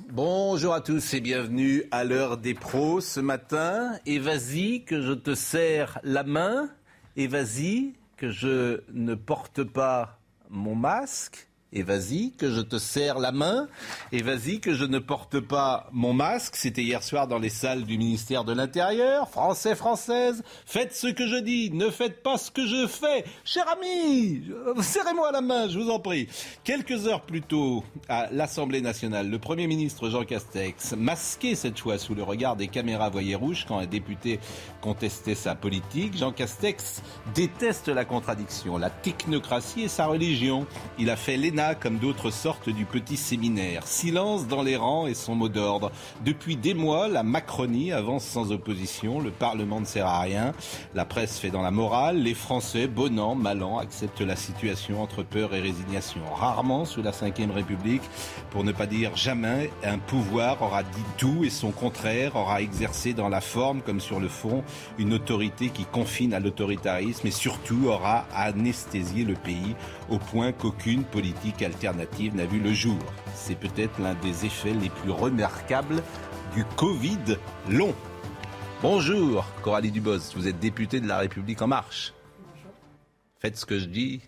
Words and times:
Bonjour 0.00 0.74
à 0.74 0.80
tous 0.80 1.14
et 1.14 1.20
bienvenue 1.20 1.84
à 1.92 2.02
l'heure 2.02 2.36
des 2.36 2.54
pros 2.54 3.00
ce 3.00 3.20
matin. 3.20 3.92
Et 4.06 4.18
vas-y 4.18 4.82
que 4.82 5.00
je 5.00 5.12
te 5.12 5.36
serre 5.36 6.00
la 6.02 6.24
main. 6.24 6.68
Et 7.14 7.28
vas-y 7.28 7.94
que 8.16 8.28
je 8.28 8.82
ne 8.92 9.14
porte 9.14 9.62
pas 9.62 10.18
mon 10.50 10.74
masque 10.74 11.48
et 11.74 11.82
vas-y 11.82 12.32
que 12.32 12.50
je 12.50 12.60
te 12.60 12.78
serre 12.78 13.18
la 13.18 13.32
main, 13.32 13.68
et 14.12 14.22
vas-y 14.22 14.60
que 14.60 14.74
je 14.74 14.84
ne 14.84 14.98
porte 14.98 15.40
pas 15.40 15.88
mon 15.92 16.12
masque. 16.12 16.56
C'était 16.56 16.82
hier 16.82 17.02
soir 17.02 17.26
dans 17.26 17.38
les 17.38 17.48
salles 17.48 17.82
du 17.84 17.98
ministère 17.98 18.44
de 18.44 18.52
l'Intérieur. 18.52 19.28
Français, 19.28 19.74
Françaises, 19.74 20.42
faites 20.64 20.94
ce 20.94 21.08
que 21.08 21.26
je 21.26 21.36
dis, 21.36 21.70
ne 21.72 21.90
faites 21.90 22.22
pas 22.22 22.38
ce 22.38 22.50
que 22.50 22.66
je 22.66 22.86
fais. 22.86 23.24
Cher 23.44 23.64
ami, 23.68 24.42
serrez-moi 24.80 25.32
la 25.32 25.40
main, 25.40 25.68
je 25.68 25.78
vous 25.78 25.90
en 25.90 25.98
prie. 25.98 26.28
Quelques 26.62 27.06
heures 27.06 27.22
plus 27.22 27.42
tôt, 27.42 27.84
à 28.08 28.28
l'Assemblée 28.30 28.80
nationale, 28.80 29.28
le 29.28 29.38
Premier 29.38 29.66
ministre 29.66 30.08
Jean 30.08 30.24
Castex, 30.24 30.94
masqué 30.96 31.54
cette 31.54 31.78
fois 31.78 31.98
sous 31.98 32.14
le 32.14 32.22
regard 32.22 32.56
des 32.56 32.68
caméras 32.68 33.10
voyées 33.10 33.34
rouges 33.34 33.64
quand 33.66 33.78
un 33.78 33.86
député 33.86 34.38
contestait 34.80 35.34
sa 35.34 35.54
politique, 35.54 36.16
Jean 36.16 36.32
Castex 36.32 37.02
déteste 37.34 37.88
la 37.88 38.04
contradiction, 38.04 38.78
la 38.78 38.90
technocratie 38.90 39.82
et 39.82 39.88
sa 39.88 40.06
religion. 40.06 40.66
Il 40.98 41.10
a 41.10 41.16
fait 41.16 41.36
comme 41.72 41.96
d'autres 41.96 42.30
sortes 42.30 42.68
du 42.68 42.84
petit 42.84 43.16
séminaire. 43.16 43.86
Silence 43.86 44.46
dans 44.46 44.62
les 44.62 44.76
rangs 44.76 45.06
et 45.06 45.14
son 45.14 45.34
mot 45.34 45.48
d'ordre. 45.48 45.90
Depuis 46.22 46.56
des 46.56 46.74
mois, 46.74 47.08
la 47.08 47.22
Macronie 47.22 47.92
avance 47.92 48.24
sans 48.24 48.52
opposition. 48.52 49.20
Le 49.20 49.30
Parlement 49.30 49.80
ne 49.80 49.86
sert 49.86 50.06
à 50.06 50.20
rien. 50.20 50.52
La 50.94 51.06
presse 51.06 51.38
fait 51.38 51.50
dans 51.50 51.62
la 51.62 51.70
morale. 51.70 52.18
Les 52.18 52.34
Français, 52.34 52.86
bon 52.86 53.18
an, 53.18 53.34
mal 53.34 53.62
an, 53.62 53.78
acceptent 53.78 54.20
la 54.20 54.36
situation 54.36 55.02
entre 55.02 55.22
peur 55.22 55.54
et 55.54 55.60
résignation. 55.60 56.20
Rarement, 56.34 56.84
sous 56.84 57.00
la 57.00 57.12
Ve 57.12 57.54
République, 57.54 58.02
pour 58.50 58.64
ne 58.64 58.72
pas 58.72 58.86
dire 58.86 59.16
jamais, 59.16 59.70
un 59.82 59.98
pouvoir 59.98 60.60
aura 60.60 60.82
dit 60.82 60.88
tout 61.16 61.44
et 61.44 61.50
son 61.50 61.70
contraire, 61.70 62.36
aura 62.36 62.60
exercé 62.60 63.14
dans 63.14 63.28
la 63.28 63.40
forme 63.40 63.80
comme 63.80 64.00
sur 64.00 64.20
le 64.20 64.28
fond 64.28 64.62
une 64.98 65.14
autorité 65.14 65.68
qui 65.68 65.84
confine 65.84 66.34
à 66.34 66.40
l'autoritarisme 66.40 67.26
et 67.26 67.30
surtout 67.30 67.86
aura 67.86 68.26
anesthésié 68.34 69.24
le 69.24 69.34
pays 69.34 69.74
au 70.10 70.18
point 70.18 70.52
qu'aucune 70.52 71.04
politique 71.04 71.62
alternative 71.62 72.34
n'a 72.34 72.46
vu 72.46 72.60
le 72.60 72.72
jour. 72.72 72.98
C'est 73.34 73.54
peut-être 73.58 74.00
l'un 74.00 74.14
des 74.14 74.44
effets 74.46 74.72
les 74.72 74.90
plus 74.90 75.10
remarquables 75.10 76.02
du 76.54 76.64
Covid 76.76 77.38
long. 77.68 77.94
Bonjour, 78.82 79.46
Coralie 79.62 79.90
Dubos, 79.90 80.32
vous 80.34 80.46
êtes 80.46 80.58
députée 80.58 81.00
de 81.00 81.08
La 81.08 81.18
République 81.18 81.62
En 81.62 81.66
Marche. 81.66 82.12
Faites 83.38 83.56
ce 83.56 83.66
que 83.66 83.78
je 83.78 83.86
dis, 83.86 84.20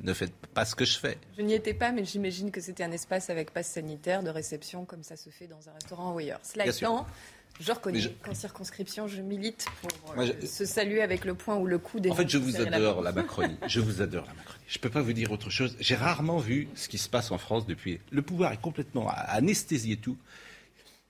ne 0.00 0.12
faites 0.12 0.34
pas 0.54 0.64
ce 0.64 0.74
que 0.74 0.84
je 0.84 0.98
fais. 0.98 1.18
Je 1.36 1.42
n'y 1.42 1.54
étais 1.54 1.74
pas, 1.74 1.92
mais 1.92 2.04
j'imagine 2.04 2.50
que 2.50 2.60
c'était 2.60 2.84
un 2.84 2.92
espace 2.92 3.30
avec 3.30 3.52
passe 3.52 3.68
sanitaire 3.68 4.22
de 4.22 4.30
réception, 4.30 4.84
comme 4.84 5.02
ça 5.02 5.16
se 5.16 5.30
fait 5.30 5.46
dans 5.46 5.68
un 5.68 5.72
restaurant 5.72 6.12
ou 6.12 6.18
ailleurs. 6.18 6.40
Cela 6.42 6.66
étant, 6.66 7.06
je 7.60 7.72
reconnais 7.72 8.02
qu'en 8.22 8.34
circonscription, 8.34 9.08
je 9.08 9.22
milite 9.22 9.66
pour 9.80 10.14
euh, 10.18 10.26
se 10.46 10.64
saluer 10.64 11.02
avec 11.02 11.24
le 11.24 11.34
point 11.34 11.56
ou 11.56 11.66
le 11.66 11.78
coup 11.78 12.00
des. 12.00 12.10
En 12.10 12.14
fait, 12.14 12.28
je 12.28 12.38
vous 12.38 12.60
adore 12.60 13.02
la, 13.02 13.12
Macronie. 13.12 13.56
je 13.66 13.80
vous 13.80 14.02
adore 14.02 14.26
la 14.26 14.34
Macronie. 14.34 14.60
Je 14.68 14.78
ne 14.78 14.82
peux 14.82 14.90
pas 14.90 15.00
vous 15.00 15.12
dire 15.12 15.32
autre 15.32 15.50
chose. 15.50 15.76
J'ai 15.80 15.94
rarement 15.94 16.38
vu 16.38 16.68
ce 16.74 16.88
qui 16.88 16.98
se 16.98 17.08
passe 17.08 17.30
en 17.30 17.38
France 17.38 17.66
depuis. 17.66 18.00
Le 18.10 18.22
pouvoir 18.22 18.52
est 18.52 18.60
complètement 18.60 19.08
anesthésié 19.08 19.96
tout. 19.96 20.16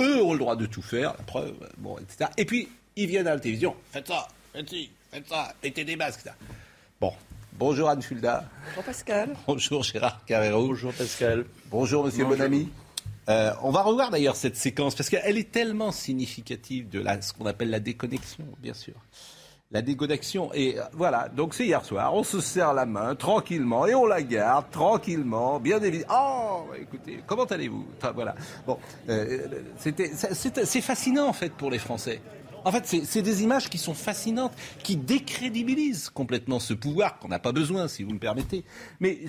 Eux 0.01 0.23
ont 0.23 0.33
le 0.33 0.39
droit 0.39 0.57
de 0.57 0.67
tout 0.67 0.83
faire, 0.83 1.15
la 1.17 1.25
preuve, 1.25 1.55
bon, 1.79 1.99
etc. 1.99 2.31
Et 2.37 2.45
puis, 2.45 2.69
ils 2.97 3.07
viennent 3.07 3.27
à 3.27 3.35
la 3.35 3.41
télévision. 3.41 3.75
Faites 3.91 4.09
ça, 4.09 4.29
faites 4.53 4.69
ci, 4.69 4.91
faites 5.11 5.27
ça, 5.29 5.55
mettez 5.63 5.85
des 5.85 5.97
masques. 5.97 6.21
Etc. 6.21 6.35
Bon. 7.01 7.13
Bonjour 7.59 7.89
Anne 7.89 8.03
Fulda. 8.03 8.45
Bonjour 8.69 8.85
Pascal. 8.85 9.35
Bonjour 9.47 9.83
Gérard 9.83 10.23
Carrero. 10.27 10.69
Bonjour 10.69 10.93
Pascal. 10.93 11.47
Bonjour 11.71 12.05
Monsieur 12.05 12.27
Bonami. 12.27 12.69
Euh, 13.29 13.53
on 13.63 13.71
va 13.71 13.83
revoir 13.83 14.11
d'ailleurs 14.11 14.37
cette 14.37 14.57
séquence 14.57 14.95
parce 14.95 15.11
qu'elle 15.11 15.37
est 15.37 15.51
tellement 15.51 15.91
significative 15.91 16.89
de 16.89 17.01
la, 17.01 17.21
ce 17.21 17.33
qu'on 17.33 17.47
appelle 17.47 17.71
la 17.71 17.81
déconnexion, 17.81 18.45
bien 18.61 18.75
sûr. 18.75 18.95
La 19.73 19.83
déconnexion. 19.83 20.53
Et 20.55 20.79
euh, 20.79 20.83
voilà, 20.93 21.29
donc 21.29 21.55
c'est 21.55 21.67
hier 21.67 21.85
soir, 21.85 22.15
on 22.15 22.23
se 22.23 22.41
serre 22.41 22.73
la 22.73 22.87
main 22.87 23.17
tranquillement 23.17 23.85
et 23.87 23.97
on 23.97 24.07
la 24.07 24.23
garde 24.23 24.71
tranquillement, 24.71 25.59
bien 25.59 25.83
évidemment. 25.83 26.67
Oh, 26.69 26.75
écoutez, 26.81 27.21
comment 27.27 27.45
allez-vous? 27.45 27.85
Voilà. 28.15 28.37
Bon, 28.65 28.79
euh, 29.09 29.49
c'est 29.77 30.81
fascinant 30.81 31.27
en 31.27 31.33
fait 31.33 31.53
pour 31.53 31.71
les 31.71 31.79
Français. 31.79 32.21
En 32.67 32.73
fait, 32.73 32.85
c'est 33.05 33.23
des 33.23 33.45
images 33.45 33.71
qui 33.71 33.79
sont 33.79 33.95
fascinantes, 33.95 34.53
qui 34.83 34.97
décrédibilisent 34.97 36.11
complètement 36.11 36.59
ce 36.59 36.75
pouvoir 36.75 37.21
qu'on 37.21 37.29
n'a 37.29 37.39
pas 37.39 37.53
besoin, 37.53 37.87
si 37.87 38.03
vous 38.03 38.11
me 38.11 38.19
permettez. 38.19 38.65
Mais 38.99 39.21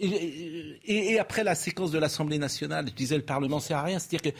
et, 0.00 1.20
après 1.20 1.44
la 1.44 1.54
séquence 1.54 1.92
de 1.92 2.00
l'Assemblée 2.00 2.38
nationale, 2.38 2.86
je 2.88 2.94
disais 2.94 3.16
le 3.16 3.22
Parlement 3.22 3.60
sert 3.60 3.78
à 3.78 3.84
rien, 3.84 4.00
c'est-à-dire 4.00 4.32
que 4.32 4.38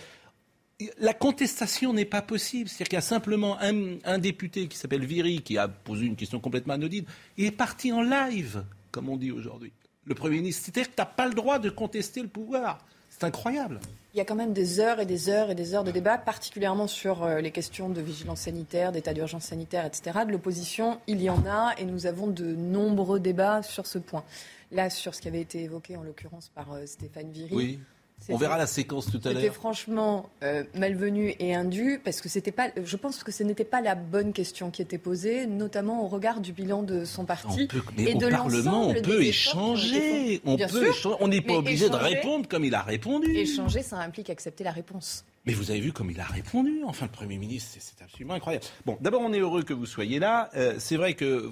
la 0.98 1.14
contestation 1.14 1.92
n'est 1.92 2.04
pas 2.04 2.22
possible. 2.22 2.68
C'est-à-dire 2.68 2.88
qu'il 2.88 2.96
y 2.96 2.98
a 2.98 3.02
simplement 3.02 3.56
un, 3.60 4.19
député 4.19 4.66
qui 4.66 4.76
s'appelle 4.76 5.04
Viry, 5.04 5.42
qui 5.42 5.56
a 5.56 5.69
posé 5.69 6.04
une 6.04 6.16
question 6.16 6.40
complètement 6.40 6.74
anodine, 6.74 7.04
et 7.38 7.46
est 7.46 7.50
parti 7.52 7.92
en 7.92 8.02
live, 8.02 8.64
comme 8.90 9.10
on 9.10 9.16
dit 9.16 9.30
aujourd'hui. 9.30 9.70
Le 10.06 10.16
Premier 10.16 10.38
ministre, 10.38 10.64
c'est-à-dire 10.64 10.90
que 10.90 10.96
tu 10.96 11.02
n'as 11.02 11.06
pas 11.06 11.28
le 11.28 11.34
droit 11.34 11.60
de 11.60 11.70
contester 11.70 12.20
le 12.20 12.26
pouvoir. 12.26 12.78
C'est 13.22 13.28
incroyable. 13.28 13.78
Il 14.15 14.19
y 14.19 14.21
a 14.21 14.25
quand 14.25 14.34
même 14.34 14.53
des 14.53 14.81
heures 14.81 14.99
et 14.99 15.06
des 15.06 15.28
heures 15.28 15.49
et 15.49 15.55
des 15.55 15.75
heures 15.75 15.84
de 15.84 15.93
débat, 15.93 16.19
particulièrement 16.19 16.88
sur 16.88 17.22
euh, 17.22 17.41
les 17.41 17.53
questions 17.53 17.88
de 17.88 18.00
vigilance 18.00 18.41
sanitaire, 18.41 18.91
d'état 18.91 19.15
d'urgence 19.15 19.44
sanitaire, 19.44 19.87
etc. 19.87 20.25
De 20.27 20.33
l'opposition, 20.33 20.99
il 21.06 21.22
y 21.22 21.31
en 21.31 21.47
a 21.47 21.72
et 21.78 21.84
nous 21.84 22.06
avons 22.06 22.27
de 22.27 22.44
nombreux 22.44 23.21
débats 23.21 23.62
sur 23.62 23.87
ce 23.87 23.99
point. 23.99 24.25
Là, 24.72 24.91
sur 24.91 25.15
ce 25.15 25.21
qui 25.21 25.28
avait 25.28 25.41
été 25.41 25.62
évoqué 25.62 25.97
en 25.97 26.03
l'occurrence 26.03 26.50
par 26.53 26.72
euh, 26.72 26.84
Stéphane 26.84 27.31
Viry. 27.31 27.55
Oui. 27.55 27.78
On 28.28 28.37
verra 28.37 28.59
la 28.59 28.66
séquence 28.66 29.06
tout 29.06 29.21
à 29.25 29.33
l'heure. 29.33 29.43
C'était 29.43 29.55
franchement 29.55 30.28
euh, 30.43 30.65
malvenu 30.75 31.34
et 31.38 31.55
indu 31.55 32.00
parce 32.05 32.21
que 32.21 32.28
c'était 32.28 32.53
pas. 32.53 32.69
Je 32.83 32.97
pense 32.97 33.22
que 33.25 33.33
ce 33.33 33.43
n'était 33.43 33.65
pas 33.65 33.81
la 33.81 33.94
bonne 33.94 34.33
question 34.33 34.71
qui 34.71 34.83
était 34.83 34.99
posée, 34.99 35.47
notamment 35.47 36.05
au 36.05 36.09
regard 36.09 36.41
du 36.41 36.53
bilan 36.53 36.82
de 36.82 37.05
son 37.05 37.25
parti 37.25 37.69
et 37.99 38.15
de 38.15 38.28
Parlement, 38.31 38.88
on 38.88 38.94
peut 38.94 39.22
échanger. 39.22 40.41
On 40.44 40.56
peut 40.56 40.88
échanger. 40.88 41.16
On 41.21 41.28
n'est 41.28 41.41
pas 41.41 41.55
obligé 41.55 41.88
de 41.88 41.97
répondre 41.97 42.49
comme 42.49 42.65
il 42.65 42.75
a 42.75 42.82
répondu. 42.82 43.31
Échanger, 43.37 43.82
ça 43.82 43.99
implique 43.99 44.31
accepter 44.31 44.65
la 44.65 44.72
réponse. 44.72 45.25
Mais 45.44 45.54
vous 45.54 45.72
avez 45.72 45.80
vu 45.80 45.92
comme 45.92 46.10
il 46.10 46.20
a 46.20 46.25
répondu, 46.25 46.84
enfin, 46.84 47.06
le 47.06 47.10
Premier 47.10 47.36
ministre, 47.36 47.76
c'est 47.80 48.00
absolument 48.00 48.34
incroyable. 48.34 48.64
Bon, 48.86 48.97
d'abord, 49.00 49.22
on 49.22 49.32
est 49.32 49.41
heureux 49.41 49.64
que 49.64 49.72
vous 49.72 49.86
soyez 49.86 50.20
là. 50.20 50.50
Euh, 50.54 50.76
c'est 50.78 50.97
vrai 50.97 51.14
que 51.14 51.50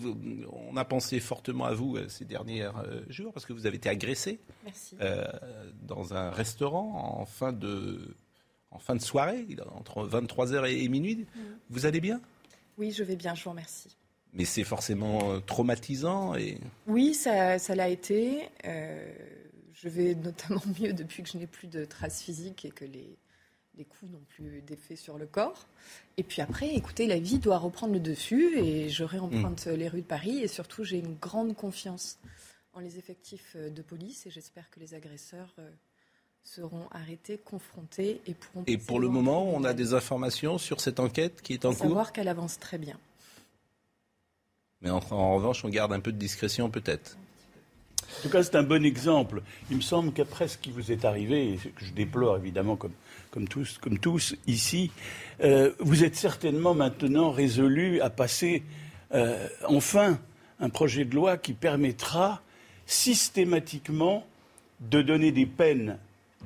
on 0.52 0.76
a 0.76 0.84
pensé 0.84 1.18
fortement 1.18 1.64
à 1.64 1.74
vous 1.74 1.96
euh, 1.96 2.08
ces 2.08 2.24
derniers 2.24 2.62
euh, 2.62 3.02
jours 3.08 3.32
parce 3.32 3.46
que 3.46 3.52
vous 3.52 3.66
avez 3.66 3.76
été 3.76 3.88
agressé 3.88 4.38
dans 5.82 6.14
un 6.14 6.30
restaurant 6.30 7.18
en 7.20 7.26
fin 7.26 7.52
de, 7.52 8.14
en 8.70 8.78
fin 8.78 8.94
de 8.94 9.00
soirée, 9.00 9.44
entre 9.74 10.06
23h 10.06 10.70
et, 10.70 10.88
minuit. 10.88 11.26
Mm. 11.34 11.40
Vous 11.70 11.84
allez 11.84 12.00
bien? 12.00 12.20
Oui, 12.78 12.92
je 12.92 13.02
vais 13.02 13.16
bien, 13.16 13.34
je 13.34 13.42
vous 13.42 13.50
remercie. 13.50 13.96
Mais 14.34 14.44
c'est 14.44 14.62
forcément 14.62 15.40
traumatisant 15.40 16.36
et... 16.36 16.58
Oui, 16.86 17.14
ça 17.14 17.58
l'a 17.74 17.88
été. 17.88 18.48
je 18.62 19.88
vais 19.88 20.14
notamment 20.14 20.62
mieux 20.80 20.92
depuis 20.92 21.24
que 21.24 21.28
je 21.28 21.38
n'ai 21.38 21.48
plus 21.48 21.66
de 21.66 21.84
traces 21.84 22.22
physiques 22.22 22.64
et 22.64 22.70
que 22.70 22.84
les 22.84 23.18
les 23.80 23.86
coups 23.86 24.12
n'ont 24.12 24.24
plus 24.28 24.60
d'effet 24.60 24.94
sur 24.94 25.16
le 25.16 25.26
corps. 25.26 25.66
Et 26.18 26.22
puis 26.22 26.42
après, 26.42 26.74
écoutez, 26.74 27.06
la 27.06 27.18
vie 27.18 27.38
doit 27.38 27.56
reprendre 27.56 27.94
le 27.94 28.00
dessus 28.00 28.58
et 28.58 28.90
je 28.90 29.04
réemprunte 29.04 29.66
mm. 29.66 29.70
les 29.70 29.88
rues 29.88 30.02
de 30.02 30.06
Paris 30.06 30.40
et 30.40 30.48
surtout 30.48 30.84
j'ai 30.84 30.98
une 30.98 31.14
grande 31.14 31.56
confiance 31.56 32.18
en 32.74 32.80
les 32.80 32.98
effectifs 32.98 33.54
euh, 33.56 33.70
de 33.70 33.80
police 33.80 34.26
et 34.26 34.30
j'espère 34.30 34.68
que 34.70 34.80
les 34.80 34.92
agresseurs 34.92 35.54
euh, 35.58 35.70
seront 36.44 36.88
arrêtés, 36.90 37.38
confrontés 37.38 38.20
et 38.26 38.34
pourront... 38.34 38.64
Et 38.66 38.76
pour 38.76 39.00
le 39.00 39.08
moment, 39.08 39.48
on 39.48 39.64
a 39.64 39.72
des 39.72 39.94
informations 39.94 40.58
sur 40.58 40.80
cette 40.82 41.00
enquête 41.00 41.40
qui 41.40 41.54
est 41.54 41.64
en 41.64 41.70
cours 41.70 41.78
Savoir 41.78 42.12
qu'elle 42.12 42.28
avance 42.28 42.58
très 42.58 42.76
bien. 42.76 42.98
Mais 44.82 44.90
en, 44.90 45.00
en 45.10 45.34
revanche, 45.36 45.64
on 45.64 45.70
garde 45.70 45.94
un 45.94 46.00
peu 46.00 46.12
de 46.12 46.18
discrétion 46.18 46.70
peut-être. 46.70 47.16
En 48.18 48.22
tout 48.22 48.28
cas, 48.28 48.42
c'est 48.42 48.56
un 48.56 48.62
bon 48.62 48.84
exemple. 48.84 49.42
Il 49.70 49.76
me 49.76 49.82
semble 49.82 50.12
qu'après 50.12 50.48
ce 50.48 50.58
qui 50.58 50.70
vous 50.70 50.92
est 50.92 51.04
arrivé, 51.04 51.54
et 51.54 51.56
que 51.56 51.84
je 51.84 51.92
déplore 51.92 52.36
évidemment 52.36 52.76
comme, 52.76 52.92
comme, 53.30 53.46
tous, 53.48 54.36
ici, 54.46 54.90
euh, 55.42 55.72
vous 55.78 56.04
êtes 56.04 56.16
certainement 56.16 56.74
maintenant 56.74 57.30
résolu 57.30 58.00
à 58.00 58.10
passer 58.10 58.62
euh, 59.12 59.48
enfin 59.68 60.18
un 60.58 60.68
projet 60.68 61.04
de 61.04 61.14
loi 61.14 61.38
qui 61.38 61.52
permettra 61.52 62.42
systématiquement 62.86 64.26
de 64.80 65.02
donner 65.02 65.32
des 65.32 65.46
peines 65.46 65.98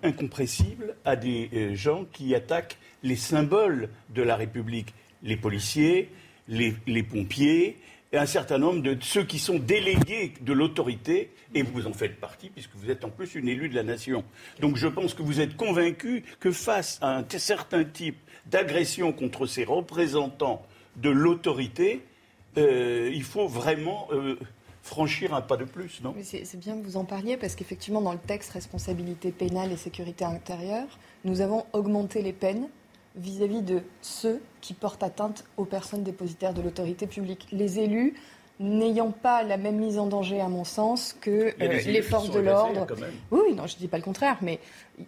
incompressibles 0.03 0.95
à 1.05 1.17
des 1.17 1.49
euh, 1.55 1.75
gens 1.75 2.05
qui 2.13 2.35
attaquent 2.35 2.79
les 3.03 3.17
symboles 3.17 3.89
de 4.15 4.23
la 4.23 4.37
République, 4.37 4.95
les 5.23 5.37
policiers, 5.37 6.11
les, 6.49 7.03
pompiers, 7.03 7.79
un 8.17 8.27
certain 8.27 8.59
nombre 8.59 8.83
de 8.83 8.97
ceux 9.01 9.25
qui 9.25 9.39
sont 9.39 9.59
délégués 9.59 10.35
de 10.41 10.53
l'autorité, 10.53 11.31
et 11.55 11.63
vous 11.63 11.87
en 11.87 11.93
faites 11.93 12.21
partie, 12.21 12.51
puisque 12.51 12.75
vous 12.75 12.91
êtes 12.91 13.05
en 13.05 13.11
plus 13.11 13.35
une 13.35 13.49
élue 13.49 13.69
de 13.69 13.75
la 13.75 13.83
nation. 13.83 14.25
Donc 14.61 14.77
je 14.77 14.89
pense 14.89 15.15
que 15.15 15.23
vous 15.23 15.41
êtes 15.41 15.57
convaincu 15.57 16.25
que 16.41 16.51
face 16.53 16.99
à 17.01 17.19
un 17.19 17.25
certain 17.39 17.85
type 17.85 18.19
d'agression 18.47 19.13
contre 19.13 19.47
ces 19.47 19.65
représentants 19.65 20.63
de 20.97 21.11
l'autorité, 21.11 22.03
euh, 22.57 23.11
il 23.13 23.23
faut 23.23 23.49
vraiment 23.49 24.09
euh, 24.13 24.39
franchir 24.83 25.35
un 25.35 25.41
pas 25.41 25.57
de 25.57 25.65
plus, 25.65 26.01
non? 26.03 26.15
C'est 26.23 26.61
bien 26.61 26.79
que 26.79 26.85
vous 26.85 26.97
en 26.97 27.05
parliez, 27.05 27.37
parce 27.37 27.55
qu'effectivement, 27.55 28.03
dans 28.03 28.13
le 28.13 28.19
texte 28.19 28.53
responsabilité 28.53 29.33
pénale 29.33 29.73
et 29.73 29.77
sécurité 29.77 30.25
intérieure, 30.25 30.99
nous 31.25 31.41
avons 31.41 31.65
augmenté 31.73 32.23
les 32.23 32.33
peines 32.33 32.69
vis-à-vis 33.17 33.63
de 33.63 33.83
ceux 34.01 34.41
qui 34.61 34.75
portent 34.75 35.03
atteinte 35.03 35.45
aux 35.57 35.65
personnes 35.65 36.03
dépositaires 36.03 36.55
de 36.55 36.63
l'autorité 36.63 37.07
publique. 37.07 37.47
Les 37.53 37.79
élus 37.79 38.15
n'ayant 38.61 39.11
pas 39.11 39.43
la 39.43 39.57
même 39.57 39.77
mise 39.77 39.99
en 39.99 40.07
danger, 40.07 40.41
à 40.41 40.49
mon 40.49 40.65
sens, 40.65 41.17
que 41.21 41.55
euh, 41.61 41.83
les 41.87 42.03
forces 42.03 42.31
de 42.31 42.41
l'ordre. 42.41 42.87
Oui, 43.31 43.55
non, 43.55 43.67
je 43.67 43.75
ne 43.75 43.79
dis 43.79 43.89
pas 43.89 43.97
le 43.97 44.05
contraire, 44.05 44.39
mais 44.43 44.61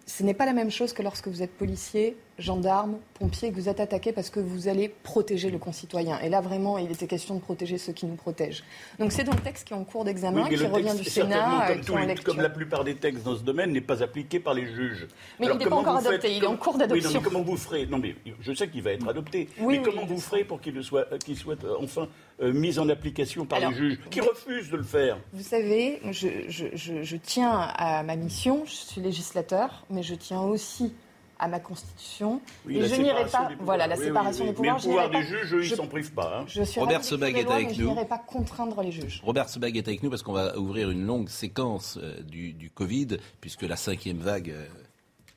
ce 0.05 0.23
n'est 0.23 0.33
pas 0.33 0.45
la 0.45 0.53
même 0.53 0.71
chose 0.71 0.93
que 0.93 1.01
lorsque 1.01 1.27
vous 1.27 1.41
êtes 1.41 1.53
policier, 1.53 2.17
gendarme, 2.37 2.97
pompier, 3.15 3.49
que 3.49 3.55
vous 3.55 3.69
êtes 3.69 3.79
attaqué 3.79 4.11
parce 4.11 4.29
que 4.29 4.39
vous 4.39 4.67
allez 4.67 4.89
protéger 4.89 5.49
le 5.49 5.57
concitoyen. 5.57 6.19
Et 6.19 6.29
là, 6.29 6.41
vraiment, 6.41 6.77
il 6.77 6.91
était 6.91 7.07
question 7.07 7.35
de 7.35 7.39
protéger 7.39 7.77
ceux 7.77 7.93
qui 7.93 8.05
nous 8.05 8.15
protègent. 8.15 8.63
Donc 8.99 9.11
c'est 9.11 9.23
dans 9.23 9.33
le 9.33 9.39
texte 9.39 9.67
qui 9.67 9.73
est 9.73 9.77
en 9.77 9.83
cours 9.83 10.05
d'examen, 10.05 10.47
qui 10.47 10.55
revient 10.57 10.95
du 10.95 11.03
Sénat. 11.03 11.75
Comme, 11.83 12.23
comme, 12.23 12.41
la 12.41 12.49
plupart 12.49 12.83
des 12.83 12.95
textes 12.95 13.23
dans 13.23 13.35
ce 13.35 13.43
domaine, 13.43 13.71
n'est 13.71 13.81
pas 13.81 14.03
appliqué 14.03 14.39
par 14.39 14.53
les 14.53 14.67
juges. 14.67 15.07
Mais 15.39 15.47
il 15.47 15.57
n'est 15.57 15.65
pas 15.65 15.75
encore 15.75 15.97
adopté, 15.97 16.35
il 16.35 16.43
est 16.43 16.47
en 16.47 16.57
cours 16.57 16.77
d'adoption. 16.77 17.19
Oui, 17.19 17.23
comment 17.23 17.41
vous 17.41 17.57
ferez 17.57 17.85
Non, 17.85 17.97
mais 17.97 18.15
je 18.39 18.53
sais 18.53 18.67
qu'il 18.67 18.83
va 18.83 18.91
être 18.91 19.07
adopté. 19.07 19.49
mais 19.59 19.81
comment 19.81 20.05
vous 20.05 20.19
ferez 20.19 20.43
pour 20.43 20.61
qu'il 20.61 20.83
soit, 20.83 21.17
qu'il 21.19 21.35
soit 21.35 21.63
euh, 21.63 21.75
enfin 21.81 22.07
euh, 22.41 22.53
mis 22.53 22.77
en 22.77 22.87
application 22.89 23.45
par 23.45 23.59
les 23.59 23.73
juges, 23.73 23.99
qui 24.11 24.21
refusent 24.21 24.69
de 24.69 24.77
le 24.77 24.83
faire? 24.83 25.17
Vous 25.33 25.43
savez, 25.43 25.99
je, 26.11 26.27
je, 26.47 26.65
je, 26.73 27.03
je 27.03 27.17
tiens 27.17 27.51
à 27.51 28.03
ma 28.03 28.15
mission, 28.15 28.63
je 28.65 28.71
suis 28.71 29.01
législateur, 29.01 29.85
mais 29.89 30.03
je 30.03 30.15
tiens 30.15 30.41
aussi 30.41 30.93
à 31.39 31.47
ma 31.47 31.59
constitution. 31.59 32.41
et 32.69 32.85
je 32.87 32.95
n'irai 32.95 33.25
pas. 33.25 33.49
Voilà, 33.59 33.87
la 33.87 33.95
séparation 33.95 34.45
des 34.45 34.53
pouvoirs. 34.53 34.77
Mais 34.77 34.81
le 34.81 34.87
pouvoir 34.87 35.09
des 35.09 35.23
juges, 35.23 35.71
ils 35.71 35.75
s'en 35.75 35.87
privent 35.87 36.13
pas. 36.13 36.39
Hein. 36.39 36.45
Je 36.47 36.63
suis 36.63 36.79
Robert 36.79 37.03
Sebag 37.03 37.37
est 37.37 37.49
avec 37.49 37.69
nous. 37.69 37.75
Je 37.75 37.83
n'irai 37.83 38.05
pas 38.05 38.19
contraindre 38.19 38.81
les 38.81 38.91
juges. 38.91 39.21
Robert 39.23 39.49
Sebag 39.49 39.77
est 39.77 39.87
avec 39.87 40.03
nous 40.03 40.09
parce 40.09 40.23
qu'on 40.23 40.33
va 40.33 40.57
ouvrir 40.57 40.89
une 40.89 41.05
longue 41.05 41.29
séquence 41.29 41.97
euh, 42.01 42.21
du, 42.21 42.53
du, 42.53 42.69
Covid, 42.69 43.17
puisque 43.41 43.63
la 43.63 43.75
cinquième 43.75 44.19
vague 44.19 44.51
euh, 44.51 44.65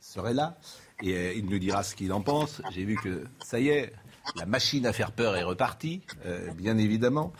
serait 0.00 0.34
là. 0.34 0.56
Et 1.02 1.14
euh, 1.14 1.32
il 1.34 1.46
nous 1.46 1.58
dira 1.58 1.82
ce 1.82 1.94
qu'il 1.94 2.12
en 2.12 2.20
pense. 2.20 2.60
J'ai 2.72 2.84
vu 2.84 2.96
que 2.96 3.24
ça 3.42 3.60
y 3.60 3.68
est, 3.68 3.92
la 4.36 4.46
machine 4.46 4.86
à 4.86 4.92
faire 4.92 5.12
peur 5.12 5.36
est 5.36 5.42
repartie, 5.42 6.02
euh, 6.26 6.50
bien 6.52 6.78
évidemment. 6.78 7.32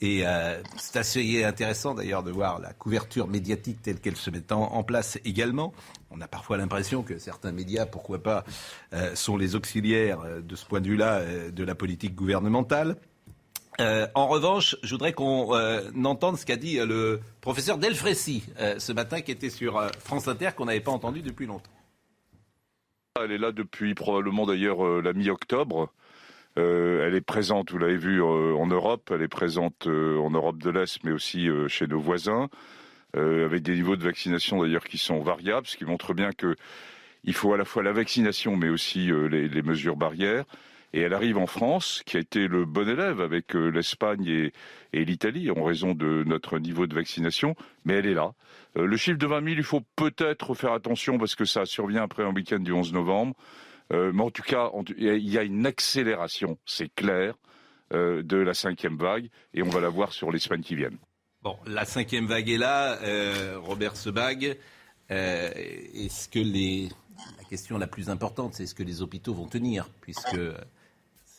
Et 0.00 0.26
euh, 0.26 0.60
c'est 0.76 0.98
assez 0.98 1.44
intéressant 1.44 1.94
d'ailleurs 1.94 2.22
de 2.22 2.30
voir 2.30 2.60
la 2.60 2.72
couverture 2.72 3.26
médiatique 3.26 3.82
telle 3.82 4.00
qu'elle 4.00 4.16
se 4.16 4.30
met 4.30 4.52
en, 4.52 4.82
place 4.84 5.18
également. 5.24 5.72
On 6.10 6.20
a 6.20 6.28
parfois 6.28 6.56
l'impression 6.56 7.02
que 7.02 7.18
certains 7.18 7.52
médias, 7.52 7.86
pourquoi 7.86 8.22
pas, 8.22 8.44
euh, 8.92 9.14
sont 9.14 9.36
les 9.36 9.54
auxiliaires 9.54 10.20
de 10.42 10.56
ce 10.56 10.64
point 10.64 10.80
de 10.80 10.88
vue-là 10.88 11.22
de 11.50 11.64
la 11.64 11.74
politique 11.74 12.14
gouvernementale. 12.14 12.96
en 13.78 14.28
revanche, 14.28 14.76
je 14.82 14.90
voudrais 14.94 15.12
qu'on 15.12 15.52
entende 16.04 16.38
ce 16.38 16.46
qu'a 16.46 16.56
dit 16.56 16.76
le 16.76 17.20
professeur 17.40 17.78
Delfrécy 17.78 18.44
ce 18.78 18.92
matin, 18.92 19.20
qui 19.20 19.32
était 19.32 19.50
sur 19.50 19.82
France 19.98 20.28
Inter, 20.28 20.50
qu'on 20.56 20.66
n'avait 20.66 20.80
pas 20.80 20.92
entendu 20.92 21.22
depuis 21.22 21.46
longtemps. 21.46 21.70
Elle 23.22 23.32
est 23.32 23.38
là 23.38 23.50
depuis 23.50 23.94
probablement 23.94 24.46
d'ailleurs 24.46 25.02
la 25.02 25.12
mi-octobre. 25.12 25.90
Euh, 26.58 27.06
elle 27.06 27.14
est 27.14 27.20
présente, 27.20 27.70
vous 27.70 27.78
l'avez 27.78 27.98
vu, 27.98 28.22
euh, 28.22 28.54
en 28.54 28.66
Europe, 28.66 29.10
elle 29.12 29.22
est 29.22 29.28
présente 29.28 29.86
euh, 29.86 30.18
en 30.18 30.30
Europe 30.30 30.58
de 30.58 30.70
l'Est, 30.70 31.04
mais 31.04 31.12
aussi 31.12 31.48
chez 31.68 31.86
nos 31.86 32.00
voisins, 32.00 32.48
avec 33.14 33.62
des 33.62 33.74
niveaux 33.76 33.96
de 33.96 34.04
vaccination 34.04 34.60
d'ailleurs 34.62 34.84
qui 34.84 34.98
sont 34.98 35.20
variables, 35.20 35.66
ce 35.66 35.78
qui 35.78 35.86
montre 35.86 36.12
bien 36.12 36.32
que 36.32 36.54
il 37.24 37.32
faut 37.32 37.54
à 37.54 37.56
la 37.56 37.64
fois 37.64 37.82
la 37.82 37.92
vaccination, 37.92 38.56
mais 38.56 38.68
aussi 38.68 39.10
les, 39.30 39.62
mesures 39.62 39.96
barrières. 39.96 40.44
Et 40.92 41.00
elle 41.00 41.14
arrive 41.14 41.38
en 41.38 41.46
France, 41.46 42.02
qui 42.04 42.18
a 42.18 42.20
été 42.20 42.46
le 42.46 42.66
bon 42.66 42.86
élève 42.86 43.22
avec 43.22 43.54
l'Espagne 43.54 44.26
et, 44.26 44.52
et 44.92 45.06
l'Italie, 45.06 45.50
en 45.50 45.64
raison 45.64 45.94
de 45.94 46.24
notre 46.26 46.58
niveau 46.58 46.86
de 46.86 46.94
vaccination, 46.94 47.56
mais 47.86 47.94
elle 47.94 48.06
est 48.06 48.14
là. 48.14 48.32
le 48.74 48.96
chiffre 48.98 49.18
de 49.18 49.26
20 49.26 49.44
000, 49.44 49.56
il 49.56 49.64
faut 49.64 49.82
peut-être 49.96 50.52
faire 50.54 50.72
attention 50.72 51.16
parce 51.16 51.34
que 51.34 51.46
ça 51.46 51.64
survient 51.64 52.02
après 52.02 52.22
un 52.22 52.34
week-end 52.34 52.58
du 52.58 52.72
11 52.72 52.92
novembre. 52.92 53.34
Euh, 53.92 54.12
mais 54.12 54.22
en 54.22 54.30
tout 54.30 54.42
cas, 54.42 54.70
il 54.96 55.28
y 55.28 55.38
a 55.38 55.42
une 55.42 55.66
accélération, 55.66 56.58
c'est 56.66 56.92
clair, 56.94 57.34
euh, 57.92 58.22
de 58.22 58.36
la 58.36 58.54
cinquième 58.54 58.96
vague, 58.96 59.28
et 59.54 59.62
on 59.62 59.68
va 59.68 59.80
la 59.80 59.88
voir 59.88 60.12
sur 60.12 60.32
les 60.32 60.38
semaines 60.38 60.62
qui 60.62 60.74
viennent. 60.74 60.98
Bon, 61.42 61.56
la 61.66 61.84
cinquième 61.84 62.26
vague 62.26 62.50
est 62.50 62.58
là, 62.58 63.00
euh, 63.02 63.58
Robert 63.58 63.96
Sebag. 63.96 64.56
est-ce 65.08 66.28
que 66.28 66.40
les... 66.40 66.88
La 67.38 67.44
question 67.44 67.78
la 67.78 67.86
plus 67.86 68.10
importante, 68.10 68.54
c'est 68.54 68.64
est-ce 68.64 68.74
que 68.74 68.82
les 68.82 69.00
hôpitaux 69.00 69.32
vont 69.32 69.46
tenir, 69.46 69.88
puisque 70.02 70.38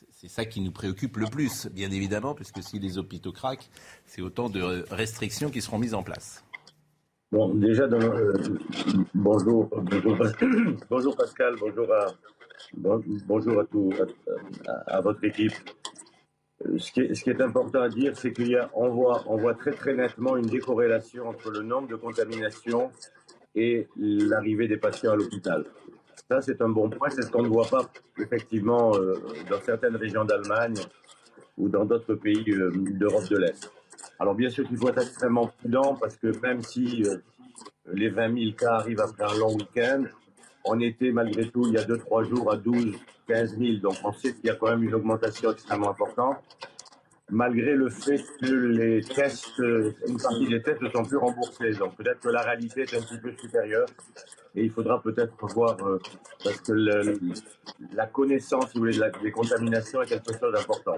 c'est 0.10 0.28
ça 0.28 0.46
qui 0.46 0.60
nous 0.62 0.72
préoccupe 0.72 1.18
le 1.18 1.28
plus, 1.28 1.68
bien 1.68 1.92
évidemment, 1.92 2.34
puisque 2.34 2.64
si 2.64 2.80
les 2.80 2.98
hôpitaux 2.98 3.32
craquent, 3.32 3.70
c'est 4.06 4.24
autant 4.24 4.50
de 4.50 4.86
restrictions 4.90 5.52
qui 5.52 5.62
seront 5.62 5.78
mises 5.78 5.94
en 5.94 6.02
place. 6.02 6.44
Bon, 7.32 7.54
déjà, 7.54 7.88
bonjour, 9.14 9.70
bonjour, 9.70 9.70
bonjour 10.90 11.16
Pascal, 11.16 11.56
bonjour 11.60 11.94
à, 11.94 12.08
bonjour 12.74 13.60
à, 13.60 13.66
tout, 13.66 13.92
à, 14.88 15.02
votre 15.02 15.24
équipe. 15.24 15.54
Euh, 16.66 16.78
ce 16.80 16.92
qui, 16.92 17.30
est, 17.30 17.42
important 17.42 17.82
à 17.82 17.90
dire, 17.90 18.18
c'est 18.18 18.34
qu'on 18.34 18.90
voit, 18.90 19.24
on 19.28 19.38
voit 19.38 19.54
très 19.54 19.72
très 19.72 19.94
nettement 19.94 20.38
une 20.38 20.48
décorrélation 20.48 21.28
entre 21.28 21.52
le 21.52 21.62
nombre 21.62 21.88
de 21.88 21.96
contaminations 21.96 22.92
et 23.56 23.88
l'arrivée 23.98 24.68
des 24.68 24.78
patients 24.78 25.12
à 25.12 25.16
l'hôpital. 25.16 25.66
Ça, 26.30 26.42
c'est 26.42 26.62
un 26.62 26.70
bon 26.70 26.90
point. 26.90 27.10
C'est 27.10 27.22
ce 27.22 27.32
qu'on 27.32 27.44
ne 27.44 27.48
voit 27.48 27.68
pas 27.68 27.90
effectivement 28.20 28.96
euh, 28.96 29.16
dans 29.50 29.62
certaines 29.62 29.96
régions 29.96 30.26
d'Allemagne 30.26 30.76
ou 31.58 31.70
dans 31.70 31.86
d'autres 31.86 32.16
pays 32.16 32.44
euh, 32.50 32.72
d'Europe 32.76 33.30
de 33.30 33.38
l'Est. 33.38 33.72
Alors 34.20 34.34
bien 34.34 34.50
sûr 34.50 34.68
qu'il 34.68 34.78
faut 34.78 34.90
être 34.90 35.02
extrêmement 35.02 35.48
prudent 35.48 35.96
parce 35.96 36.18
que 36.18 36.36
même 36.42 36.62
si 36.62 37.04
les 37.94 38.10
20 38.10 38.36
000 38.36 38.56
cas 38.56 38.74
arrivent 38.74 39.00
après 39.00 39.24
un 39.24 39.38
long 39.38 39.54
week-end, 39.54 40.04
on 40.68 40.80
était 40.80 41.12
malgré 41.12 41.50
tout 41.50 41.66
il 41.68 41.74
y 41.74 41.78
a 41.78 41.84
2-3 41.84 42.30
jours 42.30 42.52
à 42.52 42.58
12, 42.58 42.96
15 43.28 43.58
000. 43.58 43.78
Donc 43.78 43.96
on 44.04 44.12
sait 44.14 44.34
qu'il 44.34 44.46
y 44.46 44.50
a 44.50 44.56
quand 44.56 44.70
même 44.70 44.84
une 44.84 44.94
augmentation 44.94 45.52
extrêmement 45.52 45.90
importante. 45.90 46.38
Malgré 47.30 47.76
le 47.76 47.90
fait 47.90 48.24
que 48.42 48.54
les 48.54 49.02
tests, 49.02 49.58
une 49.60 50.18
partie 50.22 50.48
des 50.48 50.62
tests 50.62 50.82
ne 50.82 50.90
sont 50.90 51.04
plus 51.04 51.18
remboursés. 51.18 51.72
Donc 51.72 51.96
peut-être 51.98 52.22
que 52.22 52.30
la 52.30 52.42
réalité 52.42 52.82
est 52.82 52.96
un 52.96 53.02
petit 53.02 53.18
peu 53.18 53.34
supérieure. 53.38 53.88
Et 54.58 54.64
il 54.64 54.72
faudra 54.72 55.00
peut-être 55.00 55.34
voir, 55.54 55.78
euh, 55.86 56.00
parce 56.44 56.60
que 56.62 56.74
la 57.94 58.08
connaissance, 58.08 58.72
si 58.72 58.80
vous 58.80 58.86
voulez, 58.86 59.00
des 59.22 59.32
contaminations 59.32 60.02
est 60.02 60.08
quelque 60.08 60.34
chose 60.34 60.52
d'important. 60.52 60.96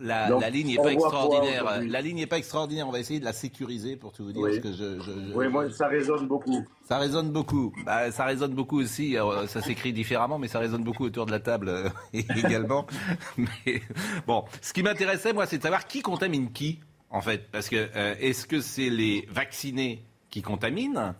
la, 0.00 0.50
ligne 0.50 0.66
n'est 0.68 0.76
pas 0.76 0.92
extraordinaire. 0.92 1.80
la 1.82 2.00
ligne 2.02 2.16
n'est 2.18 2.26
pas 2.26 2.36
extraordinaire. 2.36 2.86
On 2.86 2.90
va 2.90 2.98
essayer 2.98 3.18
de 3.18 3.24
la 3.24 3.32
sécuriser 3.32 3.96
pour 3.96 4.12
tout 4.12 4.24
vous 4.24 4.32
dire. 4.32 4.42
Oui, 4.42 4.60
que 4.60 4.70
je, 4.72 5.00
oui 5.34 5.48
moi, 5.48 5.70
ça 5.70 5.88
résonne 5.88 6.28
beaucoup. 6.28 6.62
Ça 6.86 6.98
résonne 6.98 7.30
beaucoup. 7.30 7.72
Bah, 7.86 8.10
ça 8.10 8.26
résonne 8.26 8.52
beaucoup 8.52 8.78
aussi. 8.78 9.16
ça 9.46 9.62
s'écrit 9.62 9.94
différemment, 9.94 10.38
mais 10.38 10.48
ça 10.48 10.58
résonne 10.58 10.84
beaucoup 10.84 11.04
autour 11.04 11.24
de 11.24 11.30
la 11.30 11.40
table 11.40 11.70
euh, 11.70 11.88
également. 12.12 12.86
mais 13.38 13.80
bon, 14.26 14.44
ce 14.60 14.74
qui 14.74 14.82
m'intéressait, 14.82 15.32
moi, 15.32 15.46
c'est 15.46 15.56
de 15.56 15.62
savoir 15.62 15.86
qui 15.86 16.02
contamine 16.02 16.52
qui, 16.52 16.80
en 17.08 17.22
fait. 17.22 17.50
Parce 17.50 17.70
que 17.70 17.88
euh, 17.96 18.14
est-ce 18.20 18.46
que 18.46 18.60
c'est 18.60 18.90
les 18.90 19.26
vaccinés 19.30 20.04
qui 20.28 20.42
contaminent 20.42 20.98
euh, 20.98 21.12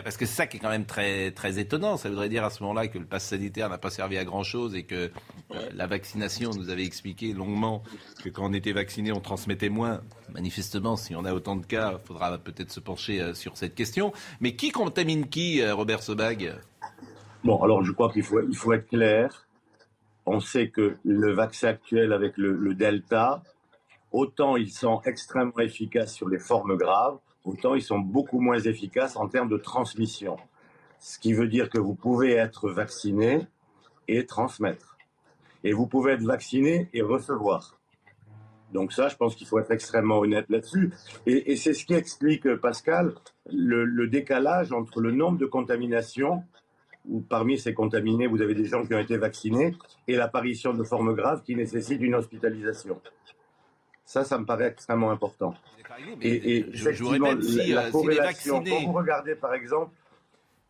parce 0.00 0.16
que 0.16 0.24
c'est 0.24 0.34
ça 0.34 0.46
qui 0.46 0.56
est 0.56 0.60
quand 0.60 0.70
même 0.70 0.86
très, 0.86 1.32
très 1.32 1.58
étonnant. 1.58 1.98
Ça 1.98 2.08
voudrait 2.08 2.30
dire 2.30 2.44
à 2.44 2.50
ce 2.50 2.62
moment-là 2.62 2.88
que 2.88 2.98
le 2.98 3.04
pass 3.04 3.26
sanitaire 3.26 3.68
n'a 3.68 3.76
pas 3.76 3.90
servi 3.90 4.16
à 4.16 4.24
grand-chose 4.24 4.74
et 4.74 4.84
que 4.84 5.10
euh, 5.54 5.68
la 5.74 5.86
vaccination 5.86 6.50
nous 6.50 6.70
avait 6.70 6.84
expliqué 6.84 7.34
longuement 7.34 7.82
que 8.24 8.30
quand 8.30 8.46
on 8.46 8.54
était 8.54 8.72
vacciné, 8.72 9.12
on 9.12 9.20
transmettait 9.20 9.68
moins. 9.68 10.00
Manifestement, 10.32 10.96
si 10.96 11.14
on 11.14 11.26
a 11.26 11.34
autant 11.34 11.56
de 11.56 11.66
cas, 11.66 11.98
il 12.00 12.06
faudra 12.06 12.38
peut-être 12.38 12.70
se 12.70 12.80
pencher 12.80 13.20
euh, 13.20 13.34
sur 13.34 13.58
cette 13.58 13.74
question. 13.74 14.14
Mais 14.40 14.56
qui 14.56 14.70
contamine 14.70 15.28
qui, 15.28 15.62
Robert 15.70 16.02
Sebag 16.02 16.54
Bon, 17.44 17.62
alors 17.62 17.84
je 17.84 17.92
crois 17.92 18.10
qu'il 18.10 18.22
faut, 18.22 18.40
il 18.40 18.56
faut 18.56 18.72
être 18.72 18.88
clair. 18.88 19.46
On 20.24 20.40
sait 20.40 20.70
que 20.70 20.96
le 21.04 21.32
vaccin 21.32 21.68
actuel 21.68 22.12
avec 22.12 22.38
le 22.38 22.74
Delta, 22.74 23.42
autant 24.12 24.56
ils 24.56 24.70
sont 24.70 25.02
extrêmement 25.04 25.58
efficaces 25.58 26.14
sur 26.14 26.28
les 26.28 26.38
formes 26.38 26.76
graves, 26.76 27.18
autant 27.44 27.74
ils 27.74 27.82
sont 27.82 27.98
beaucoup 27.98 28.40
moins 28.40 28.58
efficaces 28.58 29.16
en 29.16 29.28
termes 29.28 29.48
de 29.48 29.56
transmission. 29.56 30.36
Ce 30.98 31.18
qui 31.18 31.32
veut 31.32 31.48
dire 31.48 31.68
que 31.68 31.78
vous 31.78 31.94
pouvez 31.94 32.32
être 32.32 32.70
vacciné 32.70 33.46
et 34.08 34.26
transmettre. 34.26 34.96
Et 35.64 35.72
vous 35.72 35.86
pouvez 35.86 36.12
être 36.12 36.22
vacciné 36.22 36.88
et 36.92 37.02
recevoir. 37.02 37.78
Donc 38.72 38.92
ça, 38.92 39.08
je 39.08 39.16
pense 39.16 39.34
qu'il 39.36 39.46
faut 39.46 39.58
être 39.58 39.70
extrêmement 39.70 40.18
honnête 40.18 40.46
là-dessus. 40.48 40.92
Et, 41.26 41.56
c'est 41.56 41.74
ce 41.74 41.84
qui 41.84 41.94
explique, 41.94 42.46
euh, 42.46 42.56
Pascal, 42.56 43.14
le, 43.50 44.06
décalage 44.06 44.72
entre 44.72 45.00
le 45.00 45.12
nombre 45.12 45.38
de 45.38 45.46
contaminations, 45.46 46.42
où 47.06 47.20
parmi 47.20 47.58
ces 47.58 47.74
contaminés, 47.74 48.26
vous 48.26 48.40
avez 48.40 48.54
des 48.54 48.64
gens 48.64 48.84
qui 48.84 48.94
ont 48.94 48.98
été 48.98 49.16
vaccinés, 49.16 49.76
et 50.08 50.16
l'apparition 50.16 50.72
de 50.72 50.84
formes 50.84 51.14
graves 51.14 51.42
qui 51.42 51.54
nécessitent 51.54 52.00
une 52.00 52.14
hospitalisation. 52.14 53.00
Ça, 54.12 54.24
ça 54.24 54.36
me 54.36 54.44
paraît 54.44 54.66
extrêmement 54.66 55.10
important. 55.10 55.54
Et, 56.20 56.66
je, 56.74 56.84
répète, 57.02 57.42
la, 57.70 57.90
corrélation, 57.90 58.62
quand 58.62 58.84
vous 58.84 58.92
regardez 58.92 59.34
par 59.34 59.54
exemple 59.54 59.90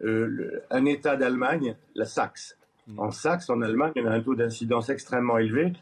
euh, 0.04 0.62
un 0.70 0.84
État 0.84 1.16
d'Allemagne, 1.16 1.74
la 1.96 2.04
Saxe. 2.04 2.56
Mm. 2.86 3.00
En 3.00 3.10
Saxe, 3.10 3.50
en 3.50 3.60
Allemagne, 3.60 3.90
il 3.96 4.04
y 4.04 4.06
a 4.06 4.12
un 4.12 4.20
taux 4.20 4.36
d'incidence 4.36 4.90
extrêmement 4.90 5.38
élevé 5.38 5.72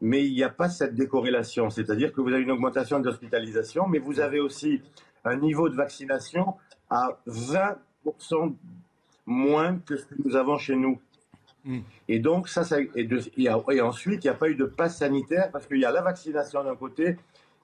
mais 0.00 0.26
il 0.26 0.34
n'y 0.34 0.42
a 0.42 0.50
pas 0.50 0.68
cette 0.68 0.94
décorrélation. 0.94 1.70
C'est-à-dire 1.70 2.12
que 2.12 2.20
vous 2.20 2.28
avez 2.28 2.42
une 2.42 2.50
augmentation 2.50 3.00
de 3.00 3.06
l'hospitalisation, 3.06 3.86
mais 3.88 3.98
vous 3.98 4.20
avez 4.20 4.40
aussi 4.40 4.82
un 5.24 5.36
niveau 5.36 5.70
de 5.70 5.74
vaccination 5.74 6.54
à 6.90 7.18
20% 7.26 8.54
moins 9.24 9.78
que 9.78 9.96
ce 9.96 10.04
que 10.04 10.14
nous 10.22 10.36
avons 10.36 10.58
chez 10.58 10.76
nous. 10.76 11.00
Hmm. 11.66 11.80
Et 12.08 12.20
donc, 12.20 12.48
ça, 12.48 12.64
ça 12.64 12.80
et, 12.80 12.90
et, 13.36 13.80
ensuite, 13.80 14.24
il 14.24 14.28
n'y 14.28 14.34
a 14.34 14.34
pas 14.34 14.48
eu 14.48 14.54
de 14.54 14.64
passe 14.64 14.98
sanitaire 14.98 15.50
parce 15.52 15.66
qu'il 15.66 15.78
y 15.78 15.84
a 15.84 15.90
la 15.90 16.00
vaccination 16.00 16.64
d'un 16.64 16.76
côté 16.76 17.16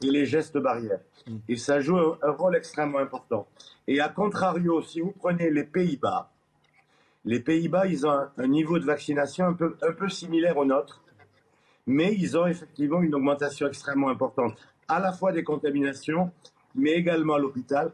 et 0.02 0.10
les 0.10 0.26
gestes 0.26 0.58
barrières. 0.58 1.00
Hmm. 1.26 1.38
Et 1.48 1.56
ça 1.56 1.80
joue 1.80 1.96
un, 1.96 2.30
rôle 2.32 2.56
extrêmement 2.56 2.98
important. 2.98 3.46
Et 3.86 4.00
à 4.00 4.08
contrario, 4.08 4.82
si 4.82 5.00
vous 5.00 5.12
prenez 5.12 5.50
les 5.50 5.64
Pays-Bas, 5.64 6.30
les 7.24 7.40
Pays-Bas, 7.40 7.86
ils 7.86 8.04
ont 8.06 8.10
un, 8.10 8.32
un, 8.36 8.48
niveau 8.48 8.78
de 8.78 8.84
vaccination 8.84 9.46
un 9.46 9.54
peu, 9.54 9.76
un 9.80 9.92
peu 9.92 10.08
similaire 10.08 10.56
au 10.58 10.64
nôtre 10.64 11.02
mais 11.86 12.14
ils 12.14 12.36
ont 12.36 12.46
effectivement 12.46 13.02
une 13.02 13.14
augmentation 13.14 13.66
extrêmement 13.66 14.08
importante, 14.08 14.56
à 14.88 15.00
la 15.00 15.12
fois 15.12 15.32
des 15.32 15.44
contaminations, 15.44 16.30
mais 16.74 16.92
également 16.92 17.34
à 17.34 17.38
l'hôpital, 17.38 17.92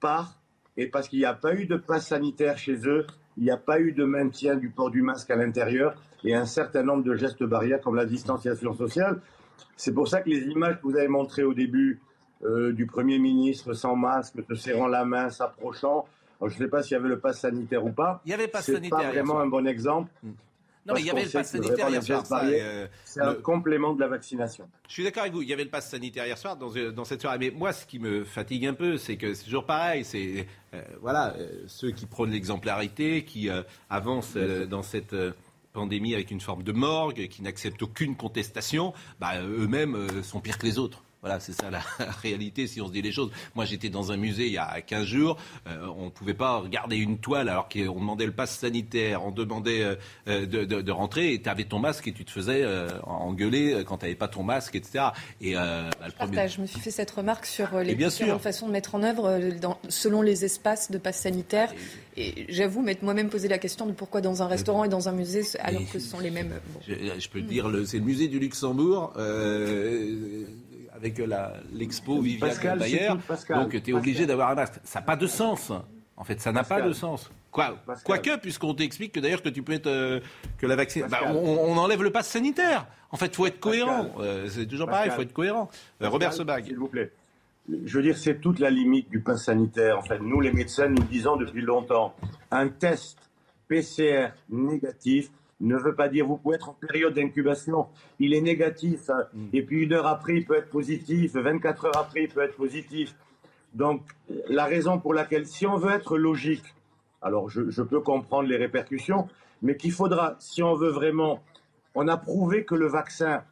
par 0.00 0.38
et 0.76 0.86
parce 0.86 1.08
qu'il 1.08 1.18
n'y 1.18 1.26
a 1.26 1.34
pas 1.34 1.54
eu 1.54 1.66
de 1.66 1.76
passe 1.76 2.08
sanitaire 2.08 2.56
chez 2.56 2.88
eux, 2.88 3.06
il 3.36 3.44
n'y 3.44 3.50
a 3.50 3.56
pas 3.56 3.80
eu 3.80 3.92
de 3.92 4.04
maintien 4.04 4.56
du 4.56 4.68
port 4.68 4.90
du 4.90 5.02
masque 5.02 5.30
à 5.30 5.36
l'intérieur 5.36 5.94
et 6.24 6.34
un 6.34 6.46
certain 6.46 6.82
nombre 6.82 7.02
de 7.02 7.14
gestes 7.14 7.42
barrières 7.42 7.80
comme 7.80 7.96
la 7.96 8.06
distanciation 8.06 8.74
sociale. 8.74 9.20
C'est 9.76 9.92
pour 9.92 10.08
ça 10.08 10.20
que 10.20 10.30
les 10.30 10.42
images 10.44 10.76
que 10.76 10.82
vous 10.82 10.96
avez 10.96 11.08
montrées 11.08 11.42
au 11.42 11.54
début 11.54 12.00
euh, 12.44 12.72
du 12.72 12.86
Premier 12.86 13.18
ministre 13.18 13.72
sans 13.72 13.96
masque, 13.96 14.34
se 14.48 14.54
serrant 14.54 14.86
la 14.86 15.04
main, 15.04 15.30
s'approchant, 15.30 16.06
je 16.40 16.54
ne 16.54 16.58
sais 16.58 16.68
pas 16.68 16.82
s'il 16.82 16.92
y 16.92 16.96
avait 16.96 17.08
le 17.08 17.18
passe 17.18 17.40
sanitaire 17.40 17.84
ou 17.84 17.92
pas. 17.92 18.20
Il 18.24 18.30
y 18.30 18.34
avait 18.34 18.48
pas 18.48 18.62
sanitaire. 18.62 18.98
C'est 18.98 19.06
pas 19.06 19.12
vraiment 19.12 19.40
un 19.40 19.46
bon 19.46 19.66
exemple. 19.66 20.10
Non, 20.86 20.94
mais 20.94 21.00
il 21.00 21.06
y 21.06 21.10
avait 21.10 21.24
le 21.24 21.30
pass 21.30 21.50
sanitaire 21.50 21.88
hier 21.88 22.02
soir. 22.02 22.42
Euh, 22.44 22.88
c'est 23.04 23.20
un 23.20 23.34
complément 23.34 23.94
de 23.94 24.00
la 24.00 24.08
vaccination. 24.08 24.68
Je 24.88 24.92
suis 24.92 25.04
d'accord 25.04 25.22
avec 25.22 25.32
vous. 25.32 25.42
Il 25.42 25.48
y 25.48 25.52
avait 25.52 25.64
le 25.64 25.70
pass 25.70 25.88
sanitaire 25.88 26.26
hier 26.26 26.36
soir 26.36 26.56
dans, 26.56 26.74
euh, 26.76 27.04
cette 27.04 27.20
soirée. 27.20 27.38
Mais 27.38 27.50
moi, 27.50 27.72
ce 27.72 27.86
qui 27.86 27.98
me 27.98 28.24
fatigue 28.24 28.66
un 28.66 28.74
peu, 28.74 28.96
c'est 28.96 29.16
que 29.16 29.34
c'est 29.34 29.44
toujours 29.44 29.64
pareil. 29.64 30.04
C'est 30.04 30.46
euh, 30.74 30.82
voilà, 31.00 31.36
ceux 31.68 31.92
qui 31.92 32.06
prônent 32.06 32.30
l'exemplarité, 32.30 33.24
qui 33.24 33.48
avancent 33.90 34.36
dans 34.36 34.82
cette 34.82 35.14
pandémie 35.72 36.14
avec 36.14 36.30
une 36.30 36.40
forme 36.40 36.62
de 36.64 36.72
morgue, 36.72 37.28
qui 37.28 37.42
n'acceptent 37.42 37.82
aucune 37.82 38.16
contestation, 38.16 38.92
bah, 39.20 39.40
eux-mêmes 39.40 40.22
sont 40.22 40.40
pires 40.40 40.58
que 40.58 40.66
les 40.66 40.78
autres. 40.78 41.02
Voilà, 41.22 41.38
c'est 41.38 41.52
ça 41.52 41.70
la 41.70 41.82
réalité 42.22 42.66
si 42.66 42.80
on 42.80 42.88
se 42.88 42.92
dit 42.92 43.00
les 43.00 43.12
choses. 43.12 43.30
Moi, 43.54 43.64
j'étais 43.64 43.90
dans 43.90 44.10
un 44.10 44.16
musée 44.16 44.46
il 44.46 44.52
y 44.54 44.58
a 44.58 44.80
15 44.80 45.04
jours. 45.04 45.36
Euh, 45.68 45.86
on 45.96 46.06
ne 46.06 46.10
pouvait 46.10 46.34
pas 46.34 46.58
regarder 46.58 46.96
une 46.96 47.18
toile 47.18 47.48
alors 47.48 47.68
qu'on 47.68 48.00
demandait 48.00 48.26
le 48.26 48.32
pass 48.32 48.58
sanitaire, 48.58 49.24
on 49.24 49.30
demandait 49.30 49.84
euh, 49.84 49.94
euh, 50.26 50.46
de, 50.46 50.90
rentrer 50.90 51.32
et 51.32 51.40
tu 51.40 51.48
avais 51.48 51.62
ton 51.62 51.78
masque 51.78 52.08
et 52.08 52.12
tu 52.12 52.24
te 52.24 52.30
faisais 52.32 52.66
engueuler 53.04 53.84
quand 53.86 53.98
tu 53.98 54.04
n'avais 54.04 54.16
pas 54.16 54.26
ton 54.26 54.42
masque, 54.42 54.74
etc. 54.74 55.06
Et, 55.40 55.54
bah, 55.54 55.90
le 56.00 56.48
je 56.48 56.60
me 56.60 56.66
suis 56.66 56.80
fait 56.80 56.90
cette 56.90 57.10
remarque 57.12 57.46
sur 57.46 57.78
les 57.78 57.94
différentes 57.94 58.42
façons 58.42 58.66
de 58.66 58.72
mettre 58.72 58.96
en 58.96 59.04
œuvre 59.04 59.38
selon 59.88 60.22
les 60.22 60.44
espaces 60.44 60.90
de 60.90 60.98
pass 60.98 61.20
sanitaire. 61.20 61.72
Et, 62.16 62.46
j'avoue 62.48 62.82
m'être 62.82 63.02
moi-même 63.02 63.30
posé 63.30 63.46
la 63.46 63.58
question 63.58 63.86
de 63.86 63.92
pourquoi 63.92 64.20
dans 64.20 64.42
un 64.42 64.48
restaurant 64.48 64.82
et 64.82 64.88
dans 64.88 65.08
un 65.08 65.12
musée 65.12 65.42
alors 65.60 65.82
que 65.90 66.00
ce 66.00 66.08
sont 66.08 66.18
les 66.18 66.32
mêmes. 66.32 66.52
Je, 66.88 67.28
peux 67.28 67.40
te 67.40 67.46
dire, 67.46 67.70
c'est 67.86 67.98
le 67.98 68.04
musée 68.04 68.26
du 68.26 68.40
Luxembourg 68.40 69.14
avec 71.02 71.20
l'expo 71.72 72.20
Viviane 72.20 72.78
Bayer. 72.78 73.08
Donc 73.50 73.82
tu 73.82 73.90
es 73.90 73.92
obligé 73.92 74.26
d'avoir 74.26 74.50
un 74.50 74.54
masque. 74.54 74.74
Ça 74.84 75.00
n'a 75.00 75.06
pas 75.06 75.16
de 75.16 75.26
sens. 75.26 75.72
En 76.16 76.24
fait, 76.24 76.40
ça 76.40 76.52
n'a 76.52 76.62
pas 76.62 76.80
de 76.80 76.92
sens. 76.92 77.30
Quoi, 77.50 77.76
quoique, 78.04 78.36
puisqu'on 78.38 78.72
t'explique 78.74 79.12
que 79.12 79.20
d'ailleurs 79.20 79.42
que 79.42 79.48
tu 79.50 79.62
peux 79.62 79.72
être 79.72 79.86
euh, 79.86 80.20
que 80.56 80.66
la 80.66 80.74
vaccine, 80.74 81.06
bah, 81.10 81.20
on, 81.34 81.76
enlève 81.76 82.02
le 82.02 82.10
pass 82.10 82.28
sanitaire. 82.28 82.86
En 83.10 83.18
fait, 83.18 83.34
faut 83.36 83.44
être 83.44 83.60
cohérent. 83.60 84.08
Euh, 84.20 84.48
c'est 84.48 84.64
toujours 84.64 84.88
pareil, 84.88 85.10
il 85.12 85.14
faut 85.14 85.20
être 85.20 85.34
cohérent. 85.34 85.68
Euh, 86.00 86.08
Robert 86.08 86.32
Sebag. 86.32 86.64
S'il 86.64 86.78
vous 86.78 86.88
plaît. 86.88 87.12
Je 87.68 87.96
veux 87.96 88.02
dire, 88.02 88.16
c'est 88.16 88.40
toute 88.40 88.58
la 88.58 88.70
limite 88.70 89.10
du 89.10 89.20
pass 89.20 89.44
sanitaire. 89.44 89.98
En 89.98 90.02
fait, 90.02 90.18
nous, 90.18 90.40
les 90.40 90.52
médecins, 90.52 90.88
nous 90.88 91.02
disons 91.02 91.36
depuis 91.36 91.60
longtemps, 91.60 92.14
un 92.50 92.68
test 92.68 93.18
PCR 93.68 94.28
négatif 94.48 95.30
ne 95.62 95.76
veut 95.76 95.94
pas 95.94 96.08
dire 96.08 96.26
vous 96.26 96.36
pouvez 96.36 96.56
être 96.56 96.70
en 96.70 96.74
période 96.74 97.14
d'incubation, 97.14 97.86
il 98.18 98.34
est 98.34 98.40
négatif, 98.40 99.10
hein. 99.10 99.24
mm. 99.32 99.46
et 99.52 99.62
puis 99.62 99.84
une 99.84 99.92
heure 99.92 100.06
après 100.06 100.36
il 100.36 100.44
peut 100.44 100.56
être 100.56 100.70
positif, 100.70 101.34
24 101.34 101.86
heures 101.86 101.96
après 101.96 102.24
il 102.24 102.28
peut 102.28 102.42
être 102.42 102.56
positif. 102.56 103.14
Donc 103.74 104.02
la 104.48 104.66
raison 104.66 104.98
pour 104.98 105.14
laquelle, 105.14 105.46
si 105.46 105.66
on 105.66 105.76
veut 105.76 105.92
être 105.92 106.18
logique, 106.18 106.74
alors 107.22 107.48
je, 107.48 107.82
peux 107.82 108.00
comprendre 108.00 108.48
les 108.48 108.56
répercussions, 108.56 109.28
mais 109.62 109.76
qu'il 109.76 109.92
faudra, 109.92 110.36
si 110.40 110.62
on 110.62 110.74
veut 110.74 110.90
vraiment, 110.90 111.42
on 111.94 112.08
a 112.08 112.16
prouvé 112.16 112.64
que 112.64 112.74
le 112.74 112.88
vaccin 112.88 113.44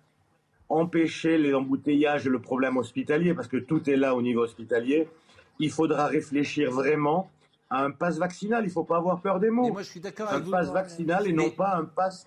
empêchait 0.69 1.38
les 1.38 1.55
embouteillages 1.55 2.26
et 2.26 2.31
le 2.31 2.40
problème 2.40 2.76
hospitalier, 2.76 3.35
parce 3.35 3.49
que 3.49 3.57
tout 3.57 3.88
est 3.88 3.97
là 3.97 4.14
au 4.14 4.23
niveau 4.23 4.43
hospitalier, 4.43 5.09
il 5.59 5.71
faudra 5.71 6.07
réfléchir 6.07 6.71
vraiment 6.71 7.31
un 7.71 7.91
pass 7.91 8.19
vaccinal. 8.19 8.65
Il 8.65 8.69
ne 8.69 8.73
faut 8.73 8.85
pas 8.85 8.97
avoir 8.97 9.21
peur 9.21 9.41
des 9.41 9.50
mots. 9.50 9.73
moi, 9.73 9.83
je 9.83 9.89
suis 9.89 10.00
d'accord 10.00 10.33
un 10.33 10.41
pass 10.41 10.71
vaccinal 10.71 11.27
et 11.27 11.33
non 11.33 11.50
pas 11.50 11.77
un 11.77 11.85
pass, 11.85 12.27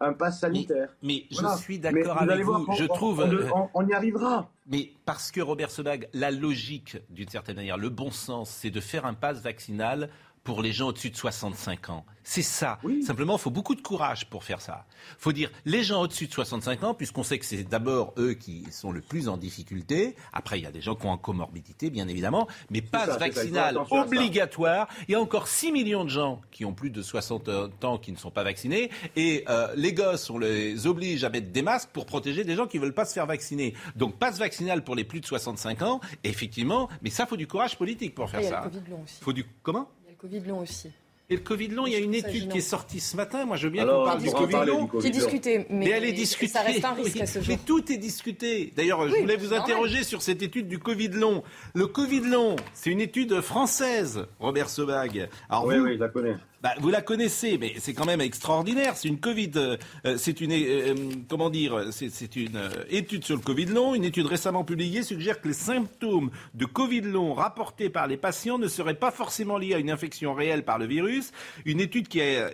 un 0.00 0.12
pass 0.12 0.40
sanitaire. 0.40 0.88
Mais, 1.02 1.24
je 1.30 1.56
suis 1.58 1.78
d'accord 1.78 2.20
avec 2.20 2.44
vous. 2.44 2.66
je 2.76 2.84
trouve. 2.84 3.22
Euh, 3.22 3.48
on, 3.74 3.86
y 3.86 3.92
arrivera. 3.92 4.48
Mais 4.66 4.92
parce 5.04 5.30
que 5.30 5.40
Robert 5.40 5.70
Sebag, 5.70 6.08
la 6.12 6.30
logique, 6.30 6.96
d'une 7.10 7.28
certaine 7.28 7.56
manière, 7.56 7.76
le 7.76 7.90
bon 7.90 8.10
sens, 8.10 8.50
c'est 8.50 8.70
de 8.70 8.80
faire 8.80 9.04
un 9.04 9.14
pass 9.14 9.40
vaccinal 9.40 10.08
pour 10.44 10.60
les 10.62 10.72
gens 10.72 10.88
au-dessus 10.88 11.10
de 11.10 11.16
65 11.16 11.88
ans. 11.90 12.04
C'est 12.22 12.42
ça. 12.42 12.78
Simplement, 13.02 13.36
il 13.36 13.40
faut 13.40 13.50
beaucoup 13.50 13.74
de 13.74 13.82
courage 13.82 14.26
pour 14.30 14.44
faire 14.44 14.60
ça. 14.60 14.86
Il 15.10 15.16
faut 15.22 15.32
dire, 15.32 15.50
les 15.66 15.82
gens 15.82 16.02
au-dessus 16.02 16.26
de 16.26 16.32
65 16.32 16.82
ans, 16.84 16.94
puisqu'on 16.94 17.22
sait 17.22 17.38
que 17.38 17.44
c'est 17.44 17.64
d'abord 17.64 18.14
eux 18.18 18.32
qui 18.32 18.64
sont 18.70 18.92
le 18.92 19.02
plus 19.02 19.28
en 19.28 19.36
difficulté. 19.36 20.16
Après, 20.32 20.58
il 20.58 20.62
y 20.62 20.66
a 20.66 20.70
des 20.70 20.80
gens 20.80 20.94
qui 20.94 21.06
ont 21.06 21.10
en 21.10 21.18
comorbidité, 21.18 21.90
bien 21.90 22.08
évidemment. 22.08 22.46
Mais 22.70 22.80
passe 22.80 23.18
vaccinal 23.18 23.78
obligatoire. 23.90 24.88
Il 25.08 25.12
y 25.12 25.14
a 25.14 25.20
encore 25.20 25.48
6 25.48 25.72
millions 25.72 26.04
de 26.04 26.10
gens 26.10 26.40
qui 26.50 26.64
ont 26.64 26.72
plus 26.72 26.90
de 26.90 27.02
60 27.02 27.84
ans 27.84 27.98
qui 27.98 28.12
ne 28.12 28.16
sont 28.16 28.30
pas 28.30 28.42
vaccinés. 28.42 28.90
Et 29.16 29.44
euh, 29.48 29.68
les 29.76 29.92
gosses, 29.92 30.30
on 30.30 30.38
les 30.38 30.86
oblige 30.86 31.24
à 31.24 31.30
mettre 31.30 31.52
des 31.52 31.62
masques 31.62 31.90
pour 31.90 32.06
protéger 32.06 32.44
des 32.44 32.54
gens 32.54 32.66
qui 32.66 32.78
ne 32.78 32.82
veulent 32.82 32.94
pas 32.94 33.04
se 33.04 33.12
faire 33.12 33.26
vacciner. 33.26 33.74
Donc, 33.96 34.18
passe 34.18 34.38
vaccinal 34.38 34.82
pour 34.82 34.94
les 34.94 35.04
plus 35.04 35.20
de 35.20 35.26
65 35.26 35.82
ans. 35.82 36.00
effectivement, 36.22 36.88
mais 37.02 37.10
ça, 37.10 37.26
faut 37.26 37.36
du 37.36 37.46
courage 37.46 37.76
politique 37.76 38.14
pour 38.14 38.30
faire 38.30 38.42
ça. 38.42 38.70
Il. 38.72 39.24
Faut 39.24 39.32
du 39.32 39.44
comment? 39.62 39.90
Covid 40.24 40.40
long 40.48 40.60
aussi. 40.60 40.90
Et 41.28 41.36
le 41.36 41.42
Covid 41.42 41.68
long, 41.68 41.86
il 41.86 41.92
y 41.92 41.96
a 41.96 41.98
une 41.98 42.14
étude 42.14 42.48
qui 42.48 42.56
est 42.56 42.62
sortie 42.62 42.98
ce 42.98 43.14
matin. 43.14 43.44
Moi, 43.44 43.58
je 43.58 43.66
veux 43.66 43.70
bien 43.70 43.84
qu'on 43.84 44.04
parle 44.04 44.22
du 44.22 44.30
Covid 44.30 44.66
long. 44.66 44.86
Qui 44.86 45.06
est 45.08 45.10
discuté, 45.10 45.66
mais, 45.68 45.90
elle 45.90 46.06
est 46.06 46.12
discutée. 46.12 46.52
Ça 46.52 46.62
reste 46.62 46.82
un 46.82 46.94
risque 46.94 47.20
à 47.20 47.26
ce 47.26 47.40
jour. 47.40 47.48
Mais 47.48 47.58
tout 47.58 47.92
est 47.92 47.98
discuté. 47.98 48.72
D'ailleurs, 48.74 49.06
je 49.06 49.16
voulais 49.16 49.36
vous 49.36 49.52
interroger 49.52 50.02
sur 50.02 50.22
cette 50.22 50.40
étude 50.40 50.66
du 50.66 50.78
Covid 50.78 51.08
long. 51.08 51.42
Le 51.74 51.86
Covid 51.86 52.20
long, 52.20 52.56
c'est 52.72 52.88
une 52.88 53.02
étude 53.02 53.42
française, 53.42 54.26
Robert 54.40 54.70
Sebag. 54.70 55.28
Alors 55.50 55.66
oui, 55.66 55.76
oui, 55.76 55.94
je 55.96 56.00
la 56.00 56.08
connais. 56.08 56.36
Bah, 56.64 56.72
vous 56.80 56.88
la 56.88 57.02
connaissez, 57.02 57.58
mais 57.58 57.74
c'est 57.78 57.92
quand 57.92 58.06
même 58.06 58.22
extraordinaire. 58.22 58.96
C'est 58.96 59.08
une 59.08 59.20
Covid, 59.20 59.50
euh, 59.56 59.76
euh, 60.06 60.16
c'est 60.16 60.40
une, 60.40 60.52
euh, 60.52 60.94
comment 61.28 61.50
dire, 61.50 61.88
c'est 61.90 62.36
une 62.36 62.58
étude 62.88 63.22
sur 63.22 63.36
le 63.36 63.42
Covid 63.42 63.66
long. 63.66 63.94
Une 63.94 64.04
étude 64.04 64.24
récemment 64.24 64.64
publiée 64.64 65.02
suggère 65.02 65.42
que 65.42 65.48
les 65.48 65.52
symptômes 65.52 66.30
de 66.54 66.64
Covid 66.64 67.02
long 67.02 67.34
rapportés 67.34 67.90
par 67.90 68.06
les 68.06 68.16
patients 68.16 68.56
ne 68.56 68.66
seraient 68.66 68.94
pas 68.94 69.10
forcément 69.10 69.58
liés 69.58 69.74
à 69.74 69.78
une 69.78 69.90
infection 69.90 70.32
réelle 70.32 70.64
par 70.64 70.78
le 70.78 70.86
virus. 70.86 71.32
Une 71.66 71.80
étude 71.80 72.08
qui 72.08 72.22
a 72.22 72.50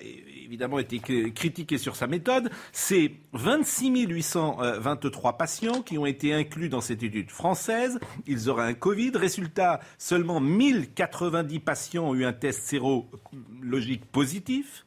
évidemment 0.51 0.81
été 0.81 0.99
critiquée 0.99 1.79
sur 1.79 1.95
sa 1.95 2.09
méthode. 2.09 2.51
C'est 2.73 3.13
26 3.35 4.07
823 4.09 5.39
patients 5.39 5.81
qui 5.81 5.97
ont 5.97 6.07
été 6.07 6.35
inclus 6.35 6.69
dans 6.69 6.81
cette 6.81 7.05
étude 7.05 7.31
française. 7.31 8.01
Ils 8.27 8.51
auraient 8.51 8.67
un 8.67 8.75
Covid. 8.75 9.13
Résultat, 9.15 9.79
seulement 9.97 10.41
1090 10.41 11.61
patients 11.61 12.09
ont 12.09 12.15
eu 12.17 12.25
un 12.25 12.33
test 12.33 12.65
sérologique 12.65 14.05
positif. 14.07 14.85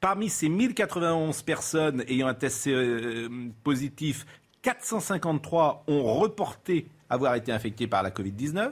Parmi 0.00 0.28
ces 0.28 0.48
1091 0.48 1.42
personnes 1.42 2.04
ayant 2.06 2.28
un 2.28 2.34
test 2.34 2.68
euh, 2.68 3.28
positif, 3.64 4.26
453 4.62 5.86
ont 5.88 6.04
reporté 6.04 6.86
avoir 7.10 7.34
été 7.34 7.52
infectés 7.52 7.88
par 7.88 8.02
la 8.02 8.10
Covid-19. 8.10 8.70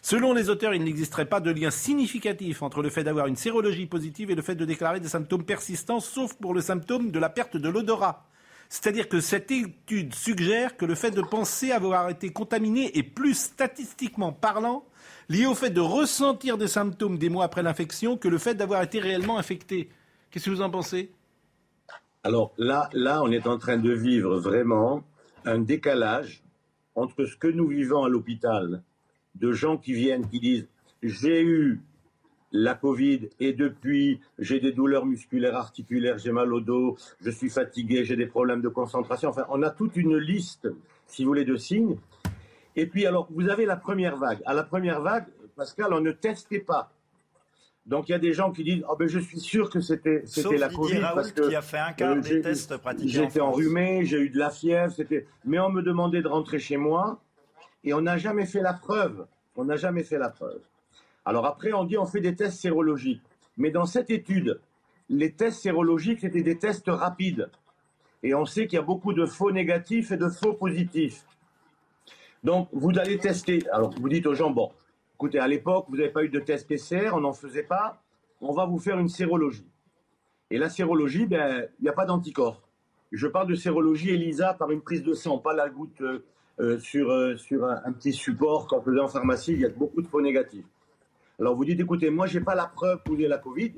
Selon 0.00 0.32
les 0.32 0.48
auteurs, 0.48 0.74
il 0.74 0.84
n'existerait 0.84 1.26
pas 1.26 1.40
de 1.40 1.50
lien 1.50 1.70
significatif 1.70 2.62
entre 2.62 2.82
le 2.82 2.88
fait 2.88 3.04
d'avoir 3.04 3.26
une 3.26 3.36
sérologie 3.36 3.86
positive 3.86 4.30
et 4.30 4.34
le 4.34 4.42
fait 4.42 4.54
de 4.54 4.64
déclarer 4.64 5.00
des 5.00 5.08
symptômes 5.08 5.44
persistants, 5.44 6.00
sauf 6.00 6.34
pour 6.34 6.54
le 6.54 6.60
symptôme 6.60 7.10
de 7.10 7.18
la 7.18 7.28
perte 7.28 7.56
de 7.56 7.68
l'odorat. 7.68 8.26
C'est-à-dire 8.68 9.08
que 9.08 9.20
cette 9.20 9.50
étude 9.50 10.14
suggère 10.14 10.76
que 10.76 10.86
le 10.86 10.94
fait 10.94 11.10
de 11.10 11.22
penser 11.22 11.72
avoir 11.72 12.08
été 12.08 12.32
contaminé 12.32 12.96
est 12.96 13.02
plus 13.02 13.34
statistiquement 13.34 14.32
parlant 14.32 14.84
lié 15.28 15.46
au 15.46 15.56
fait 15.56 15.70
de 15.70 15.80
ressentir 15.80 16.56
des 16.56 16.68
symptômes 16.68 17.18
des 17.18 17.28
mois 17.28 17.44
après 17.44 17.64
l'infection 17.64 18.16
que 18.16 18.28
le 18.28 18.38
fait 18.38 18.54
d'avoir 18.54 18.82
été 18.82 19.00
réellement 19.00 19.38
infecté. 19.38 19.88
Qu'est-ce 20.30 20.44
que 20.44 20.50
vous 20.50 20.62
en 20.62 20.70
pensez? 20.70 21.10
Alors 22.22 22.52
là, 22.58 22.88
là, 22.92 23.22
on 23.24 23.32
est 23.32 23.48
en 23.48 23.58
train 23.58 23.76
de 23.76 23.92
vivre 23.92 24.38
vraiment 24.38 25.02
un 25.44 25.58
décalage 25.58 26.42
entre 26.94 27.24
ce 27.24 27.36
que 27.36 27.48
nous 27.48 27.66
vivons 27.66 28.04
à 28.04 28.08
l'hôpital, 28.08 28.82
de 29.34 29.52
gens 29.52 29.76
qui 29.76 29.92
viennent, 29.92 30.28
qui 30.28 30.40
disent 30.40 30.68
j'ai 31.02 31.42
eu 31.42 31.80
la 32.52 32.74
Covid 32.74 33.28
et 33.38 33.52
depuis 33.52 34.20
j'ai 34.38 34.60
des 34.60 34.72
douleurs 34.72 35.06
musculaires, 35.06 35.56
articulaires, 35.56 36.18
j'ai 36.18 36.32
mal 36.32 36.52
au 36.52 36.60
dos, 36.60 36.96
je 37.20 37.30
suis 37.30 37.48
fatigué, 37.48 38.04
j'ai 38.04 38.16
des 38.16 38.26
problèmes 38.26 38.60
de 38.60 38.68
concentration. 38.68 39.30
Enfin, 39.30 39.46
on 39.50 39.62
a 39.62 39.70
toute 39.70 39.96
une 39.96 40.16
liste, 40.16 40.68
si 41.06 41.22
vous 41.22 41.28
voulez, 41.28 41.44
de 41.44 41.56
signes. 41.56 41.96
Et 42.76 42.86
puis 42.86 43.06
alors, 43.06 43.28
vous 43.30 43.48
avez 43.48 43.66
la 43.66 43.76
première 43.76 44.16
vague. 44.16 44.40
À 44.46 44.54
la 44.54 44.64
première 44.64 45.00
vague, 45.00 45.26
Pascal, 45.56 45.92
on 45.92 46.00
ne 46.00 46.12
testait 46.12 46.60
pas. 46.60 46.92
Donc 47.90 48.08
il 48.08 48.12
y 48.12 48.14
a 48.14 48.20
des 48.20 48.32
gens 48.32 48.52
qui 48.52 48.62
disent 48.62 48.84
oh 48.88 48.94
ben 48.96 49.08
je 49.08 49.18
suis 49.18 49.40
sûr 49.40 49.68
que 49.68 49.80
c'était 49.80 50.22
c'était 50.24 50.58
la 50.58 50.68
Covid 50.68 51.00
parce 51.12 51.32
que 51.32 51.48
qui 51.48 51.56
a 51.56 51.60
fait 51.60 51.78
un 51.78 51.92
quart 51.92 52.12
euh, 52.12 52.20
des 52.20 52.40
tests 52.40 52.76
pratiqués 52.76 53.18
en 53.18 53.22
J'étais 53.22 53.40
France. 53.40 53.54
enrhumé, 53.54 54.04
j'ai 54.04 54.18
eu 54.20 54.30
de 54.30 54.38
la 54.38 54.50
fièvre, 54.50 54.92
c'était. 54.92 55.26
Mais 55.44 55.58
on 55.58 55.70
me 55.70 55.82
demandait 55.82 56.22
de 56.22 56.28
rentrer 56.28 56.60
chez 56.60 56.76
moi 56.76 57.20
et 57.82 57.92
on 57.92 58.00
n'a 58.02 58.16
jamais 58.16 58.46
fait 58.46 58.60
la 58.60 58.74
preuve. 58.74 59.26
On 59.56 59.64
n'a 59.64 59.74
jamais 59.74 60.04
fait 60.04 60.18
la 60.18 60.28
preuve. 60.28 60.60
Alors 61.24 61.46
après, 61.46 61.72
on 61.72 61.82
dit 61.82 61.98
on 61.98 62.06
fait 62.06 62.20
des 62.20 62.36
tests 62.36 62.60
sérologiques. 62.60 63.22
Mais 63.56 63.72
dans 63.72 63.86
cette 63.86 64.10
étude, 64.10 64.60
les 65.08 65.32
tests 65.32 65.60
sérologiques 65.60 66.20
c'était 66.20 66.42
des 66.42 66.58
tests 66.58 66.86
rapides. 66.88 67.50
Et 68.22 68.36
on 68.36 68.44
sait 68.44 68.68
qu'il 68.68 68.76
y 68.76 68.80
a 68.80 68.84
beaucoup 68.84 69.14
de 69.14 69.26
faux 69.26 69.50
négatifs 69.50 70.12
et 70.12 70.16
de 70.16 70.28
faux 70.28 70.52
positifs. 70.52 71.24
Donc 72.44 72.68
vous 72.70 72.96
allez 72.96 73.18
tester. 73.18 73.64
Alors 73.72 73.90
vous 73.90 74.08
dites 74.08 74.26
aux 74.28 74.34
gens 74.36 74.50
bon, 74.50 74.70
écoutez, 75.20 75.38
à 75.38 75.48
l'époque 75.48 75.84
vous 75.90 75.98
n'avez 75.98 76.08
pas 76.08 76.24
eu 76.24 76.30
de 76.30 76.40
test 76.40 76.66
PCR, 76.66 77.10
on 77.12 77.20
n'en 77.20 77.34
faisait 77.34 77.62
pas. 77.62 78.02
On 78.40 78.54
va 78.54 78.64
vous 78.64 78.78
faire 78.78 78.98
une 78.98 79.10
sérologie. 79.10 79.66
Et 80.50 80.56
la 80.56 80.70
sérologie, 80.70 81.26
ben, 81.26 81.68
il 81.78 81.82
n'y 81.82 81.90
a 81.90 81.92
pas 81.92 82.06
d'anticorps. 82.06 82.62
Je 83.12 83.26
parle 83.26 83.48
de 83.48 83.54
sérologie 83.54 84.08
ELISA 84.08 84.54
par 84.54 84.70
une 84.70 84.80
prise 84.80 85.02
de 85.02 85.12
sang, 85.12 85.36
pas 85.36 85.52
la 85.52 85.68
goutte 85.68 86.00
euh, 86.00 86.24
euh, 86.58 86.78
sur, 86.78 87.10
euh, 87.10 87.36
sur 87.36 87.66
un, 87.66 87.92
petit 87.92 88.14
support 88.14 88.66
qu'on 88.66 88.80
faisait 88.80 88.98
en 88.98 89.08
pharmacie. 89.08 89.52
Il 89.52 89.60
y 89.60 89.66
a 89.66 89.68
beaucoup 89.68 90.00
de 90.00 90.06
faux 90.06 90.22
négatifs. 90.22 90.64
Alors 91.38 91.54
vous 91.54 91.66
dites, 91.66 91.80
écoutez, 91.80 92.08
moi, 92.08 92.26
j'ai 92.26 92.40
pas 92.40 92.54
la 92.54 92.64
preuve 92.64 93.02
que 93.02 93.10
vous 93.10 93.16
la 93.16 93.36
Covid. 93.36 93.74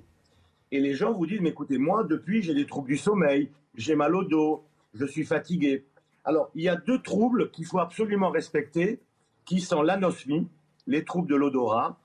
Et 0.71 0.79
les 0.79 0.95
gens 0.95 1.13
vous 1.13 1.27
disent, 1.27 1.41
mais 1.41 1.49
écoutez, 1.49 1.77
moi, 1.77 2.05
depuis, 2.05 2.41
j'ai 2.43 2.55
des 2.55 2.67
troubles 2.67 2.87
du 2.87 2.97
sommeil, 2.97 3.51
j'ai 3.75 3.97
mal 3.97 4.15
au 4.15 4.23
dos, 4.23 4.63
je 4.95 5.07
suis 5.07 5.25
fatigué. 5.25 5.87
Alors, 6.25 6.53
il 6.55 6.63
y 6.63 6.69
a 6.69 6.77
deux 6.77 7.03
troubles 7.03 7.51
qu'il 7.51 7.67
faut 7.67 7.81
absolument 7.81 8.31
respecter, 8.31 9.01
qui 9.45 9.61
sont 9.61 9.83
l'anosmie, 9.83 10.47
les 10.87 11.05
troubles 11.05 11.29
de 11.29 11.37
l'odorat, 11.37 11.99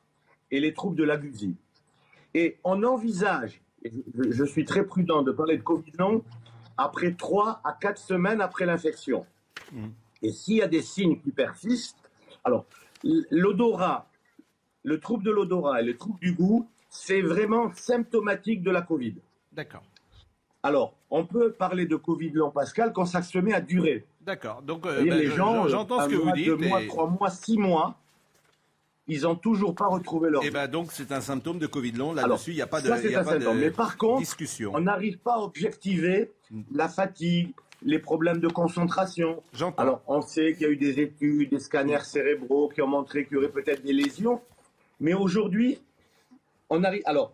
et 0.51 0.59
les 0.59 0.73
troubles 0.73 0.95
de 0.95 1.03
l'agusie. 1.03 1.55
Et 2.33 2.57
on 2.63 2.83
envisage, 2.83 3.61
et 3.83 3.91
je, 4.17 4.31
je 4.31 4.43
suis 4.45 4.65
très 4.65 4.85
prudent 4.85 5.21
de 5.23 5.31
parler 5.31 5.57
de 5.57 5.63
Covid 5.63 5.91
long, 5.97 6.23
après 6.77 7.13
3 7.13 7.61
à 7.63 7.73
4 7.79 7.97
semaines 7.97 8.39
après 8.41 8.65
l'infection. 8.65 9.25
Et 10.21 10.31
s'il 10.31 10.57
y 10.57 10.61
a 10.61 10.67
des 10.67 10.81
signes 10.81 11.19
qui 11.19 11.31
persistent, 11.31 11.97
alors 12.43 12.65
l'odorat, 13.03 14.07
le 14.83 14.99
trouble 14.99 15.23
de 15.23 15.31
l'odorat 15.31 15.81
et 15.81 15.85
le 15.85 15.97
trouble 15.97 16.19
du 16.19 16.33
goût, 16.33 16.67
c'est 16.89 17.21
vraiment 17.21 17.71
symptomatique 17.73 18.63
de 18.63 18.71
la 18.71 18.81
Covid. 18.81 19.15
D'accord. 19.51 19.83
Alors, 20.63 20.95
on 21.09 21.25
peut 21.25 21.51
parler 21.51 21.85
de 21.85 21.95
Covid 21.95 22.31
long, 22.31 22.51
Pascal, 22.51 22.93
quand 22.93 23.05
ça 23.05 23.21
se 23.21 23.37
met 23.37 23.53
à 23.53 23.61
durer. 23.61 24.05
D'accord. 24.21 24.61
Donc, 24.61 24.85
euh, 24.85 25.03
ben, 25.03 25.13
les 25.17 25.27
je- 25.27 25.35
gens, 25.35 25.63
je- 25.65 25.69
j'entends 25.69 26.01
ce 26.01 26.09
que 26.09 26.15
vous 26.15 26.25
mois, 26.25 26.33
dites. 26.33 26.45
Deux 26.47 26.57
mois, 26.57 26.81
et- 26.81 26.87
trois 26.87 27.07
mois, 27.07 27.29
six 27.29 27.57
mois, 27.57 27.97
ils 29.07 29.21
n'ont 29.21 29.35
toujours 29.35 29.73
pas 29.75 29.87
retrouvé 29.87 30.29
leur 30.29 30.41
Eh 30.43 30.47
vie. 30.47 30.53
ben 30.53 30.67
donc 30.67 30.91
c'est 30.91 31.11
un 31.11 31.21
symptôme 31.21 31.59
de 31.59 31.67
Covid 31.67 31.91
long. 31.93 32.13
Là-dessus, 32.13 32.51
il 32.51 32.55
n'y 32.55 32.61
a 32.61 32.67
pas 32.67 32.81
de, 32.81 32.87
ça, 32.87 32.99
y 33.01 33.15
a 33.15 33.21
un 33.21 33.23
pas 33.23 33.37
de. 33.37 33.47
Mais 33.49 33.71
par 33.71 33.97
contre, 33.97 34.19
discussion. 34.19 34.71
on 34.73 34.81
n'arrive 34.81 35.17
pas 35.19 35.35
à 35.35 35.39
objectiver 35.39 36.31
la 36.73 36.89
fatigue, 36.89 37.51
les 37.83 37.99
problèmes 37.99 38.39
de 38.39 38.47
concentration. 38.47 39.41
J'entends. 39.53 39.81
Alors, 39.81 40.01
on 40.07 40.21
sait 40.21 40.53
qu'il 40.53 40.63
y 40.63 40.65
a 40.65 40.69
eu 40.69 40.77
des 40.77 40.99
études, 40.99 41.49
des 41.51 41.59
scanners 41.59 42.03
cérébraux 42.03 42.69
qui 42.69 42.81
ont 42.81 42.87
montré 42.87 43.25
qu'il 43.25 43.35
y 43.35 43.37
aurait 43.37 43.49
peut-être 43.49 43.83
des 43.83 43.93
lésions. 43.93 44.41
Mais 44.99 45.13
aujourd'hui, 45.13 45.79
on 46.69 46.83
arrive. 46.83 47.03
Alors, 47.05 47.31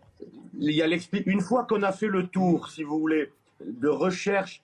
il 0.60 0.72
y 0.72 0.82
a 0.82 0.88
une 1.26 1.42
fois 1.42 1.64
qu'on 1.64 1.82
a 1.82 1.92
fait 1.92 2.08
le 2.08 2.28
tour, 2.28 2.70
si 2.70 2.84
vous 2.84 3.00
voulez, 3.00 3.32
de 3.66 3.88
recherche 3.88 4.62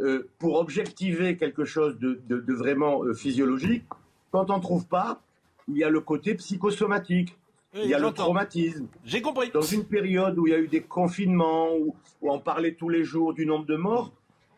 euh, 0.00 0.28
pour 0.38 0.58
objectiver 0.60 1.36
quelque 1.36 1.64
chose 1.64 1.98
de, 1.98 2.20
de- 2.28 2.40
de 2.40 2.54
vraiment 2.54 3.02
euh, 3.04 3.14
physiologique, 3.14 3.84
quand 4.30 4.50
on 4.50 4.56
ne 4.58 4.62
trouve 4.62 4.86
pas, 4.86 5.20
il 5.68 5.76
y 5.78 5.84
a 5.84 5.88
le 5.90 6.00
côté 6.00 6.34
psychosomatique, 6.34 7.36
Oui, 7.74 7.80
il 7.84 7.90
y 7.90 7.94
a 7.94 7.98
le 7.98 8.10
traumatisme. 8.12 8.86
J'ai 9.04 9.22
compris. 9.22 9.50
Dans 9.52 9.60
une 9.62 9.84
période 9.84 10.38
où 10.38 10.46
il 10.46 10.50
y 10.52 10.54
a 10.54 10.58
eu 10.58 10.68
des 10.68 10.82
confinements, 10.82 11.74
où, 11.74 11.94
où 12.20 12.30
on 12.32 12.38
parlait 12.38 12.74
tous 12.74 12.88
les 12.88 13.04
jours 13.04 13.32
du 13.34 13.46
nombre 13.46 13.66
de 13.66 13.76
morts, 13.76 14.12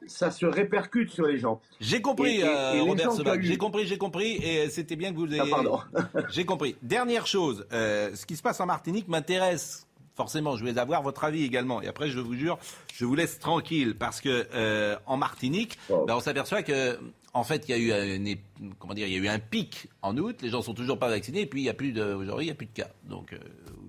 ça 0.06 0.30
se 0.30 0.44
répercute 0.44 1.10
sur 1.10 1.26
les 1.26 1.38
gens. 1.38 1.60
J'ai 1.80 2.02
compris, 2.02 2.36
Et- 2.36 2.40
et- 2.40 2.44
euh, 2.44 2.72
et 2.74 2.80
Robert 2.80 3.12
Sebag. 3.12 3.40
J'ai 3.42 3.56
compris, 3.56 3.86
j'ai 3.86 3.96
compris, 3.98 4.32
et 4.42 4.68
c'était 4.68 4.96
bien 4.96 5.12
que 5.12 5.16
vous 5.18 5.32
ayez. 5.32 5.40
Ah, 5.40 5.46
pardon. 5.48 5.78
J'ai 6.30 6.44
compris. 6.44 6.76
Dernière 6.82 7.26
chose, 7.26 7.66
euh, 7.72 8.14
ce 8.14 8.26
qui 8.26 8.36
se 8.36 8.42
passe 8.42 8.60
en 8.60 8.66
Martinique 8.66 9.08
m'intéresse. 9.08 9.86
Forcément, 10.16 10.56
je 10.56 10.64
vais 10.64 10.78
avoir 10.78 11.02
votre 11.02 11.24
avis 11.24 11.42
également. 11.44 11.82
Et 11.82 11.88
après, 11.88 12.08
je 12.08 12.20
vous 12.20 12.34
jure, 12.34 12.58
je 12.94 13.04
vous 13.04 13.14
laisse 13.16 13.38
tranquille 13.40 13.96
parce 13.98 14.20
que 14.20 14.46
euh, 14.54 14.96
en 15.06 15.16
Martinique, 15.16 15.76
Wow. 15.88 16.06
ben, 16.06 16.14
on 16.16 16.20
s'aperçoit 16.20 16.62
que, 16.62 16.98
en 17.32 17.42
fait, 17.42 17.64
il 17.68 17.70
y 17.88 17.92
a 17.92 18.22
eu 18.22 18.38
comment 18.78 18.94
dire, 18.94 19.08
il 19.08 19.12
y 19.12 19.16
a 19.16 19.18
eu 19.18 19.26
un 19.28 19.40
pic 19.40 19.88
en 20.02 20.16
août. 20.16 20.36
Les 20.40 20.50
gens 20.50 20.62
sont 20.62 20.72
toujours 20.74 20.98
pas 21.00 21.08
vaccinés. 21.08 21.40
Et 21.40 21.46
puis, 21.46 21.62
il 21.62 21.64
y 21.64 21.68
a 21.68 21.74
plus 21.74 21.90
de, 21.92 22.02
aujourd'hui, 22.14 22.46
il 22.46 22.48
y 22.48 22.52
a 22.52 22.54
plus 22.54 22.66
de 22.66 22.72
cas. 22.72 22.88
Donc, 23.08 23.32
euh, 23.32 23.38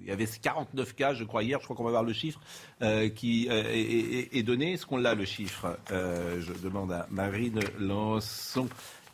il 0.01 0.09
y 0.09 0.11
avait 0.11 0.25
49 0.25 0.95
cas, 0.95 1.13
je 1.13 1.23
crois 1.25 1.43
hier. 1.43 1.59
Je 1.59 1.65
crois 1.65 1.75
qu'on 1.75 1.83
va 1.83 1.91
voir 1.91 2.03
le 2.03 2.13
chiffre 2.13 2.39
euh, 2.81 3.07
qui 3.09 3.47
euh, 3.51 3.61
est, 3.71 3.79
est- 3.81 4.35
est 4.38 4.43
donné. 4.43 4.73
Est-ce 4.73 4.88
qu'on 4.88 4.97
l'a 4.97 5.13
le 5.13 5.25
chiffre? 5.25 5.77
Je 5.91 6.53
demande 6.63 6.91
à 6.91 7.05
Marine 7.11 7.59
Lançon. 7.79 8.67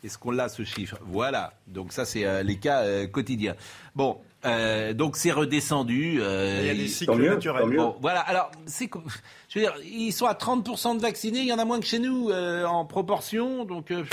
Est-ce 0.04 0.18
qu'on 0.18 0.32
l'a 0.32 0.48
ce 0.50 0.64
chiffre? 0.64 0.98
Voilà. 1.06 1.54
Donc 1.68 1.92
ça, 1.94 2.06
c'est 2.06 2.44
les 2.44 2.58
cas 2.58 3.06
quotidiens. 3.08 3.56
Bon, 3.96 4.18
euh, 4.46 4.94
donc 4.94 5.18
c'est 5.18 5.32
redescendu. 5.32 6.20
euh, 6.22 6.60
Il 6.62 6.68
y 6.68 6.70
a 6.70 6.74
des 6.74 6.88
cycles 6.88 7.16
mieux, 7.16 7.30
naturels. 7.30 7.76
Bon, 7.76 7.96
voilà. 8.02 8.22
Alors, 8.22 8.52
c'est, 8.66 8.90
je 9.50 9.60
veux 9.60 9.66
dire, 9.66 9.76
ils 9.86 10.12
sont 10.12 10.26
à 10.26 10.34
30% 10.34 10.98
de 10.98 11.02
vaccinés. 11.02 11.40
Il 11.40 11.48
y 11.48 11.54
en 11.54 11.60
a 11.60 11.66
moins 11.66 11.80
que 11.80 11.86
chez 11.86 12.00
nous 12.00 12.30
euh, 12.30 12.66
en 12.66 12.86
proportion. 12.86 13.66
Donc, 13.66 13.92
euh, 13.92 14.04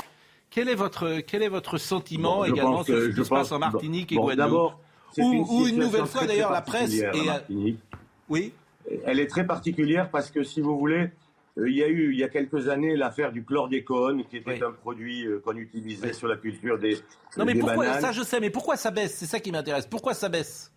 quel 0.49 0.69
est 0.69 0.75
votre 0.75 1.19
quel 1.19 1.43
est 1.43 1.49
votre 1.49 1.77
sentiment 1.77 2.37
Bon, 2.37 2.43
également 2.45 2.83
sur 2.83 2.97
ce 2.99 3.07
qui 3.09 3.23
se 3.25 3.29
passe 3.29 3.51
en 3.51 3.59
Martinique 3.59 4.11
et 4.11 4.15
Guadeloupe 4.15 4.73
Ou- 5.17 5.33
une 5.33 5.39
ou 5.49 5.67
une 5.67 5.77
nouvelle 5.79 6.05
fois, 6.05 6.25
d'ailleurs, 6.27 6.51
la 6.51 6.61
presse 6.61 6.81
particulière, 7.01 7.15
et, 7.15 7.25
la 7.25 7.33
Martinique. 7.33 7.79
Oui. 8.29 8.53
Elle 9.05 9.19
est 9.19 9.27
très 9.27 9.45
particulière 9.45 10.09
parce 10.11 10.29
que, 10.31 10.43
si 10.43 10.61
vous 10.61 10.77
voulez, 10.77 10.97
euh, 11.05 11.07
il 11.57 11.75
y 11.75 11.83
a 11.83 11.87
eu, 11.87 12.13
il 12.13 12.19
y 12.19 12.23
a 12.23 12.29
quelques 12.29 12.69
années, 12.69 12.95
l'affaire 12.95 13.31
du 13.31 13.43
chlordécone, 13.43 14.23
qui 14.25 14.37
était 14.37 14.51
Oui. 14.51 14.63
un 14.63 14.71
produit 14.71 15.25
euh, 15.25 15.39
qu'on 15.43 15.55
utilisait 15.57 16.13
sur 16.13 16.27
la 16.27 16.37
culture 16.37 16.77
des, 16.79 16.97
Non, 17.37 17.45
mais 17.45 17.53
des 17.53 17.59
pourquoi 17.59 17.85
bananes. 17.85 18.01
ça 18.01 18.11
Je 18.11 18.21
sais, 18.23 18.39
mais 18.39 18.49
pourquoi 18.49 18.75
ça 18.77 18.91
baisse? 18.91 19.15
C'est 19.15 19.25
ça 19.25 19.39
qui 19.39 19.51
m'intéresse. 19.51 19.85
Pourquoi 19.87 20.13
ça 20.13 20.29
baisse? 20.29 20.71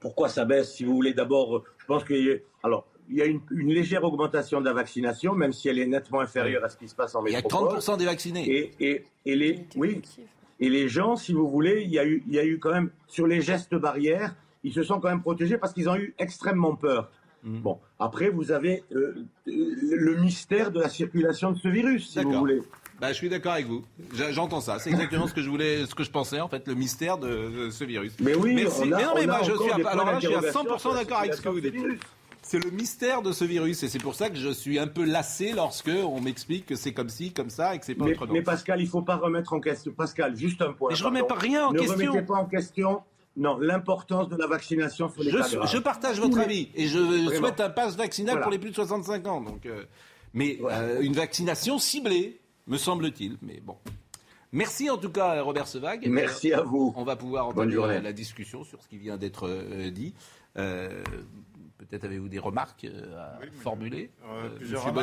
Pourquoi 0.00 0.28
ça 0.28 0.44
baisse 0.44 0.74
Si 0.74 0.84
vous 0.84 0.94
voulez, 0.94 1.12
d'abord, 1.14 1.56
euh, 1.56 1.64
je 1.78 1.86
pense 1.86 2.04
qu'il 2.04 2.24
y 2.24 2.30
a, 2.30 2.36
alors, 2.62 2.86
il 3.08 3.16
y 3.16 3.22
a 3.22 3.24
une, 3.26 3.40
une 3.50 3.72
légère 3.72 4.04
augmentation 4.04 4.60
de 4.60 4.64
la 4.66 4.72
vaccination, 4.72 5.34
même 5.34 5.52
si 5.52 5.68
elle 5.68 5.80
est 5.80 5.86
nettement 5.86 6.20
inférieure 6.20 6.64
à 6.64 6.68
ce 6.68 6.76
qui 6.76 6.86
se 6.88 6.94
passe 6.94 7.14
en 7.16 7.26
Il 7.26 7.32
y 7.32 7.36
a 7.36 7.40
que 7.40 7.46
métropole. 7.46 7.78
30% 7.78 7.98
des 7.98 8.04
vaccinés. 8.04 8.48
Et, 8.48 8.70
et, 8.80 9.04
et 9.26 9.34
les, 9.36 9.66
oui, 9.74 10.00
et 10.60 10.68
les 10.68 10.88
gens, 10.88 11.16
si 11.16 11.32
vous 11.32 11.48
voulez, 11.48 11.82
il 11.82 11.90
y, 11.90 11.98
a 11.98 12.06
eu, 12.06 12.22
il 12.28 12.34
y 12.34 12.38
a 12.38 12.44
eu 12.44 12.60
quand 12.60 12.70
même, 12.72 12.90
sur 13.08 13.26
les 13.26 13.40
gestes 13.40 13.74
barrières, 13.74 14.36
ils 14.62 14.72
se 14.72 14.84
sont 14.84 15.00
quand 15.00 15.08
même 15.08 15.20
protégés 15.22 15.58
parce 15.58 15.72
qu'ils 15.72 15.88
ont 15.88 15.96
eu 15.96 16.14
extrêmement 16.20 16.76
peur. 16.76 17.10
Mhm. 17.42 17.60
Bon, 17.60 17.78
après, 17.98 18.28
vous 18.30 18.52
avez 18.52 18.84
euh, 18.92 19.14
euh, 19.48 19.52
le 19.90 20.16
mystère 20.16 20.70
de 20.70 20.80
la 20.80 20.88
circulation 20.88 21.52
de 21.52 21.58
ce 21.58 21.68
virus, 21.68 22.10
si 22.10 22.22
vous 22.22 22.32
voulez. 22.32 22.60
Bah, 23.00 23.08
je 23.08 23.14
suis 23.14 23.28
d'accord 23.28 23.54
avec 23.54 23.66
vous. 23.66 23.82
J'entends 24.30 24.60
ça. 24.60 24.78
C'est 24.78 24.90
exactement 24.90 25.26
ce 25.26 25.34
que 25.34 25.42
je 25.42 25.50
voulais, 25.50 25.86
ce 25.86 25.94
que 25.94 26.04
je 26.04 26.10
pensais 26.10 26.40
en 26.40 26.48
fait, 26.48 26.68
le 26.68 26.74
mystère 26.74 27.18
de, 27.18 27.64
de 27.66 27.70
ce 27.70 27.82
virus. 27.82 28.12
Mais 28.20 28.36
oui, 28.36 28.54
Merci. 28.54 28.82
on 28.84 28.92
a, 28.92 28.96
mais 28.96 29.02
non, 29.04 29.12
mais 29.16 29.26
on 29.26 29.30
a 29.32 29.42
je 29.42 29.52
suis, 29.56 29.70
à, 29.70 29.74
alors 29.88 30.04
points 30.04 30.12
là, 30.12 30.20
je 30.20 30.26
suis 30.26 30.34
à 30.36 30.40
d'interrogation 30.40 30.76
100% 30.76 30.78
sur 30.78 30.90
la 30.92 30.96
d'accord 31.02 31.18
avec 31.18 31.34
ce 31.34 31.40
que 31.42 31.48
vous 31.48 31.60
dites. 31.60 31.74
C'est 32.42 32.62
le 32.64 32.70
mystère 32.70 33.22
de 33.22 33.32
ce 33.32 33.44
virus 33.44 33.82
et 33.82 33.88
c'est 33.88 33.98
pour 34.00 34.14
ça 34.14 34.28
que 34.30 34.36
je 34.36 34.50
suis 34.50 34.78
un 34.78 34.86
peu 34.86 35.04
lassé 35.04 35.52
lorsque 35.52 35.88
on 35.90 36.20
m'explique 36.20 36.66
que 36.66 36.74
c'est 36.76 36.92
comme 36.92 37.08
ci, 37.08 37.32
comme 37.32 37.50
ça 37.50 37.74
et 37.74 37.78
que 37.80 37.84
c'est 37.86 37.94
pas 37.94 38.04
Mais, 38.04 38.12
autrement. 38.12 38.32
mais 38.34 38.42
Pascal, 38.42 38.80
il 38.80 38.84
ne 38.84 38.88
faut 38.90 39.02
pas 39.02 39.16
remettre 39.16 39.52
en 39.52 39.60
question. 39.60 39.92
Pascal, 39.92 40.36
juste 40.36 40.60
un 40.62 40.72
point. 40.72 40.90
Mais 40.90 40.96
je 40.96 41.04
remets 41.04 41.20
pardon. 41.20 41.34
pas 41.36 41.40
rien 41.40 41.66
en 41.66 41.72
ne 41.72 41.78
question. 41.78 41.96
remettez 42.12 42.22
pas 42.26 42.34
en 42.34 42.46
question 42.46 43.02
non, 43.36 43.58
l'importance 43.58 44.28
de 44.28 44.36
la 44.36 44.46
vaccination 44.46 45.08
sur 45.08 45.22
les 45.22 45.30
Je, 45.30 45.38
cas 45.38 45.66
je 45.66 45.78
partage 45.78 46.20
votre 46.20 46.38
avis 46.38 46.70
et 46.74 46.86
je 46.86 46.98
Vraiment. 46.98 47.30
souhaite 47.38 47.60
un 47.60 47.70
pass 47.70 47.96
vaccinal 47.96 48.32
Voilà. 48.34 48.42
pour 48.42 48.52
les 48.52 48.58
plus 48.58 48.70
de 48.70 48.74
65 48.74 49.26
ans. 49.26 49.40
Donc, 49.40 49.66
euh, 49.66 49.84
mais 50.34 50.60
Ouais. 50.60 50.72
euh, 50.72 51.00
une 51.00 51.14
vaccination 51.14 51.78
ciblée, 51.78 52.40
me 52.66 52.76
semble-t-il. 52.76 53.38
Mais 53.42 53.60
bon. 53.60 53.76
Merci 54.52 54.90
en 54.90 54.98
tout 54.98 55.08
cas, 55.10 55.40
Robert 55.40 55.66
Sevag. 55.66 56.06
Merci 56.08 56.52
à 56.52 56.60
vous. 56.60 56.92
On 56.96 57.04
va 57.04 57.16
pouvoir 57.16 57.46
journée. 57.74 57.94
la, 57.94 58.00
la 58.02 58.12
discussion 58.12 58.64
sur 58.64 58.82
ce 58.82 58.88
qui 58.88 58.98
vient 58.98 59.16
d'être 59.16 59.48
euh, 59.48 59.90
dit. 59.90 60.14
Euh, 60.58 61.02
Peut-être 61.78 62.04
avez-vous 62.04 62.28
des 62.28 62.38
remarques 62.38 62.84
euh, 62.84 63.18
à 63.18 63.38
Oui, 63.40 63.48
formuler, 63.60 64.10
Euh, 64.24 64.44
euh, 64.44 64.58
Monsieur 64.60 64.78
remarques. 64.78 64.96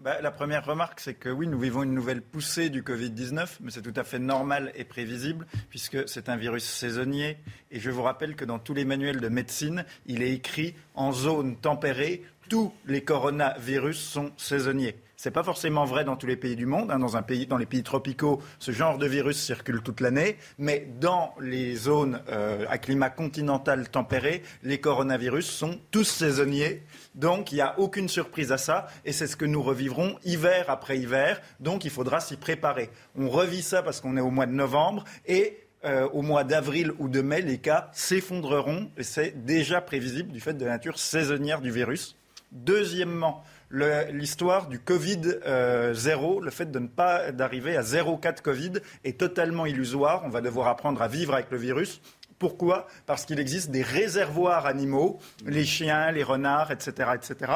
Bah, 0.00 0.18
la 0.22 0.30
première 0.30 0.64
remarque, 0.64 0.98
c'est 0.98 1.12
que 1.12 1.28
oui, 1.28 1.46
nous 1.46 1.60
vivons 1.60 1.82
une 1.82 1.92
nouvelle 1.92 2.22
poussée 2.22 2.70
du 2.70 2.82
Covid-19, 2.82 3.58
mais 3.60 3.70
c'est 3.70 3.82
tout 3.82 3.92
à 3.96 4.02
fait 4.02 4.18
normal 4.18 4.72
et 4.74 4.84
prévisible, 4.84 5.46
puisque 5.68 6.08
c'est 6.08 6.30
un 6.30 6.36
virus 6.36 6.64
saisonnier. 6.64 7.36
Et 7.70 7.80
je 7.80 7.90
vous 7.90 8.02
rappelle 8.02 8.34
que 8.34 8.46
dans 8.46 8.58
tous 8.58 8.72
les 8.72 8.86
manuels 8.86 9.20
de 9.20 9.28
médecine, 9.28 9.84
il 10.06 10.22
est 10.22 10.32
écrit 10.32 10.74
en 10.94 11.12
zone 11.12 11.54
tempérée, 11.56 12.24
tous 12.48 12.72
les 12.86 13.04
coronavirus 13.04 14.00
sont 14.00 14.32
saisonniers. 14.38 14.96
Ce 15.20 15.28
n'est 15.28 15.34
pas 15.34 15.44
forcément 15.44 15.84
vrai 15.84 16.04
dans 16.04 16.16
tous 16.16 16.26
les 16.26 16.36
pays 16.36 16.56
du 16.56 16.64
monde. 16.64 16.90
Hein. 16.90 16.98
Dans 16.98 17.58
les 17.58 17.66
pays 17.66 17.82
tropicaux, 17.82 18.40
ce 18.58 18.70
genre 18.70 18.96
de 18.96 19.06
virus 19.06 19.38
circule 19.38 19.82
toute 19.82 20.00
l'année. 20.00 20.38
Mais 20.56 20.88
dans 20.98 21.34
les 21.38 21.76
zones 21.76 22.22
euh, 22.30 22.64
à 22.70 22.78
climat 22.78 23.10
continental 23.10 23.90
tempéré, 23.90 24.42
les 24.62 24.80
coronavirus 24.80 25.44
sont 25.44 25.78
tous 25.90 26.04
saisonniers. 26.04 26.82
Donc 27.14 27.52
il 27.52 27.56
n'y 27.56 27.60
a 27.60 27.78
aucune 27.78 28.08
surprise 28.08 28.50
à 28.50 28.56
ça. 28.56 28.86
Et 29.04 29.12
c'est 29.12 29.26
ce 29.26 29.36
que 29.36 29.44
nous 29.44 29.62
revivrons 29.62 30.16
hiver 30.24 30.70
après 30.70 30.96
hiver. 30.96 31.42
Donc 31.60 31.84
il 31.84 31.90
faudra 31.90 32.20
s'y 32.20 32.38
préparer. 32.38 32.88
On 33.14 33.28
revit 33.28 33.60
ça 33.60 33.82
parce 33.82 34.00
qu'on 34.00 34.16
est 34.16 34.22
au 34.22 34.30
mois 34.30 34.46
de 34.46 34.52
novembre. 34.52 35.04
Et 35.26 35.58
euh, 35.84 36.08
au 36.14 36.22
mois 36.22 36.44
d'avril 36.44 36.92
ou 36.98 37.10
de 37.10 37.20
mai, 37.20 37.42
les 37.42 37.58
cas 37.58 37.90
s'effondreront. 37.92 38.90
Et 38.96 39.02
c'est 39.02 39.44
déjà 39.44 39.82
prévisible 39.82 40.32
du 40.32 40.40
fait 40.40 40.54
de 40.54 40.64
la 40.64 40.70
nature 40.70 40.98
saisonnière 40.98 41.60
du 41.60 41.70
virus. 41.70 42.16
Deuxièmement, 42.52 43.44
l'histoire 43.70 44.68
du 44.68 44.78
Covid 44.78 45.22
0, 45.22 45.40
euh, 45.46 46.44
le 46.44 46.50
fait 46.50 46.70
de 46.70 46.78
ne 46.78 46.88
pas 46.88 47.32
d'arriver 47.32 47.76
à 47.76 47.82
0 47.82 48.16
cas 48.16 48.32
de 48.32 48.40
Covid 48.40 48.72
est 49.04 49.18
totalement 49.18 49.66
illusoire. 49.66 50.22
On 50.24 50.28
va 50.28 50.40
devoir 50.40 50.68
apprendre 50.68 51.00
à 51.02 51.08
vivre 51.08 51.34
avec 51.34 51.50
le 51.50 51.58
virus. 51.58 52.00
Pourquoi? 52.38 52.86
Parce 53.06 53.26
qu'il 53.26 53.38
existe 53.38 53.70
des 53.70 53.82
réservoirs 53.82 54.66
animaux, 54.66 55.18
les 55.44 55.64
chiens, 55.64 56.10
les 56.10 56.22
renards, 56.22 56.72
etc., 56.72 57.10
etc. 57.14 57.52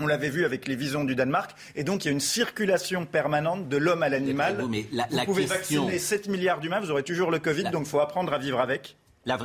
On 0.00 0.06
l'avait 0.06 0.28
vu 0.28 0.44
avec 0.44 0.66
les 0.66 0.76
visons 0.76 1.04
du 1.04 1.14
Danemark. 1.14 1.54
Et 1.76 1.84
donc, 1.84 2.04
il 2.04 2.08
y 2.08 2.10
a 2.10 2.12
une 2.12 2.20
circulation 2.20 3.06
permanente 3.06 3.68
de 3.68 3.76
l'homme 3.76 4.02
à 4.02 4.08
l'animal. 4.08 4.60
Vous, 4.60 5.24
pouvez 5.24 5.46
vacciner 5.46 5.98
7 5.98 6.28
milliards 6.28 6.60
d'humains, 6.60 6.80
vous 6.80 6.90
aurez 6.90 7.04
toujours 7.04 7.30
le 7.30 7.38
Covid, 7.38 7.64
donc 7.64 7.82
il 7.84 7.88
faut 7.88 8.00
apprendre 8.00 8.32
à 8.32 8.38
vivre 8.38 8.60
avec. 8.60 8.96
La, 9.26 9.38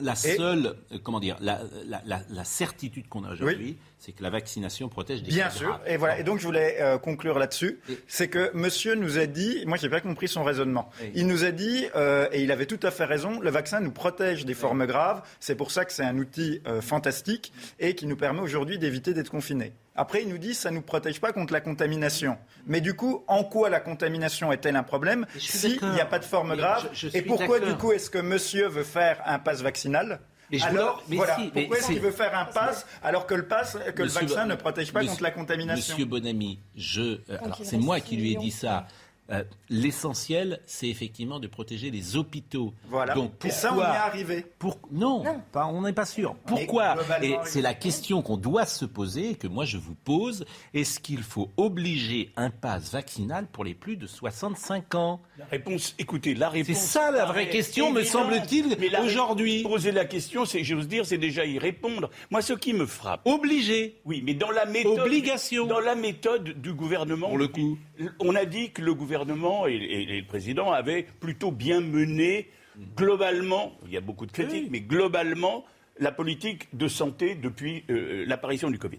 la, 0.00 0.14
seule, 0.14 0.74
euh, 0.92 0.98
comment 1.02 1.20
dire, 1.20 1.36
la, 1.40 2.44
certitude 2.44 3.08
qu'on 3.08 3.24
a 3.24 3.32
aujourd'hui, 3.32 3.76
c'est 3.98 4.12
que 4.12 4.22
la 4.22 4.30
vaccination 4.30 4.88
protège 4.88 5.22
des 5.22 5.30
Bien 5.30 5.50
sûr. 5.50 5.78
Et 5.86 5.96
voilà. 5.96 6.18
Et 6.18 6.24
donc 6.24 6.38
je 6.38 6.46
voulais 6.46 6.78
euh, 6.80 6.98
conclure 6.98 7.38
là-dessus, 7.38 7.78
c'est 8.08 8.28
que 8.28 8.50
Monsieur 8.54 8.94
nous 8.94 9.18
a 9.18 9.26
dit, 9.26 9.64
moi 9.66 9.76
j'ai 9.76 9.90
pas 9.90 10.00
compris 10.00 10.28
son 10.28 10.44
raisonnement. 10.44 10.90
Il 11.14 11.26
nous 11.26 11.44
a 11.44 11.50
dit, 11.50 11.86
euh, 11.94 12.28
et 12.32 12.42
il 12.42 12.50
avait 12.50 12.66
tout 12.66 12.80
à 12.82 12.90
fait 12.90 13.04
raison, 13.04 13.40
le 13.40 13.50
vaccin 13.50 13.80
nous 13.80 13.92
protège 13.92 14.44
des 14.44 14.54
formes 14.54 14.86
graves. 14.86 15.22
C'est 15.40 15.56
pour 15.56 15.70
ça 15.70 15.84
que 15.84 15.92
c'est 15.92 16.04
un 16.04 16.18
outil 16.18 16.60
fantastique 16.80 17.52
et 17.78 17.94
qui 17.94 18.06
nous 18.06 18.16
permet 18.16 18.40
aujourd'hui 18.40 18.78
d'éviter 18.78 19.14
d'être 19.14 19.30
confinés. 19.30 19.72
Après, 19.94 20.22
il 20.22 20.28
nous 20.28 20.38
dit 20.38 20.54
ça 20.54 20.70
ne 20.70 20.76
nous 20.76 20.82
protège 20.82 21.20
pas 21.20 21.32
contre 21.32 21.52
la 21.52 21.60
contamination. 21.60 22.38
Mais 22.66 22.80
du 22.80 22.94
coup, 22.94 23.24
en 23.26 23.44
quoi 23.44 23.68
la 23.68 23.80
contamination 23.80 24.50
est-elle 24.52 24.76
un 24.76 24.82
problème 24.82 25.26
s'il 25.38 25.82
n'y 25.82 26.00
a 26.00 26.06
pas 26.06 26.18
de 26.18 26.24
forme 26.24 26.56
grave 26.56 26.88
Et 27.12 27.22
pourquoi, 27.22 27.60
du 27.60 27.74
coup, 27.74 27.92
est-ce 27.92 28.10
que 28.10 28.18
monsieur 28.18 28.68
veut 28.68 28.84
faire 28.84 29.20
un 29.26 29.38
pass 29.38 29.60
vaccinal 29.60 30.20
alors, 30.60 31.02
voilà. 31.08 31.38
pourquoi 31.52 31.78
est-ce 31.78 31.86
qu'il 31.86 32.00
veut 32.00 32.10
faire 32.10 32.36
un 32.36 32.44
pass 32.44 32.86
alors 33.02 33.26
que 33.26 33.34
le 33.34 33.46
pass, 33.46 33.78
que 33.94 34.02
le 34.02 34.08
vaccin 34.08 34.44
ne 34.46 34.54
protège 34.54 34.92
pas 34.92 35.04
contre 35.04 35.22
la 35.22 35.30
contamination 35.30 35.94
Monsieur 35.94 36.04
Bonamy, 36.04 36.60
je, 36.76 37.20
euh, 37.30 37.38
c'est 37.62 37.78
moi 37.78 38.00
qui 38.00 38.16
lui 38.16 38.32
ai 38.32 38.36
dit 38.36 38.50
ça. 38.50 38.86
Euh, 39.32 39.44
l'essentiel, 39.70 40.60
c'est 40.66 40.88
effectivement 40.88 41.40
de 41.40 41.46
protéger 41.46 41.90
les 41.90 42.16
hôpitaux. 42.16 42.74
Voilà. 42.88 43.14
Donc 43.14 43.30
pourquoi, 43.32 43.48
Et 43.48 43.52
ça, 43.52 43.72
on 43.72 43.78
y 43.78 43.80
est 43.80 43.84
arrivé. 43.84 44.46
Pour, 44.58 44.78
non, 44.90 45.24
Pas, 45.52 45.66
on 45.66 45.80
n'est 45.82 45.94
pas 45.94 46.04
sûr. 46.04 46.34
Pourquoi 46.46 46.96
Et 47.22 47.36
c'est 47.44 47.62
la 47.62 47.72
question 47.72 48.20
qu'on 48.20 48.36
doit 48.36 48.66
se 48.66 48.84
poser 48.84 49.30
et 49.30 49.34
que 49.34 49.46
moi 49.46 49.64
je 49.64 49.78
vous 49.78 49.94
pose. 49.94 50.44
Est-ce 50.74 51.00
qu'il 51.00 51.22
faut 51.22 51.48
obliger 51.56 52.30
un 52.36 52.50
pass 52.50 52.92
vaccinal 52.92 53.46
pour 53.50 53.64
les 53.64 53.72
plus 53.72 53.96
de 53.96 54.06
65 54.06 54.94
ans? 54.96 55.20
La 55.38 55.46
réponse, 55.46 55.94
écoutez, 55.98 56.34
la 56.34 56.50
réponse. 56.50 56.76
C'est 56.76 56.98
ça 56.98 57.10
la 57.10 57.24
vraie 57.24 57.48
question, 57.48 57.90
me 57.90 58.02
semble-t-il, 58.02 58.76
aujourd'hui. 59.02 59.62
Poser 59.62 59.92
la 59.92 60.04
question, 60.04 60.44
c'est, 60.44 60.62
j'ose 60.62 60.88
dire, 60.88 61.06
c'est 61.06 61.16
déjà 61.16 61.46
y 61.46 61.58
répondre. 61.58 62.10
Moi, 62.30 62.42
ce 62.42 62.52
qui 62.52 62.74
me 62.74 62.84
frappe. 62.84 63.22
Obligé. 63.24 63.98
Oui, 64.04 64.22
mais 64.24 64.34
dans 64.34 64.50
la 64.50 64.66
méthode. 64.66 64.98
Obligation. 64.98 65.66
Dans 65.66 65.80
la 65.80 65.94
méthode 65.94 66.60
du 66.60 66.74
gouvernement. 66.74 67.28
Pour 67.28 67.38
le 67.38 67.48
coup. 67.48 67.78
On 68.20 68.34
a 68.34 68.44
dit 68.44 68.72
que 68.72 68.82
le 68.82 68.94
gouvernement 68.94 69.21
gouvernement 69.22 69.66
et, 69.66 69.78
le 69.78 70.26
président 70.26 70.72
avaient 70.72 71.06
plutôt 71.20 71.50
bien 71.50 71.80
mené 71.80 72.48
globalement, 72.96 73.76
il 73.86 73.92
y 73.92 73.96
a 73.96 74.00
beaucoup 74.00 74.26
de 74.26 74.32
critiques, 74.32 74.68
mais 74.70 74.80
globalement, 74.80 75.64
la 75.98 76.10
politique 76.10 76.74
de 76.74 76.88
santé 76.88 77.34
depuis 77.34 77.84
euh, 77.90 78.24
l'apparition 78.26 78.70
du 78.70 78.78
Covid. 78.78 78.98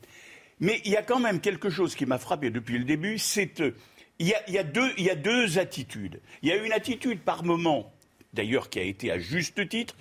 Mais 0.60 0.80
il 0.86 0.92
y 0.92 0.96
a 0.96 1.02
quand 1.02 1.20
même 1.20 1.42
quelque 1.42 1.70
chose 1.70 1.96
qui 1.96 2.06
m'a 2.06 2.20
frappé 2.20 2.52
depuis 2.52 2.78
le 2.78 2.86
début, 2.86 3.18
c'est 3.18 3.50
qu'il 3.50 3.74
y, 4.20 4.34
y, 4.48 4.58
a 4.58 4.64
deux, 4.64 4.92
il 4.98 5.06
y 5.06 5.10
a 5.10 5.16
deux 5.16 5.58
attitudes. 5.58 6.22
Il 6.44 6.50
y 6.50 6.52
a 6.52 6.56
une 6.56 6.72
attitude 6.72 7.20
par 7.22 7.44
moment, 7.44 7.92
d'ailleurs 8.34 8.70
qui 8.70 8.80
a 8.80 8.84
été 8.84 9.12
à 9.12 9.18
juste 9.18 9.68
titre, 9.68 9.96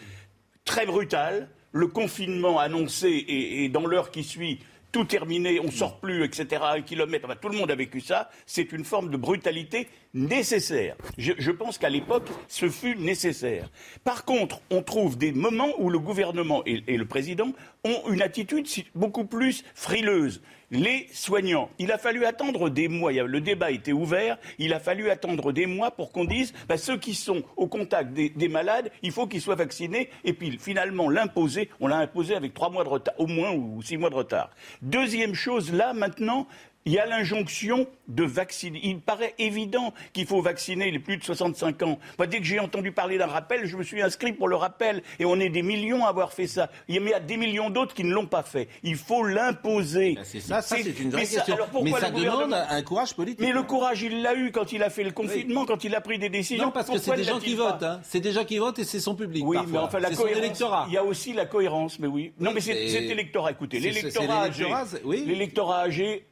très 0.64 0.84
brutale, 0.84 1.48
le 1.72 1.86
confinement 1.86 2.58
annoncé 2.58 3.24
et 3.26 3.68
dans 3.70 3.86
l'heure 3.86 4.10
qui 4.10 4.22
suit, 4.22 4.60
tout 4.92 5.04
terminé, 5.04 5.58
on 5.58 5.70
sort 5.70 5.98
plus, 5.98 6.22
etc., 6.22 6.62
un 6.62 6.82
kilomètre, 6.82 7.26
tout 7.40 7.48
le 7.48 7.56
monde 7.56 7.70
a 7.70 7.74
vécu 7.74 8.00
ça, 8.00 8.30
c'est 8.46 8.72
une 8.72 8.84
forme 8.84 9.10
de 9.10 9.16
brutalité 9.16 9.88
nécessaire. 10.14 10.96
Je, 11.18 11.50
pense 11.50 11.78
qu'à 11.78 11.88
l'époque, 11.88 12.28
ce 12.48 12.68
fut 12.68 12.96
nécessaire. 12.96 13.70
Par 14.04 14.24
contre, 14.24 14.60
on 14.70 14.82
trouve 14.82 15.16
des 15.16 15.32
moments 15.32 15.72
où 15.78 15.90
le 15.90 15.98
gouvernement 15.98 16.62
et, 16.66 16.80
le 16.96 17.06
président 17.06 17.52
ont 17.84 18.10
une 18.10 18.22
attitude 18.22 18.66
beaucoup 18.94 19.24
plus 19.24 19.64
frileuse 19.74 20.40
les 20.72 21.06
soignants. 21.12 21.68
Il 21.78 21.92
a 21.92 21.98
fallu 21.98 22.24
attendre 22.24 22.70
des 22.70 22.88
mois. 22.88 23.12
Le 23.12 23.40
débat 23.40 23.70
était 23.70 23.92
ouvert. 23.92 24.38
Il 24.58 24.72
a 24.72 24.80
fallu 24.80 25.10
attendre 25.10 25.52
des 25.52 25.66
mois 25.66 25.90
pour 25.90 26.12
qu'on 26.12 26.24
dise 26.24 26.54
bah, 26.66 26.78
ceux 26.78 26.96
qui 26.96 27.14
sont 27.14 27.42
au 27.56 27.66
contact 27.66 28.12
des, 28.14 28.48
malades, 28.48 28.90
il 29.02 29.12
faut 29.12 29.26
qu'ils 29.26 29.42
soient 29.42 29.54
vaccinés. 29.54 30.08
Et 30.24 30.32
puis 30.32 30.58
finalement, 30.58 31.10
l'imposer, 31.10 31.68
on 31.78 31.86
l'a 31.86 31.98
imposé 31.98 32.34
avec 32.34 32.54
trois 32.54 32.70
mois 32.70 32.84
de 32.84 32.88
retard, 32.88 33.14
au 33.18 33.26
moins 33.26 33.52
ou 33.52 33.82
six 33.82 33.98
mois 33.98 34.08
de 34.08 34.14
retard. 34.14 34.50
Deuxième 34.80 35.34
chose, 35.34 35.72
là 35.72 35.92
maintenant, 35.92 36.48
il 36.84 36.92
y 36.92 36.98
a 36.98 37.06
l'injonction 37.06 37.86
de 38.08 38.24
vacciner. 38.24 38.80
Il 38.82 39.00
paraît 39.00 39.34
évident 39.38 39.94
qu'il 40.12 40.26
faut 40.26 40.42
vacciner 40.42 40.90
les 40.90 40.98
plus 40.98 41.16
de 41.16 41.24
65 41.24 41.82
ans. 41.82 41.98
Dès 42.18 42.38
que 42.38 42.44
j'ai 42.44 42.60
entendu 42.60 42.92
parler 42.92 43.18
d'un 43.18 43.26
rappel, 43.26 43.66
je 43.66 43.76
me 43.76 43.82
suis 43.82 44.02
inscrit 44.02 44.32
pour 44.32 44.48
le 44.48 44.56
rappel. 44.56 45.02
Et 45.18 45.24
on 45.24 45.38
est 45.38 45.48
des 45.48 45.62
millions 45.62 46.04
à 46.04 46.08
avoir 46.08 46.32
fait 46.32 46.46
ça. 46.46 46.70
Il 46.88 47.02
y 47.02 47.14
a 47.14 47.20
des 47.20 47.36
millions 47.36 47.70
d'autres 47.70 47.94
qui 47.94 48.04
ne 48.04 48.12
l'ont 48.12 48.26
pas 48.26 48.42
fait. 48.42 48.68
Il 48.82 48.96
faut 48.96 49.24
l'imposer. 49.24 50.14
Ben, 50.14 50.24
c'est 50.24 50.40
ça, 50.40 50.62
ça 50.62 50.76
c'est 50.76 50.98
une 50.98 51.10
vraie 51.10 51.22
question. 51.22 51.56
mais 51.82 51.92
ça 51.92 52.10
demande 52.10 52.54
un 52.54 52.82
courage 52.82 53.14
politique. 53.14 53.40
Mais 53.40 53.52
le 53.52 53.62
courage, 53.62 54.02
il 54.02 54.22
l'a 54.22 54.34
eu 54.34 54.50
quand 54.50 54.72
il 54.72 54.82
a 54.82 54.90
fait 54.90 55.04
le 55.04 55.12
confinement, 55.12 55.64
quand 55.64 55.84
il 55.84 55.94
a 55.94 56.00
pris 56.00 56.18
des 56.18 56.28
décisions. 56.28 56.66
Non, 56.66 56.70
parce 56.70 56.90
que 56.90 56.98
c'est 56.98 57.14
des 57.16 57.24
gens 57.24 57.38
qui 57.38 57.54
votent. 57.54 57.82
Hein. 57.82 58.00
C'est 58.02 58.20
des 58.20 58.32
gens 58.32 58.44
qui 58.44 58.58
votent 58.58 58.78
et 58.78 58.84
c'est 58.84 59.00
son 59.00 59.14
public. 59.14 59.44
Oui, 59.46 59.58
mais 59.68 59.78
enfin, 59.78 59.98
la 60.00 60.10
cohérence. 60.10 60.62
Il 60.88 60.94
y 60.94 60.98
a 60.98 61.04
aussi 61.04 61.32
la 61.32 61.46
cohérence, 61.46 61.98
mais 61.98 62.08
oui. 62.08 62.32
Non, 62.40 62.52
mais 62.52 62.60
c'est 62.60 62.74
l'électorat. 62.74 63.52
Écoutez, 63.52 63.78
l'électorat 63.78 64.44
âgé. 64.44 64.66
L'électorat 65.04 65.82
âgé 65.82 66.26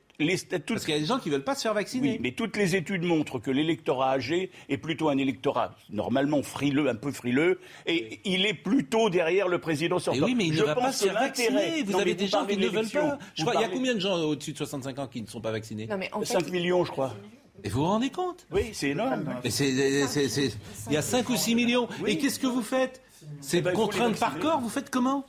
parce 0.67 0.85
qu'il 0.85 0.95
y 0.95 0.97
a 0.97 1.01
des 1.01 1.07
gens 1.07 1.19
qui 1.19 1.29
ne 1.29 1.35
veulent 1.35 1.45
pas 1.45 1.55
se 1.55 1.63
faire 1.63 1.75
vacciner. 1.75 2.13
Oui, 2.13 2.19
mais 2.21 2.33
toutes 2.33 2.57
les 2.57 2.77
études 2.77 3.03
montrent 3.03 3.39
que 3.39 3.51
l'électorat 3.51 4.13
âgé 4.13 4.51
est 4.69 4.79
plutôt 4.79 5.09
un 5.09 5.19
électorat 5.19 5.77
normalement 5.91 6.43
frileux, 6.43 6.89
un 6.89 6.95
peu 6.95 7.13
frileux, 7.13 7.61
et 7.87 8.21
il 8.25 8.47
est 8.47 8.55
plutôt 8.55 9.11
derrière 9.11 9.49
le 9.49 9.59
président 9.59 9.99
sortant. 9.99 10.25
oui, 10.25 10.35
mais 10.35 10.47
il 10.47 10.55
ne 10.55 10.63
va 10.63 10.75
pas 10.75 10.93
se 10.93 11.05
faire 11.05 11.15
vacciner. 11.15 11.83
Vous 11.85 11.99
avez 11.99 12.15
des 12.15 12.27
gens 12.27 12.47
qui 12.47 12.57
ne 12.57 12.69
veulent 12.69 12.89
pas. 12.89 13.19
il 13.37 13.45
y 13.45 13.65
a 13.65 13.69
combien 13.69 13.95
de 13.95 14.01
gens 14.01 14.17
au-dessus 14.17 14.53
de 14.53 14.59
65 14.59 14.99
ans 14.99 15.07
qui 15.07 15.23
ne 15.23 15.27
sont 15.27 15.41
pas 15.41 15.53
vaccinés 15.53 15.89
5 16.23 16.51
millions, 16.51 16.85
je 16.85 16.91
crois. 16.91 17.15
Et 17.63 17.69
vous 17.69 17.81
vous 17.81 17.87
rendez 17.87 18.11
compte? 18.11 18.47
Oui, 18.51 18.71
c'est 18.73 18.91
énorme. 18.91 19.25
il 19.45 20.93
y 20.93 20.97
a 20.97 21.03
5 21.03 21.29
ou 21.29 21.37
6 21.37 21.55
millions. 21.55 21.89
Et 22.07 22.19
qu'est-ce 22.19 22.39
que 22.39 22.47
vous 22.47 22.63
faites? 22.63 23.03
C'est 23.41 23.59
eh 23.59 23.61
ben, 23.61 23.75
contrainte 23.75 24.19
par 24.19 24.39
corps 24.39 24.61
Vous 24.61 24.71
faites 24.71 24.89
comment? 24.89 25.27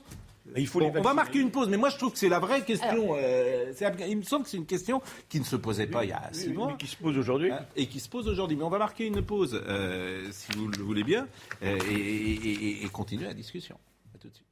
On 0.74 1.02
va 1.02 1.14
marquer 1.14 1.38
une 1.38 1.50
pause, 1.50 1.68
mais 1.68 1.76
moi 1.76 1.90
je 1.90 1.96
trouve 1.96 2.12
que 2.12 2.18
c'est 2.18 2.28
la 2.28 2.38
vraie 2.38 2.64
question. 2.64 3.14
Euh, 3.16 3.72
il 4.08 4.16
me 4.16 4.22
semble 4.22 4.44
que 4.44 4.50
c'est 4.50 4.56
une 4.56 4.66
question 4.66 5.02
qui 5.28 5.40
ne 5.40 5.44
se 5.44 5.56
posait 5.56 5.86
pas 5.86 6.04
il 6.04 6.10
y 6.10 6.12
a 6.12 6.28
six 6.32 6.50
mois. 6.50 6.68
Mais 6.68 6.76
qui 6.76 6.86
se 6.86 6.96
pose 6.96 7.16
aujourd'hui. 7.18 7.50
Hein, 7.50 7.66
et 7.76 7.86
qui 7.86 8.00
se 8.00 8.08
pose 8.08 8.28
aujourd'hui. 8.28 8.56
Mais 8.56 8.64
on 8.64 8.70
va 8.70 8.78
marquer 8.78 9.06
une 9.06 9.22
pause, 9.22 9.60
euh, 9.66 10.28
si 10.30 10.52
vous 10.56 10.68
le 10.68 10.82
voulez 10.82 11.04
bien, 11.04 11.26
euh, 11.62 11.78
et, 11.90 12.84
et 12.84 12.88
continuer 12.88 13.26
la 13.26 13.34
discussion. 13.34 13.76
A 14.14 14.18
tout 14.18 14.28
de 14.28 14.34
suite. 14.34 14.46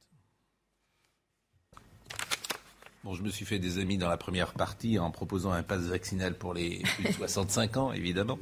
Bon, 3.03 3.15
je 3.15 3.23
me 3.23 3.31
suis 3.31 3.45
fait 3.45 3.57
des 3.57 3.79
amis 3.79 3.97
dans 3.97 4.09
la 4.09 4.17
première 4.17 4.53
partie 4.53 4.99
en 4.99 5.09
proposant 5.09 5.51
un 5.51 5.63
pass 5.63 5.81
vaccinal 5.81 6.35
pour 6.35 6.53
les 6.53 6.83
plus 6.95 7.05
de 7.05 7.11
65 7.13 7.77
ans, 7.77 7.91
évidemment. 7.91 8.37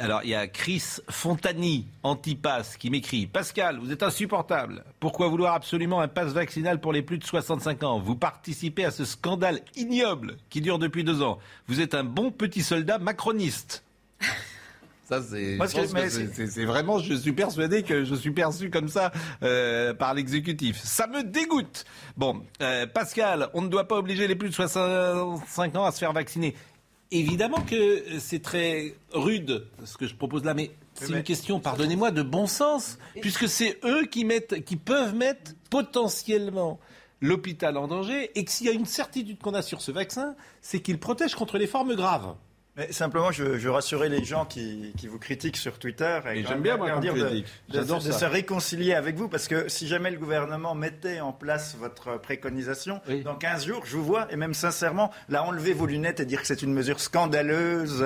Alors, 0.00 0.22
il 0.24 0.30
y 0.30 0.34
a 0.34 0.48
Chris 0.48 0.82
Fontani, 1.08 1.86
anti-pass, 2.02 2.76
qui 2.76 2.90
m'écrit 2.90 3.28
Pascal, 3.28 3.78
vous 3.78 3.92
êtes 3.92 4.02
insupportable. 4.02 4.82
Pourquoi 4.98 5.28
vouloir 5.28 5.54
absolument 5.54 6.00
un 6.00 6.08
pass 6.08 6.32
vaccinal 6.32 6.80
pour 6.80 6.92
les 6.92 7.02
plus 7.02 7.18
de 7.18 7.24
65 7.24 7.84
ans? 7.84 8.00
Vous 8.00 8.16
participez 8.16 8.84
à 8.84 8.90
ce 8.90 9.04
scandale 9.04 9.60
ignoble 9.76 10.36
qui 10.50 10.60
dure 10.60 10.80
depuis 10.80 11.04
deux 11.04 11.22
ans. 11.22 11.38
Vous 11.68 11.80
êtes 11.80 11.94
un 11.94 12.02
bon 12.02 12.32
petit 12.32 12.64
soldat 12.64 12.98
macroniste. 12.98 13.84
Ça, 15.08 15.22
c'est, 15.22 15.56
c'est, 16.48 16.64
vraiment, 16.64 16.98
je 16.98 17.14
suis 17.14 17.30
persuadé 17.32 17.84
que 17.84 18.02
je 18.04 18.14
suis 18.16 18.32
perçu 18.32 18.70
comme 18.70 18.88
ça 18.88 19.12
euh, 19.44 19.94
par 19.94 20.14
l'exécutif. 20.14 20.80
Ça 20.82 21.06
me 21.06 21.22
dégoûte. 21.22 21.84
Bon, 22.16 22.42
euh, 22.60 22.88
Pascal, 22.88 23.48
on 23.54 23.62
ne 23.62 23.68
doit 23.68 23.86
pas 23.86 23.96
obliger 23.98 24.26
les 24.26 24.34
plus 24.34 24.48
de 24.48 24.54
65 24.54 25.76
ans 25.76 25.84
à 25.84 25.92
se 25.92 25.98
faire 25.98 26.12
vacciner. 26.12 26.56
évidemment 27.12 27.60
que 27.60 28.18
c'est 28.18 28.42
très 28.42 28.94
rude 29.12 29.64
ce 29.84 29.96
que 29.96 30.08
je 30.08 30.14
propose 30.16 30.42
là, 30.44 30.54
mais 30.54 30.72
c'est 30.94 31.10
mais- 31.10 31.18
une 31.18 31.22
question, 31.22 31.60
pardonnez-moi, 31.60 32.10
de 32.10 32.22
bon 32.22 32.48
sens, 32.48 32.98
puisque 33.20 33.48
c'est 33.48 33.78
eux 33.84 34.06
qui, 34.06 34.24
mettent, 34.24 34.64
qui 34.64 34.74
peuvent 34.74 35.14
mettre 35.14 35.52
potentiellement 35.70 36.80
l'hôpital 37.20 37.76
en 37.76 37.86
danger, 37.86 38.32
et 38.34 38.44
que 38.44 38.50
s'il 38.50 38.66
y 38.66 38.70
a 38.70 38.72
une 38.72 38.86
certitude 38.86 39.38
qu'on 39.38 39.54
a 39.54 39.62
sur 39.62 39.80
ce 39.80 39.92
vaccin, 39.92 40.34
c'est 40.60 40.80
qu'il 40.80 40.98
protège 40.98 41.36
contre 41.36 41.58
les 41.58 41.68
formes 41.68 41.94
graves. 41.94 42.34
Mais 42.76 42.92
simplement, 42.92 43.32
je, 43.32 43.58
je 43.58 43.68
rassurer 43.70 44.10
les 44.10 44.22
gens 44.22 44.44
qui, 44.44 44.92
qui 44.98 45.06
vous 45.06 45.18
critiquent 45.18 45.56
sur 45.56 45.78
Twitter 45.78 46.20
et, 46.34 46.44
j'aime 46.44 46.60
bien, 46.60 46.76
moi, 46.76 46.98
dire 46.98 47.14
de, 47.14 47.42
se 48.00 48.24
réconcilier 48.26 48.92
avec 48.92 49.16
vous 49.16 49.28
parce 49.28 49.48
que 49.48 49.68
si 49.68 49.88
jamais 49.88 50.10
le 50.10 50.18
gouvernement 50.18 50.74
mettait 50.74 51.20
en 51.20 51.32
place 51.32 51.76
votre 51.78 52.20
préconisation, 52.20 53.00
Oui. 53.08 53.22
dans 53.22 53.34
15 53.34 53.66
jours, 53.66 53.82
je 53.86 53.96
vous 53.96 54.04
vois, 54.04 54.30
et 54.30 54.36
même 54.36 54.52
sincèrement, 54.52 55.10
là, 55.30 55.42
enlever 55.42 55.72
vos 55.72 55.86
lunettes 55.86 56.20
et 56.20 56.26
dire 56.26 56.42
que 56.42 56.46
c'est 56.46 56.62
une 56.62 56.74
mesure 56.74 57.00
scandaleuse 57.00 58.04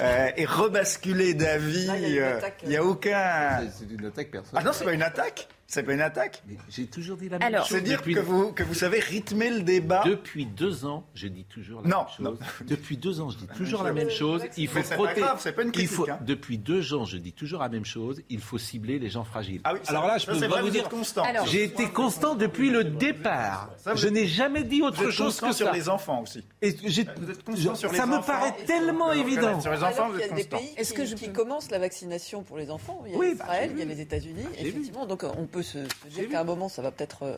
euh, 0.00 0.30
et 0.36 0.44
rebasculer 0.44 1.34
d'avis, 1.34 1.86
il 1.86 1.86
y 1.86 1.90
a 1.90 2.08
une 2.08 2.18
euh, 2.18 2.36
attaque, 2.38 2.60
il 2.64 2.68
n'y 2.70 2.76
a 2.76 2.84
aucun... 2.84 3.60
C'est 3.70 3.90
une 3.90 4.06
attaque 4.06 4.30
personnelle. 4.32 4.62
Ah 4.62 4.66
non, 4.66 4.72
c'est 4.72 4.84
pas 4.84 4.94
une 4.94 5.02
attaque 5.02 5.48
C'est 5.70 5.82
pas 5.82 5.92
une 5.92 6.00
attaque 6.00 6.42
J'ai 6.70 6.86
toujours 6.86 7.18
dit 7.18 7.28
la 7.28 7.38
même 7.38 7.46
Alors- 7.48 7.66
chose. 7.66 7.76
C'est 7.76 7.82
dire 7.84 7.98
depuis, 7.98 8.14
que 8.14 8.20
vous, 8.20 8.52
que 8.52 8.62
vous 8.62 8.72
savez 8.72 9.00
rythmer 9.00 9.50
le 9.50 9.60
débat 9.60 10.02
depuis 10.06 10.46
deux 10.46 10.86
ans, 10.86 11.04
je 11.14 11.28
dis 11.28 11.44
toujours 11.44 11.82
la 11.82 11.88
Non, 11.90 11.98
même 11.98 12.06
chose. 12.16 12.24
non. 12.24 12.38
Depuis 12.66 12.96
deux 12.96 13.20
ans, 13.20 13.28
je 13.28 13.36
dis 13.36 13.46
toujours 13.54 13.82
la 13.82 13.92
même 13.92 14.08
chose. 14.08 14.42
Il 14.56 14.66
faut 14.66 14.78
Mais 14.78 14.82
c'est 14.82 14.88
pas 14.88 14.94
protéger. 14.94 15.20
grave, 15.20 15.38
c'est 15.42 15.52
pas 15.52 15.60
une 15.62 15.68
il 15.68 15.72
critique, 15.72 15.92
faut, 15.94 16.08
hein. 16.10 16.18
Depuis 16.22 16.56
deux 16.56 16.94
ans, 16.94 17.04
je 17.04 17.18
dis 17.18 17.34
toujours 17.34 17.60
la 17.60 17.68
même 17.68 17.84
chose. 17.84 18.22
Il 18.30 18.40
faut 18.40 18.56
cibler 18.56 18.98
les 18.98 19.10
gens 19.10 19.24
fragiles. 19.24 19.60
Ah 19.64 19.74
oui, 19.74 19.80
Alors 19.88 20.06
là, 20.06 20.16
je 20.16 20.24
ça, 20.24 20.32
peux 20.32 20.38
c'est 20.38 20.46
pas 20.48 20.52
vrai, 20.54 20.60
vous 20.62 20.66
vous 20.68 20.72
dire. 20.72 20.88
constant. 20.88 21.24
J'ai 21.44 21.64
été 21.64 21.90
constant 21.90 22.34
depuis 22.34 22.70
le 22.70 22.84
départ. 22.84 23.68
Ça, 23.76 23.92
vous 23.92 23.98
je 23.98 24.08
n'ai 24.08 24.26
jamais 24.26 24.64
dit 24.64 24.80
Vous 24.80 24.86
autre 24.86 25.02
êtes 25.04 25.10
chose 25.10 25.34
constant 25.34 25.50
que 25.50 25.54
sur 25.54 25.66
ça. 25.66 25.72
les 25.74 25.90
enfants 25.90 26.22
aussi. 26.22 26.42
Et 26.62 26.70
Vous 26.70 26.98
êtes 27.30 27.44
constant 27.44 27.74
sur 27.74 27.92
les 27.92 27.98
ça 27.98 28.06
me 28.06 28.14
enfants. 28.16 28.32
paraît 28.32 28.54
tellement 28.64 29.12
évident. 29.12 29.60
Sur 29.60 29.72
les 29.72 29.82
enfants, 29.84 30.06
vous 30.08 30.12
qu'il 30.14 30.22
y 30.22 30.24
êtes 30.24 30.32
a 30.32 30.34
des 30.34 30.42
constant. 30.44 30.56
pays 30.56 30.72
Est-ce 30.78 30.92
qui, 30.94 30.96
que 30.98 31.04
je 31.04 31.14
qui 31.14 31.30
commencent 31.30 31.70
la 31.70 31.78
vaccination 31.78 32.42
pour 32.42 32.56
les 32.56 32.70
enfants. 32.70 33.02
Il 33.04 33.12
y 33.12 33.14
a 33.14 33.18
Oui, 33.18 33.34
bah, 33.38 33.44
il 33.66 33.78
y 33.78 33.82
a 33.82 33.84
les 33.84 34.00
États-Unis, 34.00 34.40
vu. 34.40 34.66
effectivement. 34.66 35.04
Donc 35.04 35.24
on 35.24 35.44
peut 35.46 35.57
se, 35.62 35.78
se 35.84 36.08
dire 36.08 36.28
qu'à 36.28 36.40
un 36.40 36.44
moment, 36.44 36.68
ça 36.68 36.82
va 36.82 36.90
peut-être 36.90 37.22
euh, 37.24 37.36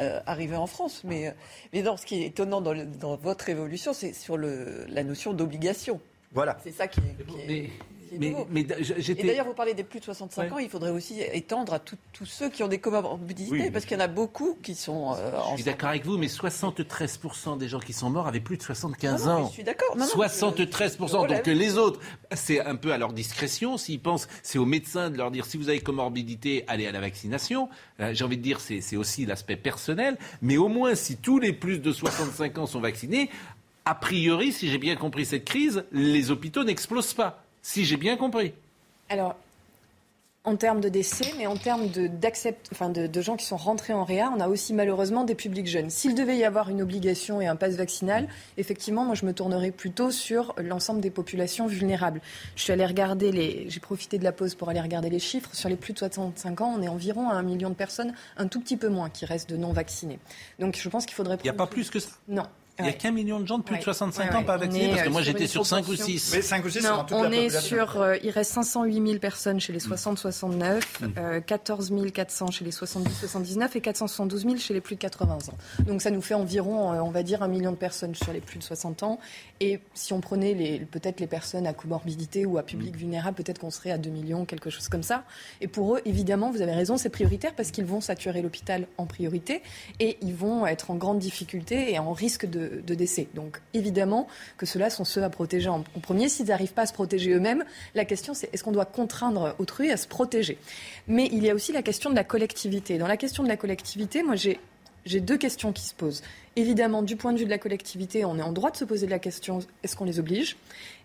euh, 0.00 0.20
arriver 0.26 0.56
en 0.56 0.66
France. 0.66 1.02
Mais, 1.04 1.28
euh, 1.28 1.32
mais 1.72 1.82
non, 1.82 1.96
ce 1.96 2.06
qui 2.06 2.22
est 2.22 2.26
étonnant 2.26 2.60
dans, 2.60 2.72
le- 2.72 2.86
dans 2.86 3.16
votre 3.16 3.48
évolution, 3.48 3.92
c'est 3.92 4.12
sur 4.12 4.36
le, 4.36 4.84
la 4.88 5.02
notion 5.04 5.32
d'obligation. 5.32 6.00
Voilà. 6.32 6.56
C'est 6.62 6.72
ça 6.72 6.86
qui 6.88 7.00
est, 7.00 7.24
qui 7.24 7.40
est- 7.40 7.46
Mais, 7.48 7.60
qui 7.60 7.66
est 7.66 7.70
mais, 8.18 8.30
nouveau. 8.30 8.46
mais 8.50 8.60
Et 8.62 9.14
d'ailleurs, 9.14 9.46
vous 9.46 9.54
parlez 9.54 9.74
des 9.74 9.84
plus 9.84 10.00
de 10.00 10.04
65 10.04 10.42
Ouais. 10.42 10.52
ans, 10.52 10.58
il 10.58 10.68
faudrait 10.68 10.90
aussi 10.90 11.20
étendre 11.32 11.74
à 11.74 11.78
tous 11.78 11.96
ceux 12.24 12.48
qui 12.48 12.62
ont 12.62 12.68
des 12.68 12.78
comorbidités, 12.78 13.50
Oui. 13.52 13.70
parce 13.70 13.84
qu'il 13.84 13.96
y 13.96 14.00
en 14.00 14.04
a 14.04 14.08
beaucoup 14.08 14.58
qui 14.62 14.74
sont 14.74 15.14
euh, 15.14 15.30
Je 15.50 15.56
suis 15.56 15.64
d'accord 15.64 15.90
avec 15.90 16.04
vous, 16.04 16.18
mais 16.18 16.28
73% 16.28 17.56
des 17.58 17.68
gens 17.68 17.78
qui 17.80 17.92
sont 17.92 18.10
morts 18.10 18.26
avaient 18.26 18.40
plus 18.40 18.56
de 18.56 18.62
75 18.62 19.24
Non, 19.26 19.32
non, 19.32 19.38
mais 19.38 19.44
ans. 19.44 19.48
je 19.48 19.52
suis 19.52 19.64
d'accord. 19.64 19.96
Non, 19.96 20.04
non, 20.04 20.10
73%. 20.10 21.22
je- 21.24 21.28
je 21.28 21.34
Donc 21.34 21.46
les 21.46 21.78
autres, 21.78 22.00
c'est 22.32 22.60
un 22.60 22.76
peu 22.76 22.92
à 22.92 22.98
leur 22.98 23.12
discrétion. 23.12 23.76
S'ils 23.78 24.00
pensent, 24.00 24.28
c'est 24.42 24.58
aux 24.58 24.66
médecins 24.66 25.10
de 25.10 25.16
leur 25.16 25.30
dire 25.30 25.44
si 25.46 25.56
vous 25.56 25.68
avez 25.68 25.80
comorbidité, 25.80 26.64
allez 26.68 26.86
à 26.86 26.92
la 26.92 27.00
vaccination. 27.00 27.68
Euh, 28.00 28.12
J'ai 28.14 28.24
envie 28.24 28.36
de 28.38 28.42
dire, 28.42 28.60
c'est 28.60 28.96
aussi 28.96 29.26
l'aspect 29.26 29.56
personnel. 29.56 30.16
Mais 30.42 30.56
au 30.56 30.68
moins, 30.68 30.94
si 30.94 31.16
tous 31.16 31.38
les 31.38 31.52
plus 31.52 31.78
de 31.78 31.92
65 31.92 32.58
ans 32.58 32.66
sont 32.66 32.80
vaccinés, 32.80 33.30
a 33.84 33.94
priori, 33.94 34.52
si 34.52 34.68
j'ai 34.68 34.78
bien 34.78 34.94
compris 34.96 35.24
cette 35.24 35.44
crise, 35.44 35.84
les 35.92 36.30
hôpitaux 36.30 36.64
n'explosent 36.64 37.14
pas. 37.14 37.44
Si 37.62 37.84
j'ai 37.84 37.96
bien 37.96 38.16
compris. 38.16 38.52
Alors, 39.08 39.36
en 40.44 40.56
termes 40.56 40.80
de 40.80 40.88
décès, 40.88 41.34
mais 41.36 41.46
en 41.46 41.56
termes 41.56 41.88
de, 41.90 42.10
enfin 42.72 42.88
de, 42.88 43.06
de 43.06 43.20
gens 43.20 43.36
qui 43.36 43.44
sont 43.44 43.58
rentrés 43.58 43.92
en 43.92 44.04
réa, 44.04 44.32
on 44.34 44.40
a 44.40 44.48
aussi 44.48 44.72
malheureusement 44.72 45.24
des 45.24 45.34
publics 45.34 45.66
jeunes. 45.66 45.90
S'il 45.90 46.14
devait 46.14 46.38
y 46.38 46.44
avoir 46.44 46.70
une 46.70 46.80
obligation 46.80 47.42
et 47.42 47.46
un 47.46 47.56
pass 47.56 47.74
vaccinal, 47.74 48.26
effectivement, 48.56 49.04
moi 49.04 49.14
je 49.14 49.26
me 49.26 49.34
tournerais 49.34 49.70
plutôt 49.70 50.10
sur 50.10 50.54
l'ensemble 50.56 51.02
des 51.02 51.10
populations 51.10 51.66
vulnérables. 51.66 52.22
Je 52.56 52.62
suis 52.62 52.72
allée 52.72 52.86
regarder 52.86 53.32
les, 53.32 53.68
j'ai 53.68 53.80
profité 53.80 54.18
de 54.18 54.24
la 54.24 54.32
pause 54.32 54.54
pour 54.54 54.70
aller 54.70 54.80
regarder 54.80 55.10
les 55.10 55.18
chiffres. 55.18 55.50
Sur 55.52 55.68
les 55.68 55.76
plus 55.76 55.92
de 55.92 55.98
65 55.98 56.62
ans, 56.62 56.74
on 56.78 56.82
est 56.82 56.88
environ 56.88 57.28
à 57.28 57.34
un 57.34 57.42
million 57.42 57.68
de 57.68 57.74
personnes, 57.74 58.14
un 58.38 58.46
tout 58.46 58.60
petit 58.60 58.78
peu 58.78 58.88
moins, 58.88 59.10
qui 59.10 59.26
restent 59.26 59.50
de 59.50 59.58
non 59.58 59.72
vaccinés. 59.72 60.18
Donc 60.58 60.78
je 60.80 60.88
pense 60.88 61.04
qu'il 61.04 61.14
faudrait. 61.14 61.36
Il 61.40 61.44
n'y 61.44 61.50
a 61.50 61.54
pas 61.54 61.66
plus 61.66 61.90
que 61.90 61.98
ça? 61.98 62.10
Non. 62.28 62.44
Il 62.80 62.84
n'y 62.84 62.88
a 62.90 62.92
qu'un 62.92 63.10
million 63.12 63.40
de 63.40 63.46
gens 63.46 63.58
de 63.58 63.62
plus 63.62 63.74
de 63.74 63.78
Ouais. 63.80 63.84
65 63.84 64.30
Ouais, 64.30 64.36
ans 64.36 64.42
pas 64.44 64.56
vaccinés, 64.56 64.88
parce 64.90 65.02
que 65.02 65.08
moi 65.08 65.22
j'étais 65.22 65.46
sur 65.46 65.64
5 65.66 65.78
ou 65.78 65.82
proportion. 65.82 66.06
6. 66.06 66.32
Mais 66.36 66.42
5 66.42 66.64
ou 66.64 66.68
6, 66.70 66.80
c'est 66.80 66.88
Non, 66.88 67.06
on 67.12 67.22
la 67.22 67.28
est 67.28 67.44
population. 67.44 67.60
sur. 67.76 68.00
euh, 68.02 68.16
il 68.22 68.30
reste 68.30 68.52
508 68.52 68.92
000 69.06 69.18
personnes 69.18 69.60
chez 69.60 69.72
les 69.72 69.78
Mm. 69.78 69.92
60-69, 69.92 70.80
euh, 71.18 71.40
14 71.40 71.92
400 72.12 72.50
chez 72.50 72.64
les 72.64 72.70
70-79 72.70 73.76
et 73.76 73.80
472 73.80 74.42
000 74.42 74.56
chez 74.56 74.74
les 74.74 74.80
plus 74.80 74.94
de 74.96 75.00
80 75.00 75.34
ans. 75.34 75.84
Donc 75.86 76.02
ça 76.02 76.10
nous 76.10 76.20
fait 76.22 76.34
environ, 76.34 76.92
euh, 76.92 77.00
on 77.00 77.10
va 77.10 77.22
dire, 77.22 77.42
un 77.42 77.48
million 77.48 77.70
de 77.72 77.76
personnes 77.76 78.14
sur 78.14 78.32
les 78.32 78.40
plus 78.40 78.58
de 78.58 78.64
60 78.64 79.02
ans. 79.02 79.18
Et 79.60 79.80
si 79.94 80.12
on 80.12 80.20
prenait 80.20 80.54
les, 80.54 80.78
peut-être 80.80 81.20
les 81.20 81.26
personnes 81.26 81.66
à 81.66 81.72
comorbidité 81.72 82.46
ou 82.46 82.58
à 82.58 82.62
public 82.62 82.96
vulnérable, 82.96 83.36
peut-être 83.36 83.58
qu'on 83.58 83.70
serait 83.70 83.90
à 83.90 83.98
2 83.98 84.10
millions, 84.10 84.44
quelque 84.44 84.70
chose 84.70 84.88
comme 84.88 85.02
ça. 85.02 85.24
Et 85.60 85.68
pour 85.68 85.96
eux, 85.96 86.00
évidemment, 86.04 86.50
vous 86.50 86.62
avez 86.62 86.72
raison, 86.72 86.96
c'est 86.96 87.10
prioritaire 87.10 87.54
parce 87.54 87.70
qu'ils 87.70 87.84
vont 87.84 88.00
saturer 88.00 88.42
l'hôpital 88.42 88.86
en 88.98 89.06
priorité 89.06 89.62
et 89.98 90.16
ils 90.22 90.34
vont 90.34 90.66
être 90.66 90.90
en 90.90 90.94
grande 90.96 91.18
difficulté 91.18 91.92
et 91.92 91.98
en 91.98 92.12
risque 92.12 92.46
de, 92.46 92.69
de 92.70 92.94
décès. 92.94 93.28
Donc 93.34 93.60
évidemment 93.74 94.26
que 94.56 94.66
ceux-là 94.66 94.90
sont 94.90 95.04
ceux 95.04 95.22
à 95.22 95.30
protéger 95.30 95.68
en, 95.68 95.82
premier. 96.02 96.28
S'ils 96.28 96.46
n'arrivent 96.46 96.72
pas 96.72 96.82
à 96.82 96.86
se 96.86 96.92
protéger 96.92 97.32
eux-mêmes, 97.32 97.64
la 97.94 98.04
question 98.04 98.34
c'est 98.34 98.52
est-ce 98.52 98.64
qu'on 98.64 98.72
doit 98.72 98.84
contraindre 98.84 99.54
autrui 99.58 99.90
à 99.90 99.96
se 99.96 100.06
protéger? 100.06 100.58
Mais 101.08 101.28
il 101.32 101.44
y 101.44 101.50
a 101.50 101.54
aussi 101.54 101.72
la 101.72 101.82
question 101.82 102.10
de 102.10 102.14
la 102.14 102.24
collectivité. 102.24 102.98
Dans 102.98 103.08
la 103.08 103.16
question 103.16 103.42
de 103.42 103.48
la 103.48 103.56
collectivité, 103.56 104.22
moi 104.22 104.36
j'ai 104.36 104.60
j'ai 105.06 105.20
deux 105.20 105.38
questions 105.38 105.72
qui 105.72 105.82
se 105.82 105.94
posent. 105.94 106.22
Évidemment, 106.56 107.02
du 107.02 107.16
point 107.16 107.32
de 107.32 107.38
vue 107.38 107.44
de 107.44 107.50
la 107.50 107.58
collectivité, 107.58 108.24
on 108.24 108.38
est 108.38 108.42
en 108.42 108.52
droit 108.52 108.70
de 108.70 108.76
se 108.76 108.84
poser 108.84 109.06
la 109.06 109.18
question 109.18 109.60
est-ce 109.82 109.96
qu'on 109.96 110.04
les 110.04 110.18
oblige? 110.18 110.56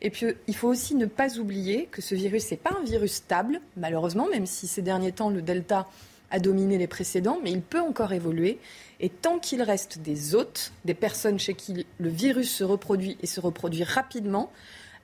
Et 0.01 0.09
puis, 0.09 0.27
il 0.47 0.55
faut 0.55 0.67
aussi 0.67 0.95
ne 0.95 1.05
pas 1.05 1.37
oublier 1.37 1.87
que 1.91 2.01
ce 2.01 2.15
virus, 2.15 2.51
n'est 2.51 2.57
pas 2.57 2.75
un 2.79 2.83
virus 2.83 3.13
stable, 3.13 3.61
malheureusement, 3.77 4.27
même 4.27 4.45
si 4.45 4.67
ces 4.67 4.81
derniers 4.81 5.11
temps, 5.11 5.29
le 5.29 5.41
Delta 5.41 5.87
a 6.35 6.39
dominé 6.39 6.77
les 6.77 6.87
précédents, 6.87 7.39
mais 7.41 7.51
il 7.51 7.61
peut 7.61 7.79
encore 7.79 8.11
évoluer. 8.11 8.59
Et 8.99 9.07
tant 9.07 9.39
qu'il 9.39 9.61
reste 9.61 9.99
des 9.99 10.35
hôtes, 10.35 10.73
des 10.83 10.93
personnes 10.93 11.39
chez 11.39 11.53
qui 11.53 11.87
le 11.97 12.09
virus 12.09 12.53
se 12.53 12.65
reproduit 12.65 13.17
et 13.21 13.25
se 13.25 13.39
reproduit 13.39 13.85
rapidement, 13.85 14.51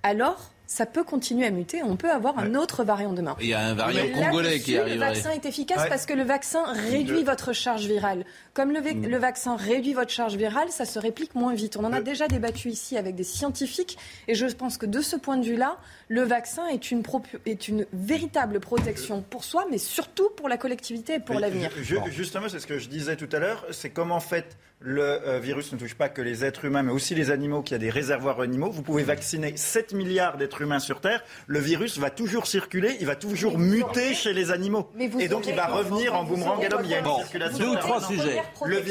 alors 0.04 0.52
ça 0.74 0.86
peut 0.86 1.04
continuer 1.04 1.46
à 1.46 1.52
muter. 1.52 1.84
On 1.84 1.98
peut 1.98 2.10
avoir 2.10 2.40
un 2.40 2.56
autre 2.56 2.86
variant 2.86 3.12
demain. 3.12 3.36
Il 3.42 3.48
y 3.48 3.54
a 3.54 3.60
un 3.60 3.74
variant 3.74 4.04
Mais 4.06 4.12
congolais 4.12 4.60
qui 4.62 4.72
Le 4.76 4.80
arriverait. 4.82 5.08
vaccin 5.10 5.32
est 5.32 5.46
efficace 5.46 5.82
Ouais. 5.82 5.90
parce 5.90 6.06
que 6.06 6.14
le 6.14 6.24
vaccin 6.24 6.64
réduit 6.90 7.24
votre 7.24 7.52
charge 7.52 7.86
virale. 7.88 8.24
Comme 8.54 8.72
le, 8.72 8.80
Mm. 8.80 9.06
le 9.06 9.18
vaccin 9.18 9.58
réduit 9.58 9.94
votre 9.94 10.12
charge 10.12 10.36
virale, 10.38 10.70
ça 10.70 10.86
se 10.86 10.98
réplique 10.98 11.36
moins 11.36 11.54
vite. 11.54 11.76
On 11.76 11.84
en 11.84 11.92
a 11.92 11.98
Le- 11.98 12.04
déjà 12.06 12.30
débattu 12.30 12.70
ici 12.70 12.98
avec 12.98 13.16
des 13.16 13.26
scientifiques 13.26 13.98
et 14.30 14.34
je 14.36 14.46
pense 14.46 14.78
que 14.78 14.86
de 14.86 15.02
ce 15.02 15.18
point 15.18 15.36
de 15.36 15.46
vue-là, 15.46 15.76
le 16.08 16.22
vaccin 16.22 16.66
est 16.68 16.90
une, 16.90 17.02
propu- 17.02 17.40
est 17.46 17.68
une 17.68 17.86
véritable 17.92 18.62
protection 18.62 19.24
pour 19.30 19.44
soi, 19.44 19.66
mais 19.70 19.78
surtout 19.78 20.30
pour 20.38 20.48
la 20.48 20.56
collectivité 20.58 21.16
et 21.16 21.20
pour 21.20 21.38
l'avenir. 21.40 21.70
Justement, 22.08 22.48
c'est 22.48 22.60
ce 22.62 22.68
que 22.68 22.80
je 22.80 22.88
disais 22.88 23.18
tout 23.18 23.30
à 23.34 23.40
l'heure, 23.40 23.66
c'est 23.72 23.90
comment 23.90 24.16
en 24.16 24.20
fait 24.22 24.58
le 24.82 25.04
euh, 25.28 25.40
virus 25.40 25.72
ne 25.74 25.78
touche 25.78 25.94
pas 25.96 26.10
que 26.10 26.22
les 26.22 26.44
êtres 26.44 26.66
humains, 26.66 26.84
mais 26.84 26.92
aussi 26.92 27.14
les 27.16 27.32
animaux, 27.32 27.62
qui 27.62 27.74
a 27.74 27.78
des 27.78 27.90
réservoirs 27.90 28.40
animaux. 28.42 28.72
Vous 28.72 28.82
pouvez 28.82 29.04
vacciner 29.04 29.56
7 29.56 29.94
milliards 29.94 30.38
d'êtres 30.38 30.62
humains 30.62 30.80
sur 30.80 31.02
Terre, 31.02 31.24
le 31.48 31.60
virus 31.60 31.98
va 32.00 32.10
toujours 32.10 32.48
circuler, 32.48 32.98
il 33.00 33.06
va 33.06 33.16
toujours 33.16 33.58
muter 33.58 34.14
chez 34.14 34.34
les 34.34 34.52
animaux. 34.52 34.90
Et 35.20 35.28
donc 35.28 35.46
il 35.48 35.56
va 35.56 35.68
revenir 35.68 36.16
en 36.16 36.24
vous 36.24 36.36
boomerang 36.36 36.64
à 36.66 36.70
l'homme. 36.70 36.82
Il 36.86 36.92
y 36.92 36.96
a 36.96 37.00
une 37.00 37.04
Bon, 37.06 37.18
circulation. 37.18 37.58
deux 37.60 37.70
ou 37.72 37.76
trois 37.76 38.02
sujets. 38.02 38.42
Le, 38.66 38.82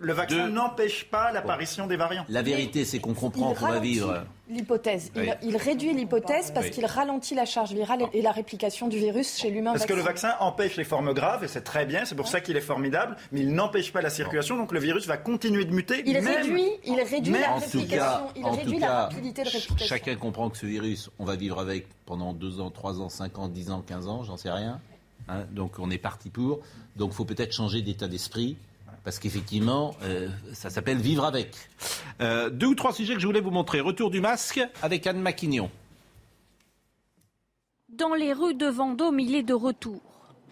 le 0.00 0.12
vaccin 0.12 0.48
n'empêche 0.48 1.04
pas 1.04 1.32
l'apparition 1.32 1.86
des 1.86 1.96
variants. 1.96 2.24
La 2.28 2.42
vérité, 2.42 2.84
c'est 2.84 2.98
qu'on 2.98 3.14
comprend 3.14 3.54
qu'on 3.54 3.68
va 3.68 3.80
vivre. 3.80 4.24
L'hypothèse. 4.50 5.10
Il, 5.14 5.20
Oui. 5.22 5.28
il 5.42 5.56
réduit 5.56 5.92
l'hypothèse 5.94 6.50
parce 6.52 6.66
Oui. 6.66 6.72
qu'il 6.72 6.86
ralentit 6.86 7.34
la 7.34 7.44
charge 7.44 7.72
virale 7.72 8.02
et, 8.12 8.20
la 8.22 8.32
réplication 8.32 8.88
du 8.88 8.98
virus 8.98 9.36
chez 9.38 9.50
l'humain. 9.50 9.72
Parce 9.72 9.86
que 9.86 9.92
le 9.94 10.02
vaccin 10.02 10.32
empêche 10.40 10.76
les 10.76 10.84
formes 10.84 11.12
graves, 11.14 11.44
et 11.44 11.48
c'est 11.48 11.62
très 11.62 11.86
bien, 11.86 12.04
c'est 12.04 12.14
pour 12.14 12.28
ça 12.28 12.40
qu'il 12.40 12.56
est 12.56 12.60
formidable, 12.60 13.16
mais 13.32 13.40
il 13.40 13.54
n'empêche 13.54 13.92
pas 13.92 14.00
la 14.02 14.10
circulation, 14.10 14.56
donc 14.56 14.72
le 14.72 14.80
virus 14.80 15.06
va 15.06 15.16
continuer 15.16 15.64
de 15.64 15.72
muter. 15.72 16.02
Il 16.06 16.14
même- 16.14 16.26
réduit, 16.26 16.68
il 16.84 17.00
réduit 17.00 17.32
même- 17.32 17.40
la 17.42 17.54
réplication. 17.54 17.86
cas, 17.98 18.26
il 18.36 18.44
en 18.44 18.50
réduit 18.50 18.74
tout 18.74 18.80
la 18.80 18.86
cas, 18.86 19.00
rapidité 19.02 19.42
de 19.44 19.48
réplication. 19.48 19.86
chacun 19.86 20.16
comprend 20.16 20.50
que 20.50 20.58
ce 20.58 20.66
virus, 20.66 21.10
on 21.18 21.24
va 21.24 21.36
vivre 21.36 21.58
avec 21.60 21.86
pendant 22.04 22.32
2 22.32 22.60
ans, 22.60 22.70
3 22.70 23.00
ans, 23.00 23.08
5 23.08 23.38
ans, 23.38 23.48
10 23.48 23.70
ans, 23.70 23.82
15 23.86 24.08
ans, 24.08 24.24
j'en 24.24 24.36
sais 24.36 24.50
rien. 24.50 24.80
Hein, 25.28 25.44
donc 25.52 25.72
on 25.78 25.90
est 25.90 25.98
parti 25.98 26.28
pour. 26.28 26.60
Donc 26.96 27.10
il 27.12 27.14
faut 27.14 27.24
peut-être 27.24 27.52
changer 27.52 27.82
d'état 27.82 28.08
d'esprit. 28.08 28.56
Parce 29.04 29.18
qu'effectivement, 29.18 29.94
euh, 30.02 30.28
ça 30.52 30.70
s'appelle 30.70 30.98
vivre 30.98 31.24
avec. 31.24 31.54
Euh, 32.20 32.50
deux 32.50 32.66
ou 32.66 32.74
trois 32.74 32.92
sujets 32.92 33.14
que 33.14 33.20
je 33.20 33.26
voulais 33.26 33.40
vous 33.40 33.50
montrer. 33.50 33.80
Retour 33.80 34.10
du 34.10 34.20
masque 34.20 34.60
avec 34.82 35.06
Anne 35.06 35.20
Maquignon. 35.20 35.70
Dans 37.88 38.14
les 38.14 38.32
rues 38.32 38.54
de 38.54 38.66
Vendôme, 38.66 39.20
il 39.20 39.34
est 39.34 39.42
de 39.42 39.54
retour. 39.54 40.00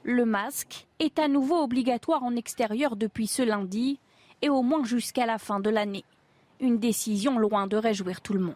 Le 0.03 0.25
masque 0.25 0.87
est 0.99 1.19
à 1.19 1.29
nouveau 1.29 1.63
obligatoire 1.63 2.23
en 2.23 2.35
extérieur 2.37 2.97
depuis 2.97 3.27
ce 3.27 3.43
lundi 3.43 3.99
et 4.43 4.49
au 4.49 4.63
moins 4.63 4.85
jusqu'à 4.85 5.27
la 5.27 5.39
fin 5.39 5.61
de 5.61 5.71
l'année. 5.71 6.05
Une 6.61 6.79
décision 6.79 7.39
loin 7.39 7.67
de 7.67 7.77
réjouir 7.77 8.21
tout 8.21 8.33
le 8.33 8.41
monde. 8.41 8.55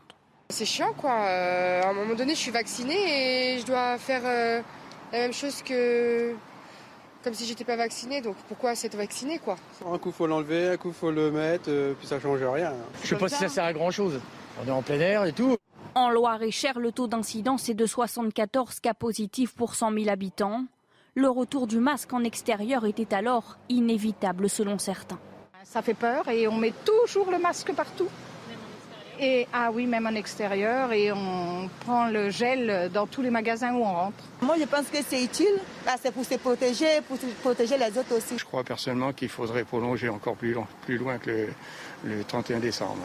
C'est 0.48 0.66
chiant 0.66 0.92
quoi. 0.94 1.12
Euh, 1.22 1.82
à 1.82 1.90
un 1.90 1.92
moment 1.94 2.14
donné, 2.14 2.34
je 2.34 2.40
suis 2.40 2.50
vaccinée 2.50 3.54
et 3.54 3.58
je 3.58 3.66
dois 3.66 3.96
faire 3.98 4.22
euh, 4.24 4.60
la 5.12 5.18
même 5.18 5.32
chose 5.32 5.62
que 5.62 6.34
comme 7.22 7.34
si 7.34 7.46
j'étais 7.46 7.64
pas 7.64 7.76
vaccinée. 7.76 8.20
Donc 8.20 8.36
pourquoi 8.48 8.74
s'être 8.74 8.96
vaccinée 8.96 9.38
quoi? 9.38 9.56
Un 9.90 9.98
coup 9.98 10.12
faut 10.12 10.26
l'enlever, 10.26 10.68
un 10.68 10.76
coup 10.76 10.92
faut 10.92 11.10
le 11.10 11.30
mettre, 11.30 11.68
euh, 11.68 11.94
puis 11.98 12.06
ça 12.06 12.20
change 12.20 12.42
rien. 12.42 12.72
Je 13.02 13.08
sais 13.08 13.16
pas 13.16 13.28
si 13.28 13.36
ça 13.36 13.48
sert 13.48 13.64
à 13.64 13.72
grand 13.72 13.90
chose. 13.90 14.20
On 14.62 14.68
est 14.68 14.72
en 14.72 14.82
plein 14.82 15.00
air 15.00 15.24
et 15.24 15.32
tout. 15.32 15.56
En 15.94 16.08
Loire-et-Cher, 16.10 16.78
le 16.78 16.90
taux 16.90 17.06
d'incidence 17.06 17.68
est 17.68 17.74
de 17.74 17.84
74 17.84 18.80
cas 18.80 18.94
positifs 18.94 19.54
pour 19.54 19.74
100 19.74 19.92
000 19.92 20.08
habitants. 20.08 20.64
Le 21.14 21.28
retour 21.28 21.66
du 21.66 21.78
masque 21.78 22.12
en 22.14 22.24
extérieur 22.24 22.86
était 22.86 23.14
alors 23.14 23.58
inévitable 23.68 24.48
selon 24.48 24.78
certains. 24.78 25.18
Ça 25.64 25.82
fait 25.82 25.94
peur 25.94 26.28
et 26.28 26.48
on 26.48 26.56
met 26.56 26.72
toujours 26.84 27.30
le 27.30 27.38
masque 27.38 27.72
partout. 27.74 28.08
Et 29.24 29.46
ah 29.52 29.70
oui, 29.72 29.86
même 29.86 30.04
en 30.08 30.16
extérieur, 30.16 30.92
et 30.92 31.12
on 31.12 31.70
prend 31.80 32.08
le 32.08 32.30
gel 32.30 32.90
dans 32.92 33.06
tous 33.06 33.22
les 33.22 33.30
magasins 33.30 33.72
où 33.72 33.78
on 33.78 33.92
rentre. 33.92 34.24
Moi, 34.40 34.56
je 34.58 34.64
pense 34.64 34.86
que 34.86 34.98
c'est 35.00 35.22
utile. 35.22 35.60
Ah, 35.86 35.94
c'est 36.02 36.12
pour 36.12 36.24
se 36.24 36.34
protéger, 36.34 37.00
pour 37.06 37.16
protéger 37.40 37.78
les 37.78 37.96
autres 37.96 38.16
aussi. 38.16 38.36
Je 38.36 38.44
crois 38.44 38.64
personnellement 38.64 39.12
qu'il 39.12 39.28
faudrait 39.28 39.62
prolonger 39.62 40.08
encore 40.08 40.34
plus 40.34 40.54
loin, 40.54 40.66
plus 40.84 40.98
loin 40.98 41.18
que 41.18 41.30
le, 41.30 41.48
le 42.04 42.24
31 42.24 42.58
décembre. 42.58 42.98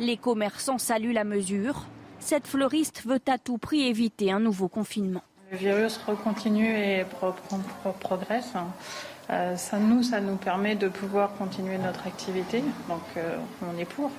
Les 0.00 0.16
commerçants 0.16 0.78
saluent 0.78 1.12
la 1.12 1.22
mesure. 1.22 1.86
Cette 2.18 2.48
fleuriste 2.48 3.04
veut 3.06 3.20
à 3.28 3.38
tout 3.38 3.58
prix 3.58 3.86
éviter 3.86 4.32
un 4.32 4.40
nouveau 4.40 4.66
confinement. 4.66 5.22
Le 5.52 5.56
virus 5.56 6.00
recontinue 6.04 6.76
et 6.76 7.04
pro 7.04 7.30
pro 7.30 7.58
pro 7.80 7.92
progresse. 7.92 8.54
Euh, 9.30 9.54
ça, 9.54 9.78
nous, 9.78 10.02
ça 10.02 10.20
nous 10.20 10.34
permet 10.34 10.74
de 10.74 10.88
pouvoir 10.88 11.32
continuer 11.34 11.78
notre 11.78 12.08
activité. 12.08 12.64
Donc, 12.88 13.02
euh, 13.16 13.36
on 13.62 13.78
est 13.78 13.84
pour. 13.84 14.10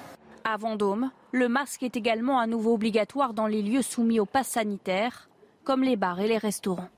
À 0.43 0.57
Vendôme, 0.57 1.11
le 1.31 1.47
masque 1.47 1.83
est 1.83 1.95
également 1.95 2.39
à 2.39 2.47
nouveau 2.47 2.73
obligatoire 2.73 3.33
dans 3.33 3.47
les 3.47 3.61
lieux 3.61 3.81
soumis 3.81 4.19
au 4.19 4.25
pass 4.25 4.47
sanitaire, 4.47 5.29
comme 5.63 5.83
les 5.83 5.95
bars 5.95 6.19
et 6.19 6.27
les 6.27 6.37
restaurants. 6.37 6.89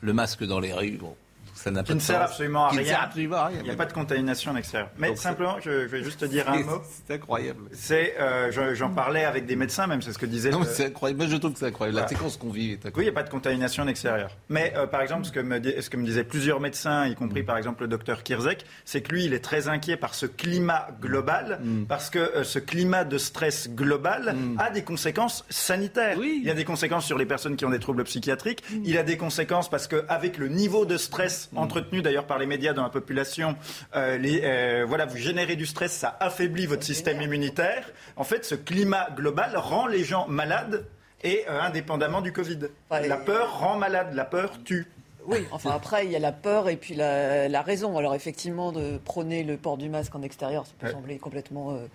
Le 0.00 0.12
masque 0.14 0.44
dans 0.44 0.60
les 0.60 0.72
rues, 0.72 0.96
bon, 0.96 1.14
ça 1.54 1.70
n'a 1.70 1.82
pas 1.82 1.86
Qui 1.86 1.92
de 1.92 1.94
ne 1.96 2.00
sert 2.00 2.20
absolument 2.20 2.66
à 2.66 2.70
rien. 2.70 2.84
sert 2.84 3.02
absolument 3.02 3.36
à 3.36 3.46
rien. 3.46 3.58
Il 3.60 3.64
n'y 3.64 3.70
a 3.70 3.76
pas 3.76 3.86
de 3.86 3.92
contamination 3.92 4.52
en 4.52 4.56
extérieur. 4.56 4.90
Mais 4.98 5.08
Donc, 5.08 5.18
simplement, 5.18 5.56
je, 5.64 5.70
vais 5.70 6.02
juste 6.02 6.20
te 6.20 6.24
dire 6.26 6.48
un 6.50 6.58
mot. 6.62 6.82
C'est 7.06 7.14
incroyable. 7.14 7.60
C'est, 7.72 8.16
euh, 8.20 8.50
je- 8.52 8.74
j'en 8.74 8.90
parlais 8.90 9.24
avec 9.24 9.46
des 9.46 9.56
médecins, 9.56 9.86
même 9.86 10.02
c'est 10.02 10.12
ce 10.12 10.18
que 10.18 10.26
disait. 10.26 10.50
Non, 10.50 10.60
le- 10.60 10.66
c'est 10.66 10.86
incroyable. 10.86 11.22
Moi, 11.22 11.30
je 11.30 11.36
trouve 11.36 11.52
que 11.52 11.58
c'est 11.58 11.66
incroyable. 11.66 11.98
La 11.98 12.08
séquence 12.08 12.36
qu'on 12.36 12.50
vit 12.50 12.72
est 12.72 12.74
incroyable. 12.86 12.96
Oui, 12.98 13.02
il 13.04 13.06
n'y 13.06 13.10
a 13.10 13.14
pas 13.14 13.22
de 13.22 13.30
contamination 13.30 13.82
en 13.84 13.88
extérieur. 13.88 14.30
Mais 14.48 14.72
euh, 14.76 14.86
par 14.86 15.00
exemple, 15.02 15.24
ce 15.26 15.32
que, 15.32 15.40
me, 15.40 15.60
di- 15.60 15.74
ce 15.80 15.88
que 15.90 15.96
me 15.96 16.04
disaient 16.04 16.24
plusieurs 16.24 16.60
médecins, 16.60 17.06
y 17.06 17.14
compris 17.14 17.42
par 17.42 17.56
exemple 17.56 17.82
le 17.82 17.88
docteur 17.88 18.22
Kirzek, 18.22 18.64
c'est 18.84 19.00
que 19.02 19.12
lui, 19.12 19.24
il 19.24 19.32
est 19.34 19.40
très 19.44 19.68
inquiet 19.68 19.96
par 19.96 20.14
ce 20.14 20.26
climat 20.26 20.88
global, 21.00 21.60
parce 21.88 22.10
que 22.10 22.18
euh, 22.18 22.44
ce 22.44 22.58
climat 22.58 23.04
de 23.04 23.18
stress 23.18 23.68
global 23.70 24.36
a 24.58 24.70
des 24.70 24.82
conséquences 24.82 25.44
sanitaires. 25.50 26.16
Il 26.22 26.42
y 26.44 26.50
a 26.50 26.54
des 26.54 26.64
conséquences 26.64 27.04
sur 27.06 27.18
les 27.18 27.26
personnes 27.26 27.56
qui 27.56 27.64
ont 27.64 27.70
des 27.70 27.78
troubles 27.78 28.04
psychiatriques. 28.04 28.62
Il 28.84 28.98
a 28.98 29.02
des 29.02 29.16
conséquences 29.16 29.68
parce 29.70 29.86
qu'avec 29.86 30.38
le 30.38 30.48
niveau 30.48 30.84
de 30.84 30.96
stress 30.96 31.43
entretenu 31.56 32.02
d'ailleurs 32.02 32.26
par 32.26 32.38
les 32.38 32.46
médias 32.46 32.72
dans 32.72 32.82
la 32.82 32.88
population, 32.90 33.56
euh, 33.96 34.16
les, 34.18 34.40
euh, 34.44 34.84
voilà, 34.86 35.06
vous 35.06 35.16
générez 35.16 35.56
du 35.56 35.66
stress, 35.66 35.92
ça 35.92 36.16
affaiblit 36.20 36.66
votre 36.66 36.82
système 36.84 37.20
immunitaire. 37.22 37.90
En 38.16 38.24
fait, 38.24 38.44
ce 38.44 38.54
climat 38.54 39.08
global 39.16 39.56
rend 39.56 39.86
les 39.86 40.04
gens 40.04 40.26
malades 40.28 40.84
et 41.22 41.44
euh, 41.48 41.60
indépendamment 41.60 42.20
du 42.20 42.32
Covid. 42.32 42.58
La 42.90 43.16
peur 43.16 43.58
rend 43.60 43.76
malade, 43.76 44.08
la 44.14 44.24
peur 44.24 44.52
tue. 44.64 44.86
Oui, 45.26 45.38
enfin 45.52 45.70
après, 45.70 46.04
il 46.04 46.12
y 46.12 46.16
a 46.16 46.18
la 46.18 46.32
peur 46.32 46.68
et 46.68 46.76
puis 46.76 46.94
la, 46.94 47.48
la 47.48 47.62
raison. 47.62 47.96
Alors 47.96 48.14
effectivement, 48.14 48.72
de 48.72 48.98
prôner 48.98 49.42
le 49.42 49.56
port 49.56 49.78
du 49.78 49.88
masque 49.88 50.14
en 50.14 50.20
extérieur, 50.22 50.66
ça 50.66 50.72
peut 50.78 50.86
Ouais. 50.88 50.92
sembler 50.92 51.16
complètement 51.18 51.70
euh, 51.72 51.86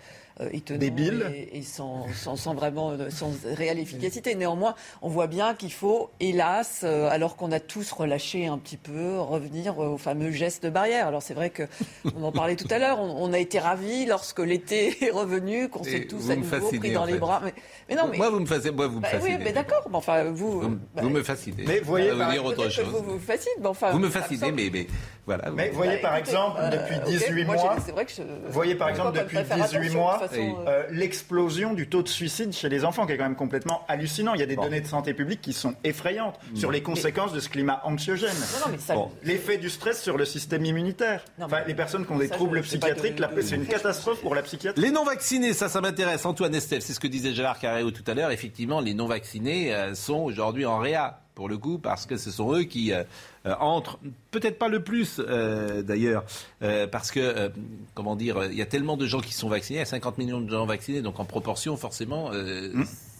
étonnant 0.51 0.79
Débile. 0.79 1.25
et, 1.35 1.57
et 1.59 1.61
sans, 1.63 2.05
sans- 2.13 2.35
sans 2.35 2.53
vraiment, 2.53 2.91
euh, 2.91 3.09
sans 3.09 3.31
réelle 3.45 3.79
efficacité. 3.79 4.35
Néanmoins, 4.35 4.75
on 5.01 5.09
voit 5.09 5.27
bien 5.27 5.53
qu'il 5.55 5.71
faut, 5.73 6.09
hélas, 6.19 6.81
euh, 6.83 7.09
alors 7.09 7.35
qu'on 7.35 7.51
a 7.51 7.59
tous 7.59 7.91
relâché 7.91 8.47
un 8.47 8.57
petit 8.57 8.77
peu, 8.77 9.19
revenir 9.19 9.73
euh, 9.81 9.87
aux 9.89 9.97
fameux 9.97 10.31
gestes 10.31 10.67
barrières. 10.67 11.07
Alors 11.07 11.21
c'est 11.21 11.33
vrai 11.33 11.49
que 11.49 11.63
on 12.15 12.23
en 12.23 12.31
parlait 12.31 12.55
tout 12.55 12.67
à 12.71 12.79
l'heure, 12.79 12.99
on, 12.99 13.23
on 13.29 13.33
a 13.33 13.39
été 13.39 13.59
ravis 13.59 14.05
lorsque 14.05 14.39
l'été 14.39 14.95
est 15.05 15.11
revenu, 15.11 15.69
qu'on 15.69 15.83
s'est 15.83 16.05
tous 16.07 16.29
à 16.31 16.35
nouveau 16.35 16.59
fascinez, 16.59 16.79
pris 16.79 16.91
dans 16.93 17.01
en 17.01 17.05
les 17.05 17.13
fait. 17.13 17.19
bras. 17.19 17.41
Mais, 17.43 17.53
mais 17.89 17.95
non, 17.95 18.07
mais 18.11 18.17
Moi, 18.17 18.29
vous 18.29 18.39
me 18.39 18.45
fascinez. 18.45 18.71
Moi, 18.71 18.87
vous 18.87 18.97
me 18.97 19.01
bah 19.01 19.09
oui, 19.15 19.19
fascinez. 19.19 19.43
mais 19.43 19.51
d'accord. 19.51 19.87
Mais 19.89 19.95
enfin, 19.97 20.23
vous, 20.25 20.61
Vous, 20.61 20.69
me- 20.69 20.79
bah, 20.95 21.01
vous 21.01 21.09
me 21.09 21.23
fascinez. 21.23 21.63
Mais 21.67 21.79
vous 21.79 21.85
voyez, 21.85 22.11
dire 22.31 22.45
autre 22.45 22.69
chose. 22.69 22.85
vous 22.85 23.03
vous 23.13 23.19
fascinez, 23.19 23.51
mais 23.59 23.67
enfin, 23.67 23.91
Vous 23.91 23.99
me 23.99 24.09
fascinez, 24.09 24.51
mais, 24.51 24.69
mais 24.71 24.87
voilà. 25.25 25.51
Mais 25.51 25.69
vous- 25.69 25.75
voyez 25.77 25.95
Bah, 25.97 26.09
par 26.09 26.17
écoutez, 26.17 26.31
exemple, 26.31 26.59
euh, 26.61 26.69
depuis 26.69 26.95
ok, 26.97 27.03
18 27.05 27.45
moi, 27.45 27.55
mois, 27.55 27.75
c'est 27.85 27.91
vrai 27.91 28.05
que 28.05 28.11
je- 28.11 28.21
vous 28.21 28.51
voyez 28.51 28.75
par 28.75 28.89
exemple 28.89 29.17
depuis 29.17 29.35
pas 29.37 29.43
faire 29.43 29.57
18 29.65 29.77
attention, 29.77 29.99
mois 29.99 30.19
de 30.27 30.28
façon, 30.29 30.57
euh, 30.67 30.69
euh, 30.69 30.83
l'explosion 30.91 31.73
du 31.73 31.87
taux 31.89 32.03
de 32.03 32.07
suicide 32.07 32.53
chez 32.53 32.69
les 32.69 32.85
enfants 32.85 33.05
qui 33.05 33.13
est 33.13 33.17
quand 33.17 33.23
même 33.23 33.35
complètement 33.35 33.83
hallucinant. 33.87 34.33
Il 34.33 34.39
y 34.39 34.43
a 34.43 34.45
des 34.45 34.55
données 34.55 34.81
de 34.81 34.87
santé 34.87 35.13
publique 35.13 35.41
qui 35.41 35.53
sont 35.53 35.73
effrayantes 35.83 36.39
sur 36.55 36.71
les 36.71 36.81
conséquences 36.81 37.33
de 37.33 37.39
ce 37.39 37.49
climat 37.49 37.81
anxiogène. 37.83 38.29
Non, 38.53 38.65
non, 38.67 38.71
mais 38.71 38.77
ça- 38.77 38.95
Bon. 38.95 39.11
L'effet 39.23 39.57
du 39.57 39.69
stress 39.69 40.01
sur 40.01 40.17
le 40.17 40.25
système 40.25 40.65
immunitaire. 40.65 41.23
Non, 41.37 41.45
Enfin, 41.45 41.61
les 41.67 41.73
personnes 41.73 42.05
qui 42.05 42.11
ont 42.11 42.17
des 42.17 42.27
ça, 42.27 42.35
troubles 42.35 42.61
psychiatriques, 42.61 43.15
de- 43.15 43.41
c'est 43.41 43.55
une 43.55 43.65
catastrophe 43.67 44.21
pour 44.21 44.35
la 44.35 44.41
psychiatrie. 44.43 44.81
Les 44.81 44.91
non-vaccinés, 44.91 45.53
ça, 45.53 45.69
ça 45.69 45.81
m'intéresse. 45.81 46.25
Antoine 46.25 46.53
Estève, 46.55 46.81
c'est 46.81 46.93
ce 46.93 46.99
que 46.99 47.07
disait 47.07 47.33
Gérard 47.33 47.59
Carréo 47.59 47.91
tout 47.91 48.03
à 48.07 48.13
l'heure. 48.13 48.31
Effectivement, 48.31 48.79
les 48.81 48.93
non-vaccinés 48.93 49.73
euh, 49.73 49.95
sont 49.95 50.17
aujourd'hui 50.19 50.65
en 50.65 50.77
réa, 50.79 51.19
pour 51.35 51.47
le 51.49 51.57
coup, 51.57 51.77
parce 51.79 52.05
que 52.05 52.17
ce 52.17 52.31
sont 52.31 52.53
eux 52.53 52.63
qui 52.63 52.91
euh, 52.93 53.03
euh, 53.49 53.55
entrent, 53.59 53.99
peut-être 54.31 54.57
pas 54.57 54.67
le 54.67 54.83
plus 54.83 55.19
euh, 55.19 55.81
d'ailleurs, 55.81 56.23
euh, 56.61 56.87
parce 56.87 57.11
que, 57.11 57.19
euh, 57.19 57.49
comment 57.93 58.15
dire, 58.15 58.45
il 58.45 58.57
y 58.57 58.61
a 58.61 58.65
tellement 58.65 58.97
de 58.97 59.05
gens 59.05 59.19
qui 59.19 59.33
sont 59.33 59.49
vaccinés, 59.49 59.77
il 59.77 59.81
y 59.81 59.83
a 59.83 59.85
50 59.85 60.17
millions 60.17 60.41
de 60.41 60.49
gens 60.49 60.65
vaccinés, 60.65 61.01
donc 61.01 61.19
en 61.19 61.25
proportion, 61.25 61.75
forcément, 61.77 62.31
euh, 62.33 62.71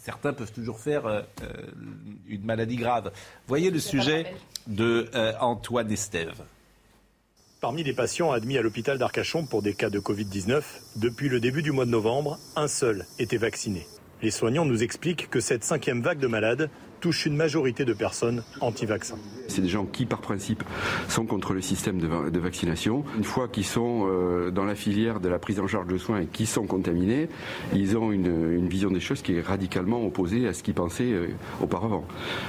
certains 0.02 0.32
peuvent 0.32 0.52
toujours 0.52 0.78
faire 0.80 1.24
une 2.28 2.44
maladie 2.44 2.76
grave. 2.76 3.12
Voyez 3.46 3.70
le 3.70 3.78
sujet 3.78 4.26
de 4.66 5.08
euh, 5.14 5.32
Antoine 5.40 5.90
Estève. 5.90 6.42
Parmi 7.60 7.82
les 7.82 7.92
patients 7.92 8.32
admis 8.32 8.56
à 8.56 8.62
l'hôpital 8.62 8.96
d'Arcachon 8.96 9.44
pour 9.44 9.60
des 9.60 9.74
cas 9.74 9.90
de 9.90 10.00
Covid-19, 10.00 10.62
depuis 10.96 11.28
le 11.28 11.40
début 11.40 11.62
du 11.62 11.72
mois 11.72 11.84
de 11.84 11.90
novembre, 11.90 12.38
un 12.56 12.68
seul 12.68 13.04
était 13.18 13.36
vacciné. 13.36 13.86
Les 14.22 14.30
soignants 14.30 14.64
nous 14.64 14.82
expliquent 14.82 15.28
que 15.28 15.40
cette 15.40 15.64
cinquième 15.64 16.00
vague 16.00 16.18
de 16.18 16.26
malades 16.26 16.70
touche 17.00 17.26
une 17.26 17.36
majorité 17.36 17.84
de 17.84 17.92
personnes 17.92 18.42
anti-vaccins. 18.60 19.16
C'est 19.48 19.62
des 19.62 19.68
gens 19.68 19.84
qui, 19.86 20.06
par 20.06 20.20
principe, 20.20 20.62
sont 21.08 21.26
contre 21.26 21.54
le 21.54 21.60
système 21.60 21.98
de, 21.98 22.06
va- 22.06 22.30
de 22.30 22.38
vaccination. 22.38 23.04
Une 23.16 23.24
fois 23.24 23.48
qu'ils 23.48 23.64
sont 23.64 24.06
euh, 24.08 24.50
dans 24.50 24.64
la 24.64 24.74
filière 24.74 25.18
de 25.18 25.28
la 25.28 25.38
prise 25.38 25.58
en 25.58 25.66
charge 25.66 25.86
de 25.88 25.98
soins 25.98 26.20
et 26.20 26.26
qui 26.26 26.46
sont 26.46 26.66
contaminés, 26.66 27.28
ils 27.74 27.96
ont 27.96 28.12
une, 28.12 28.52
une 28.52 28.68
vision 28.68 28.90
des 28.90 29.00
choses 29.00 29.22
qui 29.22 29.34
est 29.34 29.40
radicalement 29.40 30.04
opposée 30.06 30.46
à 30.46 30.52
ce 30.52 30.62
qu'ils 30.62 30.74
pensaient 30.74 31.12
euh, 31.12 31.28
auparavant. 31.60 32.04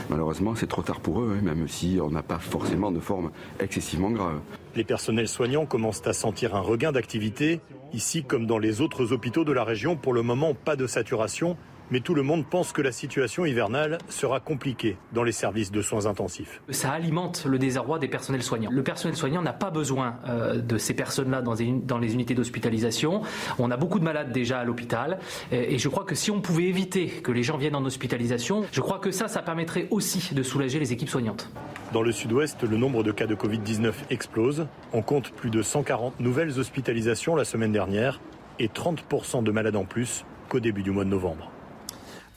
Malheureusement, 0.09 0.53
c'est 0.55 0.67
trop 0.67 0.81
tard 0.83 0.99
pour 0.99 1.21
eux, 1.21 1.35
hein, 1.37 1.41
même 1.41 1.67
si 1.67 1.97
on 2.01 2.09
n'a 2.11 2.21
pas 2.23 2.39
forcément 2.39 2.91
de 2.91 2.99
forme 2.99 3.31
excessivement 3.59 4.11
grave. 4.11 4.39
Les 4.75 4.83
personnels 4.83 5.27
soignants 5.27 5.65
commencent 5.65 6.05
à 6.05 6.13
sentir 6.13 6.55
un 6.55 6.61
regain 6.61 6.91
d'activité. 6.91 7.59
Ici, 7.93 8.23
comme 8.23 8.45
dans 8.45 8.57
les 8.59 8.79
autres 8.79 9.11
hôpitaux 9.11 9.43
de 9.43 9.51
la 9.51 9.63
région, 9.65 9.97
pour 9.97 10.13
le 10.13 10.21
moment, 10.21 10.53
pas 10.53 10.75
de 10.77 10.87
saturation. 10.87 11.57
Mais 11.91 11.99
tout 11.99 12.15
le 12.15 12.23
monde 12.23 12.45
pense 12.49 12.71
que 12.71 12.81
la 12.81 12.91
situation 12.93 13.45
hivernale 13.45 13.97
sera 14.09 14.39
compliquée 14.39 14.97
dans 15.13 15.23
les 15.23 15.31
services 15.33 15.71
de 15.71 15.81
soins 15.81 16.05
intensifs. 16.05 16.61
Ça 16.69 16.91
alimente 16.91 17.45
le 17.45 17.59
désarroi 17.59 17.99
des 17.99 18.07
personnels 18.07 18.43
soignants. 18.43 18.69
Le 18.71 18.81
personnel 18.83 19.15
soignant 19.17 19.41
n'a 19.41 19.51
pas 19.53 19.71
besoin 19.71 20.15
euh, 20.27 20.59
de 20.61 20.77
ces 20.77 20.93
personnes-là 20.93 21.41
dans, 21.41 21.53
les- 21.53 21.71
dans 21.83 21.97
les 21.97 22.13
unités 22.13 22.33
d'hospitalisation. 22.33 23.21
On 23.59 23.69
a 23.71 23.77
beaucoup 23.77 23.99
de 23.99 24.05
malades 24.05 24.31
déjà 24.31 24.59
à 24.59 24.63
l'hôpital. 24.63 25.19
Et, 25.51 25.73
et 25.75 25.77
je 25.77 25.89
crois 25.89 26.05
que 26.05 26.15
si 26.15 26.31
on 26.31 26.39
pouvait 26.41 26.63
éviter 26.63 27.07
que 27.07 27.31
les 27.31 27.43
gens 27.43 27.57
viennent 27.57 27.75
en 27.75 27.83
hospitalisation, 27.85 28.63
je 28.71 28.79
crois 28.81 28.99
que 28.99 29.11
ça, 29.11 29.27
ça 29.27 29.41
permettrait 29.41 29.87
aussi 29.91 30.33
de 30.33 30.43
soulager 30.43 30.79
les 30.79 30.93
équipes 30.93 31.09
soignantes. 31.09 31.49
Dans 31.91 32.01
le 32.03 32.13
sud-ouest, 32.13 32.63
le 32.63 32.77
nombre 32.77 33.03
de 33.03 33.11
cas 33.11 33.27
de 33.27 33.35
Covid-19 33.35 33.91
explose. 34.09 34.65
On 34.93 35.01
compte 35.01 35.31
plus 35.31 35.49
de 35.49 35.61
140 35.61 36.19
nouvelles 36.21 36.57
hospitalisations 36.57 37.35
la 37.35 37.43
semaine 37.43 37.73
dernière 37.73 38.21
et 38.59 38.67
30% 38.69 39.43
de 39.43 39.51
malades 39.51 39.75
en 39.75 39.83
plus 39.83 40.23
qu'au 40.47 40.61
début 40.61 40.83
du 40.83 40.91
mois 40.91 41.03
de 41.03 41.09
novembre. 41.09 41.51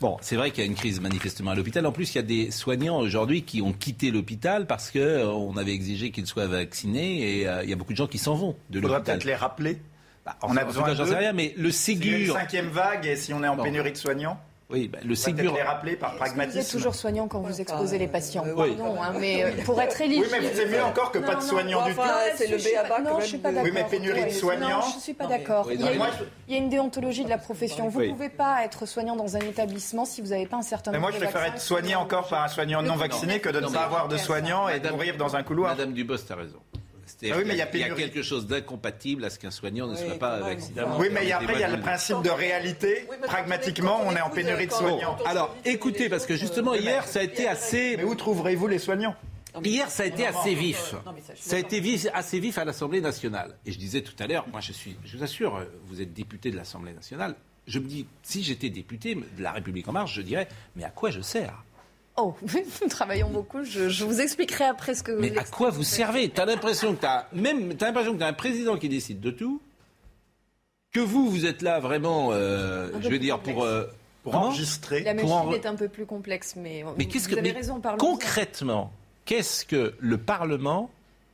Bon, 0.05 0.19
c'est 0.21 0.37
vrai 0.37 0.51
qu'il 0.51 0.63
y 0.63 0.67
a 0.67 0.69
une 0.69 0.75
crise 0.77 1.01
manifestement 1.01 1.53
à 1.53 1.55
l'hôpital. 1.55 1.87
En 1.87 1.91
plus, 1.93 2.13
il 2.13 2.17
y 2.17 2.19
a 2.19 2.23
des 2.23 2.51
soignants 2.51 2.99
aujourd'hui 2.99 3.41
qui 3.43 3.63
ont 3.63 3.73
quitté 3.73 4.11
l'hôpital 4.11 4.67
parce 4.67 4.91
que 4.91 4.99
euh, 4.99 5.27
on 5.31 5.57
avait 5.57 5.73
exigé 5.73 6.11
qu'ils 6.11 6.27
soient 6.27 6.47
vaccinés 6.47 7.39
et 7.41 7.49
euh, 7.49 7.63
il 7.65 7.71
y 7.71 7.73
a 7.73 7.77
beaucoup 7.77 7.93
de 7.95 7.97
gens 7.97 8.07
qui 8.07 8.19
s'en 8.19 8.35
vont 8.35 8.55
de 8.69 8.81
Il 8.81 8.83
l'hôpital. 8.83 9.03
peut-être 9.03 9.25
les 9.25 9.35
rappeler. 9.35 9.79
Bah, 10.27 10.37
on 10.43 10.55
a 10.59 10.65
besoin 10.65 10.93
j'en 10.93 11.07
sais 11.07 11.15
rien, 11.17 11.33
mais 11.33 11.55
le 11.57 11.71
S'il 11.71 12.05
y 12.05 12.09
a 12.09 12.13
une 12.13 12.19
Ségur, 12.25 12.35
cinquième 12.37 12.69
vague 12.69 13.07
et 13.07 13.17
si 13.17 13.33
on 13.33 13.43
est 13.43 13.49
en 13.49 13.57
Bon. 13.57 13.63
pénurie 13.63 13.93
de 13.93 13.97
soignants, 13.97 14.39
oui, 14.71 14.89
bah, 14.89 14.99
le 15.05 15.15
Ségur. 15.15 15.55
les 15.55 15.63
rappeler 15.63 15.95
par 15.97 16.11
Vous 16.11 16.15
êtes 16.17 16.21
pragmatisme. 16.21 16.71
toujours 16.71 16.95
soignant 16.95 17.29
quand 17.29 17.41
vous 17.41 17.61
exposez 17.61 17.99
les 17.99 18.09
patients. 18.09 18.45
euh, 18.47 18.55
Oui. 18.57 18.77
Pardon, 18.77 18.97
hein, 19.01 19.13
mais 19.21 19.45
euh, 19.45 19.51
pour 19.65 19.81
être 19.81 20.01
éligible. 20.01 20.27
Oui, 20.33 20.39
mais 20.41 20.53
c'est 20.55 20.67
mieux 20.67 20.83
encore 20.83 21.13
que 21.13 21.19
pas 21.19 21.35
de 21.35 21.43
soignants 21.43 21.81
non, 21.83 21.87
du 21.87 21.95
tout. 21.95 22.01
enfin, 22.01 22.15
C'est 22.37 22.47
le 22.49 22.57
B.A.-ba 22.57 23.01
Non, 23.03 23.21
je 23.21 23.27
suis 23.27 23.39
pas 23.39 23.51
de- 23.51 23.55
d'accord. 23.57 23.71
Oui, 23.71 23.73
mais 23.75 23.85
pénurie 23.85 24.25
de 24.25 24.31
soignants. 24.31 24.69
Non, 24.81 24.85
je 24.97 25.01
suis 25.01 25.15
pas 25.15 25.27
mais- 25.29 25.39
d'accord. 25.39 25.69
Il 25.73 25.81
y, 25.81 25.87
a 25.87 25.93
une- 25.93 25.99
mais- 25.99 26.05
il 26.49 26.55
y 26.55 26.57
a 26.57 26.61
une 26.61 26.69
déontologie 26.71 27.25
de 27.25 27.31
la 27.31 27.39
profession. 27.39 27.89
Vous 27.89 28.01
ne 28.01 28.05
Oui. 28.07 28.13
pouvez 28.13 28.29
pas 28.31 28.65
être 28.65 28.87
soignant 28.87 29.17
dans 29.17 29.37
un 29.37 29.41
établissement 29.41 30.05
si 30.05 30.21
vous 30.23 30.29
n'avez 30.29 30.47
pas 30.47 30.57
un 30.57 30.63
certain 30.63 30.91
Mais 30.93 30.97
nombre 30.99 31.11
moi, 31.11 31.19
je 31.19 31.25
de 31.25 31.31
préfère 31.31 31.47
être 31.55 31.61
soigné 31.61 31.95
encore 31.95 32.27
par 32.29 32.43
un 32.45 32.49
soignant 32.49 32.83
non 32.83 32.97
vacciné 32.97 33.41
que 33.41 33.51
de 33.51 33.61
ne 33.61 33.67
pas 33.67 33.71
mais- 33.73 33.79
avoir 33.79 34.09
de 34.09 34.17
soignants 34.17 34.69
et 34.69 34.75
de 34.75 34.85
Madame- 34.85 34.93
mourir 34.97 35.17
dans 35.17 35.37
un 35.37 35.43
couloir. 35.43 35.73
Madame 35.77 35.93
Dubost 35.93 36.31
a 36.31 36.37
raison. 36.37 36.59
C'est-à-dire 37.07 37.35
Ah 37.37 37.39
oui, 37.39 37.45
mais 37.47 37.51
qu'il 37.51 37.55
il 37.55 37.59
y 37.59 37.63
a 37.63 37.69
il 37.75 37.79
y 37.79 37.83
a 37.83 37.87
pénurie. 37.87 38.03
quelque 38.05 38.23
chose 38.23 38.47
d'incompatible 38.47 39.25
à 39.25 39.31
ce 39.31 39.39
qu'un 39.39 39.51
soignant 39.51 39.87
ne 39.87 39.95
Oui, 39.95 39.99
soit 40.07 40.19
pas 40.19 40.41
vacciné. 40.41 40.83
Oui, 40.99 41.09
mais 41.13 41.23
il 41.25 41.29
y 41.29 41.33
a- 41.33 41.39
Des 41.39 41.45
après, 41.45 41.55
il 41.57 41.61
y 41.61 41.65
a 41.65 41.69
le 41.77 41.81
principe 41.81 42.23
de 42.23 42.31
réalité. 42.31 43.07
Oui, 43.11 43.17
Pragmatiquement, 43.23 44.01
on 44.05 44.15
est 44.17 44.21
en 44.21 44.31
pénurie 44.31 44.67
de 44.67 44.73
soignants. 44.73 45.17
Alors, 45.27 45.55
écoutez, 45.65 46.09
parce 46.09 46.27
que 46.27 46.37
justement, 46.37 46.75
hier, 46.75 47.07
ça 47.07 47.21
a 47.21 47.23
été 47.23 47.47
assez. 47.49 47.97
Mais 47.97 48.05
où 48.05 48.15
trouverez-vous 48.15 48.67
les 48.69 48.79
soignants 48.79 49.15
Hier, 49.63 49.89
ça 49.89 50.03
a 50.03 50.07
été 50.07 50.27
assez 50.27 50.55
vif. 50.55 50.95
Ça, 51.37 51.57
a 51.57 51.59
été 51.61 51.81
vif- 51.81 52.09
assez 52.13 52.41
vif 52.41 52.59
à 52.59 52.65
l'Assemblée 52.65 53.01
nationale. 53.01 53.57
Et 53.65 53.71
je 53.73 53.79
disais 53.79 54.01
tout 54.01 54.15
à 54.19 54.27
l'heure, 54.27 54.47
moi 54.51 54.61
je 54.61 54.73
suis, 54.73 54.97
je 55.05 55.17
vous 55.17 55.23
assure, 55.23 55.65
vous 55.87 56.01
êtes 56.01 56.13
député 56.13 56.51
de 56.51 56.57
l'Assemblée 56.57 56.93
nationale, 56.93 57.37
je 57.69 57.79
me 57.79 57.87
dis, 57.87 58.05
si 58.25 58.43
j'étais 58.43 58.69
député 58.69 59.15
de 59.15 59.43
La 59.43 59.53
République 59.53 59.87
En 59.89 59.93
Marche, 59.93 60.13
je 60.15 60.23
dirais, 60.23 60.49
mais 60.77 60.83
à 60.85 60.91
quoi 60.91 61.11
je 61.11 61.21
sers? 61.21 61.55
Oh, 62.17 62.35
nous 62.83 62.89
travaillons 62.89 63.29
beaucoup. 63.31 63.65
Je, 63.65 63.89
je 63.89 64.05
vous 64.05 64.21
expliquerai 64.21 64.65
après 64.65 64.95
ce 64.95 65.03
que. 65.03 65.13
Mais 65.13 65.37
à 65.37 65.45
quoi 65.45 65.71
vous 65.71 65.83
servez? 65.85 66.29
T'as 66.29 66.45
l'impression 66.45 66.95
que 66.95 67.01
t'as 67.01 67.27
même, 67.33 67.75
t'as 67.77 67.87
l'impression 67.87 68.15
que 68.15 68.19
t'as 68.21 68.29
un 68.29 68.33
président 68.35 68.77
qui 68.77 68.89
décide 68.89 69.21
de 69.21 69.31
tout. 69.31 69.61
Que 70.93 71.01
vous, 71.01 71.29
vous 71.29 71.45
êtes 71.45 71.61
là 71.63 71.81
vraiment, 71.81 72.29
euh, 72.33 72.89
je 73.01 73.09
veux 73.09 73.19
dire 73.19 73.41
pour. 73.41 73.65
euh, 73.65 73.85
Pour 74.23 74.37
enregistrer. 74.37 75.03
La 75.03 75.13
Pour 75.15 75.29
machine 75.29 75.49
en- 75.49 75.53
est 75.53 75.67
un 75.67 75.75
peu 75.75 75.89
plus 75.89 76.07
complexe, 76.07 76.55
mais, 76.57 76.85
Mais 76.97 77.05
vous, 77.05 77.11
qu'est-ce 77.11 77.27
que 77.29 77.33
vous 77.35 77.41
avez 77.41 77.51
mais 77.53 77.59
raison. 77.59 77.81
parlons 77.81 77.99
concrètement, 77.99 78.93
qu'est-ce 79.25 79.65
que 79.67 79.95
le 79.99 80.17
Parlement 80.19 80.89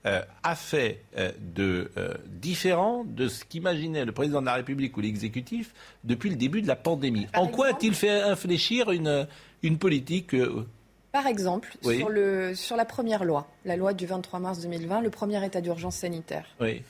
euh, 0.07 0.23
a 0.43 0.55
fait 0.57 1.03
euh, 1.19 1.31
de 1.39 1.91
euh, 1.99 2.15
différent 2.27 3.05
de 3.07 3.29
ce 3.29 3.45
qu'imaginait 3.45 4.07
le 4.07 4.13
président 4.13 4.41
de 4.41 4.47
la 4.47 4.55
République 4.55 4.97
ou 4.97 5.01
l'exécutif 5.01 5.75
depuis 6.05 6.31
le 6.31 6.37
début 6.37 6.63
de 6.63 6.69
la 6.69 6.77
pandémie 6.77 7.27
En 7.37 7.49
quoi 7.49 7.67
a-t-il 7.69 7.95
fait 7.95 8.23
infléchir 8.23 8.91
une, 8.93 9.27
une 9.63 9.77
politique 9.77 10.35
Par 11.13 11.27
exemple, 11.27 11.77
Oui. 11.85 11.99
sur, 11.99 12.09
le, 12.09 12.55
sur 12.55 12.77
la 12.77 12.87
première 12.87 13.25
loi, 13.25 13.47
la 13.67 13.77
loi 13.77 13.93
du 13.93 14.07
23 14.07 14.39
mars 14.41 14.61
2020, 14.61 15.03
le 15.03 15.11
premier 15.11 15.45
état 15.45 15.61
d'urgence 15.61 15.97
sanitaire. 15.97 16.47
oui. 16.61 16.83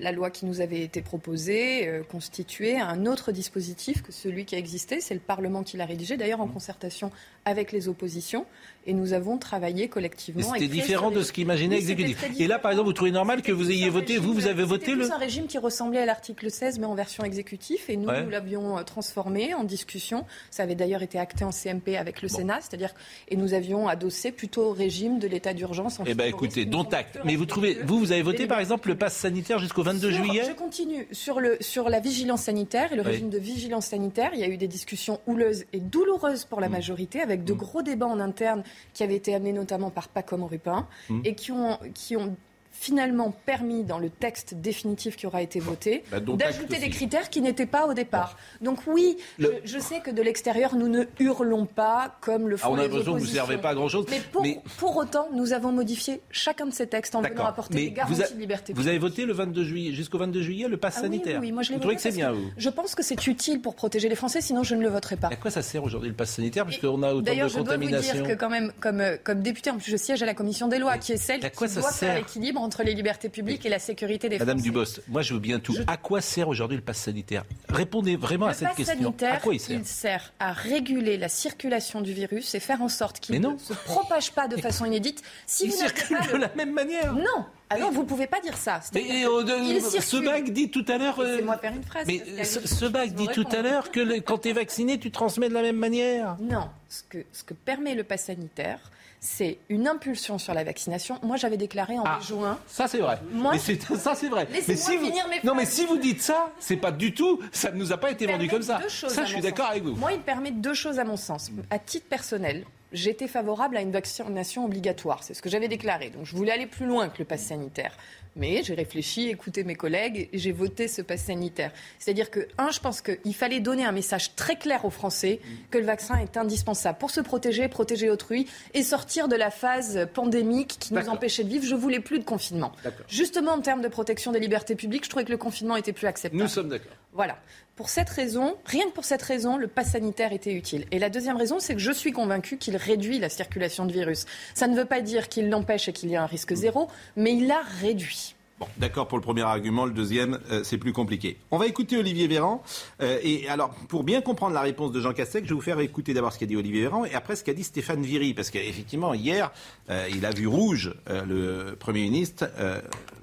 La 0.00 0.10
loi 0.10 0.30
qui 0.30 0.44
nous 0.44 0.60
avait 0.60 0.80
été 0.80 1.02
proposée 1.02 1.88
constituait 2.10 2.80
un 2.80 3.06
autre 3.06 3.30
dispositif 3.30 4.02
que 4.02 4.10
celui 4.10 4.44
qui 4.44 4.56
a 4.56 4.58
existé. 4.58 5.00
C'est 5.00 5.14
le 5.14 5.20
Parlement 5.20 5.62
qui 5.62 5.76
l'a 5.76 5.86
rédigé, 5.86 6.16
d'ailleurs 6.16 6.40
Mmh. 6.40 6.42
en 6.42 6.48
concertation 6.48 7.12
avec 7.44 7.72
les 7.72 7.88
oppositions. 7.88 8.46
Et 8.84 8.94
nous 8.94 9.12
avons 9.12 9.38
travaillé 9.38 9.86
collectivement. 9.86 10.42
c'était 10.54 10.66
différent 10.66 11.12
de 11.12 11.22
ce 11.22 11.32
qu'imaginait 11.32 11.76
l'exécutif. 11.76 12.20
Et 12.40 12.48
là, 12.48 12.58
par 12.58 12.72
exemple, 12.72 12.88
vous 12.88 12.92
trouvez 12.92 13.12
normal 13.12 13.40
que 13.42 13.52
vous 13.52 13.70
ayez 13.70 13.88
voté, 13.88 14.18
vous, 14.18 14.34
vous 14.34 14.48
avez 14.48 14.64
voté 14.64 14.90
le. 14.96 15.02
plus 15.04 15.12
un 15.12 15.18
régime 15.18 15.46
qui 15.46 15.56
ressemblait 15.58 16.00
à 16.00 16.04
l'article 16.06 16.50
16, 16.50 16.80
mais 16.80 16.86
en 16.86 16.96
version 16.96 17.22
exécutive. 17.22 17.78
Et 17.88 17.96
nous, 17.96 18.08
Ouais. 18.08 18.24
nous 18.24 18.30
l'avions 18.30 18.76
euh, 18.76 18.82
transformé 18.82 19.54
en 19.54 19.62
discussion. 19.62 20.24
Ça 20.50 20.64
avait 20.64 20.74
d'ailleurs 20.74 21.02
été 21.02 21.16
acté 21.20 21.44
en 21.44 21.52
CMP 21.52 21.96
avec 21.96 22.22
le 22.22 22.28
Sénat, 22.28 22.58
c'est-à-dire 22.60 22.92
et 23.28 23.36
nous 23.36 23.54
avions 23.54 23.86
adossé 23.86 24.32
plutôt 24.32 24.64
au 24.64 24.72
régime 24.72 25.20
de 25.20 25.28
l'état 25.28 25.54
d'urgence. 25.54 26.00
en 26.00 26.04
Eh 26.04 26.14
bien, 26.14 26.26
écoutez, 26.26 26.64
dont 26.64 26.82
acte. 26.82 27.20
Mais 27.24 27.36
vous 27.36 27.46
trouvez, 27.46 27.78
vous, 27.84 28.00
vous 28.00 28.10
avez 28.10 28.22
voté, 28.22 28.48
par 28.48 28.58
exemple, 28.58 28.88
le 28.88 28.96
pass 28.96 29.14
sanitaire 29.14 29.60
jusqu'au 29.60 29.84
22 29.84 30.10
sur- 30.10 30.24
juillet 30.24 30.42
Je 30.48 30.54
continue. 30.54 31.06
Sur, 31.12 31.38
le, 31.38 31.56
sur 31.60 31.88
la 31.88 32.00
vigilance 32.00 32.42
sanitaire 32.42 32.92
et 32.92 32.96
le 32.96 33.02
Oui. 33.02 33.10
régime 33.12 33.30
de 33.30 33.38
vigilance 33.38 33.86
sanitaire, 33.86 34.32
il 34.34 34.40
y 34.40 34.44
a 34.44 34.48
eu 34.48 34.56
des 34.56 34.66
discussions 34.68 35.20
houleuses 35.28 35.66
et 35.72 35.78
douloureuses 35.78 36.46
pour 36.46 36.60
la 36.60 36.68
Mm. 36.68 36.72
majorité, 36.72 37.20
avec 37.20 37.31
de 37.36 37.52
gros 37.52 37.82
débats 37.82 38.06
en 38.06 38.20
interne 38.20 38.62
qui 38.94 39.02
avaient 39.02 39.16
été 39.16 39.34
amenés 39.34 39.52
notamment 39.52 39.90
par 39.90 40.08
Pacom 40.08 40.44
Rupin 40.44 40.86
Mm. 41.08 41.20
et 41.24 41.34
qui 41.34 41.52
ont, 41.52 41.78
qui 41.94 42.16
ont 42.16 42.36
finalement 42.72 43.34
permis, 43.46 43.84
dans 43.84 43.98
le 43.98 44.10
texte 44.10 44.54
définitif 44.54 45.16
qui 45.16 45.26
aura 45.26 45.42
été 45.42 45.60
voté, 45.60 46.02
Bah, 46.10 46.20
d'ajouter 46.20 46.78
des 46.78 46.88
critères 46.90 47.30
qui 47.30 47.40
n'étaient 47.40 47.66
pas 47.66 47.86
au 47.86 47.94
départ. 47.94 48.36
Donc 48.60 48.80
oui, 48.86 49.16
Le- 49.38 49.54
je, 49.64 49.74
je 49.74 49.78
sais 49.78 50.00
que 50.00 50.10
de 50.10 50.22
l'extérieur, 50.22 50.74
nous 50.74 50.88
ne 50.88 51.04
hurlons 51.20 51.66
pas 51.66 52.16
comme 52.20 52.48
le 52.48 52.56
Ah, 52.56 52.58
font 52.58 52.72
on 52.72 52.78
a 52.78 52.82
l'impression 52.82 53.14
que 53.14 53.18
vous 53.20 53.24
ne 53.26 53.30
servez 53.30 53.58
pas 53.58 53.70
à 53.70 53.74
grand-chose. 53.74 54.06
Mais 54.10 54.20
pour, 54.32 54.42
Mais- 54.42 54.58
pour 54.78 54.96
autant, 54.96 55.28
nous 55.32 55.52
avons 55.52 55.70
modifié 55.72 56.20
chacun 56.30 56.66
de 56.66 56.72
ces 56.72 56.86
textes 56.86 57.14
en 57.14 57.22
venant 57.22 57.46
apporter 57.46 57.74
Mais 57.74 57.84
des 57.84 57.90
garanties 57.92 58.22
a- 58.22 58.28
de 58.30 58.38
liberté. 58.38 58.72
vous 58.74 58.88
avez 58.88 58.98
voté 58.98 59.26
le 59.26 59.32
22 59.32 59.64
juillet, 59.64 59.92
jusqu'au 59.92 60.18
22 60.18 60.42
juillet, 60.42 60.66
le 60.68 60.76
pass 60.76 60.94
Ah 60.98 61.02
sanitaire. 61.02 61.40
oui, 61.40 61.48
oui, 61.48 61.52
moi 61.52 61.62
je 61.62 61.72
l'ai 61.72 61.78
voté 61.78 61.96
que 61.96 62.08
bien, 62.14 62.32
vous 62.32 62.50
Je 62.56 62.68
pense 62.70 62.94
que 62.94 63.02
c'est 63.02 63.26
utile 63.26 63.60
pour 63.60 63.74
protéger 63.74 64.08
les 64.08 64.14
Français, 64.16 64.40
sinon 64.40 64.62
je 64.62 64.74
ne 64.74 64.82
le 64.82 64.88
voterai 64.88 65.16
pas. 65.16 65.28
À 65.28 65.36
quoi 65.36 65.50
ça 65.50 65.62
sert 65.62 65.84
aujourd'hui 65.84 66.08
le 66.08 66.14
pass 66.16 66.30
sanitaire 66.30 66.64
Puisqu'on 66.66 67.02
a 67.02 67.12
autant 67.12 67.20
D'ailleurs, 67.22 67.48
de 67.48 67.52
je 67.52 67.60
dois 67.60 67.76
vous 67.76 67.86
dire 67.86 68.22
que 68.22 68.34
quand 68.34 68.50
même, 68.50 68.72
comme, 68.80 69.00
euh, 69.00 69.16
comme 69.22 69.42
député, 69.42 69.70
en 69.70 69.76
plus 69.78 69.90
je 69.90 69.96
siège 69.96 70.22
à 70.22 70.26
la 70.26 70.34
commission 70.34 70.68
des 70.68 70.78
lois, 70.78 70.98
qui 70.98 71.12
est 71.12 71.16
celle 71.16 71.40
qui 71.40 71.50
doit 71.74 71.90
faire 71.92 72.14
l'équilibre 72.16 72.61
entre 72.62 72.82
les 72.82 72.94
libertés 72.94 73.28
publiques 73.28 73.66
et 73.66 73.68
la 73.68 73.78
sécurité 73.78 74.28
des 74.28 74.38
Madame 74.38 74.58
Français. 74.58 74.70
Dubost, 74.70 75.02
moi 75.08 75.22
je 75.22 75.34
veux 75.34 75.40
bien 75.40 75.58
tout. 75.58 75.74
À 75.86 75.96
quoi 75.96 76.20
sert 76.20 76.48
aujourd'hui 76.48 76.76
le 76.76 76.82
pass 76.82 76.98
sanitaire? 76.98 77.44
Répondez 77.68 78.16
vraiment 78.16 78.46
à 78.46 78.50
Le 78.50 78.54
cette 78.54 78.68
pass 78.68 78.76
question. 78.76 78.96
sanitaire, 78.98 79.34
à 79.34 79.36
quoi 79.38 79.54
il 79.54 79.60
sert? 79.60 79.80
sert 79.84 80.32
à 80.38 80.52
réguler 80.52 81.16
la 81.16 81.28
circulation 81.28 82.00
du 82.00 82.12
virus 82.12 82.54
et 82.54 82.60
faire 82.60 82.82
en 82.82 82.88
sorte 82.88 83.20
qu'il 83.20 83.34
ne 83.34 83.40
non. 83.40 83.58
se 83.58 83.72
propage 83.72 84.32
pas 84.32 84.48
de 84.48 84.56
façon 84.56 84.84
inédite. 84.84 85.22
Si 85.46 85.64
Il 85.64 85.70
vous 85.70 85.76
circule 85.76 86.16
pas 86.18 86.26
de 86.26 86.36
la 86.36 86.50
même 86.54 86.72
manière. 86.72 87.12
Non. 87.14 87.44
Alors 87.70 87.90
vous 87.90 88.04
pouvez 88.04 88.26
pas 88.26 88.38
dire 88.40 88.56
ça. 88.58 88.80
Mais 88.92 89.24
euh, 89.24 89.42
que 89.42 89.46
de- 89.46 89.72
il 89.76 89.80
ce 90.02 90.16
bac 90.18 90.50
dit 90.50 90.70
tout 90.70 90.84
à 90.88 90.98
l'heure. 90.98 91.18
euh, 91.20 91.30
Laissez-moi 91.32 91.56
faire 91.56 91.72
une 91.72 91.82
phrase. 91.82 92.06
mais 92.06 92.44
ce, 92.44 92.84
bac 92.86 93.14
dit 93.14 93.28
tout 93.28 93.46
à 93.50 93.62
l'heure 93.62 93.90
que 93.90 94.00
le- 94.00 94.20
quand 94.20 94.38
tu 94.42 94.48
es 94.50 94.52
vacciné, 94.52 94.98
tu 94.98 95.10
transmets 95.10 95.48
de 95.48 95.54
la 95.54 95.62
même 95.62 95.76
manière. 95.76 96.36
Non, 96.38 96.68
ce 96.90 97.02
que, 97.08 97.18
ce 97.32 97.42
que 97.44 97.54
permet 97.54 97.94
le 97.94 98.04
pass 98.04 98.24
sanitaire, 98.24 98.78
c'est 99.24 99.58
une 99.68 99.86
impulsion 99.86 100.36
sur 100.36 100.52
la 100.52 100.64
vaccination. 100.64 101.16
Moi, 101.22 101.36
j'avais 101.36 101.56
déclaré 101.56 101.96
en 101.96 102.02
Ah, 102.04 102.18
juin. 102.20 102.58
Ça 102.66 102.88
c'est 102.88 102.98
vrai. 102.98 103.20
Moi, 103.30 103.52
mais 103.52 103.58
c'est- 103.60 103.80
ça 103.96 104.16
c'est 104.16 104.28
vrai. 104.28 104.48
Mais 104.50 104.60
si 104.60 104.96
vous, 104.96 105.06
finir 105.06 105.28
mes 105.28 105.40
non 105.44 105.54
mais 105.54 105.64
si 105.64 105.86
vous 105.86 105.96
dites 105.96 106.20
ça, 106.20 106.50
c'est 106.58 106.76
pas 106.76 106.90
du 106.90 107.14
tout. 107.14 107.40
Ça 107.52 107.70
ne 107.70 107.76
nous 107.76 107.92
a 107.92 107.98
pas 107.98 108.10
été 108.10 108.26
vendu 108.26 108.48
comme 108.48 108.62
ça. 108.62 108.80
Ça, 108.88 109.24
je 109.24 109.30
suis 109.30 109.40
d'accord 109.40 109.68
avec 109.70 109.84
vous. 109.84 109.94
Moi, 109.94 110.12
il 110.12 110.20
permet 110.20 110.50
deux 110.50 110.74
choses 110.74 110.98
à 110.98 111.04
mon 111.04 111.16
sens. 111.16 111.50
À 111.70 111.78
titre 111.78 112.06
personnel, 112.08 112.64
j'étais 112.92 113.28
favorable 113.28 113.76
à 113.76 113.80
une 113.80 113.92
vaccination 113.92 114.64
obligatoire. 114.64 115.22
C'est 115.22 115.34
ce 115.34 115.40
que 115.42 115.48
j'avais 115.48 115.68
déclaré. 115.68 116.10
Donc, 116.10 116.26
je 116.26 116.34
voulais 116.34 116.50
aller 116.52 116.66
plus 116.66 116.86
loin 116.86 117.08
que 117.08 117.18
le 117.20 117.24
pass 117.24 117.42
sanitaire. 117.42 117.96
Mais 118.36 118.62
j'ai 118.62 118.74
réfléchi, 118.74 119.28
écouté 119.28 119.62
mes 119.64 119.74
collègues 119.74 120.28
et 120.32 120.38
j'ai 120.38 120.52
voté 120.52 120.88
ce 120.88 121.02
pass 121.02 121.24
sanitaire. 121.24 121.72
C'est-à-dire 121.98 122.30
que, 122.30 122.48
un, 122.58 122.70
je 122.70 122.80
pense 122.80 123.00
qu'il 123.00 123.34
fallait 123.34 123.60
donner 123.60 123.84
un 123.84 123.92
message 123.92 124.34
très 124.34 124.56
clair 124.56 124.84
aux 124.84 124.90
Français 124.90 125.40
que 125.70 125.78
le 125.78 125.84
vaccin 125.84 126.16
est 126.16 126.36
indispensable 126.36 126.98
pour 126.98 127.10
se 127.10 127.20
protéger, 127.20 127.68
protéger 127.68 128.10
autrui 128.10 128.46
et 128.74 128.82
sortir 128.82 129.28
de 129.28 129.36
la 129.36 129.50
phase 129.50 130.08
pandémique 130.14 130.76
qui 130.80 130.94
nous 130.94 131.08
empêchait 131.08 131.44
de 131.44 131.48
vivre. 131.48 131.64
Je 131.64 131.74
voulais 131.74 132.00
plus 132.00 132.18
de 132.18 132.24
confinement. 132.24 132.72
Justement, 133.08 133.52
en 133.52 133.60
termes 133.60 133.82
de 133.82 133.88
protection 133.88 134.32
des 134.32 134.40
libertés 134.40 134.76
publiques, 134.76 135.04
je 135.04 135.10
trouvais 135.10 135.24
que 135.24 135.32
le 135.32 135.38
confinement 135.38 135.76
était 135.76 135.92
plus 135.92 136.06
acceptable. 136.06 136.42
Nous 136.42 136.48
sommes 136.48 136.68
d'accord. 136.68 136.92
Voilà. 137.12 137.38
Pour 137.76 137.88
cette 137.88 138.10
raison, 138.10 138.56
rien 138.64 138.84
que 138.86 138.92
pour 138.92 139.04
cette 139.04 139.22
raison, 139.22 139.56
le 139.56 139.66
pass 139.66 139.92
sanitaire 139.92 140.32
était 140.32 140.52
utile. 140.52 140.86
Et 140.90 140.98
la 140.98 141.10
deuxième 141.10 141.36
raison, 141.36 141.58
c'est 141.58 141.74
que 141.74 141.80
je 141.80 141.92
suis 141.92 142.12
convaincue 142.12 142.58
qu'il 142.58 142.76
réduit 142.76 143.18
la 143.18 143.28
circulation 143.28 143.86
de 143.86 143.92
virus. 143.92 144.26
Ça 144.54 144.66
ne 144.66 144.76
veut 144.76 144.84
pas 144.84 145.00
dire 145.00 145.28
qu'il 145.28 145.48
l'empêche 145.48 145.88
et 145.88 145.92
qu'il 145.92 146.10
y 146.10 146.16
a 146.16 146.22
un 146.22 146.26
risque 146.26 146.54
zéro, 146.54 146.88
mais 147.16 147.34
il 147.34 147.46
l'a 147.46 147.62
réduit. 147.80 148.21
Bon, 148.58 148.68
d'accord 148.76 149.08
pour 149.08 149.18
le 149.18 149.22
premier 149.22 149.42
argument, 149.42 149.86
le 149.86 149.92
deuxième, 149.92 150.38
euh, 150.50 150.62
c'est 150.62 150.78
plus 150.78 150.92
compliqué. 150.92 151.36
On 151.50 151.58
va 151.58 151.66
écouter 151.66 151.96
Olivier 151.98 152.28
Véran. 152.28 152.62
euh, 153.00 153.18
et 153.22 153.48
alors, 153.48 153.70
pour 153.88 154.04
bien 154.04 154.20
comprendre 154.20 154.54
la 154.54 154.60
réponse 154.60 154.92
de 154.92 155.00
Jean 155.00 155.12
Castex, 155.12 155.46
je 155.46 155.50
vais 155.50 155.54
vous 155.56 155.60
faire 155.60 155.80
écouter 155.80 156.14
d'abord 156.14 156.32
ce 156.32 156.38
qu'a 156.38 156.46
dit 156.46 156.56
Olivier 156.56 156.82
Véran 156.82 157.04
et 157.04 157.14
après 157.14 157.34
ce 157.34 157.42
qu'a 157.42 157.54
dit 157.54 157.64
Stéphane 157.64 158.02
Viry. 158.02 158.34
Parce 158.34 158.50
qu'effectivement, 158.50 159.14
hier, 159.14 159.50
euh, 159.90 160.06
il 160.14 160.24
a 160.26 160.30
vu 160.30 160.46
rouge, 160.46 160.94
le 161.08 161.74
Premier 161.74 162.02
ministre, 162.02 162.48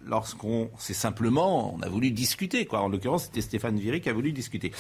lorsqu'on, 0.06 0.70
c'est 0.78 0.94
simplement, 0.94 1.74
on 1.76 1.82
a 1.82 1.90
voulu 1.90 2.12
discuter. 2.12 2.66
Quoi. 2.66 2.82
En 2.82 2.90
l'occurrence, 2.90 3.26
c'était 3.26 3.42
Stéphane 3.42 3.78
Viry 3.78 4.02
qui 4.02 4.10
a 4.10 4.14
voulu 4.14 4.32
discuter. 4.32 4.72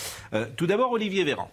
Tout 0.57 0.67
d'abord, 0.67 0.91
Olivier 0.91 1.23
Véran. 1.23 1.49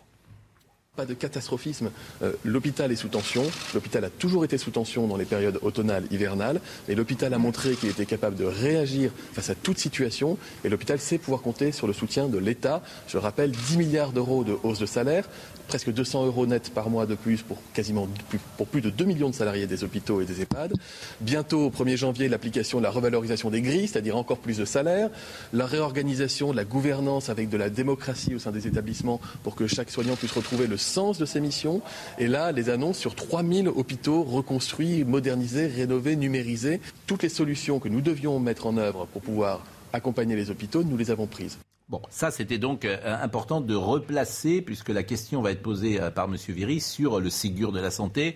Pas 0.96 1.04
de 1.04 1.12
catastrophisme. 1.12 1.90
Euh, 2.22 2.32
l'hôpital 2.42 2.90
est 2.90 2.96
sous 2.96 3.08
tension. 3.08 3.44
L'hôpital 3.74 4.02
a 4.06 4.08
toujours 4.08 4.46
été 4.46 4.56
sous 4.56 4.70
tension 4.70 5.06
dans 5.06 5.18
les 5.18 5.26
périodes 5.26 5.58
automnales, 5.60 6.04
hivernales. 6.10 6.58
Et 6.88 6.94
l'hôpital 6.94 7.34
a 7.34 7.38
montré 7.38 7.74
qu'il 7.74 7.90
était 7.90 8.06
capable 8.06 8.34
de 8.34 8.46
réagir 8.46 9.10
face 9.34 9.50
à 9.50 9.54
toute 9.54 9.78
situation. 9.78 10.38
Et 10.64 10.70
l'hôpital 10.70 10.98
sait 10.98 11.18
pouvoir 11.18 11.42
compter 11.42 11.70
sur 11.70 11.86
le 11.86 11.92
soutien 11.92 12.28
de 12.28 12.38
l'État. 12.38 12.82
Je 13.08 13.18
rappelle 13.18 13.50
10 13.50 13.76
milliards 13.76 14.12
d'euros 14.12 14.42
de 14.42 14.56
hausse 14.62 14.78
de 14.78 14.86
salaire, 14.86 15.28
presque 15.66 15.92
200 15.92 16.26
euros 16.26 16.46
net 16.46 16.70
par 16.70 16.90
mois 16.90 17.06
de 17.06 17.14
plus 17.14 17.42
pour 17.42 17.58
quasiment 17.74 18.08
pour 18.56 18.66
plus 18.66 18.80
de 18.80 18.90
2 18.90 19.04
millions 19.04 19.30
de 19.30 19.34
salariés 19.34 19.66
des 19.66 19.84
hôpitaux 19.84 20.20
et 20.20 20.24
des 20.24 20.42
EHPAD. 20.42 20.72
Bientôt, 21.20 21.66
au 21.66 21.70
1er 21.70 21.96
janvier, 21.96 22.28
l'application 22.28 22.78
de 22.78 22.82
la 22.82 22.90
revalorisation 22.90 23.50
des 23.50 23.62
grilles, 23.62 23.88
c'est-à-dire 23.88 24.16
encore 24.16 24.38
plus 24.38 24.58
de 24.58 24.64
salaire. 24.64 25.10
La 25.52 25.66
réorganisation 25.66 26.52
de 26.52 26.56
la 26.56 26.64
gouvernance 26.64 27.28
avec 27.28 27.48
de 27.48 27.56
la 27.56 27.70
démocratie 27.70 28.34
au 28.34 28.38
sein 28.38 28.52
des 28.52 28.66
établissements 28.66 29.20
pour 29.42 29.54
que 29.54 29.66
chaque 29.66 29.90
soignant 29.90 30.16
puisse 30.16 30.32
retrouver 30.32 30.66
le 30.66 30.76
sens 30.76 31.18
de 31.18 31.24
ses 31.24 31.40
missions. 31.40 31.82
Et 32.18 32.28
là, 32.28 32.52
les 32.52 32.70
annonces 32.70 32.98
sur 32.98 33.14
3000 33.14 33.68
hôpitaux 33.68 34.22
reconstruits, 34.22 35.04
modernisés, 35.04 35.66
rénovés, 35.66 36.16
numérisés. 36.16 36.80
Toutes 37.06 37.22
les 37.22 37.28
solutions 37.28 37.78
que 37.78 37.88
nous 37.88 38.00
devions 38.00 38.38
mettre 38.38 38.66
en 38.66 38.76
œuvre 38.76 39.06
pour 39.12 39.22
pouvoir 39.22 39.64
accompagner 39.92 40.36
les 40.36 40.50
hôpitaux, 40.50 40.82
nous 40.84 40.96
les 40.96 41.10
avons 41.10 41.26
prises. 41.26 41.58
Bon, 41.88 42.02
ça 42.10 42.32
c'était 42.32 42.58
donc 42.58 42.84
euh, 42.84 42.98
important 43.22 43.60
de 43.60 43.74
replacer, 43.76 44.60
puisque 44.60 44.88
la 44.88 45.04
question 45.04 45.40
va 45.40 45.52
être 45.52 45.62
posée 45.62 46.00
euh, 46.00 46.10
par 46.10 46.24
M. 46.24 46.34
Viry 46.48 46.80
sur 46.80 47.20
le 47.20 47.30
Ségur 47.30 47.70
de 47.70 47.78
la 47.78 47.92
santé, 47.92 48.34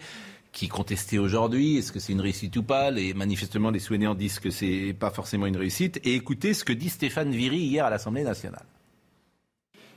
qui 0.52 0.66
est 0.66 0.68
contesté 0.68 1.18
aujourd'hui. 1.18 1.78
Est-ce 1.78 1.90
que 1.90 1.98
c'est 1.98 2.12
une 2.12 2.20
réussite 2.20 2.56
ou 2.56 2.62
pas? 2.62 2.92
Les, 2.92 3.12
Manifestement, 3.12 3.70
les 3.70 3.80
soignants 3.80 4.14
disent 4.14 4.38
que 4.38 4.50
c'est 4.50 4.94
pas 4.96 5.10
forcément 5.10 5.46
une 5.46 5.56
réussite. 5.56 5.98
Et 6.04 6.14
écoutez 6.14 6.54
ce 6.54 6.64
que 6.64 6.72
dit 6.72 6.90
Stéphane 6.90 7.32
Viry 7.32 7.58
hier 7.58 7.84
à 7.84 7.90
l'Assemblée 7.90 8.22
nationale. 8.22 8.64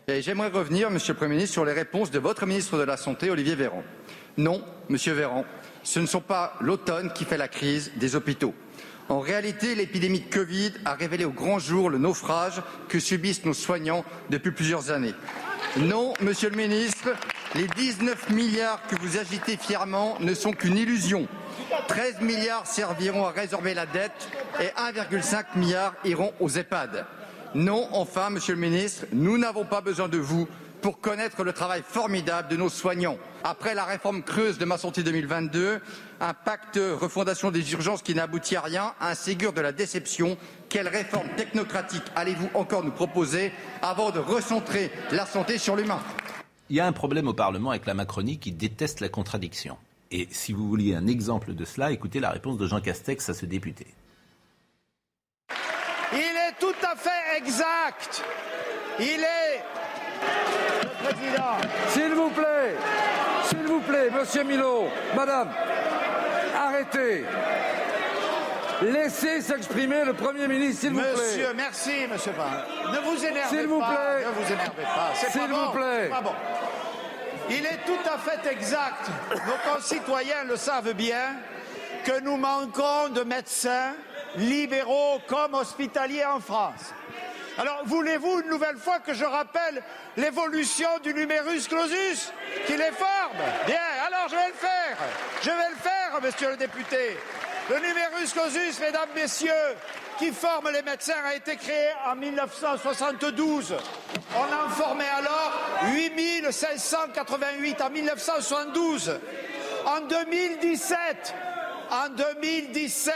J'aimerais 0.07 0.49
revenir, 0.49 0.89
Monsieur 0.89 1.13
le 1.13 1.19
Premier 1.19 1.35
ministre, 1.35 1.53
sur 1.53 1.63
les 1.63 1.73
réponses 1.73 2.09
de 2.09 2.19
votre 2.19 2.47
ministre 2.47 2.79
de 2.79 2.83
la 2.83 2.97
Santé, 2.97 3.29
Olivier 3.29 3.55
Véran. 3.55 3.83
Non, 4.35 4.63
Monsieur 4.89 5.13
Véran, 5.13 5.45
ce 5.83 5.99
ne 5.99 6.07
sont 6.07 6.21
pas 6.21 6.55
l'automne 6.59 7.13
qui 7.13 7.23
fait 7.23 7.37
la 7.37 7.47
crise 7.47 7.91
des 7.97 8.15
hôpitaux. 8.15 8.55
En 9.09 9.19
réalité, 9.19 9.75
l'épidémie 9.75 10.21
de 10.21 10.33
Covid 10.33 10.71
a 10.85 10.93
révélé 10.93 11.25
au 11.25 11.31
grand 11.31 11.59
jour 11.59 11.89
le 11.89 11.97
naufrage 11.97 12.61
que 12.87 12.99
subissent 12.99 13.45
nos 13.45 13.53
soignants 13.53 14.05
depuis 14.29 14.51
plusieurs 14.51 14.91
années. 14.91 15.13
Non, 15.77 16.13
Monsieur 16.21 16.49
le 16.49 16.55
ministre, 16.55 17.09
les 17.55 17.67
19 17.67 18.29
milliards 18.29 18.85
que 18.87 18.95
vous 18.95 19.17
agitez 19.17 19.57
fièrement 19.57 20.17
ne 20.19 20.33
sont 20.33 20.51
qu'une 20.51 20.77
illusion. 20.77 21.27
13 21.87 22.21
milliards 22.21 22.67
serviront 22.67 23.25
à 23.25 23.31
résorber 23.31 23.73
la 23.73 23.85
dette 23.85 24.29
et 24.61 24.67
1,5 24.79 25.45
milliard 25.55 25.93
iront 26.05 26.31
aux 26.39 26.49
EHPAD. 26.49 27.05
Non, 27.55 27.87
enfin, 27.91 28.29
Monsieur 28.29 28.55
le 28.55 28.61
ministre, 28.61 29.05
nous 29.11 29.37
n'avons 29.37 29.65
pas 29.65 29.81
besoin 29.81 30.07
de 30.07 30.17
vous 30.17 30.47
pour 30.83 30.99
connaître 30.99 31.45
le 31.45 31.53
travail 31.53 31.81
formidable 31.81 32.49
de 32.49 32.57
nos 32.57 32.67
soignants. 32.67 33.17
Après 33.45 33.73
la 33.73 33.85
réforme 33.85 34.21
creuse 34.21 34.57
de 34.57 34.65
ma 34.65 34.77
santé 34.77 35.01
2022, 35.01 35.79
un 36.19 36.33
pacte 36.33 36.77
refondation 36.77 37.51
des 37.51 37.71
urgences 37.71 38.01
qui 38.01 38.13
n'aboutit 38.13 38.57
à 38.57 38.61
rien, 38.61 38.93
un 38.99 39.15
Ségur 39.15 39.53
de 39.53 39.61
la 39.61 39.71
déception, 39.71 40.37
quelle 40.67 40.89
réforme 40.89 41.29
technocratique 41.37 42.03
allez-vous 42.17 42.49
encore 42.53 42.83
nous 42.83 42.91
proposer 42.91 43.53
avant 43.81 44.11
de 44.11 44.19
recentrer 44.19 44.91
la 45.11 45.25
santé 45.25 45.57
sur 45.57 45.77
l'humain? 45.77 46.01
Il 46.69 46.75
y 46.75 46.81
a 46.81 46.85
un 46.85 46.91
problème 46.91 47.29
au 47.29 47.33
Parlement 47.33 47.69
avec 47.69 47.85
la 47.85 47.93
Macronie 47.93 48.37
qui 48.37 48.51
déteste 48.51 48.99
la 48.99 49.07
contradiction. 49.07 49.77
Et 50.11 50.27
si 50.31 50.51
vous 50.51 50.67
vouliez 50.67 50.95
un 50.95 51.07
exemple 51.07 51.53
de 51.53 51.63
cela, 51.63 51.91
écoutez 51.91 52.19
la 52.19 52.29
réponse 52.29 52.57
de 52.57 52.67
Jean 52.67 52.81
Castex 52.81 53.29
à 53.29 53.33
ce 53.33 53.45
député. 53.45 53.87
Il 56.11 56.17
est 56.17 56.59
tout 56.59 56.75
à 56.83 56.95
fait 56.97 57.37
exact. 57.37 58.21
Il 58.99 59.21
est. 59.21 59.82
Le 60.83 60.89
président. 61.03 61.57
S'il 61.89 62.13
vous 62.13 62.29
plaît, 62.29 62.75
s'il 63.45 63.63
vous 63.67 63.79
plaît, 63.81 64.09
monsieur 64.11 64.43
Milo, 64.43 64.87
madame, 65.15 65.49
arrêtez. 66.57 67.25
Laissez 68.81 69.41
s'exprimer 69.41 70.03
le 70.03 70.13
Premier 70.13 70.47
ministre, 70.47 70.81
s'il 70.81 70.93
vous 70.93 70.99
plaît. 70.99 71.11
Monsieur, 71.15 71.53
merci, 71.55 71.91
monsieur 72.11 72.31
Pan. 72.33 72.91
Ne 72.91 72.97
vous 72.99 73.23
énervez 73.23 73.57
S'il 73.57 73.67
vous 73.67 73.79
pas. 73.79 73.87
plaît. 73.91 74.25
Ne 74.25 74.31
vous 74.43 74.51
énervez 74.51 74.83
pas. 74.83 75.09
C'est 75.13 75.29
S'il 75.31 75.41
pas 75.41 75.47
vous 75.47 75.65
bon. 75.65 75.71
plaît. 75.71 76.03
C'est 76.03 76.09
pas 76.09 76.21
bon. 76.21 76.33
Il 77.49 77.65
est 77.65 77.79
tout 77.85 78.09
à 78.13 78.17
fait 78.17 78.51
exact. 78.51 79.09
Nos 79.31 79.71
concitoyens 79.73 80.43
le 80.47 80.55
savent 80.57 80.93
bien 80.93 81.35
que 82.03 82.19
nous 82.21 82.35
manquons 82.35 83.09
de 83.13 83.21
médecins 83.23 83.93
libéraux 84.35 85.19
comme 85.27 85.53
hospitaliers 85.53 86.25
en 86.25 86.39
France. 86.39 86.93
Alors, 87.57 87.81
voulez-vous 87.85 88.41
une 88.41 88.49
nouvelle 88.49 88.77
fois 88.77 88.99
que 88.99 89.13
je 89.13 89.25
rappelle 89.25 89.83
l'évolution 90.17 90.89
du 91.03 91.13
numerus 91.13 91.67
clausus 91.67 92.31
qui 92.65 92.75
les 92.75 92.91
forme? 92.91 93.37
Bien, 93.67 93.79
alors 94.07 94.27
je 94.29 94.35
vais 94.35 94.47
le 94.47 94.53
faire. 94.53 94.97
Je 95.41 95.49
vais 95.49 95.69
le 95.69 95.75
faire, 95.75 96.19
monsieur 96.21 96.49
le 96.49 96.57
député. 96.57 97.17
Le 97.69 97.75
numerus 97.75 98.33
clausus, 98.33 98.79
mesdames, 98.79 99.09
messieurs, 99.15 99.51
qui 100.17 100.31
forme 100.31 100.71
les 100.71 100.81
médecins, 100.81 101.23
a 101.25 101.35
été 101.35 101.55
créé 101.55 101.89
en 102.05 102.15
1972. 102.15 103.75
On 104.35 104.65
en 104.65 104.69
formait 104.69 105.09
alors 105.15 105.53
8588 105.93 107.81
en 107.81 107.89
1972. 107.89 109.19
En 109.85 110.01
2017, 110.01 111.35
en 111.91 112.09
2017, 112.09 113.13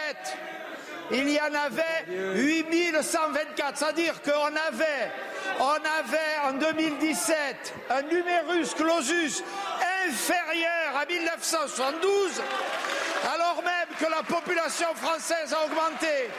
il 1.12 1.30
y 1.30 1.40
en 1.40 1.54
avait 1.54 2.06
8124. 2.08 3.78
C'est-à-dire 3.78 4.22
qu'on 4.22 4.56
avait, 4.68 5.12
on 5.60 5.76
avait 6.00 6.50
en 6.50 6.54
2017 6.54 7.74
un 7.90 8.02
numerus 8.04 8.74
clausus 8.76 9.44
inférieur 10.08 10.98
à 11.00 11.06
1972, 11.06 12.42
alors 13.34 13.62
même 13.64 13.88
que 14.00 14.06
la 14.06 14.24
population 14.24 14.88
française 14.96 15.54
a 15.54 15.66
augmenté, 15.66 16.30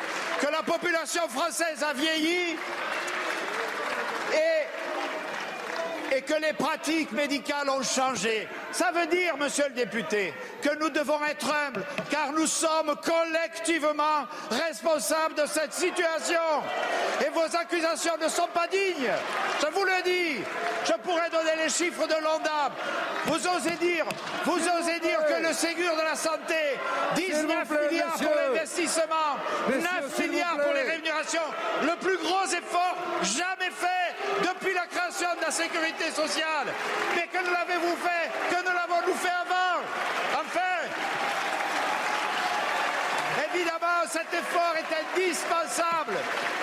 que 0.41 0.47
la 0.47 0.63
population 0.63 1.29
française 1.29 1.83
a 1.83 1.93
vieilli 1.93 2.57
et, 4.35 6.17
et 6.17 6.23
que 6.23 6.35
les 6.35 6.53
pratiques 6.53 7.13
médicales 7.13 7.69
ont 7.71 7.83
changé. 7.83 8.49
Ça 8.73 8.91
veut 8.93 9.07
dire, 9.07 9.37
monsieur 9.37 9.65
le 9.69 9.75
député, 9.75 10.35
que 10.63 10.75
nous 10.79 10.91
devons 10.91 11.25
être 11.25 11.47
humbles, 11.51 11.85
car 12.11 12.33
nous 12.33 12.47
sommes 12.47 12.95
collectivement 13.05 14.27
responsables 14.51 15.35
de 15.35 15.47
cette 15.47 15.73
situation. 15.73 16.41
Et 17.25 17.31
vos 17.31 17.57
accusations 17.57 18.17
ne 18.21 18.29
sont 18.29 18.49
pas 18.53 18.67
dignes. 18.67 19.13
Je 19.61 19.67
vous 19.73 19.85
le 19.85 20.03
dis. 20.05 20.43
Je 20.85 20.93
pourrais 21.03 21.31
donner 21.31 21.57
les 21.65 21.69
chiffres 21.69 22.07
de 22.07 22.15
l'ONDAM. 22.15 22.73
Vous 23.27 23.47
osez 23.47 23.77
dire, 23.81 24.05
vous 24.45 24.59
osez 24.59 25.01
dire 25.01 25.21
que 25.27 25.47
le 25.47 25.53
Ségur 25.53 25.95
de 25.97 26.03
la 26.03 26.15
santé, 26.15 26.79
19 27.17 27.69
plaît, 27.69 27.89
milliards 27.91 28.13
pour 28.13 28.35
l'investissement, 28.35 29.37
Messieurs, 29.69 29.83
9 30.03 30.15
s'il 30.15 30.27
vous 30.27 30.33
milliards 30.33 30.59
pour 30.59 30.73
les 30.73 30.83
rémunérations, 30.83 31.49
le 31.83 31.97
plus 31.97 32.17
gros 32.19 32.45
effort 32.47 32.97
jamais 33.23 33.71
fait 33.71 34.15
depuis 34.49 34.73
la 34.75 34.87
création 34.87 35.29
de 35.39 35.45
la 35.45 35.51
sécurité 35.51 36.11
sociale. 36.11 36.69
Mais 37.17 37.27
que 37.27 37.45
l'avez-vous 37.45 37.97
fait? 37.97 38.31
Que 38.51 38.58
ne 38.63 38.75
l'avons-nous 38.75 39.15
fait 39.15 39.29
avant. 39.29 39.83
Enfin 40.35 40.79
Évidemment, 43.53 44.03
cet 44.11 44.33
effort 44.33 44.75
est 44.77 45.17
indispensable. 45.17 46.15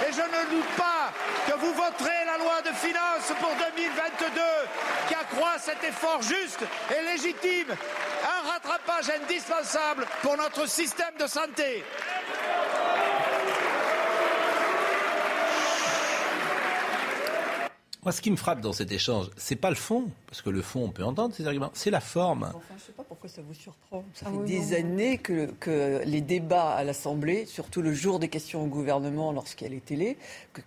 Et 0.07 0.11
je 0.11 0.21
ne 0.21 0.49
doute 0.49 0.69
pas 0.75 1.11
que 1.47 1.57
vous 1.57 1.73
voterez 1.73 2.25
la 2.25 2.37
loi 2.37 2.61
de 2.61 2.73
finances 2.75 3.31
pour 3.39 3.51
2022 3.55 4.41
qui 5.07 5.15
accroît 5.15 5.57
cet 5.59 5.83
effort 5.83 6.21
juste 6.21 6.63
et 6.91 7.03
légitime, 7.03 7.75
un 8.23 8.51
rattrapage 8.51 9.09
indispensable 9.21 10.05
pour 10.21 10.35
notre 10.37 10.67
système 10.67 11.15
de 11.19 11.27
santé. 11.27 11.83
Moi, 18.05 18.11
ce 18.11 18.21
qui 18.21 18.29
me 18.29 18.35
frappe 18.35 18.61
dans 18.61 18.71
cet 18.71 18.91
échange, 18.91 19.31
c'est 19.35 19.55
pas 19.55 19.69
le 19.71 19.75
fond, 19.75 20.03
parce 20.27 20.43
que 20.43 20.51
le 20.51 20.61
fond, 20.61 20.83
on 20.83 20.89
peut 20.89 21.03
entendre 21.03 21.33
ces 21.33 21.47
arguments, 21.47 21.71
c'est 21.73 21.89
la 21.89 21.99
forme. 21.99 22.43
Enfin, 22.43 22.59
je 22.69 22.73
ne 22.75 22.79
sais 22.79 22.91
pas 22.91 23.03
pourquoi 23.03 23.27
ça 23.27 23.41
vous 23.41 23.55
surprend. 23.55 24.03
Ça 24.13 24.27
Ah 24.27 24.31
fait 24.31 24.37
oui, 24.37 24.45
des 24.47 24.59
non. 24.83 24.89
années 24.91 25.17
que, 25.17 25.47
que 25.59 26.01
les 26.05 26.21
débats 26.21 26.69
à 26.75 26.83
l'Assemblée, 26.83 27.47
surtout 27.47 27.81
le 27.81 27.93
jour 27.93 28.19
des 28.19 28.27
questions 28.27 28.63
au 28.63 28.67
gouvernement 28.67 29.31
lorsqu'il 29.31 29.65
y 29.67 29.71
a 29.71 29.73
les 29.73 29.81
télés, 29.81 30.17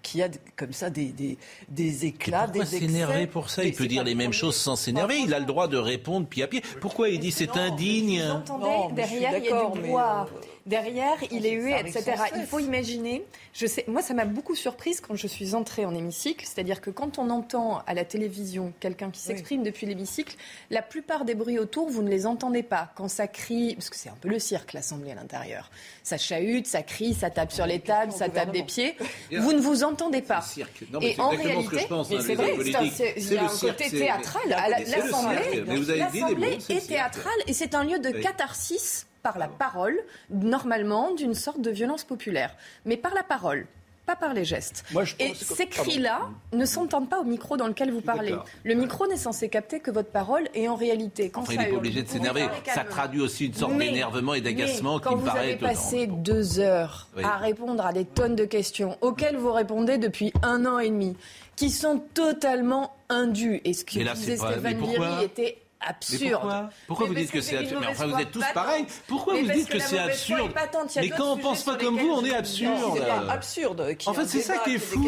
qu'il 0.03 0.19
y 0.19 0.23
a 0.25 0.29
comme 0.57 0.73
ça 0.73 0.91
des, 0.91 1.07
des, 1.13 1.39
des 1.69 2.07
éclats, 2.07 2.47
Pourquoi 2.49 2.65
des 2.65 2.75
excès. 2.75 2.87
s'énerver 2.89 3.27
pour 3.29 3.51
ça? 3.51 3.63
Il 3.63 3.73
peut 3.73 3.87
dire 3.87 4.03
les 4.03 4.17
mêmes 4.17 4.33
choses 4.33 4.57
sans 4.57 4.75
s'énerver. 4.75 5.19
Il 5.19 5.33
a 5.33 5.39
le 5.39 5.47
droit 5.47 5.69
de 5.69 5.77
répondre 5.77 6.27
pied 6.27 6.43
à 6.43 6.49
pied. 6.49 6.63
Pourquoi 6.81 7.09
il 7.09 7.21
dit 7.21 7.31
c'est 7.31 7.57
indigne? 7.57 8.21
Entendez, 8.23 8.67
suis 8.87 8.95
derrière, 8.95 9.39
il 9.39 9.45
y 9.45 9.53
a 9.53 9.71
du 9.71 9.81
mais, 9.81 9.89
bois. 9.91 10.29
Derrière, 10.69 11.17
il 11.31 11.47
est 11.47 11.53
hué, 11.53 11.75
etc. 11.81 12.13
Il 12.37 12.45
faut 12.47 12.59
imaginer. 12.59 13.25
Je 13.55 13.67
sais, 13.67 13.85
moi, 13.89 14.03
ça 14.03 14.13
m'a 14.13 14.27
beaucoup 14.27 14.55
surprise 14.55 15.01
quand 15.01 15.15
je 15.17 15.27
suis 15.27 15.55
entrée 15.55 15.87
en 15.87 15.95
hémicycle. 15.95 16.45
C'est-à-dire 16.47 16.83
que 16.83 16.91
quand 16.91 17.19
on 17.19 17.31
entend 17.31 17.81
à 17.87 17.95
la 17.95 18.05
télévision 18.05 18.73
quelqu'un 18.79 19.11
qui 19.11 19.21
s'exprime 19.21 19.63
depuis 19.63 19.87
l'hémicycle, 19.87 20.37
la 20.71 20.83
plupart 20.83 21.25
des 21.25 21.35
bruits 21.35 21.59
autour, 21.59 21.89
vous 21.89 22.03
ne 22.03 22.11
les 22.11 22.27
entendez 22.27 22.63
pas. 22.63 22.91
Quand 22.97 23.09
ça 23.09 23.27
crie, 23.27 23.75
parce 23.77 23.89
que 23.89 23.97
c'est 23.97 24.11
un 24.11 24.17
peu 24.21 24.29
le 24.29 24.39
cirque, 24.39 24.75
l'Assemblée 24.75 25.11
à 25.13 25.15
l'intérieur. 25.15 25.71
Ça 26.03 26.19
chahute, 26.19 26.67
ça 26.67 26.83
crie, 26.83 27.15
ça 27.15 27.31
tape 27.31 27.51
sur 27.51 27.65
les 27.67 27.81
tables, 27.81 28.13
ça 28.13 28.29
tape 28.29 28.53
des 28.53 28.63
pieds. 28.63 28.95
Vous 29.39 29.55
ne 29.55 29.61
vous 29.61 29.85
entendez 29.85 30.21
pas. 30.21 30.43
cirque. 30.43 30.85
Non, 30.93 31.01
mais 31.01 31.15
Et 31.17 31.21
en 31.21 31.31
réalité, 31.31 31.87
hein, 31.91 32.03
c'est 32.05 32.35
vrai, 32.35 32.53
il 32.59 33.33
y 33.33 33.39
a 33.39 33.45
un 33.45 33.49
cirque, 33.49 33.73
côté 33.79 33.89
c'est- 33.89 33.99
théâtral. 33.99 34.43
cirque. 34.85 34.97
L'Assemblée 34.99 36.59
est 36.69 36.87
théâtrale 36.87 37.33
et 37.47 37.53
c'est 37.55 37.75
un 37.75 37.85
lieu 37.85 37.99
de 37.99 38.11
Oui. 38.11 38.21
catharsis 38.21 39.07
par 39.29 39.39
la 39.39 39.49
parole, 39.49 39.99
normalement 40.31 41.13
d'une 41.15 41.35
sorte 41.35 41.61
de 41.61 41.71
violence 41.71 42.03
populaire, 42.05 42.55
mais 42.87 42.97
par 42.97 43.13
la 43.15 43.23
parole. 43.23 43.67
Pas 44.07 44.17
par 44.17 44.33
les 44.33 44.47
gestes. 44.47 44.87
Moi, 44.93 45.05
je 45.05 45.15
Et 45.19 45.33
que- 45.33 45.37
ces 45.37 45.67
cris-là 45.67 46.21
ne 46.55 46.65
s'entendent 46.65 47.11
pas 47.11 47.21
au 47.21 47.25
micro 47.25 47.59
dans 47.59 47.67
lequel 47.67 47.93
vous 47.93 48.01
parlez. 48.01 48.35
Le 48.65 48.73
micro 48.75 49.07
n'est 49.07 49.19
censé 49.19 49.51
capter 49.51 49.81
que 49.81 49.91
votre 49.91 50.09
parole 50.09 50.49
et 50.55 50.67
en 50.67 50.77
réalité, 50.77 51.29
quand 51.29 51.43
Enfin, 51.43 51.53
il 51.53 51.57
ça 51.59 51.63
n'est 51.65 51.71
pas 51.73 51.77
obligé 51.77 52.01
de 52.03 52.07
vous 52.07 52.13
s'énerver. 52.15 52.47
Ça 52.75 52.85
traduit 52.85 53.21
aussi 53.21 53.49
une 53.49 53.53
sorte 53.53 53.77
d'énervement 53.77 54.33
et 54.33 54.41
d'agacement 54.41 54.97
qui 54.99 55.05
quand 55.05 55.11
me 55.17 55.17
vous 55.21 55.27
paraît 55.27 55.41
avez 55.41 55.53
étonnant. 55.53 55.73
passé 55.75 56.07
deux 56.07 56.59
heures 56.59 57.09
Oui. 57.19 57.23
à 57.23 57.37
répondre 57.37 57.85
à 57.85 57.93
des 57.93 58.07
tonnes 58.07 58.35
de 58.35 58.47
questions 58.47 58.97
auxquelles 59.03 59.37
vous 59.37 59.53
répondez 59.53 59.99
depuis 59.99 60.33
un 60.43 60.65
an 60.65 60.79
et 60.79 60.89
demi, 60.89 61.15
qui 61.57 61.69
sont 61.69 62.01
totalement 62.15 62.97
indues. 63.11 63.61
Et 63.67 63.75
ce 63.75 63.85
que 63.85 63.99
là, 64.01 64.15
disait 64.15 64.39
Stéphane 64.39 64.79
Viry 64.81 65.25
était 65.25 65.59
absurde. 65.81 66.23
Mais 66.23 66.31
pourquoi? 66.33 66.71
Pourquoi 66.87 67.07
Mais 67.09 67.15
vous 67.15 67.21
dites 67.21 67.31
que 67.33 67.41
c'est 67.41 67.57
absurde? 67.57 67.81
Mais 67.83 67.87
enfin, 67.93 68.07
vous 68.07 68.21
êtes 68.21 68.31
tous 68.31 68.45
pareils. 68.55 68.87
Pourquoi 69.07 69.35
Mais 69.35 69.43
vous 69.43 69.53
dites 69.53 69.69
que 69.69 69.79
c'est 69.79 69.99
absurde? 69.99 70.53
Mais 70.97 71.09
quand 71.11 71.33
on 71.33 71.37
sujets 71.37 71.43
pense 71.43 71.63
pas 71.63 71.77
comme 71.77 71.99
vous, 71.99 72.11
on 72.11 72.25
est 72.25 72.35
absurde. 72.35 72.75
C'est 72.95 73.07
pas 73.07 73.33
absurde. 73.33 73.97
En 74.07 74.13
ait 74.13 74.15
fait, 74.15 74.27
c'est 74.27 74.41
ça 74.41 74.59
qui 74.59 74.75
est 74.75 74.79
fou. 74.79 75.01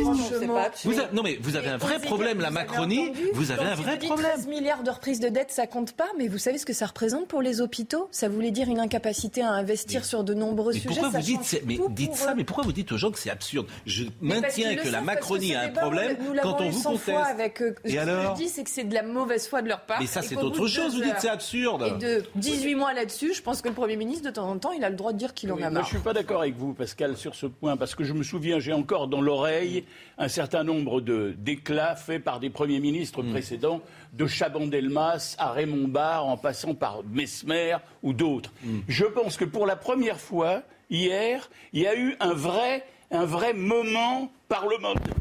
Vous 0.84 1.00
a- 1.00 1.08
Non, 1.12 1.22
mais 1.22 1.38
vous 1.40 1.56
avez 1.56 1.68
un 1.68 1.76
vrai 1.76 1.98
problème, 1.98 2.40
la 2.40 2.50
Macronie. 2.50 3.12
Vous 3.34 3.50
avez 3.50 3.64
un 3.64 3.74
vrai 3.74 3.98
problème. 3.98 4.30
13 4.30 4.46
milliards 4.46 4.82
de 4.82 4.90
reprises 4.90 5.20
de 5.20 5.28
dette, 5.28 5.50
ça 5.50 5.66
compte 5.66 5.92
pas, 5.92 6.08
mais 6.18 6.28
vous 6.28 6.38
savez 6.38 6.58
ce 6.58 6.66
que 6.66 6.72
ça 6.72 6.86
représente 6.86 7.26
pour 7.28 7.42
les 7.42 7.60
hôpitaux? 7.60 8.08
Ça 8.10 8.28
voulait 8.28 8.50
dire 8.50 8.68
une 8.68 8.80
incapacité 8.80 9.42
à 9.42 9.50
investir 9.50 10.04
sur 10.04 10.24
de 10.24 10.34
nombreux 10.34 10.72
sujets. 10.72 10.86
pourquoi 10.88 11.08
vous 11.08 11.18
dites, 11.18 11.62
mais 11.66 11.78
ça, 12.14 12.34
mais 12.34 12.44
pourquoi 12.44 12.64
vous 12.64 12.72
dites 12.72 12.92
aux 12.92 12.96
gens 12.96 13.10
que 13.10 13.18
c'est 13.18 13.30
absurde? 13.30 13.66
Je 13.86 14.04
maintiens 14.20 14.76
que 14.76 14.88
la 14.88 15.00
Macronie 15.00 15.54
a 15.54 15.62
un 15.62 15.68
problème 15.68 16.16
quand 16.42 16.60
on 16.60 16.70
vous 16.70 16.80
100 16.82 16.96
fois 16.98 17.14
conteste. 17.14 17.36
eux. 17.62 17.74
Et 17.84 17.90
Ce 17.90 17.94
que 17.94 18.00
alors? 18.00 18.36
je 18.36 18.42
dis, 18.42 18.48
c'est 18.48 18.64
que 18.64 18.70
c'est 18.70 18.84
de 18.84 18.94
la 18.94 19.02
mauvaise 19.02 19.46
foi 19.48 19.62
de 19.62 19.68
leur 19.68 19.80
part. 19.82 20.00
Mais 20.00 20.06
ça, 20.06 20.22
c'est 20.22 20.34
qu'au 20.34 20.50
autre 20.60 20.72
chose. 20.72 20.94
Vous 20.94 21.02
dites 21.02 21.14
c'est 21.18 21.28
absurde. 21.28 21.82
Et 21.86 21.98
de 21.98 22.24
18 22.36 22.74
mois 22.74 22.92
là-dessus, 22.92 23.34
je 23.34 23.42
pense 23.42 23.62
que 23.62 23.68
le 23.68 23.74
Premier 23.74 23.96
ministre, 23.96 24.24
de 24.28 24.34
temps 24.34 24.48
en 24.48 24.58
temps, 24.58 24.72
il 24.72 24.84
a 24.84 24.90
le 24.90 24.96
droit 24.96 25.12
de 25.12 25.18
dire 25.18 25.34
qu'il 25.34 25.50
en 25.52 25.56
Oui, 25.56 25.62
a 25.62 25.70
moi, 25.70 25.80
marre. 25.80 25.84
je 25.84 25.90
suis 25.90 25.98
pas 26.04 26.12
d'accord 26.12 26.40
avec 26.40 26.56
vous, 26.56 26.74
Pascal, 26.74 27.16
sur 27.16 27.34
ce 27.34 27.46
point, 27.46 27.76
parce 27.76 27.94
que 27.94 28.04
je 28.04 28.12
me 28.12 28.22
souviens, 28.22 28.58
j'ai 28.58 28.72
encore 28.72 29.08
dans 29.08 29.20
l'oreille 29.20 29.84
un 30.18 30.28
certain 30.28 30.64
nombre 30.64 31.00
de 31.00 31.34
d'éclats 31.38 31.96
faits 31.96 32.22
par 32.24 32.40
des 32.40 32.50
premiers 32.50 32.80
ministres 32.80 33.22
Mm. 33.22 33.30
précédents, 33.32 33.80
de 34.12 34.26
Chaban-Delmas 34.26 35.36
à 35.38 35.52
Raymond 35.52 35.88
Barre, 35.88 36.26
en 36.26 36.36
passant 36.36 36.74
par 36.74 37.02
Mesmer 37.04 37.76
ou 38.02 38.12
d'autres. 38.12 38.52
Mm. 38.64 38.78
Je 38.88 39.04
pense 39.04 39.36
que 39.36 39.44
pour 39.44 39.66
la 39.66 39.76
première 39.76 40.18
fois, 40.20 40.62
hier, 40.90 41.48
il 41.72 41.82
y 41.82 41.86
a 41.86 41.96
eu 41.96 42.16
un 42.20 42.32
vrai, 42.34 42.84
un 43.10 43.24
vrai 43.24 43.52
moment 43.54 44.30
parlementaire. 44.48 45.14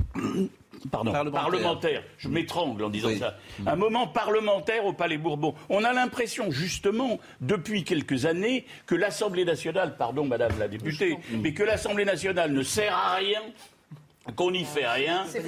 Pardon, 0.91 1.11
Parlementaire. 1.11 1.41
parlementaire. 1.41 2.03
Je 2.17 2.30
m'étrangle 2.30 2.84
en 2.84 2.89
disant 2.89 3.09
Oui. 3.09 3.19
ça. 3.19 3.36
Un 3.65 3.75
moment 3.75 4.07
parlementaire 4.07 4.86
au 4.86 4.93
Palais 4.93 5.17
Bourbon. 5.17 5.55
On 5.69 5.84
a 5.84 5.93
l'impression, 5.93 6.51
justement, 6.51 7.19
depuis 7.41 7.84
quelques 7.84 8.25
années, 8.25 8.65
que 8.86 8.95
l'Assemblée 8.95 9.45
nationale, 9.45 9.97
pardon, 9.97 10.25
Madame 10.25 10.51
la 10.59 10.67
députée, 10.67 11.17
mais 11.32 11.53
que 11.53 11.63
l'Assemblée 11.63 12.05
nationale 12.05 12.51
ne 12.53 12.63
sert 12.63 12.95
à 12.95 13.15
rien. 13.15 13.41
Qu'on 14.36 14.51
n'y 14.51 14.63
fait 14.65 14.86
rien. 14.88 15.24
C'est 15.28 15.39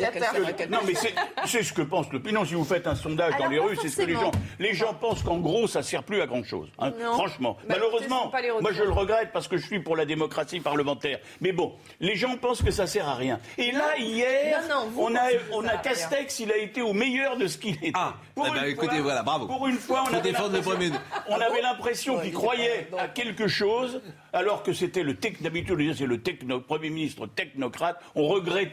non, 0.70 0.80
mais 0.88 0.96
c'est 0.96 1.14
c'est 1.46 1.62
ce 1.62 1.72
que 1.72 1.84
pense 1.84 2.12
l'opinion. 2.12 2.44
Si 2.46 2.56
vous 2.56 2.64
faites 2.64 2.88
un 2.88 2.96
sondage 2.96 3.34
dans 3.38 3.48
les 3.48 3.60
rues, 3.60 3.78
c'est 3.80 3.90
ce 3.90 3.98
que 3.98 4.02
les 4.08 4.14
gens. 4.14 4.32
Les 4.58 4.74
gens 4.74 4.94
pensent 4.96 5.22
qu'en 5.22 5.38
gros, 5.38 5.68
ça 5.68 5.84
sert 5.84 6.02
plus 6.04 6.20
à 6.22 6.26
grand 6.26 6.44
chose. 6.44 6.70
hein. 6.80 6.92
Non. 7.00 7.14
Franchement. 7.14 7.58
Bah, 7.68 7.76
Malheureusement, 7.76 8.32
moi 8.62 8.72
je 8.72 8.82
le 8.82 8.92
regrette 8.92 9.32
parce 9.34 9.48
que 9.48 9.58
je 9.58 9.68
suis 9.68 9.82
pour 9.82 9.96
la 9.96 10.06
démocratie 10.06 10.62
parlementaire. 10.62 11.20
Mais 11.42 11.52
bon, 11.52 11.74
les 12.00 12.16
gens 12.16 12.38
pensent 12.38 12.64
que 12.64 12.72
ça 12.72 12.88
sert 12.88 13.08
à 13.08 13.14
rien. 13.16 13.40
Et 13.60 13.72
là, 13.72 13.98
hier, 14.00 14.62
Non, 14.68 14.76
non, 14.86 14.88
vous 14.90 15.02
on 15.04 15.16
a, 15.16 15.28
on 15.52 15.64
a. 15.68 15.78
Castex, 15.78 16.40
il 16.40 16.52
a 16.52 16.58
été 16.58 16.82
au 16.82 16.94
meilleur 16.94 17.38
de 17.38 17.46
ce 17.48 17.58
qu'il 17.60 17.76
était. 17.76 17.92
Ah, 17.94 18.16
Pour 18.34 18.48
une 18.48 18.54
ben, 18.56 18.64
écoutez, 18.64 18.94
fois- 18.96 19.02
voilà, 19.02 19.22
bravo. 19.22 19.46
Pour 19.46 19.68
une 19.68 19.78
fois, 19.78 20.06
on 20.10 20.14
avait 20.16 20.32
le 20.32 20.34
l'impression- 20.38 20.62
Premier 20.64 20.86
ministre. 20.86 21.02
On 21.28 21.36
avait 21.40 21.62
l'impression 21.62 22.20
qu'il 22.20 22.34
croyait 22.34 22.88
à 22.98 23.08
quelque 23.10 23.48
chose, 23.48 24.02
alors 24.34 24.64
que 24.64 24.74
c'était 24.74 25.04
le 25.04 25.16
tech. 25.18 25.34
D'habitude, 25.42 25.94
c'est 25.96 26.06
le 26.08 26.20
techno, 26.22 26.62
Premier 26.62 26.90
ministre 26.90 27.28
technocrate. 27.28 28.00
On 28.16 28.28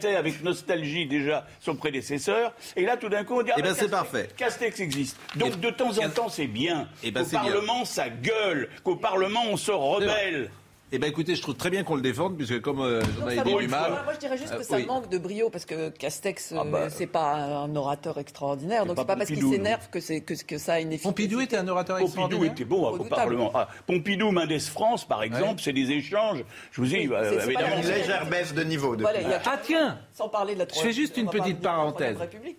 avec 0.07 0.43
nostalgie 0.43 1.05
déjà 1.05 1.45
son 1.59 1.75
prédécesseur. 1.75 2.53
Et 2.75 2.83
là, 2.85 2.97
tout 2.97 3.09
d'un 3.09 3.23
coup, 3.23 3.39
on 3.39 3.43
dit 3.43 3.51
ah 3.51 3.55
Eh 3.57 3.61
ben, 3.61 3.69
bah, 3.69 3.75
c'est 3.77 3.85
Castex- 3.85 3.89
parfait. 3.89 4.29
Castex 4.37 4.79
existe. 4.79 5.17
Donc, 5.35 5.59
de 5.59 5.69
temps 5.69 5.97
en 5.97 6.09
temps, 6.09 6.29
c'est 6.29 6.47
bien. 6.47 6.87
Eh 7.03 7.11
ben, 7.11 7.21
Au 7.21 7.25
bien. 7.25 7.39
Parlement, 7.41 7.85
ça 7.85 8.09
gueule. 8.09 8.69
Qu'au 8.83 8.95
Parlement, 8.95 9.43
on 9.49 9.57
se 9.57 9.71
rebelle. 9.71 10.49
Eh 10.91 10.97
bien, 10.97 11.07
écoutez, 11.07 11.35
je 11.35 11.41
trouve 11.43 11.53
très 11.55 11.69
bien 11.69 11.83
qu'on 11.83 11.95
le 11.95 12.01
défende, 12.01 12.35
puisque 12.35 12.61
comme 12.61 12.81
euh, 12.81 13.01
j'en 13.19 13.29
ai 13.29 13.35
ça 13.35 13.43
dit 13.43 13.51
manque- 13.51 13.61
du 13.61 13.67
mal. 13.67 13.91
Moi, 14.03 14.13
je 14.15 14.19
dirais 14.19 14.37
juste 14.39 14.49
que 14.55 14.61
Euh, 14.61 14.63
ça 14.63 14.77
oui. 14.77 14.85
manque 14.87 15.07
de 15.07 15.19
brio 15.19 15.51
parce 15.51 15.65
que 15.65 15.89
Castex, 15.89 16.51
Ah 16.57 16.63
bah. 16.63 16.77
euh, 16.79 16.89
c'est 16.91 17.05
pas 17.05 17.35
un 17.35 17.75
orateur 17.75 18.17
extraordinaire. 18.17 18.87
Donc 18.87 18.95
pas 18.95 19.03
c'est 19.03 19.07
pas 19.07 19.15
parce 19.17 19.27
qu'il 19.27 19.35
Pompidou, 19.35 19.53
s'énerve 19.53 19.87
que, 19.91 19.99
c'est- 19.99 20.21
que, 20.21 20.33
que 20.43 20.57
ça 20.57 20.73
a 20.73 20.79
une 20.79 20.87
efficacité. 20.93 21.09
Pompidou 21.09 21.41
était 21.41 21.57
un 21.57 21.67
orateur 21.67 21.97
Pompidou 21.97 22.07
extraordinaire. 22.23 22.51
était 22.53 22.65
bon 22.65 22.81
au 22.87 22.91
Redoutable. 22.91 23.15
Parlement. 23.15 23.51
Ah, 23.53 23.67
Pompidou, 23.85 24.31
Mendes 24.31 24.59
France, 24.61 25.05
par 25.07 25.21
exemple, 25.21 25.61
c'est 25.61 25.73
des 25.73 25.91
échanges. 25.91 26.43
Je 26.71 26.81
vous 26.81 26.95
ai 26.95 27.07
Oui, 27.07 27.13
euh, 27.13 27.37
pas 27.37 27.43
évidemment. 27.45 27.75
une 27.83 27.87
légère 27.87 28.27
baisse 28.27 28.53
de 28.55 28.63
niveau. 28.63 28.95
depuis. 28.95 29.03
Voilà, 29.03 29.21
il 29.21 29.29
y 29.29 29.33
a- 29.33 29.41
Ah 29.45 29.59
tiens 29.63 29.99
Sans 30.13 30.27
parler 30.29 30.55
de 30.55 30.59
la 30.59 30.65
Je 30.73 30.79
fais 30.79 30.91
juste 30.91 31.17
une 31.17 31.25
pas 31.27 31.33
petite 31.33 31.61
parenthèse. 31.61 32.17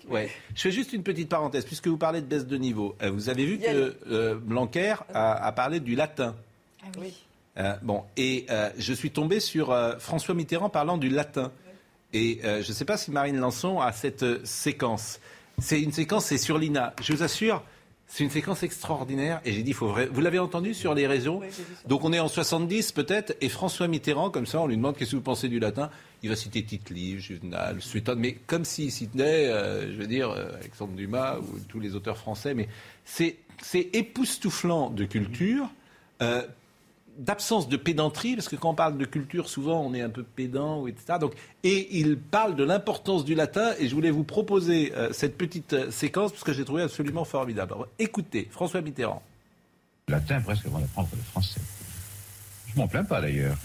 Ouais. 0.09 0.31
Je 0.55 0.61
fais 0.63 0.71
juste 0.71 0.93
une 0.93 1.03
petite 1.03 1.29
parenthèse, 1.29 1.65
puisque 1.65 1.89
vous 1.89 1.99
parlez 1.99 2.21
de 2.21 2.27
baisse 2.27 2.47
de 2.47 2.57
niveau. 2.57 2.95
Euh, 3.03 3.11
vous 3.11 3.29
avez 3.29 3.45
vu 3.45 3.59
que 3.59 4.35
Blanquer 4.35 4.95
a, 5.13 5.47
a 5.47 5.53
parlé 5.53 5.81
du 5.81 5.97
latin. 5.97 6.37
Ah 6.85 6.87
oui. 7.01 7.13
Euh, 7.61 7.75
bon, 7.83 8.05
et 8.17 8.47
euh, 8.51 8.71
je 8.79 8.93
suis 8.93 9.11
tombé 9.11 9.39
sur 9.39 9.71
euh, 9.71 9.99
François 9.99 10.35
Mitterrand 10.35 10.71
parlant 10.71 10.97
du 10.99 11.09
latin. 11.09 11.53
Et 12.13 12.41
je 12.43 12.57
ne 12.69 12.75
sais 12.75 12.85
pas 12.85 12.97
si 12.97 13.13
Marine 13.13 13.39
Lançon 13.39 13.81
a 13.81 13.93
cette 13.93 14.45
séquence. 14.45 15.21
C'est 15.61 15.81
une 15.81 15.93
séquence, 15.93 16.25
c'est 16.25 16.39
sur 16.39 16.59
l'INA. 16.59 16.93
Je 17.01 17.13
vous 17.13 17.23
assure, 17.23 17.63
c'est 18.09 18.25
une 18.25 18.31
séquence 18.31 18.65
extraordinaire. 18.65 19.41
Et 19.45 19.53
j'ai 19.53 19.63
dit, 19.63 19.73
faut 19.73 19.87
vrai... 19.87 20.09
vous 20.11 20.21
l'avez 20.21 20.41
entendu 20.41 20.75
sur 20.75 20.93
les 20.93 21.07
réseaux? 21.07 21.41
Donc 21.87 22.03
on 22.03 22.13
est 22.13 22.19
en 22.19 22.27
70 22.27 22.91
peut-être, 22.91 23.37
et 23.41 23.49
François 23.49 23.87
Mitterrand, 23.87 24.31
comme 24.31 24.47
ça, 24.47 24.61
on 24.61 24.67
lui 24.67 24.77
demande 24.77 24.97
qu'est-ce 24.97 25.13
que 25.13 25.17
vous 25.17 25.23
pensez 25.23 25.49
du 25.49 25.61
latin? 25.61 25.89
Il 26.25 26.31
va 26.31 26.35
citer 26.35 26.65
Tite-Live, 26.65 27.21
Juvenal, 27.21 27.81
Suétone, 27.81 28.19
mais 28.19 28.33
comme 28.33 28.65
s'il 28.65 28.91
citait, 28.91 29.47
euh, 29.47 29.93
je 29.93 29.97
veux 29.97 30.09
dire, 30.09 30.31
euh, 30.31 30.57
Alexandre 30.59 30.95
Dumas 30.95 31.37
ou 31.39 31.61
tous 31.69 31.79
les 31.79 31.95
auteurs 31.95 32.17
français. 32.17 32.55
Mais 32.55 32.69
c'est 33.05 33.37
c'est 33.63 33.89
époustouflant 33.93 34.91
de 34.91 35.05
culture. 35.05 35.71
euh, 36.23 36.43
d'absence 37.21 37.69
de 37.69 37.77
pédanterie, 37.77 38.35
parce 38.35 38.49
que 38.49 38.57
quand 38.57 38.71
on 38.71 38.75
parle 38.75 38.97
de 38.97 39.05
culture, 39.05 39.49
souvent 39.49 39.81
on 39.83 39.93
est 39.93 40.01
un 40.01 40.09
peu 40.09 40.23
pédant, 40.23 40.87
etc. 40.87 41.19
Donc, 41.21 41.35
et 41.63 41.99
il 41.99 42.19
parle 42.19 42.57
de 42.57 42.65
l'importance 42.65 43.25
du 43.25 43.35
latin, 43.35 43.73
et 43.79 43.89
je 43.89 43.95
voulais 43.95 44.11
vous 44.11 44.25
proposer 44.25 44.93
euh, 44.97 45.13
cette 45.13 45.37
petite 45.37 45.75
euh, 45.75 45.91
séquence, 45.91 46.33
parce 46.33 46.45
que 46.45 46.55
j'ai 46.55 46.65
trouvé 46.65 46.83
absolument 46.83 47.25
formidable. 47.25 47.75
Écoutez, 47.99 48.49
François 48.51 48.81
Mitterrand. 48.81 49.23
latin 50.09 50.41
presque 50.41 50.67
avant 50.67 50.81
d'apprendre 50.81 51.11
le 51.13 51.23
français. 51.23 51.61
Je 52.73 52.81
m'en 52.81 52.89
plains 52.89 53.05
pas 53.05 53.21
d'ailleurs. 53.21 53.57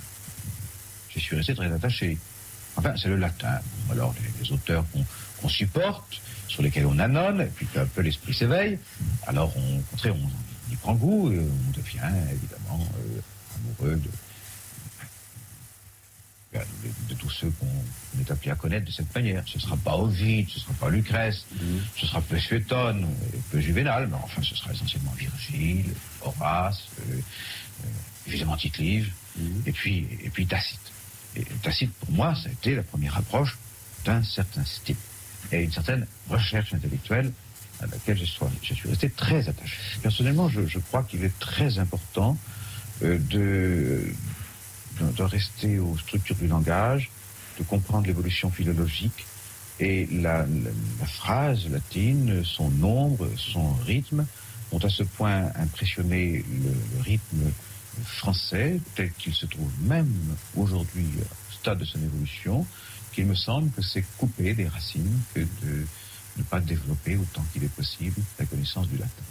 J'y 1.09 1.21
suis 1.21 1.37
resté 1.37 1.55
très 1.55 1.71
attaché. 1.71 2.17
Enfin, 2.75 2.93
c'est 2.97 3.07
le 3.07 3.15
latin. 3.15 3.59
Alors, 3.89 4.13
les, 4.41 4.51
auteurs 4.51 4.83
qu'on 5.41 5.47
supporte, 5.47 6.21
sur 6.49 6.61
lesquels 6.61 6.85
on 6.85 6.99
annonce, 6.99 7.41
et 7.41 7.45
puis 7.45 7.67
à 7.75 7.85
peu 7.85 8.01
l'esprit 8.01 8.33
s'éveille, 8.33 8.77
alors 9.27 9.53
on, 9.55 9.79
au 9.79 9.81
contraire, 9.91 10.15
on, 10.15 10.73
y 10.73 10.75
prend 10.75 10.93
goût, 10.95 11.31
et 11.31 11.39
on 11.39 11.71
devient 11.71 12.11
évidemment 12.31 12.79
euh, 12.81 13.21
amoureux 13.80 13.95
de, 13.95 14.09
de, 16.59 16.59
de 17.09 17.15
tous 17.15 17.30
ceux 17.30 17.49
qu'on 17.51 18.19
est 18.19 18.32
appelé 18.32 18.51
à 18.51 18.55
connaître 18.55 18.86
de 18.86 18.91
cette 18.91 19.13
manière. 19.13 19.43
Ce 19.47 19.57
ne 19.57 19.61
sera 19.61 19.78
pas 19.78 19.95
Ovide, 19.97 20.49
ce 20.49 20.55
ne 20.55 20.63
sera 20.63 20.73
pas 20.73 20.89
Lucrèce, 20.89 21.45
ce 21.97 22.07
sera 22.07 22.21
peu 22.21 22.39
Suétone, 22.39 23.07
peu 23.51 23.59
Juvénal, 23.59 24.07
mais 24.07 24.17
enfin 24.21 24.41
ce 24.41 24.55
sera 24.55 24.71
essentiellement 24.71 25.11
Virgile, 25.11 25.93
Horace, 26.21 26.88
euh, 26.99 27.19
euh, 27.84 27.88
évidemment 28.28 28.57
Tite-Live, 28.57 29.11
et, 29.65 29.71
puis, 29.71 30.07
et 30.23 30.30
puis 30.30 30.45
Tacite. 30.45 30.80
Et 31.36 31.43
Tacite, 31.61 31.91
pour 31.93 32.11
moi, 32.11 32.34
ça 32.36 32.47
a 32.49 32.51
été 32.51 32.76
la 32.76 32.84
première 32.84 33.17
approche 33.17 33.57
d'un 34.05 34.23
certain 34.23 34.63
style 34.63 34.95
et 35.51 35.63
une 35.63 35.71
certaine 35.71 36.07
recherche 36.30 36.73
intellectuelle 36.73 37.32
à 37.82 37.88
laquelle 37.88 38.17
je 38.17 38.23
suis, 38.23 38.39
je 38.63 38.73
suis 38.73 38.89
resté 38.89 39.09
très 39.09 39.47
attaché. 39.49 39.78
Personnellement, 40.01 40.47
je, 40.47 40.65
je 40.65 40.80
crois 40.80 41.03
qu'il 41.03 41.23
est 41.23 41.38
très 41.39 41.78
important 41.78 42.38
de, 43.01 44.01
de, 45.01 45.23
rester 45.23 45.79
aux 45.79 45.97
structures 45.97 46.35
du 46.35 46.47
langage, 46.47 47.09
de 47.59 47.63
comprendre 47.63 48.07
l'évolution 48.07 48.49
philologique 48.49 49.25
et 49.79 50.05
la 50.07 50.45
phrase 51.05 51.67
latine, 51.69 52.43
son 52.43 52.69
nombre, 52.69 53.29
son 53.37 53.73
rythme, 53.73 54.25
ont 54.71 54.79
à 54.79 54.89
ce 54.89 55.03
point 55.03 55.51
impressionné 55.55 56.43
le, 56.63 56.69
le 56.69 57.01
rythme 57.01 57.51
français, 58.03 58.79
tel 58.95 59.11
qu'il 59.13 59.33
se 59.33 59.45
trouve 59.45 59.71
même 59.81 60.11
aujourd'hui 60.55 61.07
au 61.19 61.53
stade 61.53 61.79
de 61.79 61.85
son 61.85 62.01
évolution, 62.01 62.65
qu'il 63.13 63.25
me 63.25 63.35
semble 63.35 63.71
que 63.71 63.81
c'est 63.81 64.03
couper 64.17 64.53
des 64.53 64.67
racines 64.67 65.19
que 65.33 65.39
de 65.39 65.85
ne 66.37 66.43
pas 66.43 66.59
développer 66.59 67.15
autant 67.15 67.45
qu'il 67.53 67.63
est 67.63 67.73
possible 67.73 68.21
la 68.39 68.45
connaissance 68.45 68.87
du 68.87 68.97
latin. 68.97 69.23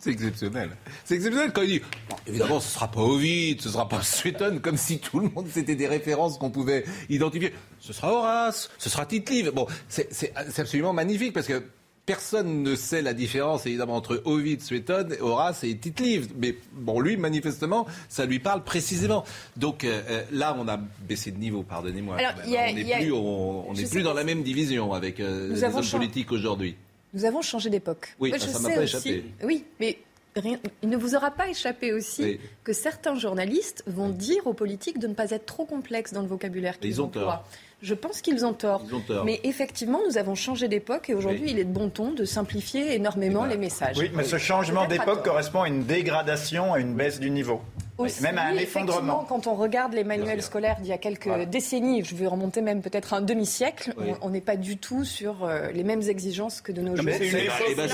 C'est 0.00 0.10
exceptionnel. 0.10 0.70
C'est 1.04 1.14
exceptionnel 1.14 1.52
quand 1.52 1.62
il 1.62 1.68
dit 1.68 1.82
Bon, 2.08 2.16
évidemment, 2.26 2.60
ce 2.60 2.74
sera 2.74 2.90
pas 2.90 3.02
Ovid, 3.02 3.60
ce 3.60 3.68
sera 3.68 3.88
pas 3.88 4.02
Suétone, 4.02 4.60
comme 4.60 4.76
si 4.76 4.98
tout 4.98 5.20
le 5.20 5.28
monde 5.28 5.46
c'était 5.50 5.76
des 5.76 5.86
références 5.86 6.38
qu'on 6.38 6.50
pouvait 6.50 6.84
identifier. 7.08 7.52
Ce 7.78 7.92
sera 7.92 8.12
Horace, 8.12 8.70
ce 8.78 8.88
sera 8.88 9.06
Tite-Live. 9.06 9.52
Bon, 9.54 9.66
c'est 9.88 10.32
absolument 10.34 10.92
magnifique 10.92 11.32
parce 11.32 11.46
que 11.46 11.62
personne 12.06 12.62
ne 12.62 12.74
sait 12.74 13.02
la 13.02 13.14
différence 13.14 13.66
évidemment 13.66 13.94
entre 13.94 14.22
Ovid, 14.24 14.60
Suétone, 14.60 15.14
Horace 15.20 15.62
et 15.64 15.76
Tite-Live. 15.76 16.30
Mais 16.36 16.56
bon, 16.72 16.98
lui, 17.00 17.16
manifestement, 17.16 17.86
ça 18.08 18.24
lui 18.26 18.38
parle 18.38 18.64
précisément. 18.64 19.24
Donc 19.56 19.84
euh, 19.84 20.02
euh, 20.08 20.22
là, 20.32 20.56
on 20.58 20.66
a 20.68 20.78
baissé 21.06 21.30
de 21.30 21.38
niveau, 21.38 21.62
pardonnez-moi. 21.62 22.16
On 22.46 22.74
n'est 22.74 22.98
plus, 22.98 23.12
on, 23.12 23.70
on 23.70 24.02
dans 24.02 24.14
la 24.14 24.24
même 24.24 24.42
division 24.42 24.94
avec 24.94 25.20
euh, 25.20 25.54
les 25.54 25.64
hommes 25.64 26.00
politiques 26.00 26.32
aujourd'hui. 26.32 26.76
Nous 27.14 27.24
avons 27.24 27.42
changé 27.42 27.70
d'époque. 27.70 28.14
Oui, 28.20 28.30
Moi, 28.30 28.38
ça, 28.38 28.46
je 28.46 28.52
ça 28.52 28.58
m'a 28.60 28.68
sais 28.70 28.74
pas 28.76 28.80
aussi- 28.82 28.96
échappé. 29.10 29.24
Oui, 29.44 29.64
mais 29.80 29.98
rien- 30.36 30.58
il 30.82 30.88
ne 30.88 30.96
vous 30.96 31.14
aura 31.14 31.30
pas 31.30 31.48
échappé 31.48 31.92
aussi 31.92 32.22
Oui. 32.22 32.40
que 32.64 32.72
certains 32.72 33.16
journalistes 33.16 33.82
vont 33.86 34.08
dire 34.08 34.46
aux 34.46 34.54
politiques 34.54 34.98
de 34.98 35.06
ne 35.06 35.14
pas 35.14 35.30
être 35.30 35.44
trop 35.46 35.64
complexes 35.66 36.12
dans 36.12 36.22
le 36.22 36.28
vocabulaire 36.28 36.78
qu'ils 36.78 36.90
Ils 36.90 37.00
ont 37.02 37.06
emploient. 37.06 37.22
tort. 37.22 37.44
Je 37.82 37.94
pense 37.94 38.20
qu'ils 38.22 38.46
ont 38.46 38.52
tort. 38.54 38.82
Ils 38.86 38.94
ont 38.94 39.00
tort. 39.00 39.24
Mais 39.24 39.40
effectivement, 39.42 40.00
nous 40.08 40.16
avons 40.16 40.36
changé 40.36 40.68
d'époque 40.68 41.10
et 41.10 41.14
aujourd'hui, 41.14 41.42
Oui. 41.46 41.50
il 41.50 41.58
est 41.58 41.64
de 41.64 41.72
bon 41.72 41.90
ton 41.90 42.12
de 42.12 42.24
simplifier 42.24 42.94
énormément 42.94 43.44
les 43.44 43.56
messages. 43.56 43.98
Oui, 43.98 44.10
mais 44.14 44.22
ce 44.24 44.38
changement 44.38 44.86
d'époque 44.86 45.24
correspond 45.24 45.62
à 45.62 45.68
une 45.68 45.84
dégradation, 45.84 46.72
à 46.72 46.78
une 46.78 46.94
baisse 46.94 47.18
du 47.18 47.30
niveau. 47.30 47.60
Aussi, 48.02 48.22
même 48.22 48.38
à 48.38 48.42
un 48.46 48.54
effondrement. 48.56 48.92
effectivement, 48.92 49.26
Quand 49.28 49.46
on 49.46 49.54
regarde 49.54 49.92
les 49.94 50.04
manuels 50.04 50.42
scolaires 50.42 50.76
d'il 50.80 50.88
y 50.88 50.92
a 50.92 50.98
quelques 50.98 51.28
décennies, 51.48 52.04
je 52.04 52.14
vais 52.14 52.26
remonter 52.26 52.60
même 52.60 52.82
peut-être 52.82 53.14
un 53.14 53.20
demi-siècle, 53.20 53.94
Oui. 53.96 54.06
on- 54.20 54.26
on 54.26 54.30
n'est 54.30 54.40
pas 54.40 54.56
du 54.56 54.76
tout 54.76 55.04
sur 55.04 55.44
euh, 55.44 55.70
les 55.72 55.84
mêmes 55.84 56.02
exigences 56.02 56.60
que 56.60 56.72
de 56.72 56.80
nos 56.80 56.96
jours. 56.96 57.06
Eh 57.08 57.74
ben, 57.74 57.88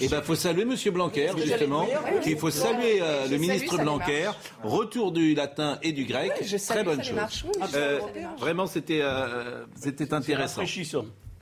eh 0.00 0.08
ben, 0.08 0.22
faut 0.22 0.34
saluer 0.34 0.64
Monsieur 0.64 0.90
Blanquer, 0.90 1.30
justement. 1.36 1.86
Il 2.24 2.36
faut 2.38 2.50
saluer 2.50 3.00
euh, 3.02 3.26
le 3.28 3.36
ministre 3.38 3.78
Blanquer. 3.78 4.30
Retour 4.62 5.12
du 5.12 5.34
latin 5.34 5.78
et 5.82 5.92
du 5.92 6.04
grec. 6.04 6.32
Oui, 6.40 6.46
je 6.46 6.56
salue 6.56 6.76
Très 6.86 6.96
bonne 6.96 7.04
chose. 7.04 7.50
Euh, 7.74 8.00
vraiment, 8.38 8.66
c'était 8.66 9.00
euh, 9.02 9.64
c'était 9.74 10.12
intéressant. 10.14 10.62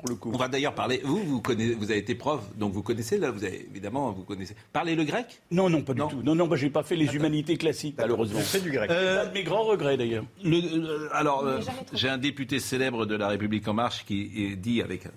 Rafraîchissant, 0.05 0.07
pour 0.07 0.09
le 0.11 0.16
coup. 0.16 0.30
On 0.34 0.38
va 0.38 0.48
d'ailleurs 0.48 0.74
parler. 0.74 1.00
Vous, 1.05 1.18
vous 1.22 1.40
connaissez, 1.40 1.74
vous 1.74 1.90
avez 1.90 1.98
été 2.00 2.14
prof, 2.14 2.40
donc 2.57 2.72
vous 2.72 2.82
connaissez 2.82 3.18
là. 3.18 3.30
Vous 3.30 3.44
avez 3.44 3.66
évidemment, 3.70 4.12
vous 4.12 4.22
connaissez. 4.24 4.55
Parlez 4.72 4.94
le 4.94 5.05
grec? 5.05 5.40
Non, 5.50 5.68
non, 5.70 5.82
pas 5.82 5.94
du 5.94 6.00
tout. 6.00 6.22
Non, 6.22 6.34
non, 6.34 6.46
moi, 6.46 6.57
j'ai 6.57 6.70
pas 6.70 6.82
fait 6.82 6.96
les 6.96 7.14
humanités 7.14 7.57
classiques, 7.57 7.96
malheureusement. 7.98 8.38
J'ai 8.40 8.44
fait 8.44 8.61
du 8.61 8.70
grec. 8.70 8.90
Euh, 8.90 9.20
C'est 9.22 9.26
un 9.26 9.30
de 9.30 9.34
mes 9.34 9.44
grands 9.44 9.64
regrets, 9.64 9.96
d'ailleurs. 9.96 10.24
Le- 10.42 10.57
euh, 10.59 11.09
alors, 11.12 11.44
euh, 11.44 11.61
j'ai 11.92 12.09
un 12.09 12.18
député 12.18 12.61
célèbre 12.61 13.07
de 13.07 13.14
La 13.14 13.28
République 13.28 13.66
En 13.68 13.74
Marche 13.74 14.05
qui 14.05 14.57
dit 14.57 14.82
avec 14.82 15.07
un 15.07 15.11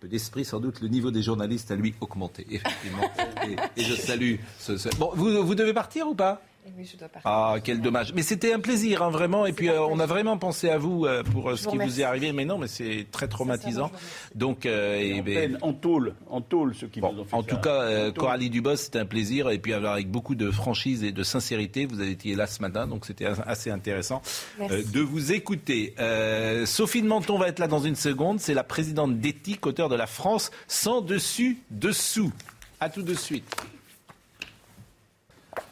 peu 0.00 0.08
d'esprit 0.08 0.44
sans 0.44 0.58
doute 0.60 0.80
le 0.80 0.88
niveau 0.88 1.10
des 1.10 1.22
journalistes 1.22 1.70
a 1.70 1.76
lui 1.76 1.94
augmenté, 2.00 2.46
effectivement. 2.50 3.08
et, 3.76 3.80
et 3.80 3.84
je 3.84 3.94
salue 3.94 4.34
ce. 4.58 4.76
ce- 4.76 4.88
Bon, 4.98 5.10
vous, 5.14 5.44
vous 5.46 5.54
devez 5.54 5.72
partir 5.72 6.08
ou 6.08 6.14
pas? 6.14 6.42
Oui, 6.78 6.88
je 6.90 6.96
dois 6.96 7.08
partir. 7.08 7.28
Ah, 7.30 7.56
quel 7.62 7.80
dommage. 7.80 8.12
Mais 8.14 8.22
c'était 8.22 8.52
un 8.52 8.60
plaisir, 8.60 9.02
hein, 9.02 9.10
vraiment. 9.10 9.46
Et 9.46 9.52
puis, 9.52 9.68
euh, 9.68 9.80
on 9.82 9.98
a 9.98 10.06
vraiment 10.06 10.38
pensé 10.38 10.70
à 10.70 10.78
vous 10.78 11.04
euh, 11.06 11.22
pour 11.24 11.50
euh, 11.50 11.56
ce 11.56 11.64
vous 11.64 11.72
qui 11.72 11.78
vous 11.78 12.00
est 12.00 12.04
arrivé. 12.04 12.32
Mais 12.32 12.44
non, 12.44 12.56
mais 12.56 12.68
c'est 12.68 13.06
très 13.10 13.26
traumatisant. 13.26 13.90
Donc, 14.34 14.64
euh, 14.64 14.96
Et 14.98 15.08
eh 15.16 15.20
en, 15.20 15.24
ben, 15.24 15.34
peine, 15.34 15.58
en 15.62 15.72
tôle, 15.72 16.14
en 16.30 16.40
tôle, 16.40 16.74
ceux 16.74 16.86
qui 16.86 17.00
Bon, 17.00 17.12
nous 17.12 17.22
ont 17.22 17.24
fait 17.24 17.34
en 17.34 17.42
ça. 17.42 17.48
tout 17.48 17.56
cas, 17.56 17.82
euh, 17.82 18.10
En. 18.10 18.12
Coralie 18.12 18.48
Dubos, 18.48 18.76
c'était 18.76 19.00
un 19.00 19.06
plaisir. 19.06 19.50
Et 19.50 19.58
puis, 19.58 19.72
avec 19.74 20.08
beaucoup 20.10 20.34
de 20.36 20.50
franchise 20.50 21.02
et 21.02 21.10
de 21.12 21.22
sincérité, 21.24 21.84
vous 21.86 22.00
avez 22.00 22.12
été 22.12 22.34
là 22.36 22.46
ce 22.46 22.62
matin, 22.62 22.86
donc 22.86 23.06
c'était 23.06 23.26
assez 23.26 23.70
intéressant 23.70 24.22
euh, 24.60 24.82
de 24.92 25.00
vous 25.00 25.32
écouter. 25.32 25.94
Euh, 25.98 26.64
Sophie 26.64 27.02
de 27.02 27.08
Menton 27.08 27.38
va 27.38 27.48
être 27.48 27.58
là 27.58 27.66
dans 27.66 27.80
une 27.80 27.96
seconde. 27.96 28.38
C'est 28.40 28.54
la 28.54 28.64
présidente 28.64 29.18
d'éthique, 29.18 29.66
auteur 29.66 29.88
de 29.88 29.96
La 29.96 30.06
France 30.06 30.50
sans 30.68 31.00
dessus, 31.00 31.58
dessous. 31.70 32.32
À 32.80 32.88
tout 32.88 33.02
de 33.02 33.14
suite. 33.14 33.44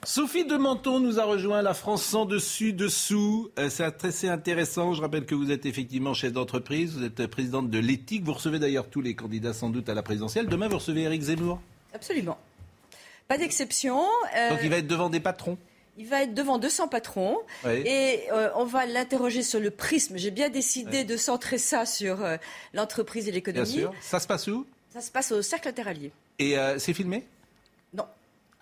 Sophie 0.05 0.47
de 0.47 0.57
Menton 0.57 0.99
nous 0.99 1.21
a 1.21 1.25
rejoint, 1.25 1.61
la 1.61 1.75
France 1.75 2.03
sans 2.03 2.25
dessus, 2.25 2.73
dessous. 2.73 3.51
Euh, 3.59 3.69
c'est 3.69 3.85
assez 4.05 4.29
intéressant. 4.29 4.95
Je 4.95 5.03
rappelle 5.03 5.27
que 5.27 5.35
vous 5.35 5.51
êtes 5.51 5.67
effectivement 5.67 6.15
chef 6.15 6.33
d'entreprise, 6.33 6.97
vous 6.97 7.05
êtes 7.05 7.27
présidente 7.27 7.69
de 7.69 7.79
l'éthique. 7.79 8.25
Vous 8.25 8.33
recevez 8.33 8.59
d'ailleurs 8.59 8.89
tous 8.89 9.03
les 9.03 9.15
candidats 9.15 9.53
sans 9.53 9.69
doute 9.69 9.89
à 9.91 9.95
la 9.95 10.03
présidentielle. 10.03 10.47
Demain, 10.47 10.69
vous 10.69 10.79
recevez 10.79 11.03
Éric 11.03 11.21
Zemmour. 11.23 11.61
Absolument. 11.93 12.39
Pas 13.29 13.37
d'exception. 13.37 14.03
Euh, 14.37 14.51
Donc 14.51 14.61
il 14.63 14.71
va 14.71 14.79
être 14.79 14.87
devant 14.87 15.11
des 15.11 15.21
patrons. 15.21 15.59
il 15.99 16.07
va 16.07 16.23
être 16.23 16.33
devant 16.35 16.57
200 16.59 16.89
patrons 16.89 17.37
Oui. 17.67 17.83
et 17.85 18.23
euh, 18.33 18.49
on 18.57 18.65
va 18.65 18.87
l'interroger 18.87 19.43
sur 19.43 19.61
le 19.61 19.71
prisme. 19.71 20.17
J'ai 20.17 20.31
bien 20.31 20.49
décidé 20.49 21.05
de 21.05 21.17
centrer 21.19 21.59
ça 21.59 21.85
sur 21.85 22.19
l'entreprise 22.73 23.25
et 23.29 23.33
Bien 23.33 23.35
l'économie. 23.37 23.69
sûr. 23.71 23.93
Ça 24.01 24.19
se 24.19 24.27
passe 24.27 24.47
où? 24.47 24.65
Ça 24.95 25.03
se 25.03 25.11
passe 25.11 25.31
au 25.31 25.43
cercle 25.43 25.69
interallié. 25.69 26.11
Et 26.39 26.57
c'est 26.79 26.95
filmé? 26.95 27.27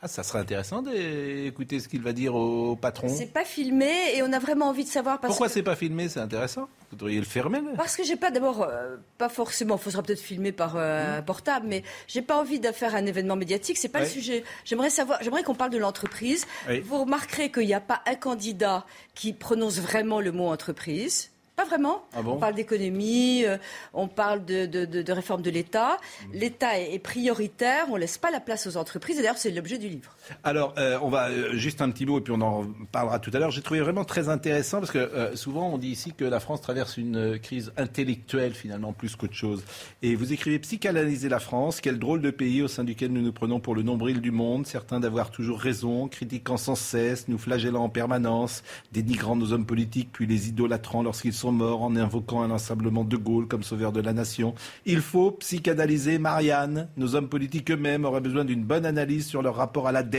Ah, 0.01 0.07
ça 0.07 0.23
serait 0.23 0.39
intéressant 0.39 0.81
d'écouter 0.81 1.81
ce 1.81 1.89
qu'il 1.89 2.03
va 2.03 2.13
dire 2.13 2.37
au 2.37 2.77
patron. 2.77 3.09
C'est 3.09 3.33
pas 3.33 3.45
filmé 3.45 3.91
et 4.15 4.23
on 4.23 4.33
a 4.33 4.39
vraiment 4.39 4.67
envie 4.69 4.85
de 4.85 4.89
savoir 4.89 5.19
parce 5.19 5.33
Pourquoi 5.33 5.49
que 5.49 5.53
c'est 5.53 5.65
pas 5.65 5.75
filmé 5.75 6.09
C'est 6.09 6.21
intéressant. 6.21 6.69
Vous 6.91 6.97
devriez 6.97 7.19
le 7.19 7.25
fermer. 7.27 7.61
là. 7.61 7.73
Parce 7.77 7.97
que 7.97 8.05
j'ai 8.05 8.15
pas 8.15 8.31
d'abord, 8.31 8.63
euh, 8.63 8.97
pas 9.19 9.29
forcément, 9.29 9.75
il 9.77 9.83
faudra 9.83 10.05
peut-être 10.05 10.21
filmer 10.21 10.53
par 10.53 10.75
euh, 10.77 11.21
portable, 11.23 11.67
mais 11.69 11.83
j'ai 12.07 12.23
pas 12.23 12.37
envie 12.37 12.61
de 12.61 12.71
faire 12.71 12.95
un 12.95 13.07
événement 13.07 13.35
médiatique, 13.35 13.77
c'est 13.77 13.89
pas 13.89 14.01
le 14.01 14.07
sujet. 14.07 14.45
J'aimerais 14.65 14.91
savoir, 14.91 15.19
j'aimerais 15.21 15.43
qu'on 15.43 15.57
parle 15.57 15.71
de 15.73 15.79
l'entreprise. 15.79 16.47
Oui. 16.69 16.79
Vous 16.79 17.01
remarquerez 17.01 17.51
qu'il 17.51 17.67
n'y 17.67 17.75
a 17.75 17.81
pas 17.81 18.01
un 18.07 18.15
candidat 18.15 18.87
qui 19.15 19.33
prononce 19.33 19.81
vraiment 19.81 20.21
le 20.21 20.31
mot 20.31 20.47
entreprise. 20.47 21.31
Pas 21.59 21.65
vraiment. 21.65 22.05
Ah 22.15 22.23
bon 22.23 22.35
on 22.35 22.39
parle 22.39 22.55
d'économie, 22.55 23.45
euh, 23.45 23.59
on 23.93 24.07
parle 24.07 24.45
de, 24.45 24.65
de- 24.67 24.85
de- 24.85 25.03
de 25.03 25.13
réforme 25.13 25.43
de 25.43 25.51
l'État. 25.51 25.97
Mmh. 25.99 26.33
L'État 26.35 26.79
est, 26.79 26.95
est 26.95 26.99
prioritaire, 27.01 27.87
on 27.91 27.97
laisse 27.97 28.17
pas 28.17 28.31
la 28.31 28.39
place 28.39 28.69
aux 28.69 28.77
entreprises. 28.77 29.19
Et 29.19 29.23
d'ailleurs, 29.23 29.39
c'est 29.39 29.51
l'objet 29.51 29.79
du 29.79 29.89
livre. 29.89 30.15
Alors, 30.45 30.75
euh, 30.79 30.99
on 31.03 31.09
va 31.09 31.29
euh, 31.29 31.55
juste 31.55 31.83
un 31.83 31.91
petit 31.91 32.07
mot 32.07 32.19
et 32.19 32.21
puis 32.21 32.33
on 32.33 32.41
en 32.41 32.67
parlera 32.93 33.19
tout 33.19 33.31
à 33.35 33.39
l'heure. 33.39 33.51
J'ai 33.51 33.63
trouvé 33.63 33.81
vraiment 33.81 34.05
très 34.05 34.29
intéressant 34.29 34.79
parce 34.79 34.93
que 34.93 34.99
euh, 34.99 35.37
souvent 35.37 35.71
on 35.71 35.79
dit 35.79 35.89
ici 35.89 36.13
que 36.17 36.25
la 36.25 36.41
France 36.41 36.61
traverse 36.61 36.97
une 36.97 37.39
crise 37.39 37.73
intellectuelle 37.77 38.55
finalement 38.55 38.93
plus 38.93 39.17
qu'autre 39.17 39.35
chose. 39.35 39.65
Et 40.03 40.15
vous 40.15 40.33
écrivez 40.33 40.59
psychanalyser 40.59 41.29
la 41.29 41.39
France, 41.39 41.81
quel 41.81 41.99
drôle 41.99 42.21
de 42.21 42.31
pays 42.31 42.63
au 42.63 42.69
sein 42.69 42.85
duquel 42.85 43.13
nous 43.13 43.23
nous 43.23 43.33
prenons 43.33 43.61
pour 43.61 43.75
le 43.75 43.83
nombril 43.83 44.21
du 44.21 44.31
monde, 44.31 44.67
certains 44.67 45.01
d'avoir 45.01 45.31
toujours 45.31 45.61
raison, 45.61 46.09
critiquant 46.09 46.57
sans 46.57 46.75
cesse, 46.75 47.29
nous 47.29 47.39
flagellant 47.39 47.85
en 47.85 47.89
permanence, 47.89 48.63
dénigrant 48.93 49.37
nos 49.37 49.53
hommes 49.53 49.67
politiques 49.67 50.11
puis 50.13 50.27
les 50.27 50.49
idolâtrant 50.49 51.03
lorsqu'ils 51.03 51.33
sont 51.33 51.53
morts 51.53 51.83
en 51.83 51.97
invoquant 51.97 52.43
inlassablement 52.43 53.05
De 53.05 53.17
Gaulle 53.17 53.47
comme 53.47 53.63
sauveur 53.63 53.93
de 53.93 54.01
la 54.01 54.13
nation. 54.13 54.55
Il 54.87 55.01
faut 55.01 55.33
psychanalyser 55.33 56.19
Marianne. 56.19 56.89
Nos 56.97 57.15
hommes 57.15 57.29
politiques 57.29 57.71
eux-mêmes 57.71 58.05
auraient 58.05 58.21
besoin 58.21 58.45
d'une 58.45 58.65
bonne 58.65 58.87
analyse 58.87 59.27
sur 59.27 59.43
leur 59.43 59.57
rapport 59.57 59.87
à 59.87 59.93
la 59.93 60.03
dette, 60.03 60.18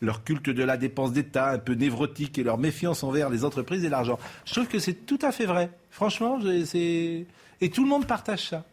leur 0.00 0.24
culte 0.24 0.50
de 0.50 0.62
la 0.62 0.76
dépense 0.76 1.12
d'État 1.12 1.50
un 1.50 1.58
peu 1.58 1.74
névrotique 1.74 2.38
et 2.38 2.42
leur 2.42 2.58
méfiance 2.58 3.02
envers 3.02 3.30
les 3.30 3.44
entreprises 3.44 3.84
et 3.84 3.88
l'argent. 3.88 4.18
Je 4.44 4.52
trouve 4.52 4.68
que 4.68 4.78
c'est 4.78 5.06
tout 5.06 5.18
à 5.22 5.32
fait 5.32 5.46
vrai. 5.46 5.70
Franchement, 5.90 6.38
c'est... 6.64 7.26
Et 7.60 7.70
tout 7.70 7.82
le 7.82 7.88
monde 7.88 8.06
partage 8.06 8.48
ça. 8.48 8.64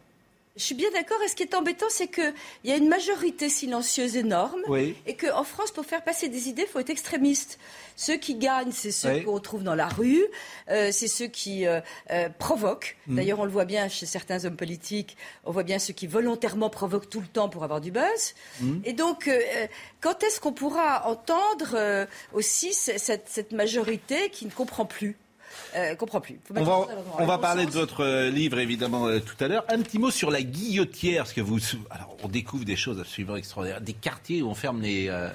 Je 0.54 0.62
suis 0.64 0.74
bien 0.74 0.90
d'accord. 0.90 1.16
Et 1.24 1.28
ce 1.28 1.34
qui 1.34 1.42
est 1.44 1.54
embêtant, 1.54 1.86
c'est 1.88 2.08
qu'il 2.08 2.34
y 2.64 2.72
a 2.72 2.76
une 2.76 2.88
majorité 2.88 3.48
silencieuse 3.48 4.16
énorme. 4.16 4.60
Oui. 4.68 4.94
Et 5.06 5.16
qu'en 5.16 5.44
France, 5.44 5.70
pour 5.70 5.86
faire 5.86 6.04
passer 6.04 6.28
des 6.28 6.48
idées, 6.50 6.62
il 6.62 6.68
faut 6.68 6.78
être 6.78 6.90
extrémiste. 6.90 7.58
Ceux 7.96 8.16
qui 8.16 8.34
gagnent, 8.34 8.70
c'est 8.72 8.92
ceux 8.92 9.12
Oui. 9.14 9.24
qu'on 9.24 9.38
trouve 9.40 9.62
dans 9.62 9.74
la 9.74 9.88
rue, 9.88 10.22
euh, 10.68 10.90
c'est 10.92 11.08
ceux 11.08 11.26
qui 11.28 11.66
euh, 11.66 11.80
euh, 12.10 12.28
provoquent. 12.38 12.98
Mm. 13.06 13.16
D'ailleurs, 13.16 13.40
on 13.40 13.44
le 13.44 13.50
voit 13.50 13.64
bien 13.64 13.88
chez 13.88 14.04
certains 14.04 14.44
hommes 14.44 14.56
politiques, 14.56 15.16
on 15.44 15.52
voit 15.52 15.62
bien 15.62 15.78
ceux 15.78 15.94
qui 15.94 16.06
volontairement 16.06 16.68
provoquent 16.68 17.08
tout 17.08 17.20
le 17.20 17.26
temps 17.28 17.48
pour 17.48 17.64
avoir 17.64 17.80
du 17.80 17.90
buzz. 17.90 18.34
Mm. 18.60 18.80
Et 18.84 18.92
donc, 18.92 19.30
quand 20.02 20.22
est-ce 20.22 20.38
qu'on 20.38 20.52
pourra 20.52 21.08
entendre 21.08 22.06
aussi 22.34 22.74
ce- 22.74 22.98
cette, 22.98 23.28
cette 23.28 23.52
majorité 23.52 24.28
qui 24.30 24.44
ne 24.44 24.50
comprend 24.50 24.84
plus? 24.84 25.16
Euh, 25.76 25.94
comprend 25.96 26.20
plus. 26.20 26.38
Faut 26.44 26.54
On 26.56 26.64
va, 26.64 26.86
on 27.18 27.38
parler 27.38 27.66
de 27.66 27.70
votre 27.70 28.04
euh, 28.04 28.30
livre, 28.30 28.58
évidemment, 28.58 29.06
euh, 29.06 29.20
tout 29.20 29.36
à 29.42 29.48
l'heure. 29.48 29.64
Un 29.68 29.80
petit 29.80 29.98
mot 29.98 30.10
sur 30.10 30.30
la 30.30 30.42
guillotière, 30.42 31.24
parce 31.24 31.32
que 31.32 31.40
vous... 31.40 31.58
Alors, 31.90 32.16
on 32.22 32.28
découvre 32.28 32.64
des 32.64 32.76
choses 32.76 33.00
absolument 33.00 33.36
extraordinaires. 33.36 33.80
Des 33.80 33.92
quartiers 33.92 34.42
où 34.42 34.48
on 34.48 34.54
ferme 34.54 34.80
les... 34.82 35.08
euh, 35.08 35.28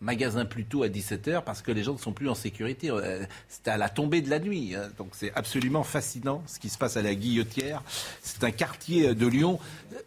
magasins 0.00 0.44
plus 0.44 0.64
tôt 0.66 0.82
à 0.82 0.88
17h 0.88 1.44
parce 1.44 1.62
que 1.62 1.72
les 1.72 1.82
gens 1.82 1.94
ne 1.94 1.98
sont 1.98 2.12
plus 2.12 2.28
en 2.28 2.34
sécurité. 2.34 2.90
C'est 3.48 3.68
à 3.68 3.78
la 3.78 3.88
tombée 3.88 4.20
de 4.20 4.28
la 4.28 4.38
nuit. 4.38 4.74
hein. 4.74 4.90
Donc 4.98 5.10
c'est 5.12 5.32
absolument 5.34 5.82
fascinant 5.82 6.42
ce 6.46 6.58
qui 6.58 6.68
se 6.68 6.76
passe 6.76 6.98
à 6.98 7.02
la 7.02 7.14
Guillotière. 7.14 7.82
C'est 8.20 8.44
un 8.44 8.50
quartier 8.50 9.14
de 9.14 9.26
Lyon. 9.26 9.58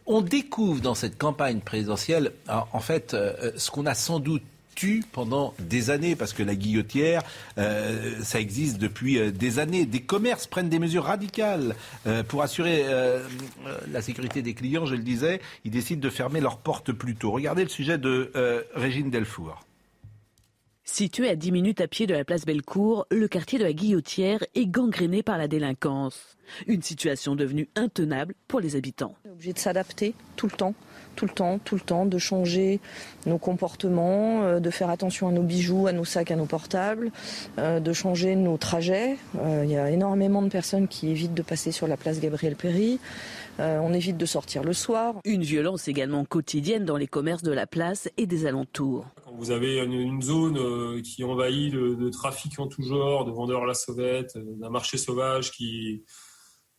On 0.06 0.22
découvre 0.22 0.82
dans 0.82 0.94
cette 0.94 1.18
campagne 1.18 1.62
présidentielle, 1.62 2.32
en 2.48 2.80
fait, 2.80 3.16
ce 3.56 3.72
qu'on 3.72 3.88
a 3.88 3.96
sans 3.96 4.20
doute 4.20 4.44
tue 4.78 5.04
pendant 5.12 5.56
des 5.60 5.90
années, 5.90 6.16
parce 6.16 6.34
que 6.34 6.44
la 6.44 6.56
guillotière, 6.56 7.24
euh, 7.58 8.14
ça 8.22 8.40
existe 8.40 8.78
depuis 8.78 9.18
euh, 9.18 9.32
des 9.32 9.58
années. 9.58 9.86
Des 9.86 10.02
commerces 10.02 10.46
prennent 10.46 10.70
des 10.70 10.78
mesures 10.78 11.06
radicales 11.06 11.76
euh, 12.06 12.22
pour 12.22 12.44
assurer 12.44 12.84
euh, 12.86 13.28
la 13.92 14.02
sécurité 14.04 14.44
des 14.44 14.54
clients, 14.54 14.86
je 14.86 14.94
le 14.94 15.02
disais. 15.02 15.42
Ils 15.66 15.72
décident 15.72 16.00
de 16.02 16.10
fermer 16.12 16.42
leurs 16.42 16.60
portes 16.60 16.92
plus 16.92 17.16
tôt. 17.16 17.32
Regardez 17.32 17.64
le 17.64 17.70
sujet 17.70 17.98
de 17.98 18.32
euh, 18.36 18.62
Régine 18.76 19.10
Delfour. 19.10 19.66
Situé 20.84 21.28
à 21.28 21.36
10 21.36 21.52
minutes 21.52 21.82
à 21.82 21.88
pied 21.88 22.08
de 22.08 22.14
la 22.14 22.24
place 22.24 22.46
Bellecour, 22.46 23.08
le 23.12 23.28
quartier 23.28 23.60
de 23.60 23.64
la 23.64 23.74
Guillotière 23.74 24.44
est 24.56 24.68
gangréné 24.68 25.22
par 25.22 25.38
la 25.38 25.50
délinquance. 25.50 26.38
Une 26.66 26.82
situation 26.82 27.36
devenue 27.36 27.68
intenable 27.76 28.36
pour 28.48 28.62
les 28.62 28.78
habitants. 28.78 29.14
On 29.26 29.30
est 29.30 29.32
obligé 29.34 29.54
de 29.54 29.60
s'adapter 29.60 30.14
tout 30.38 30.46
le 30.46 30.56
temps, 30.56 30.76
tout 31.18 31.26
le 31.26 31.32
temps, 31.34 31.60
tout 31.60 31.76
le 31.76 31.82
temps, 31.82 32.06
de 32.06 32.18
changer 32.18 32.80
nos 33.26 33.38
comportements, 33.38 34.44
euh, 34.44 34.60
de 34.62 34.70
faire 34.70 34.90
attention 34.90 35.28
à 35.28 35.32
nos 35.34 35.44
bijoux, 35.44 35.88
à 35.88 35.92
nos 35.92 36.06
sacs, 36.06 36.32
à 36.32 36.38
nos 36.38 36.46
portables, 36.46 37.12
euh, 37.58 37.82
de 37.82 37.92
changer 37.92 38.38
nos 38.38 38.56
trajets. 38.58 39.18
Euh, 39.40 39.64
Il 39.66 39.72
y 39.72 39.78
a 39.78 39.90
énormément 39.92 40.42
de 40.42 40.50
personnes 40.50 40.88
qui 40.88 41.10
évitent 41.10 41.34
de 41.34 41.42
passer 41.42 41.74
sur 41.74 41.88
la 41.88 41.98
place 41.98 42.22
Gabriel 42.22 42.56
Péry. 42.56 43.00
Euh, 43.60 43.80
on 43.82 43.92
évite 43.92 44.18
de 44.18 44.26
sortir 44.28 44.64
le 44.64 44.74
soir. 44.74 45.16
Une 45.26 45.42
violence 45.42 45.88
également 45.88 46.24
quotidienne 46.26 46.86
dans 46.86 46.96
les 46.96 47.08
commerces 47.08 47.42
de 47.42 47.52
la 47.52 47.66
place 47.66 48.08
et 48.18 48.28
des 48.28 48.46
alentours. 48.46 49.08
Quand 49.26 49.34
vous 49.36 49.50
avez 49.50 49.80
une, 49.80 49.94
une 49.94 50.22
zone 50.22 50.58
euh, 50.60 51.02
qui 51.02 51.24
est 51.24 51.26
envahie 51.26 51.72
de, 51.72 51.96
de 51.96 52.10
trafics 52.10 52.60
en 52.60 52.68
tout 52.68 52.84
genre, 52.84 53.26
de 53.26 53.32
vendeurs 53.32 53.64
à 53.64 53.66
la 53.66 53.74
sauvette, 53.74 54.38
d'un 54.38 54.70
marché 54.70 54.98
sauvage 55.00 55.52
qui, 55.52 56.04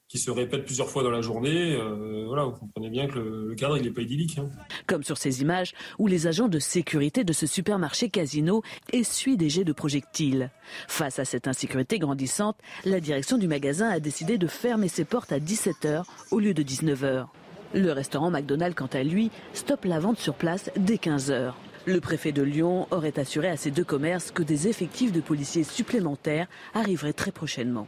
qui 0.09 0.19
se 0.19 0.31
répète 0.31 0.65
plusieurs 0.65 0.89
fois 0.89 1.03
dans 1.03 1.11
la 1.11 1.21
journée, 1.21 1.77
euh, 1.77 2.25
voilà, 2.27 2.45
vous 2.45 2.53
comprenez 2.53 2.89
bien 2.89 3.07
que 3.07 3.19
le, 3.19 3.49
le 3.49 3.55
cadre 3.55 3.77
il 3.77 3.85
n'est 3.85 3.91
pas 3.91 4.01
idyllique. 4.01 4.39
hein. 4.39 4.49
Comme 4.87 5.03
sur 5.05 5.19
ces 5.19 5.43
images 5.43 5.75
où 5.99 6.07
les 6.07 6.27
agents 6.27 6.49
de 6.49 6.59
sécurité 6.59 7.25
de 7.25 7.33
ce 7.35 7.47
supermarché 7.47 8.09
casino 8.09 8.63
essuient 8.93 9.37
des 9.37 9.51
jets 9.51 9.65
de 9.65 9.73
projectiles. 9.75 10.51
Face 10.89 11.19
à 11.19 11.27
cette 11.27 11.47
insécurité 11.47 11.99
grandissante, 11.99 12.57
la 12.87 13.01
direction 13.01 13.37
du 13.37 13.49
magasin 13.49 13.91
a 13.91 14.01
décidé 14.01 14.39
de 14.39 14.47
fermer 14.47 14.89
ses 14.89 15.05
portes 15.05 15.31
à 15.31 15.39
17h 15.39 16.05
au 16.31 16.39
lieu 16.41 16.55
de 16.55 16.63
19h. 16.63 17.27
Le 17.75 17.93
restaurant 17.93 18.31
McDonald's, 18.31 18.75
quant 18.75 18.87
à 18.87 19.03
lui, 19.03 19.31
stoppe 19.53 19.85
la 19.85 20.01
vente 20.01 20.19
sur 20.19 20.33
place 20.35 20.71
dès 20.77 20.97
15h. 20.97 21.53
Le 21.85 22.01
préfet 22.01 22.33
de 22.33 22.41
Lyon 22.43 22.87
aurait 22.91 23.19
assuré 23.19 23.49
à 23.49 23.59
ces 23.59 23.71
deux 23.71 23.85
commerces 23.85 24.31
que 24.31 24.43
des 24.43 24.69
effectifs 24.69 25.13
de 25.13 25.21
policiers 25.21 25.65
supplémentaires 25.65 26.47
arriveraient 26.73 27.13
très 27.13 27.31
prochainement. 27.31 27.87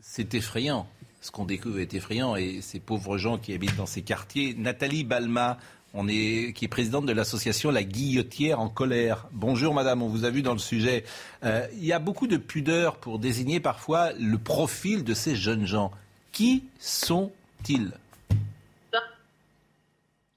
C'est 0.00 0.34
effrayant. 0.34 0.86
Ce 1.20 1.30
qu'on 1.30 1.44
découvre 1.44 1.80
est 1.80 1.94
effrayant. 1.94 2.36
Et 2.36 2.60
ces 2.60 2.80
pauvres 2.80 3.18
gens 3.18 3.38
qui 3.38 3.52
habitent 3.52 3.76
dans 3.76 3.86
ces 3.86 4.02
quartiers. 4.02 4.54
Nathalie 4.56 5.04
Balma, 5.04 5.58
on 5.94 6.06
est, 6.08 6.52
qui 6.54 6.64
est 6.64 6.68
présidente 6.68 7.06
de 7.06 7.12
l'association 7.12 7.70
La 7.70 7.82
Guillotière 7.82 8.60
en 8.60 8.68
colère. 8.68 9.26
Bonjour 9.32 9.74
madame, 9.74 10.02
on 10.02 10.08
vous 10.08 10.24
a 10.24 10.30
vu 10.30 10.42
dans 10.42 10.52
le 10.52 10.58
sujet. 10.58 11.04
Euh, 11.44 11.66
il 11.74 11.84
y 11.84 11.92
a 11.92 11.98
beaucoup 11.98 12.26
de 12.26 12.36
pudeur 12.36 12.96
pour 12.98 13.18
désigner 13.18 13.58
parfois 13.60 14.12
le 14.12 14.38
profil 14.38 15.02
de 15.04 15.14
ces 15.14 15.34
jeunes 15.34 15.66
gens. 15.66 15.90
Qui 16.32 16.64
sont-ils? 16.78 17.92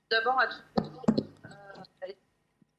D'abord, 0.09 0.39
à 0.39 0.47
tout- 0.47 1.23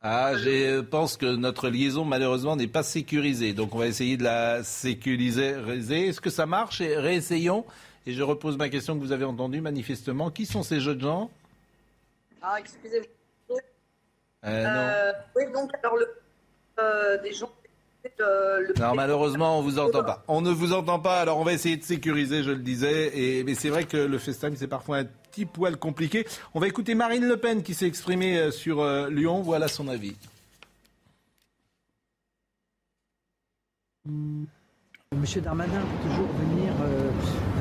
Ah, 0.04 0.32
je 0.36 0.80
pense 0.80 1.16
que 1.16 1.26
notre 1.36 1.68
liaison 1.68 2.04
malheureusement 2.04 2.56
n'est 2.56 2.66
pas 2.66 2.82
sécurisée. 2.82 3.52
Donc 3.52 3.74
on 3.74 3.78
va 3.78 3.86
essayer 3.86 4.16
de 4.16 4.24
la 4.24 4.64
sécuriser. 4.64 5.54
Est-ce 6.08 6.20
que 6.20 6.28
ça 6.30 6.44
marche? 6.46 6.80
Réessayons. 6.80 7.64
Et 8.06 8.12
je 8.12 8.22
repose 8.22 8.56
ma 8.56 8.68
question 8.68 8.94
que 8.96 9.00
vous 9.00 9.12
avez 9.12 9.24
entendue 9.24 9.60
manifestement. 9.60 10.30
Qui 10.30 10.46
sont 10.46 10.62
ces 10.62 10.80
jeunes 10.80 11.00
gens? 11.00 11.30
Ah, 12.42 12.56
excusez-moi. 12.58 13.06
Euh, 14.44 14.64
non. 14.64 14.70
Euh, 14.70 15.12
oui, 15.36 15.44
donc, 15.52 15.70
alors, 15.82 15.96
le, 15.96 16.06
euh, 16.80 17.22
des 17.22 17.32
gens 17.32 17.50
le, 18.18 18.66
le- 18.66 18.74
Non, 18.80 18.94
malheureusement, 18.96 19.60
on 19.60 19.62
vous 19.62 19.78
entend 19.78 20.02
pas. 20.02 20.24
On 20.26 20.40
ne 20.40 20.50
vous 20.50 20.72
entend 20.72 20.98
pas, 20.98 21.20
alors 21.20 21.38
on 21.38 21.44
va 21.44 21.52
essayer 21.52 21.76
de 21.76 21.84
sécuriser, 21.84 22.42
je 22.42 22.50
le 22.50 22.58
disais. 22.58 23.16
Et, 23.16 23.44
mais 23.44 23.54
c'est 23.54 23.68
vrai 23.68 23.84
que 23.84 23.96
le 23.96 24.18
FaceTime, 24.18 24.56
c'est 24.56 24.66
parfois 24.66 24.96
un 24.98 25.04
petit 25.04 25.46
poil 25.46 25.76
compliqué. 25.76 26.26
On 26.54 26.58
va 26.58 26.66
écouter 26.66 26.96
Marine 26.96 27.24
Le 27.28 27.36
Pen 27.36 27.62
qui 27.62 27.74
s'est 27.74 27.86
exprimée 27.86 28.36
euh, 28.36 28.50
sur 28.50 28.80
euh, 28.80 29.08
Lyon. 29.08 29.42
Voilà 29.42 29.68
son 29.68 29.86
avis. 29.86 30.16
Monsieur 35.14 35.40
Darmanin 35.40 35.80
peut 35.80 36.08
toujours 36.08 36.26
venir 36.32 36.72
euh, 36.82 37.10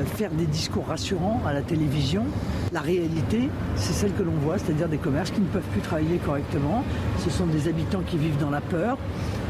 faire 0.04 0.30
des 0.30 0.46
discours 0.46 0.86
rassurants 0.86 1.40
à 1.46 1.52
la 1.52 1.62
télévision. 1.62 2.24
La 2.72 2.80
réalité, 2.80 3.48
c'est 3.76 3.92
celle 3.92 4.12
que 4.12 4.22
l'on 4.22 4.32
voit, 4.32 4.58
c'est-à-dire 4.58 4.88
des 4.88 4.98
commerces 4.98 5.30
qui 5.30 5.40
ne 5.40 5.46
peuvent 5.46 5.62
plus 5.72 5.80
travailler 5.80 6.18
correctement. 6.18 6.84
Ce 7.18 7.30
sont 7.30 7.46
des 7.46 7.68
habitants 7.68 8.02
qui 8.06 8.18
vivent 8.18 8.38
dans 8.38 8.50
la 8.50 8.60
peur. 8.60 8.98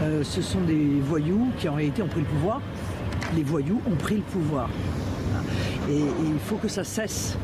Euh, 0.02 0.24
ce 0.24 0.42
sont 0.42 0.60
des 0.60 1.00
voyous 1.00 1.48
qui 1.58 1.68
en 1.68 1.74
réalité 1.74 2.02
ont 2.02 2.08
pris 2.08 2.20
le 2.20 2.26
pouvoir. 2.26 2.60
Les 3.36 3.42
voyous 3.42 3.80
ont 3.90 3.96
pris 3.96 4.16
le 4.16 4.22
pouvoir. 4.22 4.68
Et, 5.90 5.98
il 5.98 6.38
faut 6.38 6.56
que 6.56 6.68
ça 6.68 6.84
cesse. 6.84 7.36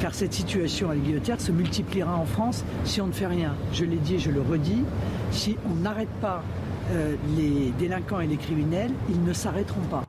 Car 0.00 0.14
cette 0.14 0.32
situation 0.32 0.90
alimentaire 0.90 1.40
se 1.40 1.52
multipliera 1.52 2.16
en 2.16 2.24
France 2.24 2.64
si 2.84 3.00
on 3.00 3.06
ne 3.06 3.12
fait 3.12 3.26
rien. 3.26 3.54
Je 3.72 3.84
l'ai 3.84 3.98
dit 3.98 4.14
et 4.14 4.18
je 4.18 4.30
le 4.30 4.40
redis, 4.40 4.82
si 5.30 5.56
on 5.70 5.74
n'arrête 5.82 6.08
pas 6.20 6.42
euh, 6.92 7.14
les 7.36 7.72
délinquants 7.78 8.20
et 8.20 8.26
les 8.26 8.38
criminels, 8.38 8.92
ils 9.10 9.22
ne 9.22 9.32
s'arrêteront 9.32 9.82
pas. 9.90 10.04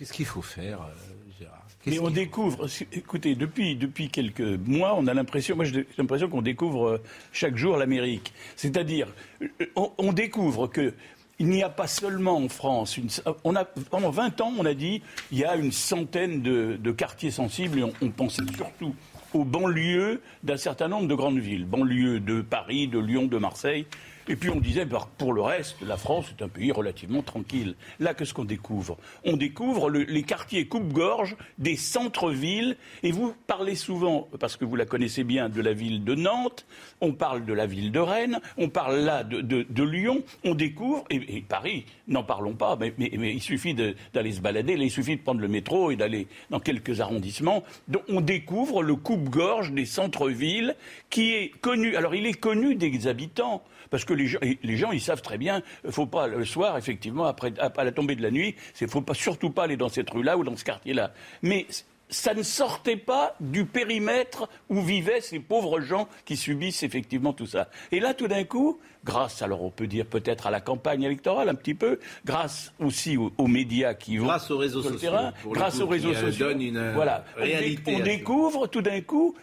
Qu'est-ce 0.00 0.14
qu'il 0.14 0.24
faut 0.24 0.40
faire, 0.40 0.80
euh, 0.80 1.38
Gérard? 1.38 1.66
Mais 1.84 1.98
on 1.98 2.08
découvre, 2.08 2.66
écoutez, 2.90 3.34
depuis, 3.34 3.76
depuis 3.76 4.08
quelques 4.08 4.40
mois, 4.40 4.94
on 4.96 5.06
a 5.06 5.12
l'impression, 5.12 5.56
moi 5.56 5.66
j'ai 5.66 5.86
l'impression 5.98 6.30
qu'on 6.30 6.40
découvre 6.40 6.88
euh, 6.88 7.02
chaque 7.34 7.58
jour 7.58 7.76
l'Amérique. 7.76 8.32
C'est-à-dire, 8.56 9.08
euh, 9.42 9.66
on, 9.76 9.92
on 9.98 10.14
découvre 10.14 10.68
que 10.68 10.94
il 11.38 11.48
n'y 11.48 11.62
a 11.62 11.68
pas 11.68 11.86
seulement 11.86 12.38
en 12.38 12.48
France, 12.48 12.96
une, 12.96 13.10
on 13.44 13.54
a, 13.56 13.66
pendant 13.66 14.08
20 14.08 14.40
ans, 14.40 14.54
on 14.58 14.64
a 14.64 14.72
dit, 14.72 15.02
il 15.32 15.38
y 15.38 15.44
a 15.44 15.54
une 15.56 15.70
centaine 15.72 16.40
de, 16.40 16.78
de 16.82 16.92
quartiers 16.92 17.30
sensibles 17.30 17.80
et 17.80 17.82
on, 17.82 17.92
on 18.00 18.08
pensait 18.08 18.42
surtout 18.56 18.94
aux 19.34 19.44
banlieues 19.44 20.22
d'un 20.42 20.56
certain 20.56 20.88
nombre 20.88 21.08
de 21.08 21.14
grandes 21.14 21.40
villes, 21.40 21.66
banlieues 21.66 22.20
de 22.20 22.40
Paris, 22.40 22.88
de 22.88 22.98
Lyon, 22.98 23.26
de 23.26 23.36
Marseille. 23.36 23.84
Et 24.28 24.36
puis 24.36 24.50
on 24.50 24.60
disait, 24.60 24.84
bah, 24.84 25.08
pour 25.18 25.32
le 25.32 25.42
reste, 25.42 25.76
la 25.82 25.96
France 25.96 26.26
est 26.38 26.42
un 26.42 26.48
pays 26.48 26.72
relativement 26.72 27.22
tranquille. 27.22 27.74
Là, 27.98 28.14
qu'est-ce 28.14 28.34
qu'on 28.34 28.44
découvre? 28.44 28.96
On 29.24 29.36
découvre 29.36 29.90
le- 29.90 30.04
les 30.04 30.22
quartiers 30.22 30.66
coupe-gorge 30.66 31.36
des 31.58 31.76
centres-villes. 31.76 32.76
Et 33.02 33.12
vous 33.12 33.34
parlez 33.46 33.74
souvent, 33.74 34.28
parce 34.38 34.56
que 34.56 34.64
vous 34.64 34.76
la 34.76 34.84
connaissez 34.86 35.24
bien, 35.24 35.48
de 35.48 35.60
la 35.60 35.72
ville 35.72 36.04
de 36.04 36.14
Nantes, 36.14 36.66
on 37.00 37.12
parle 37.12 37.44
de 37.44 37.52
la 37.52 37.66
ville 37.66 37.92
de 37.92 37.98
Rennes, 37.98 38.40
on 38.56 38.68
parle 38.68 38.96
là 39.00 39.24
de, 39.24 39.82
Lyon, 39.82 40.22
on 40.44 40.54
découvre, 40.54 41.04
et, 41.10 41.42
Paris, 41.48 41.86
n'en 42.06 42.22
parlons 42.22 42.52
pas, 42.54 42.76
mais, 42.76 42.92
il 42.98 43.40
suffit 43.42 43.74
d'aller 43.74 44.32
se 44.32 44.40
balader, 44.40 44.76
là, 44.76 44.84
il 44.84 44.90
suffit 44.90 45.16
de 45.16 45.22
prendre 45.22 45.40
le 45.40 45.48
métro 45.48 45.90
et 45.90 45.96
d'aller 45.96 46.28
dans 46.50 46.60
quelques 46.60 47.00
arrondissements. 47.00 47.64
On 48.08 48.20
découvre 48.20 48.82
le 48.82 48.94
coupe-gorge 48.94 49.72
des 49.72 49.86
centres-villes 49.86 50.76
qui 51.08 51.32
est 51.32 51.48
connu. 51.60 51.96
Alors 51.96 52.14
il 52.14 52.26
est 52.26 52.38
connu 52.38 52.74
des 52.74 53.06
habitants. 53.06 53.62
Parce 53.90 54.04
que 54.04 54.14
les 54.14 54.26
gens, 54.26 54.38
les 54.62 54.76
gens, 54.76 54.92
ils 54.92 55.00
savent 55.00 55.22
très 55.22 55.36
bien, 55.38 55.62
il 55.84 55.92
faut 55.92 56.06
pas 56.06 56.26
le 56.28 56.44
soir, 56.44 56.78
effectivement, 56.78 57.24
après 57.26 57.52
à 57.58 57.84
la 57.84 57.92
tombée 57.92 58.14
de 58.16 58.22
la 58.22 58.30
nuit, 58.30 58.54
il 58.80 58.88
faut 58.88 59.02
pas 59.02 59.14
surtout 59.14 59.50
pas 59.50 59.64
aller 59.64 59.76
dans 59.76 59.88
cette 59.88 60.08
rue-là 60.10 60.36
ou 60.38 60.44
dans 60.44 60.56
ce 60.56 60.64
quartier-là. 60.64 61.12
Mais 61.42 61.66
ça 62.08 62.34
ne 62.34 62.42
sortait 62.42 62.96
pas 62.96 63.36
du 63.38 63.64
périmètre 63.64 64.48
où 64.68 64.80
vivaient 64.80 65.20
ces 65.20 65.38
pauvres 65.38 65.80
gens 65.80 66.08
qui 66.24 66.36
subissent 66.36 66.82
effectivement 66.82 67.32
tout 67.32 67.46
ça. 67.46 67.68
Et 67.92 68.00
là, 68.00 68.14
tout 68.14 68.26
d'un 68.26 68.42
coup, 68.42 68.80
grâce, 69.04 69.42
alors 69.42 69.62
on 69.62 69.70
peut 69.70 69.86
dire 69.86 70.06
peut-être 70.06 70.48
à 70.48 70.50
la 70.50 70.60
campagne 70.60 71.02
électorale 71.04 71.48
un 71.48 71.54
petit 71.54 71.74
peu, 71.74 72.00
grâce 72.24 72.72
aussi 72.80 73.16
aux, 73.16 73.30
aux 73.38 73.46
médias 73.46 73.94
qui 73.94 74.18
vont 74.18 74.26
Grâce 74.26 74.50
aux 74.50 74.58
réseaux 74.58 74.82
sur 74.82 74.90
le 74.90 74.96
sociaux, 74.98 75.10
terrain, 75.12 75.32
grâce 75.52 75.76
coup, 75.78 75.82
aux 75.84 75.86
réseaux 75.88 76.10
euh, 76.10 76.20
sociaux, 76.30 76.50
une, 76.50 76.76
euh, 76.76 76.92
voilà, 76.94 77.24
On 77.38 77.44
dé- 77.44 78.02
découvre 78.02 78.66
tout 78.66 78.82
d'un 78.82 79.00
coup 79.02 79.36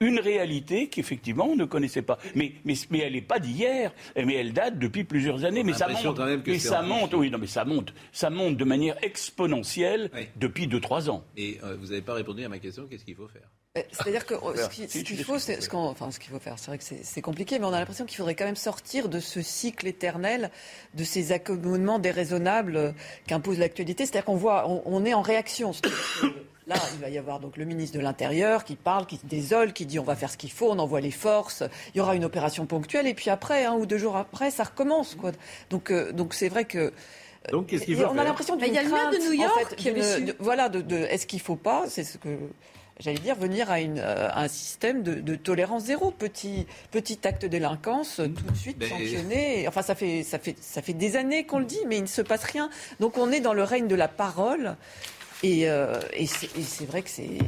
une 0.00 0.20
réalité 0.20 0.88
qu'effectivement 0.88 1.46
on 1.46 1.56
ne 1.56 1.64
connaissait 1.64 2.02
pas. 2.02 2.18
Mais, 2.34 2.52
mais, 2.64 2.74
mais 2.90 2.98
elle 3.00 3.14
n'est 3.14 3.20
pas 3.22 3.38
d'hier, 3.38 3.92
mais 4.16 4.34
elle 4.34 4.52
date 4.52 4.78
depuis 4.78 5.04
plusieurs 5.04 5.44
années. 5.44 5.62
On 5.62 5.64
Mais 5.64 5.72
ça 5.72 5.88
monte, 5.88 6.16
quand 6.16 6.26
même 6.26 6.42
que 6.42 6.50
mais 6.50 6.58
ça 6.58 6.82
monte, 6.82 7.14
oui, 7.14 7.30
non, 7.30 7.38
mais 7.38 7.46
ça 7.46 7.64
monte, 7.64 7.92
ça 8.12 8.30
monte 8.30 8.56
de 8.56 8.64
manière 8.64 8.96
exponentielle 9.02 10.10
depuis 10.36 10.66
2-3 10.66 11.10
ans. 11.10 11.24
Et 11.36 11.58
euh, 11.64 11.76
vous 11.78 11.86
n'avez 11.88 12.02
pas 12.02 12.14
répondu 12.14 12.44
à 12.44 12.48
ma 12.48 12.58
question, 12.58 12.86
qu'est-ce 12.88 13.04
qu'il 13.04 13.14
faut 13.16 13.28
faire? 13.28 13.48
Euh, 13.76 13.82
C'est-à-dire 13.92 14.24
que 14.24 14.34
ce 14.34 14.98
qu'il 14.98 15.24
faut, 15.24 15.38
c'est 15.38 15.60
ce 15.60 15.68
qu'on, 15.68 15.78
enfin, 15.78 16.10
ce 16.10 16.18
qu'il 16.18 16.30
faut 16.30 16.38
faire. 16.38 16.58
C'est 16.58 16.70
vrai 16.70 16.78
que 16.78 16.84
c'est 16.84 17.22
compliqué, 17.22 17.58
mais 17.58 17.66
on 17.66 17.72
a 17.72 17.78
l'impression 17.78 18.06
qu'il 18.06 18.16
faudrait 18.16 18.34
quand 18.34 18.46
même 18.46 18.56
sortir 18.56 19.08
de 19.08 19.20
ce 19.20 19.42
cycle 19.42 19.86
éternel, 19.86 20.50
de 20.94 21.04
ces 21.04 21.32
accommodements 21.32 21.98
déraisonnables 21.98 22.76
euh, 22.76 22.92
qu'impose 23.26 23.58
l'actualité. 23.58 24.06
C'est-à-dire 24.06 24.24
qu'on 24.24 24.36
voit, 24.36 24.68
on, 24.68 24.82
on 24.86 25.04
est 25.04 25.14
en 25.14 25.22
réaction. 25.22 25.72
Là, 26.68 26.76
il 26.94 27.00
va 27.00 27.08
y 27.08 27.16
avoir 27.16 27.40
donc 27.40 27.56
le 27.56 27.64
ministre 27.64 27.96
de 27.96 28.02
l'Intérieur 28.02 28.62
qui 28.64 28.76
parle, 28.76 29.06
qui 29.06 29.16
se 29.16 29.24
désole, 29.26 29.72
qui 29.72 29.86
dit 29.86 29.98
on 29.98 30.04
va 30.04 30.14
faire 30.16 30.30
ce 30.30 30.36
qu'il 30.36 30.52
faut, 30.52 30.70
on 30.70 30.78
envoie 30.78 31.00
les 31.00 31.10
forces, 31.10 31.62
il 31.94 31.98
y 31.98 32.00
aura 32.00 32.14
une 32.14 32.24
opération 32.26 32.66
ponctuelle, 32.66 33.06
et 33.06 33.14
puis 33.14 33.30
après, 33.30 33.64
un 33.64 33.72
ou 33.74 33.86
deux 33.86 33.96
jours 33.98 34.16
après, 34.16 34.50
ça 34.50 34.64
recommence. 34.64 35.14
Quoi. 35.14 35.32
Donc, 35.70 35.90
euh, 35.90 36.12
donc 36.12 36.34
c'est 36.34 36.48
vrai 36.50 36.66
que 36.66 36.92
Donc 37.50 37.68
qu'est-ce 37.68 37.84
qu'il 37.84 37.94
et 37.94 37.96
faut 37.96 38.04
on 38.10 38.12
faire? 38.12 38.20
a 38.20 38.24
l'impression 38.24 38.56
Mais 38.56 38.66
d'une 38.66 38.74
il 38.74 38.76
y 38.76 38.78
a 38.78 38.82
le 38.82 38.90
maire 38.90 39.10
de 39.10 39.16
New 39.16 39.30
en 39.40 39.44
York 39.44 39.68
fait, 39.70 39.76
qui 39.76 39.88
avait 39.88 40.00
d'une- 40.02 40.10
su. 40.10 40.24
de- 40.24 40.36
voilà, 40.40 40.68
de, 40.68 40.82
de- 40.82 40.96
est-ce 40.96 41.26
qu'il 41.26 41.40
faut 41.40 41.56
pas, 41.56 41.84
c'est 41.88 42.04
ce 42.04 42.18
que 42.18 42.36
j'allais 43.00 43.18
dire, 43.18 43.36
venir 43.36 43.70
à, 43.70 43.80
une, 43.80 43.98
euh, 44.00 44.28
à 44.28 44.42
un 44.42 44.48
système 44.48 45.02
de, 45.02 45.14
de 45.14 45.36
tolérance 45.36 45.84
zéro, 45.84 46.10
petit, 46.10 46.66
petit 46.90 47.18
acte 47.24 47.42
de 47.42 47.48
délinquance, 47.48 48.16
tout 48.16 48.28
de 48.52 48.56
suite 48.58 48.76
Mais- 48.80 48.88
sanctionné. 48.88 49.68
Enfin, 49.68 49.80
ça 49.80 49.94
fait, 49.94 50.22
ça 50.22 50.38
fait, 50.38 50.56
ça 50.60 50.82
fait 50.82 50.92
des 50.92 51.16
années 51.16 51.46
qu'on 51.46 51.60
le 51.60 51.64
dit, 51.64 51.80
mais 51.86 51.96
il 51.96 52.02
ne 52.02 52.06
se 52.08 52.20
passe 52.20 52.44
rien. 52.44 52.68
Donc, 53.00 53.16
on 53.16 53.30
est 53.32 53.40
dans 53.40 53.54
le 53.54 53.62
règne 53.62 53.86
de 53.88 53.94
la 53.94 54.08
parole, 54.08 54.76
et, 55.42 55.68
euh, 55.68 56.00
et 56.12 56.26
c'est 56.26 56.86
vrai 56.86 57.02
que 57.02 57.10
c'est 57.10 57.38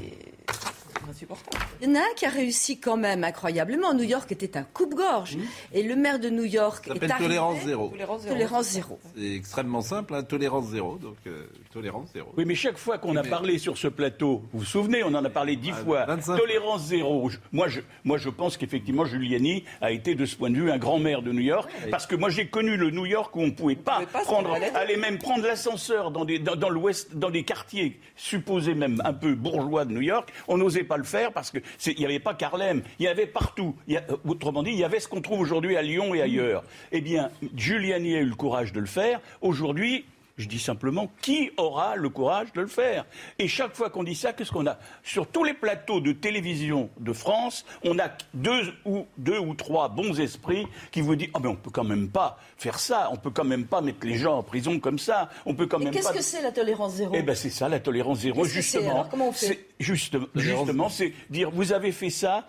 insupportable. 1.08 1.56
Il 1.80 1.88
y 1.88 1.92
en 1.92 1.94
a 1.96 1.98
un 2.00 2.14
qui 2.16 2.26
a 2.26 2.28
réussi 2.30 2.78
quand 2.78 2.96
même 2.96 3.24
incroyablement. 3.24 3.94
New 3.94 4.04
York 4.04 4.30
était 4.32 4.56
un 4.56 4.62
coupe-gorge. 4.62 5.36
Et 5.72 5.82
le 5.82 5.96
maire 5.96 6.18
de 6.18 6.28
New 6.30 6.44
York 6.44 6.84
Ça 6.86 6.94
s'appelle 6.94 7.14
tolérance 7.18 7.60
zéro. 7.64 7.88
Tolérance 7.88 8.22
zéro. 8.22 8.34
Tolérance 8.34 8.66
zéro. 8.70 8.98
C'est 9.16 9.34
extrêmement 9.34 9.80
simple, 9.80 10.14
hein, 10.14 10.22
tolérance 10.22 10.66
zéro, 10.68 10.96
donc 10.96 11.16
euh, 11.26 11.46
tolérance 11.72 12.08
zéro. 12.12 12.32
Oui, 12.36 12.44
mais 12.46 12.54
chaque 12.54 12.78
fois 12.78 12.98
qu'on 12.98 13.16
a 13.16 13.22
parlé 13.22 13.58
sur 13.58 13.76
ce 13.78 13.88
plateau, 13.88 14.42
vous 14.52 14.60
vous 14.60 14.64
souvenez, 14.64 15.02
on 15.04 15.14
en 15.14 15.24
a 15.24 15.30
parlé 15.30 15.56
dix 15.56 15.72
Ah, 15.72 15.84
fois, 15.84 16.04
25 16.06 16.36
tolérance 16.36 16.82
zéro. 16.86 17.28
Je- 17.30 17.38
Moi 17.52 17.68
je, 17.68 17.80
moi, 18.04 18.18
je 18.18 18.28
pense 18.28 18.56
qu'effectivement, 18.56 19.04
Giuliani 19.04 19.64
a 19.80 19.90
été, 19.92 20.14
de 20.14 20.24
ce 20.26 20.36
point 20.36 20.50
de 20.50 20.56
vue, 20.56 20.70
un 20.70 20.78
grand 20.78 20.98
maire 20.98 21.22
de 21.22 21.32
New 21.32 21.40
York, 21.40 21.70
parce 21.90 22.06
que 22.06 22.14
moi, 22.16 22.28
j'ai 22.30 22.46
connu 22.48 22.76
le 22.76 22.90
New 22.90 23.06
York 23.06 23.34
où 23.36 23.40
on 23.40 23.46
ne 23.46 23.50
pouvait 23.52 23.76
pas, 23.76 24.00
prendre, 24.24 24.54
aller 24.74 24.96
même 24.96 25.18
prendre 25.18 25.44
l'ascenseur 25.44 26.10
dans, 26.10 26.24
des- 26.24 26.38
dans, 26.38 26.56
dans 26.56 26.68
l'ouest, 26.70 27.16
dans 27.16 27.30
des 27.30 27.42
quartiers 27.44 28.00
supposés 28.16 28.74
même 28.74 29.00
un 29.04 29.12
peu 29.12 29.34
bourgeois 29.34 29.84
de 29.84 29.92
New 29.92 30.00
York. 30.02 30.32
On 30.48 30.58
n'osait 30.58 30.84
pas 30.90 30.96
le 30.96 31.04
faire 31.04 31.32
parce 31.32 31.50
qu'il 31.52 31.62
n'y 31.98 32.04
avait 32.04 32.18
pas 32.18 32.36
Harlem, 32.42 32.82
il 32.98 33.04
y 33.04 33.08
avait 33.08 33.26
partout. 33.26 33.76
Y 33.86 33.96
a- 33.96 34.04
euh, 34.10 34.16
autrement 34.26 34.62
dit, 34.64 34.72
il 34.72 34.78
y 34.78 34.84
avait 34.84 34.98
ce 34.98 35.06
qu'on 35.08 35.20
trouve 35.20 35.38
aujourd'hui 35.40 35.76
à 35.76 35.82
Lyon 35.82 36.14
et 36.14 36.20
ailleurs. 36.20 36.64
Eh 36.90 37.00
bien, 37.00 37.30
Giuliani 37.54 38.16
a 38.16 38.20
eu 38.20 38.24
le 38.26 38.34
courage 38.34 38.72
de 38.72 38.80
le 38.80 38.86
faire. 38.86 39.20
Aujourd'hui, 39.40 40.04
je 40.40 40.48
dis 40.48 40.58
simplement, 40.58 41.10
qui 41.22 41.50
aura 41.56 41.96
le 41.96 42.08
courage 42.08 42.52
de 42.52 42.60
le 42.62 42.66
faire? 42.66 43.04
Et 43.38 43.46
chaque 43.48 43.76
fois 43.76 43.90
qu'on 43.90 44.02
dit 44.02 44.14
ça, 44.14 44.32
qu'est-ce 44.32 44.50
qu'on 44.50 44.66
a? 44.66 44.78
Sur 45.04 45.26
tous 45.26 45.44
les 45.44 45.54
plateaux 45.54 46.00
de 46.00 46.12
télévision 46.12 46.90
de 46.98 47.12
France, 47.12 47.64
on 47.84 47.98
a 47.98 48.10
deux 48.34 48.72
ou, 48.84 49.06
deux 49.18 49.38
ou 49.38 49.54
trois 49.54 49.88
bons 49.88 50.18
esprits 50.20 50.66
qui 50.90 51.00
vous 51.00 51.14
disent 51.16 51.30
Ah, 51.34 51.38
mais 51.40 51.48
on 51.48 51.56
peut 51.56 51.70
quand 51.70 51.84
même 51.84 52.08
pas 52.10 52.38
faire 52.56 52.78
ça, 52.80 53.08
on 53.12 53.16
peut 53.16 53.30
quand 53.30 53.44
même 53.44 53.66
pas 53.66 53.80
mettre 53.80 54.06
les 54.06 54.16
gens 54.16 54.38
en 54.38 54.42
prison 54.42 54.80
comme 54.80 54.98
ça, 54.98 55.28
on 55.46 55.54
peut 55.54 55.66
quand 55.66 55.80
Et 55.80 55.84
même 55.84 55.92
qu'est-ce 55.92 56.08
pas. 56.08 56.14
que 56.14 56.22
c'est 56.22 56.42
la 56.42 56.52
tolérance 56.52 56.94
zéro? 56.94 57.14
Eh 57.16 57.22
ben 57.22 57.34
c'est 57.34 57.50
ça 57.50 57.68
la 57.68 57.80
tolérance 57.80 58.20
zéro, 58.20 58.42
Qu'est-ce 58.42 58.54
que 58.56 58.62
c'est, 58.62 58.78
justement. 58.78 58.90
alors? 58.94 59.08
Comment 59.08 59.28
on 59.28 59.32
fait? 59.32 59.46
C'est- 59.46 59.66
Justement, 59.78 60.26
justement, 60.34 60.88
c'est 60.88 61.12
dire 61.30 61.50
vous 61.50 61.72
avez 61.72 61.92
fait 61.92 62.10
ça, 62.10 62.46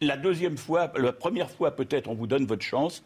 la 0.00 0.16
deuxième 0.16 0.56
fois, 0.56 0.92
la 0.96 1.12
première 1.12 1.50
fois 1.50 1.70
peut-être 1.74 2.08
on 2.08 2.14
vous 2.14 2.26
donne 2.26 2.46
votre 2.46 2.64
chance. 2.64 3.02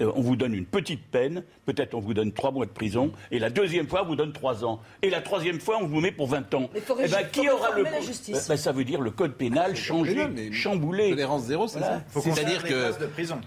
Euh, 0.00 0.10
on 0.14 0.20
vous 0.22 0.36
donne 0.36 0.54
une 0.54 0.64
petite 0.66 1.04
peine, 1.10 1.42
peut-être 1.66 1.94
on 1.94 2.00
vous 2.00 2.14
donne 2.14 2.32
trois 2.32 2.50
mois 2.50 2.66
de 2.66 2.70
prison, 2.70 3.12
et 3.30 3.38
la 3.38 3.50
deuxième 3.50 3.86
fois 3.88 4.02
on 4.04 4.06
vous 4.06 4.16
donne 4.16 4.32
trois 4.32 4.64
ans, 4.64 4.80
et 5.02 5.10
la 5.10 5.20
troisième 5.20 5.60
fois 5.60 5.78
on 5.80 5.86
vous 5.86 6.00
met 6.00 6.12
pour 6.12 6.26
20 6.28 6.54
ans. 6.54 6.70
Mais 6.74 6.80
faut 6.80 6.96
Eh 7.02 7.08
ben, 7.08 7.24
qui 7.30 7.46
faut 7.46 7.54
aura 7.54 7.70
le 7.76 7.82
la 7.82 8.00
justice. 8.00 8.48
Ben, 8.48 8.56
ça 8.56 8.72
veut 8.72 8.84
dire 8.84 9.00
le 9.00 9.10
code 9.10 9.34
pénal 9.34 9.76
changé, 9.76 10.26
chamboulé. 10.52 11.10
Tolérance 11.10 11.44
zéro, 11.44 11.68
c'est 11.68 11.78
Voilà. 11.78 12.02
ça 12.12 12.20
C'est-à-dire 12.20 12.62
que 12.62 12.92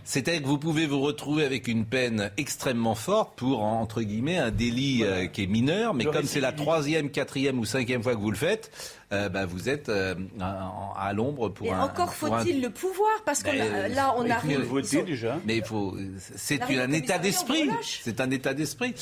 c'est-à-dire 0.04 0.42
que 0.42 0.48
vous 0.48 0.58
pouvez 0.60 0.86
vous 0.86 1.02
retrouver 1.02 1.46
avec 1.46 1.68
une 1.68 1.86
peine 1.86 2.32
extrêmement 2.38 2.96
forte 2.96 3.38
pour 3.38 3.64
entre 3.64 4.02
guillemets 4.02 4.38
un 4.38 4.52
délit 4.52 5.04
euh, 5.04 5.28
qui 5.28 5.44
est 5.44 5.48
mineur, 5.48 5.94
mais 5.94 6.04
Le 6.04 6.12
comme 6.12 6.26
c'est 6.26 6.40
la 6.40 6.52
troisième, 6.52 7.10
quatrième 7.10 7.60
ou 7.60 7.66
cinquième 7.66 8.04
fois 8.04 8.14
que 8.16 8.20
vous 8.20 8.32
le 8.32 8.38
faites, 8.38 8.72
euh, 9.14 9.30
bah, 9.30 9.46
vous 9.46 9.70
êtes 9.70 9.90
euh, 9.90 10.16
à, 10.40 10.94
à 10.98 11.14
l'ombre 11.14 11.50
pour 11.50 11.68
Et 11.68 11.72
un. 11.72 11.82
encore 11.82 12.10
un- 12.10 12.12
faut-il 12.12 12.62
le 12.62 12.70
pouvoir, 12.72 13.10
parce 13.26 13.44
que 13.44 13.52
Ben, 13.52 13.94
là, 13.94 14.14
on 14.18 14.24
il 14.26 14.30
faut 14.30 14.34
arrive... 14.34 14.60
voter 14.62 15.04
déjà. 15.04 15.38
Mais 15.46 15.58
il 15.58 15.64
faut, 15.64 15.96
c'est 16.36 16.62
un 16.62 16.92
état 16.92 17.20
d'esprit. 17.20 17.70
C'est 17.84 18.20
un 18.20 18.32
état 18.32 18.54
d'esprit. 18.54 18.94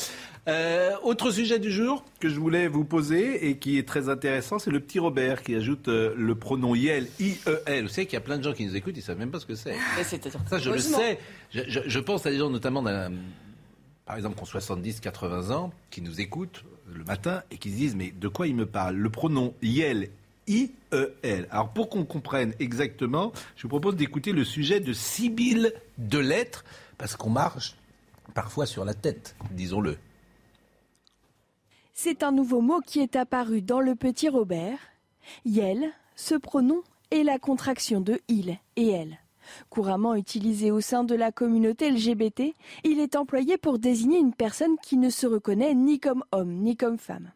Euh, 0.49 0.91
autre 1.03 1.31
sujet 1.31 1.57
du 1.57 1.71
jour 1.71 2.03
que 2.19 2.27
je 2.27 2.37
voulais 2.37 2.67
vous 2.67 2.83
poser 2.83 3.47
et 3.47 3.57
qui 3.57 3.77
est 3.77 3.87
très 3.87 4.09
intéressant, 4.09 4.59
c'est 4.59 4.71
le 4.71 4.81
petit 4.81 4.99
Robert 4.99 5.41
qui 5.41 5.55
ajoute 5.55 5.87
euh, 5.87 6.13
le 6.17 6.35
pronom 6.35 6.75
IEL, 6.75 7.07
I-E-L. 7.21 7.83
Vous 7.83 7.87
savez 7.89 8.05
qu'il 8.07 8.15
y 8.15 8.17
a 8.17 8.21
plein 8.25 8.37
de 8.37 8.43
gens 8.43 8.51
qui 8.51 8.65
nous 8.65 8.75
écoutent, 8.75 8.97
ils 8.97 9.01
savent 9.01 9.17
même 9.17 9.31
pas 9.31 9.39
ce 9.39 9.45
que 9.45 9.55
c'est. 9.55 9.73
Ça, 10.49 10.57
je 10.57 10.69
le 10.69 10.79
sais. 10.79 11.17
Je, 11.51 11.61
je- 11.69 11.79
je 11.87 11.99
pense 11.99 12.25
à 12.25 12.29
des 12.31 12.39
gens 12.39 12.49
notamment 12.49 12.81
d'un- 12.83 13.11
par 14.05 14.17
exemple, 14.17 14.35
qui 14.35 14.41
ont 14.41 14.45
70, 14.45 14.99
80 14.99 15.51
ans, 15.55 15.71
qui 15.89 16.01
nous 16.01 16.19
écoutent 16.19 16.65
le 16.87 17.03
matin 17.03 17.43
et 17.51 17.57
qui 17.57 17.71
se 17.71 17.75
disent 17.75 17.95
mais 17.95 18.11
de 18.11 18.27
quoi 18.27 18.47
il 18.47 18.55
me 18.55 18.65
parle 18.65 18.95
Le 18.95 19.09
pronom 19.09 19.53
IEL, 19.61 20.09
I-E-L. 20.47 21.47
Alors 21.51 21.69
pour 21.69 21.89
qu'on 21.89 22.05
comprenne 22.05 22.53
exactement, 22.59 23.31
je 23.55 23.63
vous 23.63 23.69
propose 23.69 23.95
d'écouter 23.95 24.31
le 24.31 24.43
sujet 24.43 24.79
de 24.79 24.93
Sibylle 24.93 25.73
de 25.97 26.19
lettres, 26.19 26.65
parce 26.97 27.15
qu'on 27.15 27.29
marche 27.29 27.75
parfois 28.33 28.65
sur 28.65 28.85
la 28.85 28.93
tête, 28.93 29.35
disons-le. 29.51 29.97
C'est 31.93 32.23
un 32.23 32.31
nouveau 32.31 32.61
mot 32.61 32.81
qui 32.81 32.99
est 32.99 33.15
apparu 33.15 33.61
dans 33.61 33.79
le 33.79 33.95
petit 33.95 34.27
Robert. 34.27 34.79
Yel, 35.45 35.91
ce 36.15 36.35
pronom 36.35 36.81
est 37.11 37.23
la 37.23 37.37
contraction 37.37 38.01
de 38.01 38.19
il 38.27 38.57
et 38.75 38.89
elle. 38.89 39.19
Couramment 39.69 40.15
utilisé 40.15 40.71
au 40.71 40.81
sein 40.81 41.03
de 41.03 41.15
la 41.15 41.31
communauté 41.31 41.89
LGBT, 41.89 42.53
il 42.83 42.99
est 42.99 43.15
employé 43.15 43.57
pour 43.57 43.79
désigner 43.79 44.19
une 44.19 44.33
personne 44.33 44.77
qui 44.83 44.97
ne 44.97 45.09
se 45.09 45.27
reconnaît 45.27 45.73
ni 45.73 45.99
comme 45.99 46.23
homme 46.31 46.53
ni 46.53 46.75
comme 46.75 46.97
femme. 46.97 47.31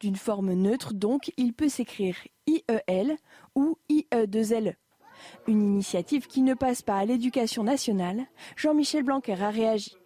D'une 0.00 0.16
forme 0.16 0.52
neutre 0.52 0.94
donc, 0.94 1.32
il 1.36 1.52
peut 1.52 1.68
s'écrire 1.68 2.16
IEL 2.46 3.16
ou 3.54 3.78
IE2LE. 3.90 4.74
Une 5.46 5.62
initiative 5.62 6.26
qui 6.26 6.42
ne 6.42 6.54
passe 6.54 6.82
pas 6.82 6.98
à 6.98 7.04
l'éducation 7.04 7.64
nationale, 7.64 8.26
Jean-Michel 8.56 9.02
Blanquer 9.02 9.40
a 9.42 9.50
réagi. 9.50 9.96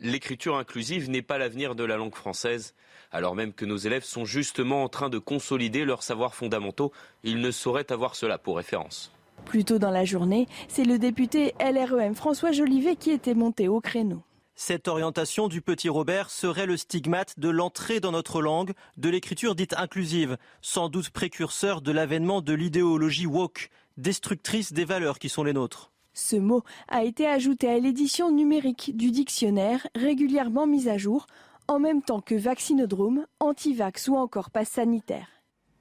L'écriture 0.00 0.56
inclusive 0.56 1.10
n'est 1.10 1.22
pas 1.22 1.38
l'avenir 1.38 1.74
de 1.74 1.84
la 1.84 1.96
langue 1.96 2.14
française. 2.14 2.74
Alors 3.12 3.34
même 3.34 3.52
que 3.52 3.64
nos 3.64 3.76
élèves 3.76 4.04
sont 4.04 4.24
justement 4.24 4.84
en 4.84 4.88
train 4.88 5.08
de 5.08 5.18
consolider 5.18 5.84
leurs 5.84 6.02
savoirs 6.02 6.34
fondamentaux, 6.34 6.92
ils 7.24 7.40
ne 7.40 7.50
sauraient 7.50 7.90
avoir 7.92 8.14
cela 8.14 8.38
pour 8.38 8.56
référence. 8.56 9.12
Plus 9.44 9.64
tôt 9.64 9.78
dans 9.78 9.90
la 9.90 10.04
journée, 10.04 10.46
c'est 10.68 10.84
le 10.84 10.98
député 10.98 11.54
LREM 11.60 12.14
François 12.14 12.52
Jolivet 12.52 12.96
qui 12.96 13.10
était 13.10 13.34
monté 13.34 13.68
au 13.68 13.80
créneau. 13.80 14.22
Cette 14.54 14.88
orientation 14.88 15.48
du 15.48 15.62
petit 15.62 15.88
Robert 15.88 16.28
serait 16.28 16.66
le 16.66 16.76
stigmate 16.76 17.38
de 17.40 17.48
l'entrée 17.48 17.98
dans 17.98 18.12
notre 18.12 18.42
langue 18.42 18.72
de 18.98 19.08
l'écriture 19.08 19.54
dite 19.54 19.74
inclusive, 19.76 20.36
sans 20.60 20.90
doute 20.90 21.10
précurseur 21.10 21.80
de 21.80 21.92
l'avènement 21.92 22.42
de 22.42 22.52
l'idéologie 22.52 23.26
woke, 23.26 23.70
destructrice 23.96 24.74
des 24.74 24.84
valeurs 24.84 25.18
qui 25.18 25.30
sont 25.30 25.44
les 25.44 25.54
nôtres. 25.54 25.92
Ce 26.12 26.36
mot 26.36 26.62
a 26.88 27.04
été 27.04 27.26
ajouté 27.26 27.68
à 27.68 27.78
l'édition 27.78 28.30
numérique 28.30 28.96
du 28.96 29.10
dictionnaire, 29.10 29.86
régulièrement 29.94 30.66
mise 30.66 30.88
à 30.88 30.98
jour, 30.98 31.26
en 31.66 31.78
même 31.78 32.02
temps 32.02 32.20
que 32.20 32.34
vaccinodrome, 32.34 33.26
antivax 33.38 34.08
ou 34.08 34.16
encore 34.16 34.50
passe 34.50 34.70
sanitaire. 34.70 35.39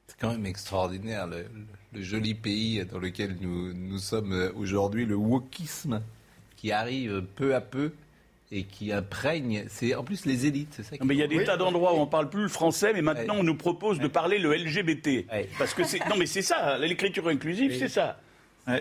C'est 0.09 0.19
quand 0.19 0.31
même 0.31 0.45
extraordinaire 0.45 1.27
le, 1.27 1.45
le, 1.93 2.01
joli 2.01 2.33
pays 2.33 2.83
dans 2.85 2.99
lequel 2.99 3.37
nous, 3.39 3.73
nous 3.73 3.99
sommes 3.99 4.51
aujourd'hui, 4.55 5.05
le 5.05 5.15
wokisme 5.15 6.01
qui 6.57 6.71
arrive 6.71 7.23
peu 7.35 7.55
à 7.55 7.61
peu 7.61 7.91
et 8.51 8.63
qui 8.63 8.91
imprègne. 8.91 9.65
C'est 9.69 9.95
en 9.95 10.03
plus 10.03 10.25
les 10.25 10.45
élites, 10.45 10.73
c'est 10.75 10.83
ça. 10.83 10.95
mais 11.03 11.15
il 11.15 11.19
y 11.19 11.23
a 11.23 11.27
des 11.27 11.43
tas 11.43 11.57
d'endroits 11.57 11.93
où 11.93 11.97
on 11.97 12.07
parle 12.07 12.29
plus 12.29 12.43
le 12.43 12.47
français, 12.49 12.93
mais 12.93 13.01
maintenant 13.01 13.35
on 13.37 13.43
nous 13.43 13.55
propose 13.55 13.99
de 13.99 14.07
parler 14.07 14.39
le 14.39 14.53
LGBT. 14.53 15.25
Parce 15.57 15.73
que 15.73 15.83
c'est 15.83 15.99
non, 16.09 16.15
mais 16.17 16.25
c'est 16.25 16.41
ça, 16.41 16.77
l'écriture 16.77 17.27
inclusive, 17.27 17.75
c'est 17.77 17.89
ça. 17.89 18.19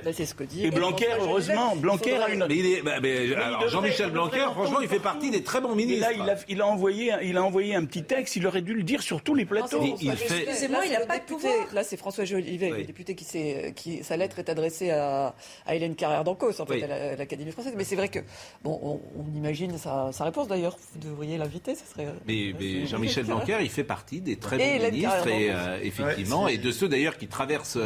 Bah, 0.05 0.13
c'est 0.13 0.27
ce 0.27 0.35
que 0.35 0.45
dit. 0.45 0.67
Et 0.67 0.71
Blanquer, 0.71 1.09
heureusement, 1.21 1.77
Blanquer 1.77 2.17
a 2.17 2.31
une. 2.31 2.47
Mais 2.49 2.57
il 2.57 2.67
est, 2.67 2.83
bah, 2.83 3.01
mais, 3.01 3.35
alors 3.35 3.69
Jean-Michel 3.69 4.11
Blanquer, 4.11 4.47
franchement, 4.53 4.81
il 4.81 4.89
fait 4.89 4.99
partie 4.99 5.31
des 5.31 5.43
très 5.43 5.61
bons 5.61 5.75
ministres. 5.75 6.09
là, 6.09 6.13
il 6.13 6.31
a, 6.31 6.37
il 6.49 6.61
a, 6.61 6.67
envoyé, 6.67 7.13
il 7.23 7.37
a 7.37 7.43
envoyé 7.43 7.75
un 7.75 7.85
petit 7.85 8.05
texte. 8.05 8.37
Il 8.37 8.47
aurait 8.47 8.63
dû 8.63 8.75
le 8.75 8.83
dire 8.83 9.03
sur 9.03 9.23
tous 9.23 9.35
les 9.35 9.45
plateaux. 9.45 9.83
il 10.01 10.11
fait... 10.13 10.43
Excusez-moi, 10.43 10.81
il 10.87 10.93
n'a 10.93 11.07
pas 11.07 11.19
de 11.19 11.25
pouvoir. 11.25 11.55
Là, 11.73 11.85
c'est 11.85 11.97
François 11.97 12.25
Jolivet, 12.25 12.71
le 12.71 12.85
député 12.85 13.15
qui, 13.15 13.25
s'est, 13.25 13.73
qui 13.75 14.03
sa 14.05 14.17
lettre 14.17 14.39
est 14.39 14.49
adressée 14.49 14.91
à, 14.91 15.35
à 15.67 15.75
Hélène 15.75 15.95
Carrère 15.95 16.25
d'Ancos, 16.25 16.61
en 16.61 16.67
fait, 16.67 16.83
à 16.83 17.17
l'Académie 17.17 17.53
française. 17.53 17.75
Mais 17.77 17.85
c'est 17.85 17.97
vrai 17.97 18.09
que, 18.09 18.21
bon, 18.63 18.79
on, 18.83 19.01
on 19.19 19.37
imagine 19.37 19.77
sa, 19.79 20.11
sa, 20.13 20.25
réponse 20.25 20.49
d'ailleurs. 20.49 20.77
Vous 20.95 21.09
devriez 21.09 21.39
l'inviter, 21.39 21.75
ça 21.75 21.85
serait. 21.87 22.09
Mais, 22.27 22.53
mais 22.59 22.87
Jean-Michel 22.87 23.25
Blanquer, 23.25 23.59
il 23.61 23.71
fait 23.71 23.85
partie 23.85 24.21
des 24.21 24.37
très 24.37 24.59
bons 24.59 24.91
ministres, 24.91 25.29
et 25.29 25.51
euh, 25.51 25.79
effectivement, 25.83 26.49
et 26.49 26.59
de 26.59 26.71
ceux 26.71 26.89
d'ailleurs 26.89 27.17
qui 27.17 27.29
traversent 27.29 27.79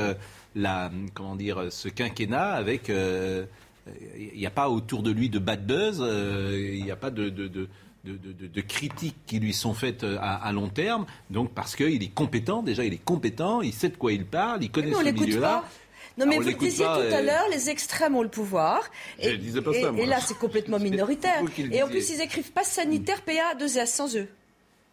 la, 0.55 0.91
comment 1.15 1.37
dire, 1.37 1.67
ce 1.71 1.89
quinquennat 1.89 2.53
avec. 2.53 2.89
Il 2.89 2.95
euh, 2.95 3.45
n'y 4.37 4.47
a 4.47 4.51
pas 4.51 4.69
autour 4.69 5.03
de 5.03 5.11
lui 5.11 5.29
de 5.29 5.39
bad 5.39 5.67
buzz, 5.67 5.99
il 5.99 6.05
euh, 6.05 6.83
n'y 6.83 6.91
a 6.91 6.97
pas 6.97 7.11
de, 7.11 7.29
de, 7.29 7.49
de 7.49 7.69
de, 8.05 8.17
de, 8.17 8.49
de, 8.49 8.61
critiques 8.63 9.15
qui 9.27 9.39
lui 9.39 9.53
sont 9.53 9.75
faites 9.75 10.03
à, 10.03 10.35
à 10.35 10.51
long 10.51 10.69
terme. 10.69 11.07
Donc 11.31 11.53
parce 11.53 11.77
qu'il 11.77 12.03
est 12.03 12.13
compétent, 12.13 12.65
déjà 12.65 12.85
il 12.85 12.93
est 12.93 13.05
compétent, 13.05 13.63
il 13.63 13.73
sait 13.73 13.91
de 13.91 13.97
quoi 13.97 14.13
il 14.13 14.27
parle, 14.27 14.65
il 14.65 14.73
connaît 14.73 14.93
ce 14.93 15.05
milieu-là. 15.05 15.63
Non, 16.19 16.27
mais 16.27 16.37
vous 16.37 16.49
le 16.49 16.55
disiez 16.55 16.85
tout 16.85 16.91
à 16.91 16.97
euh, 16.97 17.23
l'heure, 17.23 17.47
les 17.51 17.71
extrêmes 17.71 18.15
ont 18.15 18.23
le 18.23 18.29
pouvoir. 18.29 18.83
Et, 19.19 19.31
et, 19.31 19.41
ça, 19.51 19.61
et 19.97 20.07
là, 20.07 20.21
c'est 20.21 20.37
complètement 20.37 20.79
minoritaire. 20.81 21.43
Et 21.71 21.83
en 21.83 21.89
plus, 21.89 22.11
ils 22.11 22.21
écrivent 22.21 22.53
pas 22.53 22.65
sanitaire, 22.65 23.23
PA, 23.23 23.55
2 23.59 23.79
S 23.79 23.95
sans 23.95 24.17
eux. 24.17 24.29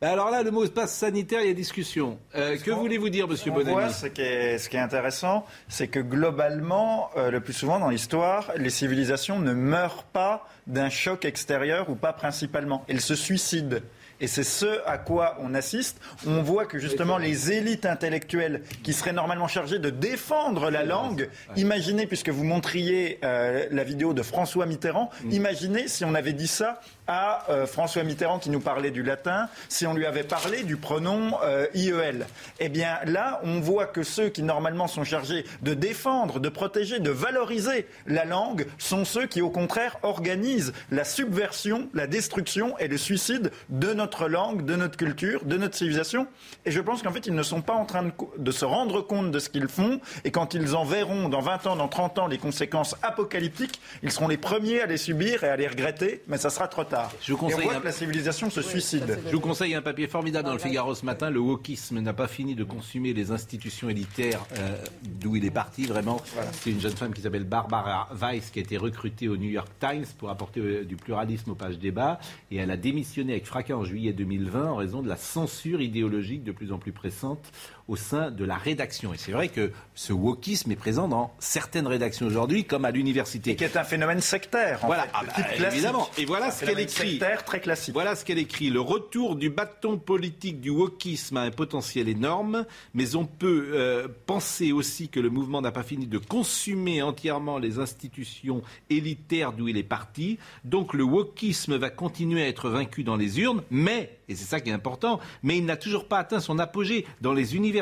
Bah, 0.01 0.11
alors 0.11 0.31
là, 0.31 0.43
le 0.43 0.51
mot 0.51 0.65
passe 0.67 0.93
sanitaire, 0.95 1.41
il 1.41 1.47
y 1.47 1.51
a 1.51 1.53
discussion. 1.53 2.19
Euh, 2.33 2.57
que 2.57 2.71
voulez-vous 2.71 3.09
dire, 3.09 3.27
Monsieur 3.27 3.51
voit, 3.51 3.89
ce, 3.89 4.07
qui 4.07 4.21
est, 4.21 4.57
ce 4.57 4.69
qui 4.69 4.77
est 4.77 4.79
intéressant, 4.79 5.45
c'est 5.67 5.89
que 5.89 5.99
globalement, 5.99 7.09
euh, 7.17 7.29
le 7.31 7.41
plus 7.41 7.51
souvent 7.51 7.79
dans 7.79 7.89
l'histoire, 7.89 8.49
les 8.55 8.69
civilisations 8.69 9.39
ne 9.39 9.51
meurent 9.51 10.05
pas 10.05 10.47
d'un 10.67 10.89
choc 10.89 11.25
extérieur 11.25 11.89
ou 11.89 11.95
pas 11.95 12.13
principalement. 12.13 12.85
Elles 12.87 13.01
se 13.01 13.15
suicident. 13.15 13.79
Et 14.21 14.27
c'est 14.27 14.43
ce 14.43 14.85
à 14.85 14.97
quoi 14.97 15.37
on 15.39 15.53
assiste. 15.53 15.99
On 16.27 16.41
voit 16.41 16.65
que 16.65 16.77
justement 16.77 17.17
les 17.17 17.51
élites 17.51 17.85
intellectuelles 17.85 18.63
qui 18.83 18.93
seraient 18.93 19.13
normalement 19.13 19.47
chargées 19.47 19.79
de 19.79 19.89
défendre 19.89 20.69
la 20.69 20.83
langue, 20.83 21.29
imaginez, 21.55 22.05
puisque 22.05 22.29
vous 22.29 22.43
montriez 22.43 23.19
euh, 23.23 23.67
la 23.71 23.83
vidéo 23.83 24.13
de 24.13 24.21
François 24.21 24.65
Mitterrand, 24.65 25.09
mm. 25.23 25.31
imaginez 25.31 25.87
si 25.87 26.03
on 26.03 26.15
avait 26.15 26.33
dit 26.33 26.47
ça 26.47 26.81
à 27.09 27.43
euh, 27.49 27.65
François 27.65 28.03
Mitterrand 28.03 28.37
qui 28.37 28.51
nous 28.51 28.59
parlait 28.59 28.91
du 28.91 29.01
latin, 29.01 29.49
si 29.67 29.87
on 29.87 29.95
lui 29.95 30.05
avait 30.05 30.23
parlé 30.23 30.63
du 30.63 30.77
pronom 30.77 31.33
euh, 31.43 31.65
IEL. 31.73 32.27
Eh 32.59 32.69
bien 32.69 32.99
là, 33.05 33.41
on 33.43 33.59
voit 33.59 33.87
que 33.87 34.03
ceux 34.03 34.29
qui 34.29 34.43
normalement 34.43 34.87
sont 34.87 35.03
chargés 35.03 35.43
de 35.63 35.73
défendre, 35.73 36.39
de 36.39 36.49
protéger, 36.49 36.99
de 36.99 37.09
valoriser 37.09 37.87
la 38.05 38.25
langue 38.25 38.67
sont 38.77 39.05
ceux 39.05 39.25
qui 39.25 39.41
au 39.41 39.49
contraire 39.49 39.97
organisent 40.03 40.71
la 40.91 41.03
subversion, 41.03 41.89
la 41.95 42.05
destruction 42.05 42.77
et 42.77 42.87
le 42.87 42.97
suicide 42.97 43.51
de 43.69 43.91
notre 43.93 44.27
langue, 44.27 44.63
de 44.63 44.75
notre 44.75 44.95
culture, 44.95 45.45
de 45.45 45.57
notre 45.57 45.75
civilisation. 45.75 46.27
Et 46.65 46.71
je 46.71 46.79
pense 46.79 47.01
qu'en 47.01 47.11
fait, 47.11 47.25
ils 47.25 47.33
ne 47.33 47.43
sont 47.43 47.63
pas 47.63 47.73
en 47.73 47.85
train 47.85 48.03
de, 48.03 48.11
de 48.37 48.51
se 48.51 48.65
rendre 48.65 49.01
compte 49.01 49.31
de 49.31 49.39
ce 49.39 49.49
qu'ils 49.49 49.67
font. 49.67 49.99
Et 50.25 50.31
quand 50.31 50.53
ils 50.53 50.75
en 50.75 50.85
verront 50.85 51.27
dans 51.27 51.41
20 51.41 51.65
ans, 51.65 51.75
dans 51.75 51.87
30 51.87 52.19
ans, 52.19 52.27
les 52.27 52.37
conséquences 52.37 52.95
apocalyptiques, 53.01 53.81
ils 54.03 54.11
seront 54.11 54.27
les 54.27 54.37
premiers 54.37 54.81
à 54.81 54.85
les 54.85 54.97
subir 54.97 55.43
et 55.43 55.49
à 55.49 55.55
les 55.55 55.67
regretter. 55.67 56.21
Mais 56.27 56.37
ça 56.37 56.51
sera 56.51 56.67
trop 56.67 56.83
tard. 56.83 56.98
Je 57.21 57.31
vous 57.31 57.37
conseille 57.37 57.61
Et 57.61 57.67
on 57.67 57.71
voit 57.71 57.79
que 57.79 57.85
la 57.85 57.91
civilisation 57.91 58.49
se 58.49 58.61
suicide. 58.61 59.19
Je 59.25 59.31
vous 59.35 59.39
conseille 59.39 59.75
un 59.75 59.81
papier 59.81 60.07
formidable 60.07 60.47
dans 60.47 60.53
le 60.53 60.59
Figaro 60.59 60.95
ce 60.95 61.05
matin. 61.05 61.29
Le 61.29 61.39
wokisme 61.39 61.99
n'a 61.99 62.13
pas 62.13 62.27
fini 62.27 62.55
de 62.55 62.63
consumer 62.63 63.13
les 63.13 63.31
institutions 63.31 63.89
élitaires 63.89 64.45
euh, 64.57 64.75
d'où 65.03 65.35
il 65.35 65.45
est 65.45 65.51
parti. 65.51 65.85
Vraiment, 65.85 66.21
voilà. 66.33 66.51
c'est 66.53 66.71
une 66.71 66.79
jeune 66.79 66.95
femme 66.95 67.13
qui 67.13 67.21
s'appelle 67.21 67.43
Barbara 67.43 68.09
Weiss 68.13 68.49
qui 68.49 68.59
a 68.59 68.61
été 68.61 68.77
recrutée 68.77 69.27
au 69.27 69.37
New 69.37 69.49
York 69.49 69.69
Times 69.79 70.05
pour 70.17 70.29
apporter 70.29 70.59
euh, 70.59 70.85
du 70.85 70.95
pluralisme 70.95 71.51
aux 71.51 71.55
pages 71.55 71.79
débat. 71.79 72.19
Et 72.51 72.57
elle 72.57 72.71
a 72.71 72.77
démissionné 72.77 73.33
avec 73.33 73.45
fracas 73.45 73.75
en 73.75 73.83
juillet 73.83 74.13
2020 74.13 74.71
en 74.71 74.75
raison 74.75 75.01
de 75.01 75.07
la 75.07 75.17
censure 75.17 75.81
idéologique 75.81 76.43
de 76.43 76.51
plus 76.51 76.71
en 76.71 76.77
plus 76.77 76.91
pressante 76.91 77.51
au 77.89 77.95
sein 77.95 78.29
de 78.29 78.45
la 78.45 78.55
rédaction. 78.55 79.13
Et 79.13 79.17
c'est 79.17 79.31
vrai 79.31 79.49
que 79.49 79.71
ce 79.95 80.13
wokisme 80.13 80.71
est 80.71 80.75
présent 80.75 81.07
dans 81.07 81.33
certaines 81.39 81.87
rédactions 81.87 82.27
aujourd'hui, 82.27 82.63
comme 82.63 82.85
à 82.85 82.91
l'université. 82.91 83.55
Qui 83.55 83.63
est 83.63 83.75
un 83.75 83.83
phénomène 83.83 84.21
sectaire. 84.21 84.83
En 84.83 84.87
voilà, 84.87 85.03
fait, 85.03 85.09
ah 85.13 85.23
bah, 85.25 85.67
évidemment. 85.73 86.07
Et 86.17 86.25
voilà 86.25 86.51
ce 86.51 86.63
qu'elle 86.65 86.79
écrit. 86.79 87.11
Sectaire, 87.11 87.43
très 87.43 87.59
classique. 87.59 87.93
Voilà 87.93 88.15
ce 88.15 88.23
qu'elle 88.23 88.37
écrit. 88.37 88.69
Le 88.69 88.79
retour 88.79 89.35
du 89.35 89.49
bâton 89.49 89.97
politique 89.97 90.61
du 90.61 90.69
wokisme 90.69 91.37
a 91.37 91.41
un 91.41 91.51
potentiel 91.51 92.07
énorme, 92.07 92.65
mais 92.93 93.15
on 93.15 93.25
peut 93.25 93.71
euh, 93.73 94.07
penser 94.27 94.71
aussi 94.71 95.09
que 95.09 95.19
le 95.19 95.31
mouvement 95.31 95.61
n'a 95.61 95.71
pas 95.71 95.83
fini 95.83 96.05
de 96.05 96.19
consumer 96.19 97.01
entièrement 97.01 97.57
les 97.57 97.79
institutions 97.79 98.61
élitaires 98.91 99.51
d'où 99.51 99.67
il 99.67 99.77
est 99.77 99.83
parti. 99.83 100.37
Donc 100.63 100.93
le 100.93 101.03
wokisme 101.03 101.75
va 101.75 101.89
continuer 101.89 102.43
à 102.43 102.47
être 102.47 102.69
vaincu 102.69 103.03
dans 103.03 103.15
les 103.15 103.39
urnes, 103.39 103.63
mais 103.71 104.19
et 104.29 104.35
c'est 104.35 104.45
ça 104.45 104.59
qui 104.59 104.69
est 104.69 104.73
important, 104.73 105.19
mais 105.41 105.57
il 105.57 105.65
n'a 105.65 105.75
toujours 105.75 106.07
pas 106.07 106.19
atteint 106.19 106.39
son 106.39 106.59
apogée 106.59 107.07
dans 107.19 107.33
les 107.33 107.55
universités, 107.55 107.78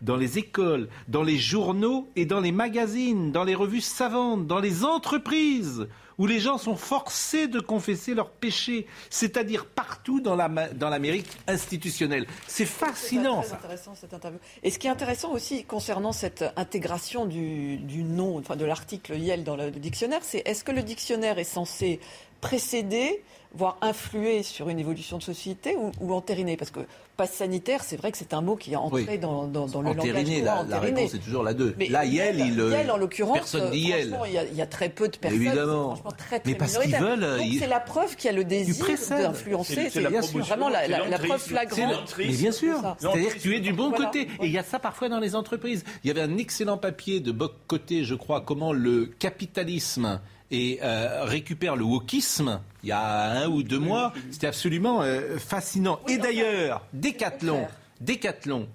dans 0.00 0.16
les 0.16 0.38
écoles, 0.38 0.88
dans 1.08 1.22
les 1.22 1.36
journaux 1.36 2.08
et 2.16 2.24
dans 2.24 2.40
les 2.40 2.52
magazines, 2.52 3.32
dans 3.32 3.44
les 3.44 3.54
revues 3.54 3.80
savantes, 3.80 4.46
dans 4.46 4.60
les 4.60 4.84
entreprises, 4.84 5.88
où 6.18 6.26
les 6.26 6.40
gens 6.40 6.58
sont 6.58 6.76
forcés 6.76 7.46
de 7.46 7.60
confesser 7.60 8.14
leurs 8.14 8.30
péchés, 8.30 8.86
c'est-à-dire 9.08 9.66
partout 9.66 10.20
dans 10.20 10.34
l'Amérique 10.36 11.28
la, 11.46 11.54
institutionnelle. 11.54 12.26
C'est 12.46 12.66
fascinant. 12.66 13.42
C'est 13.42 13.54
intéressant 13.54 13.94
cette 13.94 14.14
interview. 14.14 14.40
Et 14.62 14.70
ce 14.70 14.78
qui 14.78 14.88
est 14.88 14.90
intéressant 14.90 15.32
aussi 15.32 15.64
concernant 15.64 16.12
cette 16.12 16.44
intégration 16.56 17.26
du, 17.26 17.76
du 17.76 18.02
nom, 18.02 18.36
enfin 18.38 18.56
de 18.56 18.64
l'article 18.64 19.16
Yale 19.16 19.44
dans 19.44 19.56
le 19.56 19.70
dictionnaire, 19.70 20.20
c'est 20.22 20.42
est-ce 20.44 20.64
que 20.64 20.72
le 20.72 20.82
dictionnaire 20.82 21.38
est 21.38 21.44
censé 21.44 22.00
précéder 22.40 23.22
voire 23.54 23.78
influer 23.80 24.42
sur 24.42 24.68
une 24.68 24.78
évolution 24.78 25.18
de 25.18 25.22
société 25.22 25.74
ou, 25.76 25.90
ou 26.00 26.12
entériner 26.12 26.56
Parce 26.56 26.70
que 26.70 26.80
passe 27.16 27.32
sanitaire, 27.32 27.82
c'est 27.82 27.96
vrai 27.96 28.12
que 28.12 28.18
c'est 28.18 28.32
un 28.32 28.40
mot 28.42 28.54
qui 28.54 28.72
est 28.74 28.76
entré 28.76 29.04
Oui. 29.08 29.18
dans, 29.18 29.48
dans, 29.48 29.66
dans 29.66 29.82
le 29.82 29.88
Entériné, 29.90 30.40
langage 30.40 30.44
la, 30.44 30.52
courant, 30.52 30.66
la 30.68 30.78
réponse 30.78 31.14
est 31.14 31.18
toujours 31.18 31.42
la 31.42 31.52
2. 31.54 31.74
Mais 31.76 31.88
Là, 31.88 32.04
Yel, 32.04 32.38
il. 32.38 32.54
Yel, 32.58 32.90
en 32.92 32.96
l'occurrence, 32.96 33.38
Personne 33.38 33.70
dit 33.72 33.80
Yel. 33.80 34.16
Il 34.26 34.32
y, 34.32 34.38
a, 34.38 34.44
il 34.44 34.54
y 34.54 34.62
a 34.62 34.66
très 34.66 34.88
peu 34.88 35.08
de 35.08 35.16
personnes. 35.16 35.42
Évidemment. 35.42 35.96
franchement 35.96 36.12
très, 36.16 36.38
très 36.38 36.50
Mais 36.52 36.56
parce 36.56 36.78
qu'ils 36.78 36.94
veulent, 36.94 37.26
c'est 37.58 37.66
la 37.66 37.80
preuve 37.80 38.14
qu'il 38.14 38.26
y 38.26 38.34
a 38.34 38.36
le 38.36 38.44
désir 38.44 38.86
d'influencer. 39.10 39.90
C'est-. 39.90 40.00
Vraiment 40.00 40.68
la, 40.68 40.82
c'est 40.82 40.88
la- 40.88 41.08
la 41.08 41.18
preuve 41.18 41.40
flagrante. 41.40 42.14
Mais 42.18 42.26
bien 42.28 42.52
sûr. 42.52 42.76
C'est-à-dire 43.00 43.34
que 43.34 43.40
tu 43.40 43.56
es 43.56 43.60
du 43.60 43.72
bon 43.72 43.88
Voilà. 43.88 44.04
côté. 44.06 44.28
Et 44.40 44.46
il 44.46 44.52
y 44.52 44.58
a 44.58 44.62
ça 44.62 44.78
parfois 44.78 45.08
dans 45.08 45.18
les 45.20 45.34
entreprises. 45.34 45.84
Il 46.04 46.08
y 46.08 46.10
avait 46.10 46.20
un 46.22 46.36
excellent 46.38 46.76
papier 46.78 47.18
de 47.20 47.32
Boc 47.32 47.52
Côté, 47.66 48.04
je 48.04 48.14
crois, 48.14 48.40
comment 48.42 48.72
le 48.72 49.06
capitalisme 49.06 50.20
et 50.50 50.78
euh, 50.82 51.24
récupère 51.24 51.76
le 51.76 51.84
wokisme 51.84 52.60
il 52.82 52.88
y 52.88 52.92
a 52.92 53.42
un 53.42 53.48
ou 53.48 53.62
deux 53.62 53.78
mois. 53.78 54.12
C'était 54.30 54.46
absolument 54.46 55.02
euh, 55.02 55.36
fascinant. 55.38 56.00
et 56.08 56.16
d'ailleurs, 56.18 56.84
Décathlon, 56.92 57.66
Décathlon, 58.00 58.68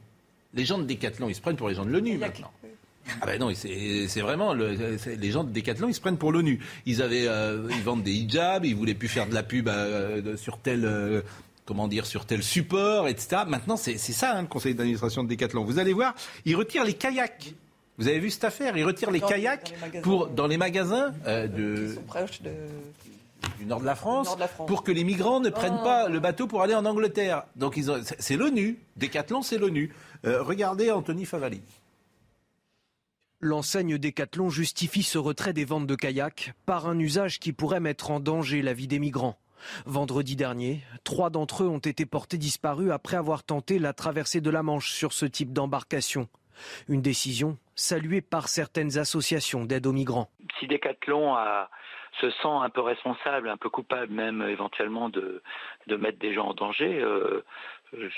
les 0.54 0.66
gens 0.66 0.78
de 0.78 0.84
Décathlon, 0.84 1.30
ils 1.30 1.36
se 1.36 1.42
prennent 1.42 1.56
pour 1.56 1.70
les 1.70 1.76
gens 1.76 1.86
de 1.86 1.92
l'ONU 1.92 2.18
maintenant. 2.18 2.52
Ah 3.22 3.26
ben 3.26 3.38
non, 3.40 3.52
c'est 3.56 4.22
vraiment 4.22 4.54
le- 4.54 4.98
les 5.20 5.32
gens 5.32 5.44
de 5.44 5.52
Decathlon, 5.52 5.90
ils 5.90 5.94
se 5.94 6.00
prennent 6.00 6.18
pour 6.18 6.32
l'ONU. 6.32 6.60
Ils 6.86 7.02
avaient, 7.02 7.28
euh, 7.28 7.68
ils 7.72 7.84
vendent 7.84 8.04
des 8.04 8.14
hijabs, 8.14 8.64
ils 8.66 8.76
voulaient 8.76 8.94
plus 8.94 9.10
faire 9.10 9.28
de 9.28 9.34
la 9.34 9.44
pub 9.44 9.68
euh, 9.68 10.38
sur 10.38 10.58
tel, 10.60 10.86
euh, 10.86 11.22
comment 11.66 11.88
dire, 11.90 12.06
sur 12.06 12.26
tel 12.26 12.42
support, 12.44 13.08
etc. 13.10 13.42
Maintenant, 13.48 13.76
c'est 13.78 13.98
c'est 13.98 14.14
ça 14.14 14.38
hein, 14.38 14.42
le 14.44 14.48
conseil 14.48 14.74
d'administration 14.76 15.24
de 15.24 15.30
Decathlon. 15.30 15.66
Vous 15.66 15.80
allez 15.80 15.92
voir, 15.92 16.14
ils 16.46 16.56
retirent 16.56 16.86
les 16.86 16.94
kayaks. 16.94 17.56
Vous 17.98 18.08
avez 18.08 18.20
vu 18.20 18.30
cette 18.32 18.44
affaire? 18.44 18.76
Ils 18.78 18.84
retirent 18.86 19.12
les 19.12 19.20
Dans- 19.20 19.28
kayaks 19.28 19.72
dans 19.72 19.76
les 19.76 19.82
magasins. 19.82 20.02
pour 20.02 20.28
dans 20.28 20.48
les 20.48 20.58
magasins 20.58 21.14
euh, 21.28 21.48
de, 21.48 21.96
de... 22.44 22.52
du 23.60 23.66
nord 23.66 23.82
de 23.82 23.86
la 23.86 23.96
France, 23.96 24.26
nord 24.28 24.36
de 24.36 24.40
la 24.42 24.48
France. 24.48 24.68
pour 24.68 24.84
que 24.84 24.92
les 24.92 25.04
migrants 25.04 25.40
ne 25.40 25.50
prennent 25.50 25.78
Oh. 25.80 25.84
pas 25.84 26.10
le 26.10 26.20
bateau 26.20 26.48
pour 26.48 26.64
aller 26.64 26.74
en 26.76 26.86
Angleterre. 26.86 27.44
Donc 27.56 27.78
ils 27.78 27.92
ont- 27.92 28.02
c'est 28.20 28.36
l'ONU. 28.36 28.80
Decathlon, 28.98 29.42
c'est 29.44 29.58
l'ONU. 29.58 29.94
Euh, 30.26 30.42
regardez 30.42 30.90
Anthony 30.92 31.26
Favali. 31.26 31.62
L'enseigne 33.42 33.98
Décathlon 33.98 34.50
justifie 34.50 35.04
ce 35.04 35.18
retrait 35.18 35.52
des 35.54 35.66
ventes 35.66 35.86
de 35.88 35.96
kayaks 35.96 36.54
par 36.66 36.88
un 36.88 36.98
usage 36.98 37.40
qui 37.40 37.52
pourrait 37.52 37.82
mettre 37.82 38.10
en 38.10 38.20
danger 38.22 38.62
la 38.62 38.74
vie 38.74 38.88
des 38.88 39.00
migrants. 39.00 39.38
Vendredi 39.86 40.36
dernier, 40.36 40.82
trois 41.04 41.30
d'entre 41.30 41.64
eux 41.64 41.68
ont 41.68 41.78
été 41.80 42.06
portés 42.06 42.38
disparus 42.38 42.92
après 42.92 43.18
avoir 43.18 43.44
tenté 43.44 43.80
la 43.80 43.94
traversée 43.94 44.40
de 44.42 44.50
la 44.50 44.64
Manche 44.64 44.92
sur 44.94 45.12
ce 45.14 45.26
type 45.26 45.52
d'embarcation. 45.54 46.28
Une 46.90 47.02
décision 47.02 47.58
saluée 47.76 48.22
par 48.22 48.48
certaines 48.48 48.98
associations 48.98 49.66
d'aide 49.66 49.88
aux 49.88 49.94
migrants. 49.94 50.30
si 50.60 50.68
Decathlon 50.68 51.36
a- 51.36 51.70
se 52.22 52.30
sent 52.30 52.38
un 52.48 52.70
peu 52.70 52.82
responsable, 52.82 53.50
un 53.50 53.58
peu 53.58 53.70
coupable 53.70 54.14
même 54.14 54.42
euh, 54.44 54.50
éventuellement 54.52 55.10
de, 55.10 55.42
de 55.88 55.96
mettre 55.96 56.20
des 56.20 56.32
gens 56.36 56.50
en 56.50 56.54
danger, 56.54 57.00
euh, 57.02 57.44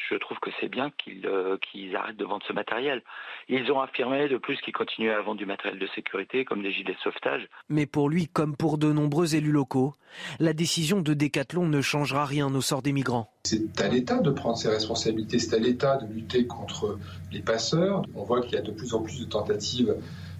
je 0.09 0.15
trouve 0.15 0.38
que 0.39 0.49
c'est 0.59 0.69
bien 0.69 0.91
qu'ils 0.97 1.26
euh, 1.28 1.57
qu'ils 1.57 1.95
arrêtent 1.95 2.17
de 2.17 2.26
vendre 2.26 2.43
ce 2.47 2.53
matériel. 2.53 3.01
Ils 3.49 3.71
ont 3.71 3.80
affirmé 3.82 4.28
de 4.30 4.38
plus 4.38 4.57
qu'ils 4.61 4.73
continuaient 4.73 5.13
à 5.13 5.21
vendre 5.21 5.38
du 5.38 5.45
matériel 5.45 5.80
de 5.80 5.88
sécurité 5.95 6.45
comme 6.45 6.61
des 6.63 6.71
gilets 6.71 6.93
de 6.93 6.99
sauvetage. 6.99 7.47
Mais 7.69 7.86
pour 7.86 8.09
lui, 8.09 8.28
comme 8.28 8.55
pour 8.55 8.78
de 8.78 8.91
nombreux 8.91 9.36
élus 9.36 9.51
locaux, 9.51 9.93
la 10.39 10.53
décision 10.53 11.01
de 11.01 11.13
Décathlon 11.13 11.65
ne 11.67 11.82
changera 11.82 12.26
rien 12.26 12.53
au 12.53 12.61
sort 12.61 12.82
des 12.82 12.93
migrants. 12.93 13.30
C'est 13.43 13.82
à 13.82 13.88
l'État 13.88 14.19
de 14.19 14.32
prendre 14.32 14.57
ses 14.57 14.69
responsabilités, 14.69 15.39
c'est 15.39 15.55
à 15.55 15.59
l'État 15.59 15.97
de 15.97 16.11
lutter 16.13 16.47
contre 16.47 16.97
les 17.32 17.41
passeurs. 17.41 18.01
On 18.15 18.23
voit 18.23 18.41
qu'il 18.41 18.53
y 18.53 18.57
a 18.57 18.61
de 18.61 18.71
plus 18.71 18.93
en 18.93 19.01
plus 19.03 19.19
de 19.19 19.26
tentatives 19.30 19.95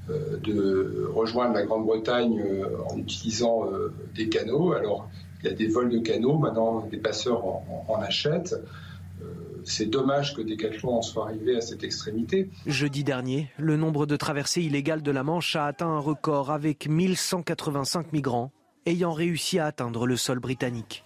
euh, 0.10 0.38
de 0.38 1.08
rejoindre 1.14 1.56
la 1.56 1.64
Grande-Bretagne 1.66 2.40
euh, 2.42 2.78
en 2.90 2.98
utilisant 2.98 3.66
des 4.14 4.30
canaux. 4.30 4.74
Alors, 4.74 5.10
il 5.44 5.50
y 5.50 5.52
a 5.52 5.56
des 5.56 5.68
vols 5.68 5.90
de 5.90 6.00
canaux, 6.00 6.38
maintenant 6.38 6.82
des 6.90 6.98
passeurs 6.98 7.46
en, 7.46 7.86
en- 7.88 7.94
en 7.94 8.02
achètent. 8.02 8.56
Euh, 9.66 9.70
C'est 9.70 9.86
dommage 9.88 10.36
que 10.36 10.42
Decathlon 10.42 10.98
en 10.98 11.02
soit 11.02 11.26
arrivé 11.26 11.58
à 11.58 11.62
cette 11.62 11.84
extrémité. 11.84 12.50
Jeudi 12.68 13.04
dernier, 13.04 13.50
le 13.58 13.78
nombre 13.78 14.06
de 14.06 14.16
traversées 14.16 14.62
illégales 14.62 15.02
de 15.02 15.12
la 15.12 15.24
Manche 15.24 15.56
a 15.56 15.66
atteint 15.66 15.88
un 15.88 16.00
record 16.00 16.52
avec 16.52 16.88
1185 16.88 18.14
migrants 18.14 18.52
ayant 18.86 19.14
réussi 19.14 19.58
à 19.60 19.66
atteindre 19.66 20.06
le 20.06 20.16
sol 20.18 20.40
britannique. 20.40 21.04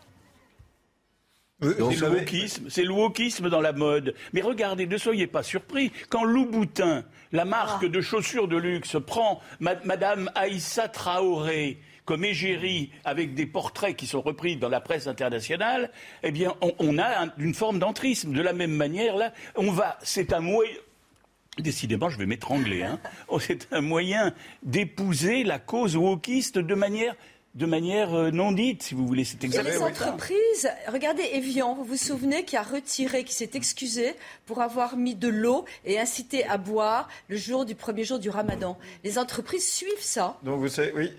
C'est 1.61 1.77
le 1.77 2.09
wokisme, 2.09 2.69
c'est 2.69 2.83
le 2.85 2.93
wokisme 2.93 3.49
dans 3.49 3.59
la 3.59 3.73
mode. 3.73 4.13
Mais 4.31 4.41
regardez, 4.41 4.87
ne 4.87 4.97
soyez 4.97 5.27
pas 5.27 5.43
surpris. 5.43 5.91
Quand 6.09 6.23
Louboutin, 6.23 7.03
la 7.33 7.43
marque 7.43 7.85
de 7.85 7.99
chaussures 7.99 8.47
de 8.47 8.55
luxe, 8.55 8.95
prend 9.05 9.41
ma- 9.59 9.75
Madame 9.83 10.31
Aïssa 10.35 10.87
Traoré 10.87 11.79
comme 12.09 12.25
égérie 12.25 12.89
avec 13.05 13.35
des 13.35 13.45
portraits 13.45 13.95
qui 13.95 14.07
sont 14.07 14.19
repris 14.21 14.57
dans 14.57 14.67
la 14.67 14.81
presse 14.81 15.05
internationale, 15.05 15.91
eh 16.23 16.31
bien, 16.31 16.55
on, 16.61 16.73
on 16.79 16.97
a 16.97 17.25
un- 17.25 17.33
une 17.37 17.53
forme 17.53 17.77
d'entrisme. 17.77 18.33
De 18.33 18.41
la 18.41 18.51
même 18.51 18.71
manière, 18.71 19.15
là, 19.15 19.31
on 19.55 19.71
va, 19.71 19.99
c'est 20.01 20.33
un 20.33 20.39
moyen. 20.39 20.73
Décidément, 21.59 22.09
je 22.09 22.17
vais 22.17 22.25
m'étrangler. 22.25 22.81
Hein. 22.81 22.99
Oh, 23.27 23.39
C'est 23.39 23.67
un 23.71 23.81
moyen 23.81 24.33
d'épouser 24.63 25.43
la 25.43 25.59
cause 25.59 25.95
wokiste 25.95 26.57
de 26.57 26.73
manière, 26.73 27.15
de 27.53 27.67
manière 27.67 28.11
euh, 28.15 28.31
non 28.31 28.51
dite, 28.53 28.81
si 28.81 28.95
vous 28.95 29.05
voulez. 29.05 29.23
C'est 29.23 29.43
exactement 29.43 29.85
les 29.85 29.91
entreprises, 29.91 30.67
regardez 30.87 31.21
Evian, 31.33 31.75
vous 31.75 31.83
vous 31.83 31.95
souvenez, 31.95 32.43
qui 32.43 32.57
a 32.57 32.63
retiré, 32.63 33.23
qui 33.23 33.35
s'est 33.35 33.51
excusé 33.53 34.15
pour 34.47 34.61
avoir 34.63 34.97
mis 34.97 35.13
de 35.13 35.27
l'eau 35.27 35.65
et 35.85 35.99
incité 35.99 36.43
à 36.45 36.57
boire 36.57 37.07
le 37.27 37.37
jour 37.37 37.65
du 37.65 37.75
premier 37.75 38.03
jour 38.03 38.17
du 38.17 38.31
ramadan. 38.31 38.79
Les 39.03 39.19
entreprises 39.19 39.71
suivent 39.71 40.01
ça. 40.01 40.39
Donc 40.41 40.59
vous 40.59 40.69
savez, 40.69 40.91
oui. 40.95 41.11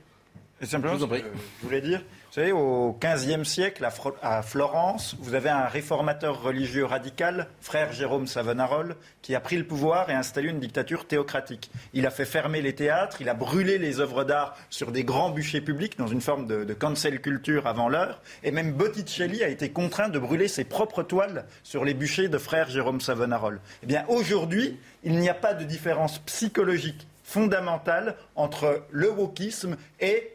Et 0.63 0.67
simplement, 0.67 0.99
Je 0.99 1.05
vous 1.07 1.15
euh, 1.15 1.21
je 1.61 1.65
voulais 1.67 1.81
dire, 1.81 2.01
vous 2.01 2.35
savez, 2.35 2.53
au 2.53 2.97
XVe 3.01 3.45
siècle, 3.45 3.83
à, 3.85 3.89
Fro- 3.89 4.15
à 4.21 4.43
Florence, 4.43 5.17
vous 5.19 5.35
avez 5.35 5.49
un 5.49 5.65
réformateur 5.65 6.43
religieux 6.43 6.85
radical, 6.85 7.49
frère 7.63 7.93
Jérôme 7.93 8.27
Savonarola, 8.27 8.95
qui 9.23 9.35
a 9.35 9.41
pris 9.41 9.57
le 9.57 9.67
pouvoir 9.67 10.11
et 10.11 10.13
installé 10.13 10.49
une 10.51 10.61
dictature 10.61 11.07
théocratique. 11.07 11.71
Il 11.95 12.07
a 12.07 12.11
fait 12.11 12.27
fermer 12.27 12.61
les 12.61 12.75
théâtres, 12.75 13.23
il 13.23 13.29
a 13.31 13.35
brûlé 13.35 13.79
les 13.79 14.01
œuvres 14.01 14.23
d'art 14.25 14.55
sur 14.69 14.93
des 14.93 15.03
grands 15.03 15.31
bûchers 15.31 15.63
publics 15.63 15.97
dans 15.99 16.07
une 16.09 16.21
forme 16.21 16.47
de, 16.47 16.65
de 16.65 16.75
cancel 16.75 17.23
culture 17.23 17.67
avant 17.67 17.89
l'heure. 17.89 18.21
Et 18.43 18.51
même 18.51 18.73
Botticelli 18.75 19.43
a 19.43 19.49
été 19.49 19.71
contraint 19.71 20.11
de 20.11 20.19
brûler 20.19 20.47
ses 20.47 20.65
propres 20.65 21.03
toiles 21.03 21.47
sur 21.63 21.87
les 21.87 21.95
bûchers 21.95 22.29
de 22.29 22.39
frère 22.39 22.69
Jérôme 22.69 23.01
Savonarola. 23.01 23.59
Eh 23.83 23.87
bien, 23.87 24.05
aujourd'hui, 24.09 24.79
il 25.05 25.17
n'y 25.17 25.31
a 25.31 25.35
pas 25.35 25.55
de 25.55 25.65
différence 25.65 26.19
psychologique 26.21 27.07
fondamentale 27.25 28.17
entre 28.37 28.83
le 28.91 29.09
wokisme 29.11 29.77
et 30.01 30.33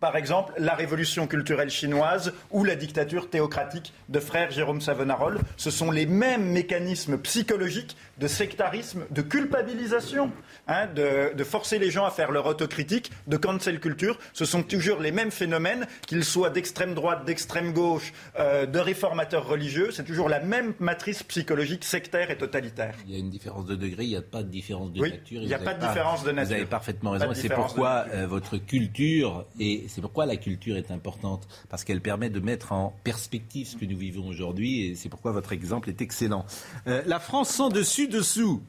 par 0.00 0.16
exemple, 0.16 0.52
la 0.58 0.74
révolution 0.74 1.26
culturelle 1.26 1.70
chinoise 1.70 2.32
ou 2.50 2.64
la 2.64 2.76
dictature 2.76 3.28
théocratique 3.30 3.92
de 4.08 4.20
frère 4.20 4.50
Jérôme 4.50 4.80
Savonarola. 4.80 5.40
Ce 5.56 5.70
sont 5.70 5.90
les 5.90 6.06
mêmes 6.06 6.44
mécanismes 6.52 7.18
psychologiques 7.18 7.96
de 8.18 8.26
sectarisme, 8.28 9.04
de 9.10 9.22
culpabilisation, 9.22 10.30
hein, 10.68 10.86
de, 10.94 11.34
de 11.34 11.44
forcer 11.44 11.78
les 11.78 11.90
gens 11.90 12.04
à 12.04 12.10
faire 12.10 12.30
leur 12.30 12.46
autocritique, 12.46 13.10
de 13.26 13.36
cancel 13.36 13.80
culture. 13.80 14.18
Ce 14.32 14.44
sont 14.44 14.62
toujours 14.62 15.00
les 15.00 15.12
mêmes 15.12 15.30
phénomènes, 15.30 15.86
qu'ils 16.06 16.24
soient 16.24 16.50
d'extrême 16.50 16.94
droite, 16.94 17.24
d'extrême 17.24 17.72
gauche, 17.72 18.12
euh, 18.38 18.66
de 18.66 18.78
réformateurs 18.78 19.46
religieux. 19.46 19.90
C'est 19.92 20.04
toujours 20.04 20.28
la 20.28 20.40
même 20.40 20.74
matrice 20.78 21.22
psychologique 21.24 21.84
sectaire 21.84 22.30
et 22.30 22.38
totalitaire. 22.38 22.94
Il 23.06 23.12
y 23.12 23.16
a 23.16 23.18
une 23.18 23.30
différence 23.30 23.66
de 23.66 23.74
degré, 23.74 24.04
il 24.04 24.10
n'y 24.10 24.16
a 24.16 24.22
pas 24.22 24.42
de 24.42 24.48
différence 24.50 24.92
de 24.92 25.00
Oui, 25.00 25.10
nature. 25.10 25.42
il 25.42 25.48
n'y 25.48 25.54
a 25.54 25.58
Vous 25.58 25.64
pas 25.64 25.74
de 25.74 25.80
différence 25.86 26.22
de 26.24 26.30
Vous 26.30 26.36
nature. 26.36 26.56
avez 26.56 26.66
parfaitement 26.66 27.10
raison. 27.12 27.26
c'est 27.34 27.48
pourquoi 27.48 28.04
euh, 28.14 28.26
votre 28.26 28.56
culture, 28.58 29.46
c'est 29.88 30.00
pourquoi 30.00 30.26
la 30.26 30.36
culture 30.36 30.76
est 30.76 30.90
importante, 30.90 31.48
parce 31.68 31.84
qu'elle 31.84 32.00
permet 32.00 32.30
de 32.30 32.40
mettre 32.40 32.72
en 32.72 32.94
perspective 33.04 33.66
ce 33.66 33.76
que 33.76 33.84
nous 33.84 33.96
vivons 33.96 34.26
aujourd'hui, 34.28 34.86
et 34.86 34.94
c'est 34.94 35.08
pourquoi 35.08 35.32
votre 35.32 35.52
exemple 35.52 35.88
est 35.88 36.00
excellent. 36.00 36.44
Euh, 36.86 37.02
la 37.06 37.20
France 37.20 37.50
sans 37.50 37.68
dessus-dessous. 37.68 38.62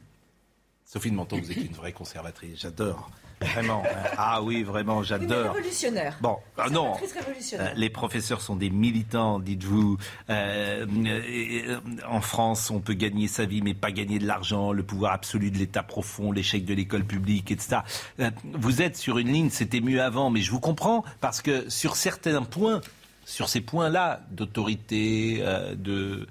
Sophie 0.84 1.10
de 1.10 1.16
Menton, 1.16 1.38
vous 1.38 1.50
êtes 1.52 1.64
une 1.64 1.72
vraie 1.72 1.92
conservatrice, 1.92 2.58
j'adore. 2.60 3.10
Vraiment. 3.40 3.82
Ah 4.22 4.42
oui, 4.42 4.62
vraiment, 4.62 5.02
j'adore. 5.02 5.54
révolutionnaire. 5.54 6.18
Bon, 6.20 6.36
ah 6.58 6.68
non. 6.68 6.92
Révolutionnaire. 6.92 7.68
Euh, 7.70 7.74
les 7.74 7.88
professeurs 7.88 8.42
sont 8.42 8.54
des 8.54 8.68
militants, 8.68 9.38
dites-vous. 9.38 9.96
Euh, 10.28 10.86
euh, 11.06 11.80
en 12.06 12.20
France, 12.20 12.70
on 12.70 12.80
peut 12.80 12.92
gagner 12.92 13.28
sa 13.28 13.46
vie, 13.46 13.62
mais 13.62 13.72
pas 13.72 13.92
gagner 13.92 14.18
de 14.18 14.26
l'argent, 14.26 14.72
le 14.72 14.82
pouvoir 14.82 15.12
absolu 15.14 15.50
de 15.50 15.56
l'État 15.56 15.82
profond, 15.82 16.32
l'échec 16.32 16.66
de 16.66 16.74
l'école 16.74 17.04
publique, 17.04 17.50
etc. 17.50 17.78
Vous 18.44 18.82
êtes 18.82 18.96
sur 18.98 19.16
une 19.16 19.32
ligne, 19.32 19.48
c'était 19.50 19.80
mieux 19.80 20.02
avant, 20.02 20.28
mais 20.28 20.42
je 20.42 20.50
vous 20.50 20.60
comprends, 20.60 21.02
parce 21.22 21.40
que 21.40 21.68
sur 21.70 21.96
certains 21.96 22.42
points, 22.42 22.82
sur 23.24 23.48
ces 23.48 23.62
points-là 23.62 24.20
d'autorité, 24.32 25.38
euh, 25.40 25.74
de, 25.74 26.28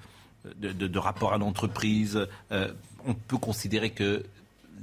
de, 0.58 0.72
de- 0.74 0.88
de 0.88 1.00
rapport 1.00 1.34
à 1.34 1.38
l'entreprise, 1.40 2.28
euh, 2.52 2.72
on 3.08 3.14
peut 3.16 3.38
considérer 3.38 3.90
que 3.90 4.24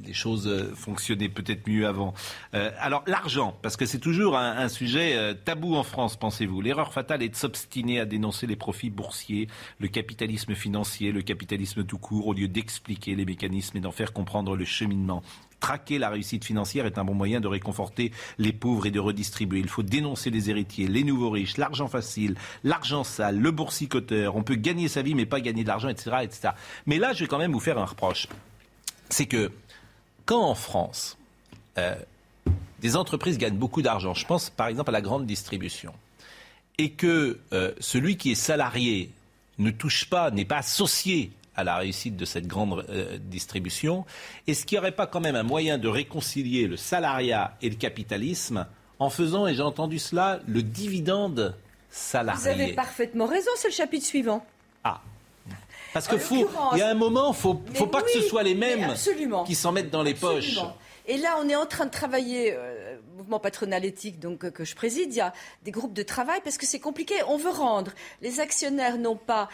les 0.05 0.13
choses 0.13 0.47
euh, 0.47 0.73
fonctionnaient 0.75 1.29
peut-être 1.29 1.69
mieux 1.69 1.87
avant. 1.87 2.15
Euh, 2.55 2.71
alors 2.79 3.03
l'argent, 3.07 3.57
parce 3.63 3.77
que 3.77 3.87
c'est 3.87 3.99
toujours 3.99 4.37
un, 4.37 4.57
un 4.57 4.69
sujet 4.69 5.17
euh, 5.17 5.35
tabou 5.35 5.75
en 5.75 5.83
France, 5.83 6.17
pensez-vous. 6.17 6.61
L'erreur 6.61 6.93
fatale 6.93 7.23
est 7.23 7.29
de 7.29 7.37
s'obstiner 7.37 8.01
à 8.01 8.05
dénoncer 8.05 8.47
les 8.47 8.57
profits 8.57 8.91
boursiers, 8.91 9.49
le 9.79 9.89
capitalisme 9.89 10.55
financier, 10.55 11.13
le 11.13 11.23
capitalisme 11.23 11.85
tout 11.85 11.99
court, 11.99 12.27
au 12.27 12.33
lieu 12.33 12.49
d'expliquer 12.49 13.15
les 13.15 13.25
mécanismes 13.25 13.77
et 13.79 13.81
d'en 13.81 13.93
faire 13.93 14.13
comprendre 14.13 14.57
le 14.57 14.65
cheminement. 14.65 15.23
Traquer 15.61 15.99
la 15.99 16.11
réussite 16.11 16.45
financière 16.45 16.85
est 16.85 16.99
un 16.99 17.05
bon 17.05 17.15
moyen 17.15 17.41
de 17.41 17.49
réconforter 17.49 18.13
les 18.39 18.53
pauvres 18.53 18.87
et 18.87 18.91
de 18.91 19.01
redistribuer. 19.01 19.59
Il 19.61 19.69
faut 19.69 19.83
dénoncer 19.83 20.31
les 20.31 20.51
héritiers, 20.51 20.87
les 20.87 21.03
nouveaux 21.03 21.31
riches, 21.31 21.57
l'argent 21.57 21.89
facile, 21.89 22.37
l'argent 22.63 23.05
sale, 23.05 23.39
le 23.39 23.51
boursicoteur. 23.51 24.37
On 24.37 24.43
peut 24.43 24.55
gagner 24.55 24.89
sa 24.89 25.01
vie 25.01 25.15
mais 25.15 25.25
pas 25.25 25.41
gagner 25.41 25.63
de 25.63 25.69
l'argent, 25.69 25.89
etc., 25.89 26.17
etc. 26.23 26.49
Mais 26.85 26.99
là, 26.99 27.15
je 27.15 27.21
vais 27.21 27.27
quand 27.27 27.39
même 27.39 27.53
vous 27.53 27.61
faire 27.61 27.79
un 27.79 27.87
reproche. 27.87 28.29
C'est 29.09 29.27
que 29.27 29.51
quand 30.27 30.43
en 30.43 30.55
France, 30.55 31.17
euh, 31.79 31.95
des 32.81 32.97
entreprises 32.97 33.39
gagnent 33.39 33.57
beaucoup 33.57 33.81
d'argent, 33.81 34.13
je 34.13 34.27
pense 34.27 34.51
par 34.51 34.67
exemple 34.67 34.91
à 34.91 34.93
la 34.93 35.01
grande 35.01 35.25
distribution, 35.25 35.95
et 36.79 36.91
que 36.91 37.39
euh, 37.53 37.73
celui 37.81 38.17
qui 38.17 38.33
est 38.33 38.37
salarié 38.37 39.11
ne 39.59 39.71
touche 39.71 40.11
pas, 40.11 40.31
n'est 40.31 40.45
pas 40.45 40.59
associé 40.59 41.31
à 41.55 41.65
la 41.65 41.77
réussite 41.77 42.17
de 42.17 42.27
cette 42.27 42.47
grande 42.47 42.85
euh, 42.91 43.17
distribution, 43.19 44.05
est-ce 44.47 44.67
qu'il 44.67 44.77
n'y 44.77 44.81
aurait 44.81 44.93
pas 44.93 45.07
quand 45.07 45.21
même 45.21 45.37
un 45.37 45.43
moyen 45.43 45.79
de 45.79 45.89
réconcilier 45.89 46.67
le 46.67 46.77
salariat 46.77 47.57
et 47.63 47.71
le 47.71 47.77
capitalisme 47.77 48.67
en 48.99 49.09
faisant, 49.09 49.47
et 49.47 49.55
j'ai 49.55 49.63
entendu 49.63 49.99
cela, 49.99 50.41
le 50.47 50.63
dividende 50.63 51.55
salarié 51.89 52.41
Vous 52.43 52.49
avez 52.49 52.73
parfaitement 52.75 53.27
raison, 53.27 53.51
c'est 53.57 53.69
le 53.69 53.75
chapitre 53.75 54.07
suivant. 54.07 54.45
Ah. 54.85 55.01
Parce 55.93 56.09
que 56.09 56.19
faut, 56.19 56.49
il 56.73 56.79
y 56.79 56.83
a 56.83 56.89
un 56.89 56.95
moment, 56.95 57.33
faut, 57.33 57.63
faut 57.75 57.87
pas 57.87 58.03
que 58.03 58.11
ce 58.11 58.21
soit 58.21 58.43
les 58.43 58.55
mêmes 58.55 58.95
qui 59.47 59.55
s'en 59.55 59.73
mettent 59.73 59.91
dans 59.91 60.03
les 60.03 60.15
poches. 60.15 60.59
Et 61.09 61.19
là, 61.19 61.37
on 61.41 61.49
est 61.49 61.57
en 61.57 61.67
train 61.67 61.87
de 61.87 61.91
travailler, 61.91 62.53
euh, 62.53 62.97
mouvement 63.17 63.39
patronal 63.39 63.85
éthique 63.85 64.19
donc, 64.19 64.45
euh, 64.45 64.51
que 64.51 64.65
je 64.65 64.75
préside, 64.75 65.13
il 65.13 65.19
y 65.19 65.21
a 65.21 65.33
des 65.63 65.71
groupes 65.71 65.93
de 65.93 66.03
travail 66.03 66.41
parce 66.43 66.59
que 66.59 66.67
c'est 66.67 66.81
compliqué. 66.81 67.15
On 67.29 67.37
veut 67.37 67.51
rendre 67.51 67.93
les 68.23 68.41
actionnaires 68.41 68.99
non 68.99 69.15
pas 69.15 69.49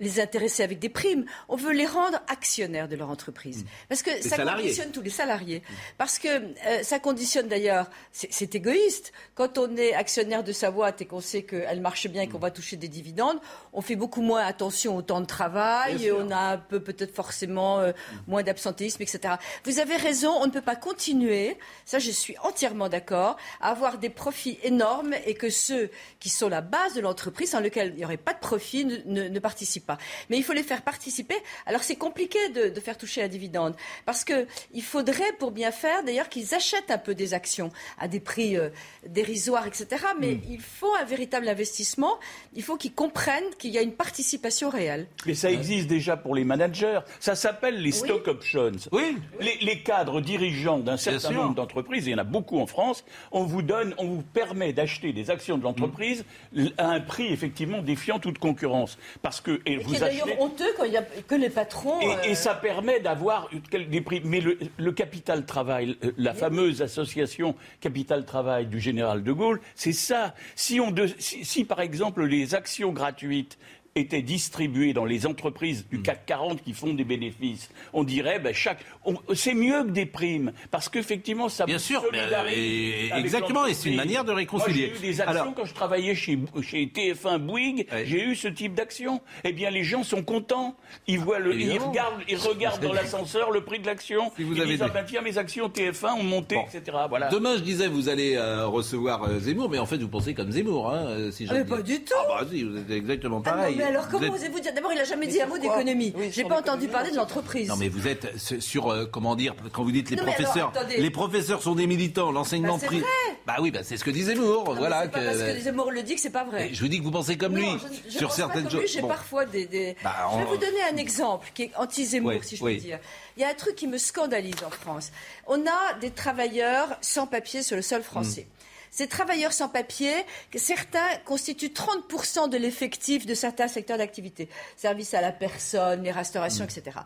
les 0.00 0.20
intéresser 0.20 0.62
avec 0.62 0.78
des 0.78 0.88
primes, 0.88 1.24
on 1.48 1.56
veut 1.56 1.72
les 1.72 1.86
rendre 1.86 2.20
actionnaires 2.28 2.88
de 2.88 2.96
leur 2.96 3.08
entreprise. 3.10 3.64
Parce 3.88 4.02
que 4.02 4.10
ça 4.22 4.36
salariés. 4.36 4.62
conditionne 4.64 4.92
tous 4.92 5.00
les 5.02 5.10
salariés. 5.10 5.62
Parce 5.98 6.18
que 6.18 6.28
euh, 6.28 6.82
ça 6.82 6.98
conditionne 6.98 7.48
d'ailleurs, 7.48 7.88
c'est 8.12 8.54
égoïste. 8.54 9.12
Quand 9.34 9.58
on 9.58 9.74
est 9.76 9.94
actionnaire 9.94 10.44
de 10.44 10.52
sa 10.52 10.70
boîte 10.70 11.00
et 11.00 11.06
qu'on 11.06 11.20
sait 11.20 11.42
qu'elle 11.44 11.80
marche 11.80 12.06
bien 12.08 12.22
et 12.22 12.28
qu'on 12.28 12.38
va 12.38 12.50
toucher 12.50 12.76
des 12.76 12.88
dividendes, 12.88 13.38
on 13.72 13.80
fait 13.80 13.96
beaucoup 13.96 14.20
moins 14.22 14.44
attention 14.44 14.96
au 14.96 15.02
temps 15.02 15.20
de 15.20 15.26
travail, 15.26 16.04
et 16.04 16.12
on 16.12 16.30
a 16.30 16.52
un 16.54 16.58
peu 16.58 16.80
peut-être 16.80 17.14
forcément 17.14 17.80
euh, 17.80 17.92
moins 18.26 18.42
d'absentéisme, 18.42 19.02
etc. 19.02 19.34
Vous 19.64 19.78
avez 19.78 19.96
raison, 19.96 20.30
on 20.40 20.46
ne 20.46 20.52
peut 20.52 20.60
pas 20.62 20.76
continuer, 20.76 21.56
ça 21.84 21.98
je 21.98 22.10
suis 22.10 22.36
entièrement 22.42 22.88
d'accord, 22.88 23.36
à 23.60 23.70
avoir 23.70 23.98
des 23.98 24.10
profits 24.10 24.58
énormes 24.62 25.14
et 25.24 25.34
que 25.34 25.48
ceux 25.50 25.90
qui 26.20 26.28
sont 26.28 26.48
la 26.48 26.60
base 26.60 26.94
de 26.94 27.00
l'entreprise, 27.00 27.50
sans 27.50 27.60
lequel 27.60 27.90
il 27.94 27.96
n'y 27.98 28.04
aurait 28.04 28.16
pas 28.16 28.32
de 28.34 28.38
profit, 28.40 28.84
ne, 28.84 28.96
ne- 29.06 29.28
ne 29.28 29.38
participent 29.86 29.98
pas. 29.98 29.98
Mais 30.30 30.36
il 30.36 30.42
faut 30.44 30.52
les 30.52 30.62
faire 30.64 30.82
participer. 30.82 31.36
Alors 31.66 31.82
c'est 31.82 31.96
compliqué 31.96 32.38
de, 32.50 32.68
de 32.70 32.80
faire 32.80 32.98
toucher 32.98 33.22
un 33.22 33.28
dividende, 33.28 33.74
parce 34.04 34.24
que 34.24 34.46
il 34.74 34.82
faudrait, 34.82 35.32
pour 35.38 35.50
bien 35.52 35.70
faire, 35.70 36.02
d'ailleurs, 36.04 36.28
qu'ils 36.28 36.54
achètent 36.54 36.90
un 36.90 36.98
peu 36.98 37.14
des 37.14 37.34
actions 37.34 37.70
à 37.98 38.08
des 38.08 38.20
prix 38.20 38.56
euh, 38.56 38.68
dérisoires, 39.06 39.66
etc. 39.66 39.86
Mais 40.20 40.34
Hmm. 40.36 40.40
il 40.50 40.60
faut 40.60 40.92
un 41.00 41.04
véritable 41.04 41.48
investissement, 41.48 42.18
il 42.54 42.62
faut 42.62 42.76
qu'ils 42.76 42.92
comprennent 42.94 43.44
qu'il 43.58 43.70
y 43.70 43.78
a 43.78 43.82
une 43.82 43.92
participation 43.94 44.68
réelle. 44.70 45.06
Mais 45.24 45.34
ça 45.34 45.50
existe 45.50 45.86
déjà 45.86 46.16
pour 46.16 46.34
les 46.34 46.44
managers. 46.44 47.00
Ça 47.20 47.34
s'appelle 47.36 47.80
les 47.80 47.92
stock 47.92 48.26
options. 48.26 48.72
Oui. 48.92 49.16
Les, 49.40 49.56
les 49.60 49.82
cadres 49.82 50.20
dirigeants 50.20 50.78
d'un 50.80 50.96
certain 50.96 51.28
sûr. 51.28 51.42
nombre 51.42 51.54
d'entreprises, 51.54 52.06
il 52.06 52.10
y 52.10 52.14
en 52.14 52.18
a 52.18 52.24
beaucoup 52.24 52.58
en 52.58 52.66
France, 52.66 53.04
on 53.30 53.44
vous 53.44 53.62
donne, 53.62 53.94
on 53.98 54.06
vous 54.08 54.22
permet 54.22 54.72
d'acheter 54.72 55.12
des 55.12 55.30
actions 55.30 55.58
de 55.58 55.62
l'entreprise 55.62 56.24
l- 56.56 56.72
à 56.78 56.88
un 56.88 57.00
prix 57.00 57.26
effectivement 57.32 57.82
défiant 57.82 58.18
toute 58.18 58.38
concurrence. 58.38 58.98
Parce 59.22 59.40
que 59.40 59.60
et 59.66 59.75
Et 59.76 59.84
vous 59.84 59.90
qui 59.90 59.96
est 59.96 60.00
d'ailleurs 60.00 60.40
honteux 60.40 60.64
quand 60.76 60.84
il 60.84 60.92
y 60.92 60.96
a 60.96 61.02
que 61.02 61.34
les 61.34 61.50
patrons. 61.50 62.00
et, 62.00 62.06
euh, 62.14 62.30
et 62.30 62.34
ça 62.34 62.54
permet 62.54 63.00
d'avoir 63.00 63.48
des 63.72 64.00
prix. 64.00 64.20
Mais 64.24 64.40
le, 64.40 64.58
le 64.76 64.92
capital 64.92 65.44
travail, 65.46 65.96
euh, 66.04 66.12
la 66.18 66.34
fameuse 66.34 66.82
association 66.82 67.54
capital 67.80 68.24
travail 68.24 68.66
du 68.66 68.80
général 68.80 69.22
de 69.22 69.32
Gaulle, 69.32 69.60
c'est 69.74 69.92
ça. 69.92 70.34
Si, 70.54 70.80
on 70.80 70.90
de- 70.90 71.08
si, 71.18 71.44
si, 71.44 71.64
par 71.64 71.80
exemple 71.80 72.24
les 72.24 72.54
actions 72.54 72.92
gratuites 72.92 73.58
étaient 73.96 74.22
distribuées 74.22 74.92
dans 74.92 75.04
les 75.06 75.26
entreprises 75.26 75.86
du 75.90 76.02
CAC 76.02 76.26
40 76.26 76.62
qui 76.62 76.72
font 76.74 76.92
des 76.94 77.04
bénéfices, 77.04 77.70
on 77.92 78.04
dirait 78.04 78.38
ben, 78.38 78.52
chaque. 78.54 78.84
on- 79.04 79.16
C'est 79.34 79.54
mieux 79.54 79.84
que 79.84 79.90
des 79.90 80.06
primes 80.06 80.52
parce 80.70 80.88
qu'effectivement 80.88 81.48
ça 81.48 81.64
Bien 81.66 81.78
sûr, 81.78 82.04
mais, 82.12 82.18
euh, 82.20 82.48
et- 82.54 83.10
exactement, 83.16 83.66
et 83.66 83.74
c'est 83.74 83.88
une 83.88 83.96
manière 83.96 84.24
de 84.24 84.32
réconcilier. 84.32 84.88
Moi, 84.88 84.96
j'ai 85.00 85.08
eu 85.08 85.12
des 85.12 85.20
actions 85.20 85.40
Alors- 85.42 85.54
quand 85.54 85.64
je 85.64 85.74
travaillais 85.74 86.14
chez, 86.14 86.38
chez 86.62 86.86
TF1 86.88 87.38
Bouygues, 87.38 87.86
j'ai 88.04 88.22
eu 88.22 88.34
ce 88.36 88.48
type 88.48 88.74
d'action. 88.74 89.20
Eh 89.44 89.52
bien, 89.52 89.70
les 89.70 89.82
gens 89.82 90.02
sont 90.04 90.22
contents. 90.22 90.76
Ils 91.06 91.18
voient 91.18 91.38
le, 91.38 91.54
ils 91.58 91.78
regardent, 91.78 92.20
ils 92.28 92.36
regardent 92.36 92.82
dans 92.82 92.92
l'ascenseur 92.92 93.50
le 93.50 93.62
prix 93.62 93.78
de 93.80 93.86
l'action. 93.86 94.30
Si 94.36 94.42
vous 94.42 94.54
ils 94.54 94.60
avez 94.62 94.72
disent 94.72 94.82
ah 94.82 94.88
ben 94.88 95.04
tiens 95.06 95.22
mes 95.22 95.38
actions 95.38 95.68
TF1 95.68 96.14
ont 96.18 96.22
monté, 96.22 96.56
etc. 96.56 96.96
Voilà. 97.08 97.28
Demain, 97.28 97.56
je 97.56 97.62
disais, 97.62 97.88
vous 97.88 98.08
allez 98.08 98.34
euh, 98.36 98.66
recevoir 98.66 99.22
euh, 99.24 99.38
Zemmour, 99.40 99.70
mais 99.70 99.78
en 99.78 99.86
fait, 99.86 99.96
vous 99.98 100.08
pensez 100.08 100.34
comme 100.34 100.52
Zemmour, 100.52 100.92
hein, 100.92 101.30
si 101.30 101.46
Ah, 101.48 101.54
mais 101.54 101.64
pas 101.64 101.80
du 101.82 102.02
tout. 102.04 102.12
Ah 102.18 102.40
bah 102.40 102.46
si, 102.50 102.62
vous 102.64 102.76
êtes 102.76 102.90
exactement 102.90 103.42
Ah 103.44 103.50
non, 103.50 103.56
pareil. 103.56 103.74
mais 103.78 103.85
alors 103.86 104.08
comment 104.08 104.18
Vous 104.18 104.26
êtes- 104.26 104.40
osez-vous 104.42 104.60
dire? 104.60 104.72
D'abord, 104.74 104.92
il 104.92 104.96
n'a 104.98 105.04
jamais 105.04 105.26
Mais 105.26 105.32
dit 105.32 105.40
un 105.40 105.46
mot 105.46 105.52
quoi 105.56 105.60
d'économie. 105.60 106.12
Oui, 106.16 106.30
J'ai 106.32 106.44
pas 106.44 106.58
entendu 106.58 106.88
parler 106.88 107.10
de 107.10 107.16
l'entreprise. 107.16 107.68
Non 107.68 107.76
mais 107.76 107.88
vous 107.88 108.06
êtes 108.08 108.38
ce- 108.38 108.60
sur 108.60 108.90
euh, 108.90 109.06
comment 109.06 109.34
dire 109.36 109.54
quand 109.72 109.82
vous 109.84 109.92
dites 109.92 110.10
les 110.10 110.16
Non, 110.16 110.24
mais 110.24 110.34
alors, 110.34 110.52
professeurs 110.52 110.72
les 110.98 111.10
professeurs 111.10 111.62
sont 111.62 111.74
des 111.74 111.86
militants 111.86 112.30
l'enseignement 112.32 112.78
Bah, 112.78 112.86
vrai. 112.86 113.02
bah 113.46 113.56
oui 113.60 113.70
bah 113.70 113.80
c'est 113.82 113.96
ce 113.96 114.04
que 114.04 114.10
dit 114.10 114.22
Zemmour 114.24 114.64
Non, 114.64 114.72
mais 114.74 114.78
voilà 114.78 115.02
c'est 115.04 115.10
pas 115.10 115.20
parce 115.24 115.38
que 115.38 115.60
Zemmour 115.60 115.90
le 115.90 116.02
dit 116.02 116.14
que 116.14 116.20
c'est 116.20 116.30
pas 116.30 116.44
vrai. 116.44 116.70
Et 116.70 116.74
je 116.74 116.80
vous 116.82 116.88
dis 116.88 116.98
que 116.98 117.04
vous 117.04 117.10
pensez 117.10 117.36
comme 117.36 117.56
lui 117.56 117.66
Non, 117.66 117.78
je- 117.78 118.10
je 118.10 118.18
sur 118.18 118.28
pense 118.28 118.36
certaines 118.36 118.64
pas 118.64 118.70
comme 118.70 118.80
lui, 118.80 118.86
choses 118.86 118.94
J'ai 118.96 119.02
Bon. 119.02 119.08
parfois 119.08 119.44
des. 119.46 119.66
des- 119.66 119.96
Bah, 120.04 120.14
Je 120.32 120.38
vais 120.38 120.44
vous 120.44 120.56
donner 120.56 120.82
un 120.92 120.96
exemple 120.96 121.48
qui 121.54 121.64
est 121.64 121.72
anti-Zemmour, 121.76 122.32
Oui, 122.32 122.40
si 122.42 122.56
je 122.56 122.64
oui. 122.64 122.72
puis 122.76 122.86
dire. 122.86 122.98
Il 123.36 123.42
y 123.42 123.44
a 123.44 123.48
un 123.48 123.54
truc 123.54 123.74
qui 123.76 123.86
me 123.86 123.98
scandalise 123.98 124.54
en 124.66 124.70
France. 124.70 125.10
On 125.46 125.60
a 125.66 125.98
des 126.00 126.10
travailleurs 126.10 126.88
sans 127.00 127.26
papier 127.26 127.62
sur 127.62 127.76
le 127.76 127.82
sol 127.82 128.02
français. 128.02 128.46
Mm. 128.48 128.55
Ces 128.90 129.08
travailleurs 129.08 129.52
sans 129.52 129.68
papier, 129.68 130.12
certains 130.54 131.06
constituent 131.24 131.68
30% 131.72 132.48
de 132.48 132.56
l'effectif 132.56 133.26
de 133.26 133.34
certains 133.34 133.68
secteurs 133.68 133.98
d'activité. 133.98 134.48
Services 134.76 135.14
à 135.14 135.20
la 135.20 135.32
personne, 135.32 136.02
les 136.02 136.12
restaurations, 136.12 136.64
Mm. 136.64 136.68
etc. 136.78 136.98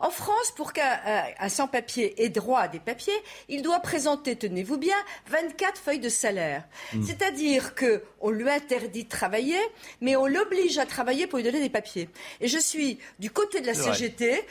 En 0.00 0.10
France, 0.10 0.52
pour 0.56 0.72
qu'un 0.72 0.98
un- 1.06 1.24
un 1.40 1.48
sans-papier 1.48 2.22
ait 2.22 2.28
droit 2.28 2.60
à 2.60 2.68
des 2.68 2.78
papiers, 2.78 3.12
il 3.48 3.62
doit 3.62 3.80
présenter, 3.80 4.36
tenez-vous 4.36 4.76
bien, 4.78 4.94
24 5.28 5.80
feuilles 5.80 5.98
de 5.98 6.08
salaire. 6.08 6.64
Mm. 6.92 7.02
C'est-à-dire 7.04 7.74
que 7.74 8.02
on 8.20 8.30
lui 8.30 8.48
interdit 8.50 9.04
de 9.04 9.08
travailler, 9.08 9.58
mais 10.00 10.16
on 10.16 10.26
l'oblige 10.26 10.78
à 10.78 10.86
travailler 10.86 11.26
pour 11.26 11.38
lui 11.38 11.44
donner 11.44 11.60
des 11.60 11.68
papiers. 11.68 12.08
Et 12.40 12.48
je 12.48 12.58
suis 12.58 12.98
du 13.18 13.30
côté 13.30 13.60
de 13.60 13.66
la. 13.66 13.74
CGT 13.78 14.44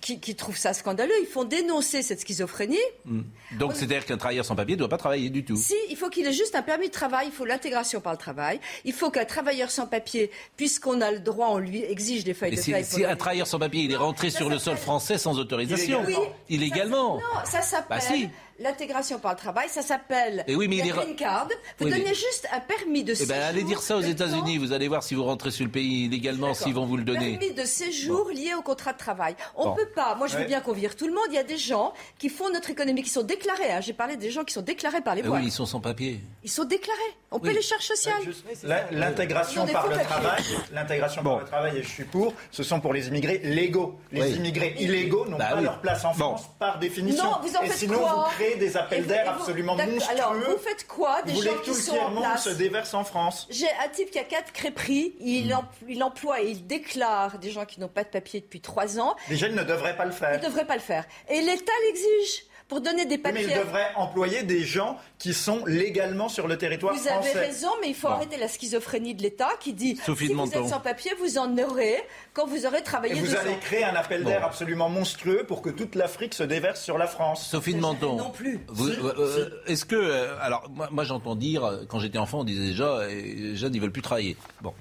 qui, 0.00 0.18
qui 0.20 0.34
trouve 0.34 0.56
ça 0.56 0.72
scandaleux. 0.74 1.14
Ils 1.20 1.26
font 1.26 1.44
dénoncer 1.44 2.02
cette 2.02 2.20
schizophrénie. 2.20 2.76
Hmm. 3.04 3.22
donc 3.58 3.74
c'est-à-dire 3.74 4.04
qu'un 4.04 4.16
travailleur 4.16 4.44
sans 4.44 4.56
papier 4.56 4.74
ne 4.74 4.80
doit 4.80 4.88
pas 4.88 4.96
travailler 4.98 5.30
du 5.30 5.44
tout 5.44 5.56
Si, 5.56 5.74
il 5.90 5.96
faut 5.96 6.08
qu'il 6.10 6.26
ait 6.26 6.32
juste 6.32 6.54
un 6.54 6.62
permis 6.62 6.88
de 6.88 6.92
travail, 6.92 7.26
il 7.28 7.32
faut 7.32 7.44
l'intégration 7.44 8.00
par 8.00 8.12
le 8.12 8.18
travail. 8.18 8.60
Il 8.84 8.92
faut 8.92 9.10
qu'un 9.10 9.24
travailleur 9.24 9.70
sans 9.70 9.86
papier, 9.86 10.30
puisqu'on 10.56 11.00
a 11.00 11.10
le 11.12 11.20
droit, 11.20 11.48
on 11.50 11.58
lui 11.58 11.82
exige 11.82 12.24
des 12.24 12.34
feuilles 12.34 12.50
mais 12.50 12.56
de 12.56 12.62
si, 12.62 12.72
paye. 12.72 12.84
si 12.84 13.04
un 13.04 13.16
travailleur 13.16 13.46
sans 13.46 13.58
papier 13.58 13.82
il 13.82 13.92
est 13.92 13.96
rentré 13.96 14.30
sur 14.30 14.48
le 14.48 14.58
sol 14.58 14.76
français 14.84 15.18
sans 15.18 15.38
autorisation 15.38 16.02
Illégalement. 16.04 16.32
illégalement 16.48 17.14
Non, 17.16 17.20
ça 17.44 17.62
s'appelle 17.62 17.98
Bah 17.98 18.00
si. 18.00 18.28
L'intégration 18.58 19.18
par 19.18 19.32
le 19.32 19.38
travail, 19.38 19.68
ça 19.68 19.82
s'appelle 19.82 20.44
Eh 20.46 20.54
oui, 20.54 20.68
mais 20.68 20.76
la 20.78 20.84
il 20.84 20.88
est 20.88 20.92
ra- 20.92 21.02
green 21.04 21.16
card. 21.16 21.48
Vous 21.78 21.86
Oui, 21.86 21.90
mais- 21.92 21.98
donnez 21.98 22.14
juste 22.14 22.46
un 22.52 22.60
permis 22.60 23.04
de 23.04 23.12
eh 23.12 23.14
séjour. 23.14 23.34
ben 23.34 23.42
allez 23.42 23.62
dire 23.64 23.80
ça 23.80 23.96
aux 23.96 24.00
États-Unis 24.00 24.58
vous 24.58 24.72
allez 24.72 24.88
voir 24.88 25.02
si 25.02 25.14
vous 25.14 25.24
rentrez 25.24 25.50
sur 25.50 25.64
le 25.64 25.70
pays 25.70 26.04
illégalement 26.06 26.48
D'accord. 26.48 26.62
s'ils 26.62 26.74
vont 26.74 26.86
vous 26.86 26.96
le 26.96 27.04
donner 27.04 27.38
Permis 27.38 27.54
de 27.54 27.64
séjour 27.64 28.28
lié 28.30 28.52
au 28.56 28.62
contrat 28.62 28.92
de 28.92 28.98
travail. 28.98 29.34
On 29.56 29.66
Bon. 29.66 29.74
peut 29.74 29.88
pas. 29.94 30.14
Moi, 30.14 30.26
je 30.26 30.34
veux 30.34 30.40
Ouais. 30.42 30.46
bien 30.46 30.60
qu'on 30.60 30.72
vire 30.72 30.96
tout 30.96 31.06
le 31.06 31.12
monde. 31.14 31.24
Il 31.30 31.34
y 31.34 31.38
a 31.38 31.42
des 31.44 31.56
gens 31.58 31.92
qui 32.18 32.28
font 32.28 32.50
notre 32.50 32.70
économie, 32.70 33.02
qui 33.02 33.10
sont 33.10 33.22
déclarés. 33.22 33.72
hein. 33.72 33.80
J'ai 33.80 33.92
parlé 33.92 34.16
des 34.16 34.30
gens 34.30 34.44
qui 34.44 34.52
sont 34.54 34.62
déclarés 34.62 35.00
par 35.00 35.14
les 35.14 35.22
Eh 35.24 35.28
boîtes. 35.28 35.40
oui 35.40 35.48
ils 35.48 35.52
sont 35.52 35.66
sans 35.66 35.80
papier 35.80 36.20
Ils 36.42 36.50
sont 36.50 36.64
déclarés. 36.64 36.98
On 37.30 37.36
Oui. 37.36 37.48
paie 37.48 37.54
les 37.54 37.62
charges 37.62 37.84
sociales. 37.84 38.22
La- 38.62 38.90
L'intégration 38.92 39.66
par 39.66 39.88
le 39.88 39.96
travail, 39.98 40.42
l'intégration 40.72 41.22
par 41.22 41.40
le 41.40 41.44
travail, 41.46 41.78
et 41.78 41.82
je 41.82 41.88
suis 41.88 42.04
pour, 42.04 42.32
ce 42.50 42.62
sont 42.62 42.80
pour 42.80 42.92
les 42.92 43.08
immigrés 43.08 43.38
légaux. 43.42 43.98
Les 44.12 44.32
immigrés 44.36 44.74
illégaux 44.78 45.26
n'ont 45.26 45.36
Bah 45.38 45.48
pas 45.50 45.56
oui. 45.58 45.64
leur 45.64 45.80
place 45.80 46.04
en 46.04 46.12
France 46.12 46.42
par 46.58 46.78
définition. 46.78 47.24
Non, 47.24 47.38
vous 47.42 47.56
en 47.56 47.62
et 47.62 47.68
faites 47.68 47.88
quoi? 47.90 48.28
Créez 48.44 48.56
des 48.56 48.76
appels 48.76 49.06
d'air 49.06 49.28
absolument 49.30 49.76
monstrueux. 49.76 50.02
Alors, 50.16 50.34
vous 50.34 50.58
faites 50.58 50.86
quoi 50.86 51.22
des 51.22 51.32
Vous 51.32 51.42
gens 51.42 51.58
qui 51.64 51.74
sont 51.74 51.96
en 51.98 52.10
place 52.20 52.44
se 52.44 52.50
déverse 52.50 52.94
en 52.94 53.04
France 53.04 53.46
J'ai 53.50 53.68
un 53.84 53.88
type 53.88 54.10
qui 54.10 54.18
a 54.18 54.24
quatre 54.24 54.52
crêperies, 54.52 55.14
il, 55.20 55.48
Hmm. 55.48 55.52
em- 55.58 55.68
il 55.88 56.02
emploie 56.02 56.40
et 56.42 56.48
il 56.50 56.66
déclare 56.66 57.38
des 57.38 57.50
gens 57.50 57.64
qui 57.64 57.80
n'ont 57.80 57.88
pas 57.88 58.04
de 58.04 58.08
papier 58.08 58.40
depuis 58.40 58.60
trois 58.60 58.98
ans. 58.98 59.16
Déjà, 59.28 59.48
ils 59.48 59.54
ne 59.54 59.64
devraient 59.64 59.96
pas 59.96 60.04
le 60.04 60.12
Il 60.12 60.16
faire. 60.16 60.38
ne 60.40 60.44
devrait 60.44 60.66
pas 60.66 60.74
le 60.76 60.80
faire. 60.80 61.04
Et 61.28 61.40
l'État 61.40 61.72
l'exige. 61.86 62.44
pour 62.66 62.80
donner 62.80 63.04
des 63.04 63.16
Oui, 63.16 63.20
mais 63.24 63.32
papiers. 63.32 63.46
il 63.50 63.58
devrait 63.58 63.90
employer 63.94 64.42
des 64.42 64.62
gens 64.64 64.96
qui 65.24 65.32
sont 65.32 65.64
légalement 65.64 66.28
sur 66.28 66.46
le 66.46 66.58
territoire 66.58 66.92
Vous 66.94 67.08
avez 67.08 67.30
français. 67.30 67.46
raison, 67.46 67.68
mais 67.80 67.88
il 67.88 67.94
faut 67.94 68.08
Bon. 68.08 68.12
arrêter 68.12 68.36
la 68.36 68.46
schizophrénie 68.46 69.14
de 69.14 69.22
l'État 69.22 69.48
qui 69.58 69.72
dit 69.72 69.96
Sophie 70.04 70.24
si 70.26 70.28
de 70.32 70.34
vous 70.36 70.40
Menton. 70.44 70.64
êtes 70.64 70.68
sans 70.68 70.80
papier, 70.80 71.12
vous 71.18 71.38
en 71.38 71.56
aurez 71.56 71.96
quand 72.34 72.46
vous 72.46 72.66
aurez 72.66 72.80
Et 72.80 72.82
travaillé 72.82 73.14
vous 73.14 73.34
allez 73.34 73.52
ans. 73.52 73.58
créer 73.62 73.84
un 73.84 73.94
appel 73.94 74.22
d'air 74.22 74.40
Bon. 74.40 74.46
absolument 74.48 74.90
monstrueux 74.90 75.44
pour 75.48 75.62
que 75.62 75.70
toute 75.70 75.94
l'Afrique 75.94 76.34
se 76.34 76.42
déverse 76.42 76.82
sur 76.82 76.98
la 76.98 77.06
France. 77.06 77.48
Sophie 77.48 77.72
de 77.72 77.80
Menton. 77.80 78.16
Non 78.16 78.30
plus. 78.32 78.60
Vous- 78.68 78.90
Si, 78.92 78.98
euh, 79.00 79.12
euh, 79.18 79.50
Est-ce 79.66 79.86
que. 79.86 79.96
euh, 79.96 80.36
alors, 80.42 80.68
moi, 80.70 80.88
moi, 80.92 81.04
j'entends 81.04 81.36
dire, 81.36 81.80
quand 81.88 82.00
j'étais 82.00 82.18
enfant, 82.18 82.40
on 82.40 82.44
disait 82.44 82.66
déjà, 82.66 83.06
les 83.06 83.56
jeunes, 83.56 83.74
ils 83.74 83.80
veulent 83.80 83.92
plus 83.92 84.02
travailler. 84.02 84.36
Bon. 84.60 84.74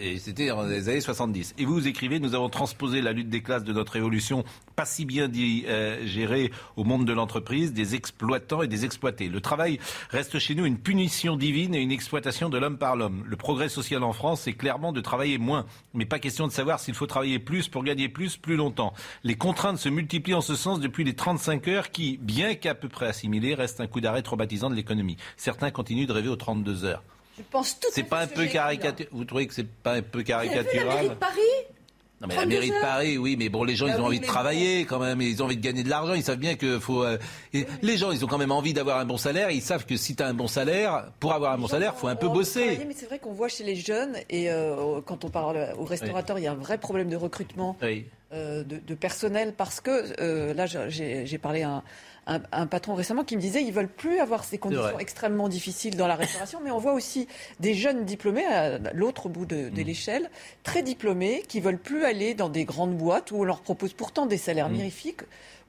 Et, 0.00 0.18
c'était 0.18 0.48
dans 0.48 0.62
les 0.64 0.88
années 0.88 1.00
70. 1.00 1.54
Et 1.58 1.64
vous, 1.64 1.74
vous 1.74 1.86
écrivez, 1.86 2.18
nous 2.18 2.34
avons 2.34 2.48
transposé 2.48 3.00
la 3.02 3.12
lutte 3.12 3.28
des 3.28 3.40
classes 3.42 3.62
de 3.64 3.72
notre 3.72 3.92
révolution, 3.92 4.44
pas 4.74 4.84
si 4.84 5.04
bien 5.04 5.28
dit, 5.28 5.64
euh, 5.68 6.04
gérée 6.06 6.50
au 6.76 6.82
monde 6.84 7.04
de 7.04 7.12
l'entreprise, 7.12 7.72
des 7.72 7.94
exploitants 7.94 8.62
et 8.62 8.66
des 8.68 8.84
exploités. 8.84 9.28
Le 9.28 9.40
travail 9.40 9.78
reste 10.10 10.38
chez 10.38 10.54
nous 10.54 10.66
une 10.66 10.78
punition 10.78 11.36
divine 11.36 11.74
et 11.74 11.80
une 11.80 11.92
exploitation 11.92 12.48
de 12.48 12.58
l'homme 12.58 12.78
par 12.78 12.96
l'homme. 12.96 13.24
Le 13.26 13.36
progrès 13.36 13.68
social 13.68 14.02
en 14.02 14.12
France, 14.12 14.42
c'est 14.42 14.52
clairement 14.52 14.92
de 14.92 15.00
travailler 15.00 15.38
moins. 15.38 15.66
Mais 15.94 16.04
pas 16.04 16.18
question 16.18 16.46
de 16.46 16.52
savoir 16.52 16.80
s'il 16.80 16.94
faut 16.94 17.06
travailler 17.06 17.38
plus 17.38 17.68
pour 17.68 17.84
gagner 17.84 18.08
plus, 18.08 18.36
plus 18.36 18.56
longtemps. 18.56 18.92
Les 19.24 19.36
contraintes 19.36 19.78
se 19.78 19.88
multiplient 19.88 20.34
en 20.34 20.40
ce 20.40 20.56
sens 20.56 20.80
depuis 20.80 21.04
les 21.04 21.14
35 21.14 21.68
heures 21.68 21.90
qui, 21.90 22.18
bien 22.18 22.54
qu'à 22.54 22.74
peu 22.74 22.88
près 22.88 23.06
assimilées, 23.06 23.54
restent 23.54 23.80
un 23.80 23.86
coup 23.86 24.00
d'arrêt 24.00 24.22
traumatisant 24.22 24.70
de 24.70 24.74
l'économie. 24.74 25.16
Certains 25.36 25.70
continuent 25.70 26.06
de 26.06 26.12
rêver 26.12 26.28
aux 26.28 26.36
32 26.36 26.84
heures. 26.84 27.02
Je 27.38 27.42
pense 27.50 27.80
tout 27.80 27.88
C'est 27.92 28.02
pas 28.02 28.20
un 28.20 28.26
peu 28.26 28.46
caricatural 28.46 29.08
Vous 29.12 29.24
trouvez 29.24 29.46
que 29.46 29.54
c'est 29.54 29.66
pas 29.68 29.94
un 29.94 30.02
peu 30.02 30.22
caricatural 30.22 31.16
Paris? 31.18 31.40
Non 32.20 32.28
mais 32.28 32.34
la 32.34 32.40
32 32.42 32.54
mairie 32.56 32.70
de 32.70 32.80
Paris, 32.82 33.16
oui, 33.18 33.36
mais 33.38 33.48
bon, 33.48 33.64
les 33.64 33.74
gens, 33.74 33.86
Bah 33.86 33.92
ils 33.94 34.00
ont 34.00 34.02
oui, 34.02 34.06
envie 34.08 34.20
de 34.20 34.26
travailler 34.26 34.84
quand 34.84 34.98
même, 34.98 35.22
ils 35.22 35.42
ont 35.42 35.46
envie 35.46 35.56
de 35.56 35.62
gagner 35.62 35.82
de 35.82 35.88
l'argent, 35.88 36.12
ils 36.12 36.22
savent 36.22 36.36
bien 36.38 36.54
que 36.54 36.78
faut... 36.78 37.02
euh, 37.02 37.16
les 37.80 37.96
gens, 37.96 38.12
ils 38.12 38.22
ont 38.24 38.28
quand 38.28 38.36
même 38.36 38.52
envie 38.52 38.74
d'avoir 38.74 38.98
un 38.98 39.06
bon 39.06 39.16
salaire, 39.16 39.50
ils 39.50 39.62
savent 39.62 39.86
que 39.86 39.96
si 39.96 40.14
tu 40.16 40.22
as 40.22 40.26
un 40.26 40.34
bon 40.34 40.46
salaire, 40.46 41.06
pour 41.18 41.32
avoir 41.32 41.52
un 41.54 41.58
bon 41.58 41.66
salaire, 41.66 41.96
faut 41.96 42.08
un 42.08 42.16
peu 42.16 42.28
bosser. 42.28 42.60
travailler, 42.60 42.84
Mais 42.84 42.94
c'est 42.94 43.06
vrai 43.06 43.18
qu'on 43.20 43.32
voit 43.32 43.48
chez 43.48 43.64
les 43.64 43.74
jeunes, 43.76 44.16
et 44.28 44.50
euh, 44.50 45.00
quand 45.06 45.24
on 45.24 45.30
parle 45.30 45.68
aux 45.78 45.84
restaurateurs, 45.84 46.38
il 46.38 46.44
y 46.44 46.46
a 46.46 46.52
un 46.52 46.56
vrai 46.56 46.76
problème 46.76 47.08
de 47.08 47.16
recrutement. 47.16 47.76
Oui. 47.82 48.04
euh, 48.32 48.62
de, 48.64 48.76
de 48.86 48.94
personnel 48.94 49.54
parce 49.56 49.80
que 49.80 50.52
là 50.52 50.66
j'ai 50.66 51.38
parlé 51.38 51.62
à 51.62 51.70
un, 51.70 51.82
un- 52.26 52.40
un 52.52 52.66
patron 52.66 52.94
récemment 52.94 53.24
qui 53.24 53.36
me 53.36 53.40
disait 53.40 53.62
ils 53.62 53.72
veulent 53.72 53.88
plus 53.88 54.18
avoir 54.20 54.44
ces 54.44 54.58
conditions 54.58 54.98
extrêmement 54.98 55.48
difficiles 55.48 55.96
dans 55.96 56.06
la 56.06 56.14
restauration 56.16 56.60
mais 56.62 56.70
on 56.70 56.78
voit 56.78 56.92
aussi 56.92 57.26
des 57.60 57.74
jeunes 57.74 58.04
diplômés 58.04 58.44
à 58.44 58.78
l'autre 58.92 59.28
bout 59.28 59.46
de, 59.46 59.70
Mm. 59.70 59.74
l'échelle 59.84 60.30
très 60.62 60.82
diplômés 60.82 61.42
qui 61.48 61.60
veulent 61.60 61.78
plus 61.78 62.04
aller 62.04 62.34
dans 62.34 62.48
des 62.48 62.64
grandes 62.64 62.96
boîtes 62.96 63.30
où 63.32 63.36
on 63.40 63.44
leur 63.44 63.60
propose 63.62 63.92
pourtant 63.92 64.26
des 64.26 64.36
salaires 64.36 64.68
Mm. 64.68 64.72
mirifiques 64.74 65.20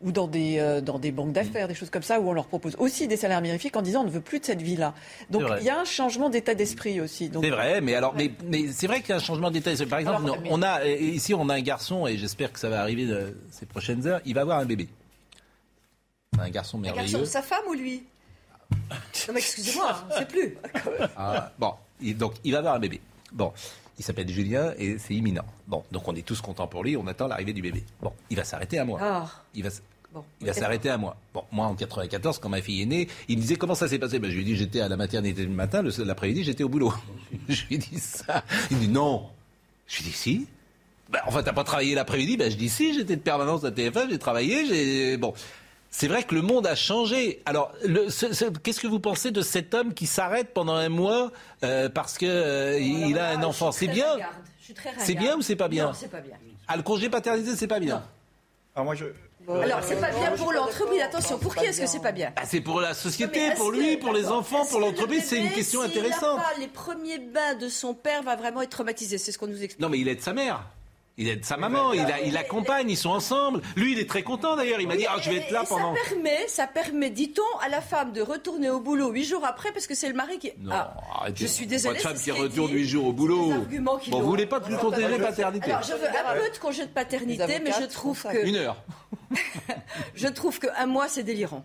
ou 0.04 0.12
dans 0.12 0.28
des, 0.28 0.58
euh, 0.58 0.82
dans 0.82 0.98
des 0.98 1.12
banques 1.12 1.32
d'affaires, 1.32 1.68
des 1.68 1.76
choses 1.76 1.92
comme 1.92 2.02
ça, 2.02 2.20
où 2.20 2.28
on 2.28 2.34
leur 2.34 2.48
propose 2.48 2.76
aussi 2.80 3.08
des 3.08 3.18
salaires 3.18 3.40
mirifiques 3.42 3.76
en 3.78 3.84
disant 3.84 4.02
on 4.02 4.06
ne 4.06 4.10
veut 4.10 4.20
plus 4.20 4.40
de 4.40 4.46
cette 4.46 4.62
vie-là. 4.62 4.96
Donc 5.30 5.44
il 5.60 5.64
y 5.66 5.70
a 5.70 5.80
un 5.80 5.86
changement 5.86 6.30
d'état 6.32 6.56
d'esprit 6.56 7.00
aussi. 7.00 7.30
C'est 7.32 7.50
vrai, 7.52 7.82
mais 7.82 7.94
alors, 7.94 8.16
mais, 8.16 8.32
mais 8.48 8.64
c'est 8.72 8.88
vrai 8.88 9.02
qu'il 9.02 9.10
y 9.10 9.14
a 9.14 9.18
un 9.18 9.20
changement 9.20 9.52
d'état. 9.52 9.70
Par 9.88 10.00
exemple, 10.00 10.24
Alors, 10.24 10.40
mais- 10.42 10.50
on 10.52 10.64
a 10.64 10.84
ici, 10.88 11.36
on 11.36 11.48
a 11.50 11.54
un 11.54 11.62
garçon 11.62 12.08
et 12.08 12.18
j'espère 12.18 12.52
que 12.52 12.60
ça 12.60 12.68
va 12.70 12.82
arriver 12.82 13.06
euh, 13.12 13.30
ces 13.52 13.68
prochaines 13.68 14.08
heures. 14.08 14.22
Il 14.26 14.34
va 14.34 14.42
avoir 14.42 14.58
un 14.58 14.66
bébé. 14.66 14.90
Un 16.42 16.50
garçon 16.50 16.78
Un 16.78 16.82
merveilleux. 16.82 17.12
garçon, 17.20 17.26
sa 17.32 17.42
femme 17.42 17.64
ou 17.70 17.74
lui 17.74 18.04
Non 18.90 19.34
mais 19.34 19.40
excusez-moi, 19.40 20.04
je 20.10 20.14
ne 20.16 20.20
sais 20.20 20.26
plus. 20.26 20.58
Ah, 21.18 21.52
bon, 21.60 21.74
il- 22.02 22.18
donc 22.18 22.34
il 22.44 22.52
va 22.54 22.60
avoir 22.60 22.76
un 22.76 22.80
bébé. 22.80 23.02
Bon, 23.32 23.52
il 24.00 24.04
s'appelle 24.06 24.30
Julien 24.30 24.74
et 24.78 24.98
c'est 24.98 25.14
imminent. 25.14 25.46
Bon, 25.68 25.84
donc 25.92 26.08
on 26.08 26.16
est 26.16 26.26
tous 26.26 26.42
contents 26.42 26.68
pour 26.68 26.84
lui, 26.84 26.96
on 26.98 27.06
attend 27.08 27.28
l'arrivée 27.28 27.54
du 27.54 27.62
bébé. 27.62 27.84
Bon, 28.02 28.14
il 28.30 28.38
va 28.38 28.44
s'arrêter 28.44 28.80
à 28.80 28.86
moi. 28.86 29.00
Ah. 29.02 29.30
Il 29.54 29.64
va, 29.64 29.70
Bon. 30.14 30.24
il 30.42 30.48
va 30.48 30.54
s'arrêter 30.54 30.90
à 30.90 30.98
moi. 30.98 31.16
Bon, 31.34 31.44
moi 31.52 31.68
en 31.68 31.76
94, 31.76 32.40
quand 32.40 32.50
ma 32.50 32.62
fille 32.62 32.82
est 32.82 32.86
née, 32.86 33.08
il 33.28 33.38
me 33.38 33.42
disait 33.42 33.56
comment 33.56 33.76
ça 33.76 33.88
s'est 33.88 34.00
passé? 34.00 34.20
Ben, 34.20 34.30
je 34.32 34.36
lui 34.36 34.42
ai 34.42 34.46
dit 34.46 34.56
j'étais 34.56 34.82
à 34.82 34.88
la 34.90 34.98
maternité 34.98 35.44
le 35.44 35.50
matin, 35.50 35.82
le- 35.82 36.04
l'après-midi 36.04 36.44
j'étais 36.44 36.64
au 36.64 36.70
boulot. 36.70 36.94
je 37.50 37.66
lui 37.68 37.76
ai 37.76 37.78
dit 37.78 38.00
ça. 38.00 38.44
Il 38.72 38.78
me 38.78 38.82
dit 38.82 38.88
non. 38.90 39.28
Je 39.88 39.98
lui 40.00 40.06
ai 40.08 40.12
dit 40.12 40.18
si. 40.18 40.48
Ben, 41.10 41.20
enfin, 41.26 41.44
t'as 41.44 41.52
pas 41.54 41.66
travaillé 41.66 41.94
l'après-midi? 41.94 42.38
Ben, 42.38 42.50
je 42.50 42.56
dis 42.56 42.70
si, 42.70 42.94
j'étais 42.94 43.18
de 43.18 43.22
permanence 43.22 43.66
à 43.66 43.70
TF1, 43.72 44.10
j'ai 44.10 44.18
travaillé, 44.20 44.66
j'ai. 44.66 45.18
Bon. 45.18 45.34
C'est 45.94 46.08
vrai 46.08 46.24
que 46.24 46.34
le 46.34 46.42
monde 46.42 46.66
a 46.68 46.74
changé. 46.76 47.42
Alors, 47.46 47.74
le- 47.86 48.10
ce- 48.10 48.34
ce- 48.34 48.46
qu'est-ce 48.46 48.80
que 48.80 48.88
vous 48.88 49.02
pensez 49.02 49.32
de 49.32 49.42
cet 49.42 49.74
homme 49.74 49.94
qui 49.94 50.08
s'arrête 50.08 50.54
pendant 50.54 50.74
un 50.76 50.88
mois 50.90 51.32
euh, 51.64 51.90
parce 51.90 52.18
que 52.18 52.26
euh, 52.26 52.80
il 52.80 53.20
a 53.20 53.30
un 53.32 53.44
enfant? 53.44 53.72
C'est 53.74 53.88
bien? 53.88 54.18
C'est 55.00 55.16
bien 55.16 55.36
ou 55.38 55.42
c'est 55.42 55.58
pas 55.58 55.68
bien? 55.68 55.88
Non, 55.88 55.94
c'est 55.94 56.08
pas 56.10 56.22
bien. 56.22 56.38
Ah, 56.68 56.78
le 56.78 56.84
congé 56.84 57.10
paternité, 57.10 57.56
c'est 57.58 57.68
pas 57.68 57.80
bien? 57.82 58.04
Alors 58.74 58.86
moi, 58.86 58.96
je... 58.96 59.06
Alors, 59.50 59.80
c'est 59.84 60.00
pas 60.00 60.12
bien 60.12 60.32
pour 60.38 60.54
l'entreprise. 60.54 61.02
Attention, 61.02 61.38
pour 61.40 61.56
qui 61.56 61.66
est-ce 61.66 61.82
que 61.82 61.88
c'est 61.88 62.00
pas 62.00 62.14
bien? 62.14 62.32
Ah, 62.38 62.44
C'est 62.46 62.62
pour 62.62 62.80
la 62.80 62.94
société, 62.94 63.52
pour 63.58 63.72
que- 63.72 63.78
lui, 63.78 63.98
pour 63.98 64.14
les 64.14 64.28
enfants, 64.28 64.66
pour 64.66 64.80
l'entreprise, 64.80 65.26
c'est 65.26 65.40
une 65.40 65.50
question 65.52 65.82
intéressante. 65.82 66.40
les 66.58 66.68
premiers 66.68 67.20
bains 67.20 67.56
de 67.56 67.68
son 67.68 67.94
père, 67.94 68.24
va 68.24 68.38
vraiment 68.38 68.62
être 68.62 68.70
traumatisé. 68.70 69.18
C'est 69.18 69.34
ce 69.34 69.38
qu'on 69.38 69.48
nous 69.48 69.62
explique. 69.62 69.80
Non, 69.82 69.90
mais 69.90 70.00
il 70.00 70.08
aide 70.08 70.22
sa 70.22 70.32
mère. 70.32 70.64
Il 71.18 71.28
aide 71.28 71.44
sa 71.46 71.58
maman, 71.58 71.94
il, 71.94 72.00
a, 72.02 72.22
il 72.22 72.36
accompagne, 72.38 72.90
ils 72.90 72.98
sont 72.98 73.10
ensemble. 73.10 73.62
Lui, 73.76 73.92
il 73.92 74.00
est 74.00 74.10
très 74.10 74.24
content 74.24 74.56
d'ailleurs. 74.56 74.80
Il 74.80 74.88
m'a 74.88 74.96
dit, 74.96 75.06
ah, 75.08 75.18
je 75.22 75.30
vais 75.30 75.38
être 75.38 75.52
là 75.52 75.64
Et 75.64 75.68
pendant. 75.68 75.94
Ça 75.94 76.02
permet, 76.10 76.48
ça 76.48 76.68
permet, 76.68 77.10
dit-on, 77.10 77.60
à 77.60 77.70
la 77.70 77.82
femme 77.82 78.12
de 78.14 78.22
retourner 78.22 78.70
au 78.70 78.80
boulot 78.80 79.10
huit 79.12 79.26
jours 79.26 79.46
après 79.46 79.72
parce 79.72 79.88
que 79.88 79.94
c'est 79.94 80.08
le 80.08 80.14
mari 80.16 80.40
qui. 80.40 80.52
Non, 80.60 80.72
Ah, 80.74 80.94
arrêtez. 81.20 81.44
je 81.44 81.48
suis 81.48 81.68
désolée. 81.68 81.96
Pas 81.96 82.00
de 82.00 82.08
femme 82.08 82.18
c'est 82.18 82.32
qui 82.32 82.32
retourne 82.32 82.72
huit 82.72 82.88
jours 82.88 83.08
au 83.08 83.12
boulot. 83.14 83.48
des 83.48 83.54
arguments 83.54 83.98
qui 83.98 84.10
Bon, 84.10 84.22
vous 84.22 84.30
voulez 84.30 84.46
pas 84.46 84.60
de 84.60 84.76
congé 84.76 85.18
paternité 85.20 85.72
Alors, 85.72 85.84
je 85.84 85.94
veux 85.94 86.08
un 86.08 86.40
peu 86.40 86.50
de 86.50 86.58
congé 86.58 86.86
de 86.86 86.92
paternité, 86.92 87.60
mais 87.64 87.72
je 87.80 87.86
trouve 87.86 88.24
que 88.24 88.46
Une 88.46 88.56
heure. 88.56 88.78
je 90.16 90.28
trouve 90.28 90.60
qu'un 90.60 90.86
mois 90.86 91.08
c'est 91.08 91.24
délirant. 91.24 91.64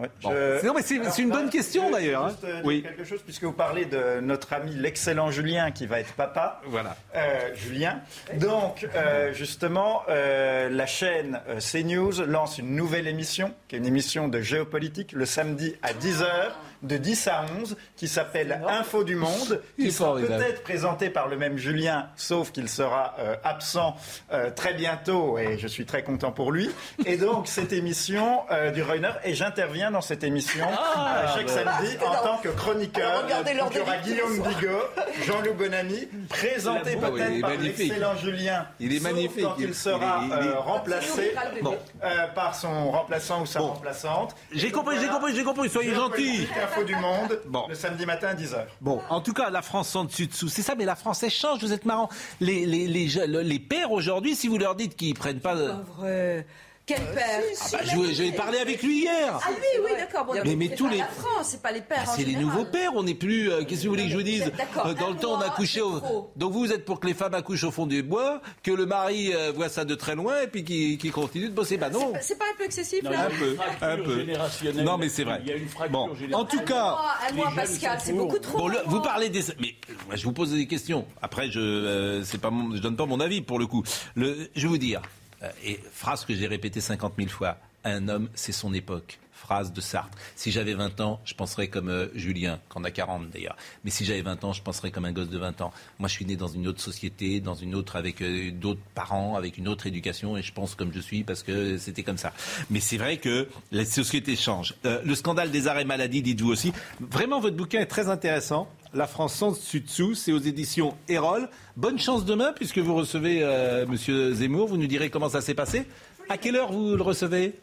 Ouais, 0.00 0.10
Bon. 0.22 0.30
je- 0.30 0.58
C'est- 0.60 0.66
non, 0.66 0.74
mais 0.74 0.82
c'est- 0.82 1.00
Alors, 1.00 1.12
c'est 1.12 1.22
une 1.22 1.30
bonne 1.30 1.50
question, 1.50 1.90
d'ailleurs, 1.90 2.24
hein. 2.26 2.36
euh, 2.44 2.60
Oui. 2.64 2.82
quelque 2.82 3.04
chose 3.04 3.20
puisque 3.22 3.44
vous 3.44 3.52
parlez 3.52 3.84
de 3.84 4.20
notre 4.20 4.52
ami 4.52 4.74
l'excellent 4.74 5.30
Julien 5.30 5.70
qui 5.70 5.86
va 5.86 6.00
être 6.00 6.12
papa. 6.14 6.60
Voilà. 6.66 6.96
Euh, 7.14 7.54
Julien. 7.54 8.00
Donc, 8.34 8.86
euh, 8.94 9.32
justement, 9.32 10.02
euh, 10.08 10.68
la 10.68 10.86
chaîne 10.86 11.40
CNews 11.60 12.24
lance 12.26 12.58
une 12.58 12.74
nouvelle 12.74 13.06
émission, 13.06 13.52
qui 13.68 13.76
est 13.76 13.78
une 13.78 13.86
émission 13.86 14.28
de 14.28 14.40
géopolitique, 14.40 15.12
le 15.12 15.26
samedi 15.26 15.76
à 15.82 15.92
10h, 15.92 16.56
de 16.84 16.96
10 16.96 17.26
à 17.28 17.44
11, 17.60 17.76
qui 17.96 18.06
s'appelle 18.08 18.60
Info 18.68 19.02
du 19.04 19.16
Monde, 19.16 19.62
qui 19.78 19.90
sera 19.90 20.14
peut-être 20.16 20.62
présentée 20.62 21.10
par 21.10 21.28
le 21.28 21.36
même 21.36 21.56
Julien, 21.58 22.08
sauf 22.16 22.52
qu'il 22.52 22.68
sera 22.68 23.14
euh, 23.18 23.36
absent 23.42 23.96
euh, 24.32 24.50
très 24.50 24.74
bientôt, 24.74 25.38
et 25.38 25.58
je 25.58 25.66
suis 25.66 25.86
très 25.86 26.02
content 26.04 26.30
pour 26.32 26.52
lui. 26.52 26.70
Et 27.06 27.16
donc, 27.16 27.48
cette 27.48 27.72
émission 27.72 28.42
euh, 28.50 28.70
dure 28.70 28.92
une 28.94 29.04
heure, 29.04 29.18
et 29.24 29.34
j'interviens 29.34 29.90
dans 29.90 30.00
cette 30.00 30.22
émission 30.24 30.64
Ah, 30.70 31.24
euh, 31.24 31.28
chaque 31.34 31.46
bah. 31.46 31.72
samedi 31.80 31.96
en 32.04 32.22
tant 32.22 32.38
que 32.38 32.48
chroniqueur. 32.50 33.22
Donc, 33.22 33.30
il 33.46 33.56
y 33.56 33.80
aura. 33.80 33.96
Guillaume 33.98 34.42
Bigot, 34.42 34.78
Jean-Loup 35.26 35.54
Bonamy, 35.54 36.08
présenté 36.28 36.96
peut-être 36.96 37.40
par 37.40 37.50
l'excellent 37.56 38.16
Julien. 38.16 38.66
Il 38.80 38.92
est 38.92 38.98
sauf 38.98 39.12
magnifique. 39.12 39.44
Quand 39.44 39.54
il 39.58 39.68
Il- 39.68 39.74
sera 39.74 40.20
il 40.22 40.32
est- 40.32 40.36
il 40.42 40.46
est- 40.48 40.50
euh, 40.50 40.58
remplacé 40.58 41.34
Bon. 41.62 41.76
euh, 42.02 42.26
par 42.34 42.54
son 42.54 42.90
remplaçant 42.90 43.42
ou 43.42 43.46
sa 43.46 43.60
remplaçante. 43.60 44.34
J'ai 44.52 44.70
compris, 44.70 44.96
j'ai 45.00 45.08
compris, 45.08 45.34
j'ai 45.34 45.44
compris. 45.44 45.68
Soyez 45.70 45.94
gentil. 45.94 46.46
Du 46.86 46.96
monde, 46.96 47.40
Bon. 47.46 47.66
le 47.68 47.74
samedi 47.74 48.04
matin 48.04 48.28
à 48.28 48.34
10h. 48.34 48.66
Bon, 48.80 49.00
en 49.08 49.20
tout 49.20 49.32
cas, 49.32 49.48
la 49.50 49.62
France 49.62 49.88
sans 49.90 50.04
dessus 50.04 50.26
dessous. 50.26 50.48
C'est 50.48 50.62
ça, 50.62 50.74
mais 50.74 50.84
la 50.84 50.96
France, 50.96 51.22
elle 51.22 51.30
change. 51.30 51.60
Vous 51.60 51.72
êtes 51.72 51.84
marrant. 51.84 52.08
Les, 52.40 52.66
les, 52.66 52.86
les, 52.88 53.06
les 53.26 53.58
pères 53.60 53.92
aujourd'hui, 53.92 54.34
si 54.34 54.48
vous 54.48 54.58
leur 54.58 54.74
dites 54.74 54.96
qu'ils 54.96 55.14
prennent 55.14 55.40
pas. 55.40 55.54
Pas 55.54 55.84
vrai. 55.98 56.46
Quel 56.86 56.98
père 56.98 57.40
Ah 57.62 57.68
bah, 57.72 57.78
je- 57.84 58.36
parlé 58.36 58.58
avec 58.58 58.82
lui 58.82 59.00
hier. 59.02 59.38
Ah 59.42 59.48
oui, 59.50 59.80
oui, 59.84 59.90
d'accord. 59.98 60.26
Bon, 60.26 60.34
Mais- 60.44 60.68
tous 60.76 60.86
les- 60.88 60.98
la 60.98 61.06
France, 61.06 61.48
c'est 61.52 61.62
pas 61.62 61.72
les 61.72 61.80
pères. 61.80 62.04
Ah, 62.06 62.10
en 62.10 62.14
c'est 62.14 62.24
les 62.24 62.36
nouveaux 62.36 62.66
pères, 62.66 62.90
on 62.94 63.02
n'est 63.04 63.14
plus. 63.14 63.50
euh, 63.50 63.64
Qu'est-ce 63.64 63.80
que 63.82 63.86
vous 63.86 63.94
voulez 63.94 64.04
que 64.04 64.10
je 64.10 64.16
vous 64.16 64.22
dise 64.22 64.52
D'accord, 64.58 64.86
Euh, 64.88 64.92
Dans 64.94 65.08
le 65.08 65.16
temps, 65.16 65.38
on 65.38 65.40
accouchait. 65.40 65.80
Au... 65.80 66.30
Donc 66.36 66.52
vous, 66.52 66.58
vous 66.60 66.72
êtes 66.72 66.84
pour 66.84 67.00
que 67.00 67.06
les 67.06 67.14
femmes 67.14 67.32
accouchent 67.32 67.64
au 67.64 67.70
fond 67.70 67.86
des 67.86 68.02
bois, 68.02 68.42
que 68.62 68.70
le 68.70 68.84
mari 68.84 69.32
euh, 69.34 69.50
voit 69.54 69.70
ça 69.70 69.86
de 69.86 69.94
très 69.94 70.14
loin 70.14 70.42
et 70.42 70.46
puis 70.46 70.62
qu'il 70.62 70.98
qu'il 70.98 71.10
continue 71.10 71.48
de 71.48 71.54
bosser. 71.54 71.78
Bah 71.78 71.88
non. 71.88 72.12
C'est 72.20 72.38
pas- 72.38 72.44
pas 72.44 72.50
un 72.52 72.56
peu 72.58 72.64
excessif 72.64 73.02
Non, 73.02 73.10
là 73.10 73.20
a 73.22 73.26
Un 73.26 73.30
peu, 73.30 73.56
un 73.80 73.96
peu. 73.96 74.82
Non, 74.82 74.98
mais 74.98 75.08
c'est 75.08 75.24
vrai. 75.24 75.40
Il 75.42 75.48
y 75.48 75.52
a 75.52 75.56
une 75.56 75.68
fracture 75.68 75.92
Bon, 75.98 76.10
en 76.10 76.14
générationnelle. 76.14 76.64
tout 76.66 76.70
cas. 76.70 76.96
Un 77.30 77.32
mois, 77.34 77.52
Pascal, 77.56 77.98
c'est 78.04 78.12
beaucoup 78.12 78.38
trop. 78.38 78.58
Bon, 78.58 78.68
le- 78.68 78.80
vous 78.86 79.00
parlez 79.00 79.30
des. 79.30 79.40
Mais 79.58 79.74
euh, 79.88 79.94
moi, 80.06 80.16
je 80.16 80.24
vous 80.24 80.32
pose 80.32 80.52
des 80.52 80.66
questions. 80.66 81.06
Après, 81.22 81.50
je 81.50 81.58
euh, 81.60 82.24
c'est 82.24 82.38
pas 82.40 82.50
mon- 82.50 82.76
je 82.76 82.80
donne 82.82 82.96
pas 82.96 83.06
mon 83.06 83.20
avis 83.20 83.40
pour 83.40 83.58
le 83.58 83.66
coup. 83.66 83.82
Le, 84.14 84.50
je 84.54 84.62
vais 84.62 84.68
vous 84.68 84.76
dire, 84.78 85.00
euh, 85.00 85.23
et 85.64 85.80
phrase 85.92 86.24
que 86.24 86.34
j'ai 86.34 86.46
répétée 86.46 86.80
50 86.80 87.14
000 87.18 87.28
fois 87.28 87.58
un 87.84 88.08
homme, 88.08 88.28
c'est 88.34 88.52
son 88.52 88.72
époque. 88.72 89.18
Phrase 89.34 89.72
de 89.72 89.80
Sartre. 89.80 90.16
Si 90.36 90.50
j'avais 90.50 90.74
20 90.74 91.00
ans, 91.00 91.20
je 91.24 91.34
penserais 91.34 91.68
comme 91.68 91.88
euh, 91.88 92.06
Julien, 92.14 92.60
qui 92.70 92.78
en 92.78 92.84
a 92.84 92.90
40 92.90 93.30
d'ailleurs. 93.30 93.56
Mais 93.84 93.90
si 93.90 94.04
j'avais 94.04 94.22
20 94.22 94.44
ans, 94.44 94.52
je 94.52 94.62
penserais 94.62 94.90
comme 94.90 95.04
un 95.04 95.12
gosse 95.12 95.28
de 95.28 95.38
20 95.38 95.60
ans. 95.60 95.72
Moi, 95.98 96.08
je 96.08 96.14
suis 96.14 96.24
né 96.24 96.36
dans 96.36 96.48
une 96.48 96.66
autre 96.68 96.80
société, 96.80 97.40
dans 97.40 97.54
une 97.54 97.74
autre, 97.74 97.96
avec 97.96 98.22
euh, 98.22 98.52
d'autres 98.52 98.80
parents, 98.94 99.36
avec 99.36 99.58
une 99.58 99.68
autre 99.68 99.86
éducation, 99.86 100.36
et 100.36 100.42
je 100.42 100.52
pense 100.52 100.74
comme 100.74 100.92
je 100.92 101.00
suis 101.00 101.24
parce 101.24 101.42
que 101.42 101.76
c'était 101.78 102.02
comme 102.02 102.16
ça. 102.16 102.32
Mais 102.70 102.80
c'est 102.80 102.96
vrai 102.96 103.18
que 103.18 103.48
la 103.72 103.84
société 103.84 104.36
change. 104.36 104.74
Euh, 104.86 105.02
le 105.04 105.14
scandale 105.14 105.50
des 105.50 105.66
arrêts 105.66 105.84
maladie, 105.84 106.22
dites-vous 106.22 106.50
aussi. 106.50 106.72
Vraiment, 107.00 107.40
votre 107.40 107.56
bouquin 107.56 107.80
est 107.80 107.86
très 107.86 108.08
intéressant. 108.08 108.68
La 108.94 109.08
France 109.08 109.34
sans 109.34 109.50
dessus-dessous, 109.50 110.14
c'est 110.14 110.32
aux 110.32 110.38
éditions 110.38 110.96
Erol. 111.08 111.48
Bonne 111.76 111.98
chance 111.98 112.24
demain, 112.24 112.52
puisque 112.54 112.78
vous 112.78 112.94
recevez 112.94 113.44
Monsieur 113.88 114.32
Zemmour. 114.32 114.68
Vous 114.68 114.76
nous 114.76 114.86
direz 114.86 115.10
comment 115.10 115.28
ça 115.28 115.40
s'est 115.40 115.54
passé. 115.54 115.86
À 116.28 116.38
quelle 116.38 116.54
heure 116.54 116.70
vous 116.70 116.94
le 116.94 117.02
recevez? 117.02 117.54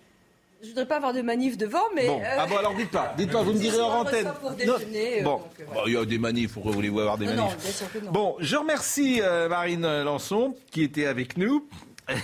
Je 0.64 0.70
voudrais 0.70 0.88
pas 0.88 0.98
avoir 0.98 1.14
de 1.14 1.22
manif 1.22 1.58
devant, 1.58 1.80
mais. 1.96 2.06
Bon, 2.08 2.20
euh, 2.22 2.36
ah 2.38 2.46
bon, 2.46 2.58
alors 2.58 2.76
dites 2.76 2.92
pas, 2.92 3.14
dites 3.18 3.32
pas, 3.32 3.42
vous 3.42 3.54
me 3.54 3.58
direz 3.60 3.80
on 3.82 3.86
antenne. 3.86 4.28
reçoit 4.28 4.34
pour 4.34 4.52
Non. 4.52 4.56
déjeuner, 4.78 5.22
euh, 5.22 5.24
Bon, 5.24 5.42
euh, 5.60 5.64
Bon, 5.74 5.82
il 5.88 5.94
y 5.94 5.98
a 5.98 6.06
des 6.06 6.18
manifs, 6.20 6.54
pourquoi 6.54 6.72
voulez-vous 6.72 7.00
avoir 7.00 7.18
des 7.18 7.26
Non, 7.26 7.36
non, 7.36 7.44
manifs 7.46 7.62
bien 7.64 7.72
sûr 7.72 7.92
que 7.92 7.98
non. 8.00 8.12
Bon, 8.12 8.36
je 8.40 8.56
remercie 8.56 9.22
euh, 9.22 9.50
Marine 9.50 10.02
Lançon 10.04 10.56
qui 10.70 10.84
était 10.84 11.08
avec 11.08 11.38
nous. 11.38 11.68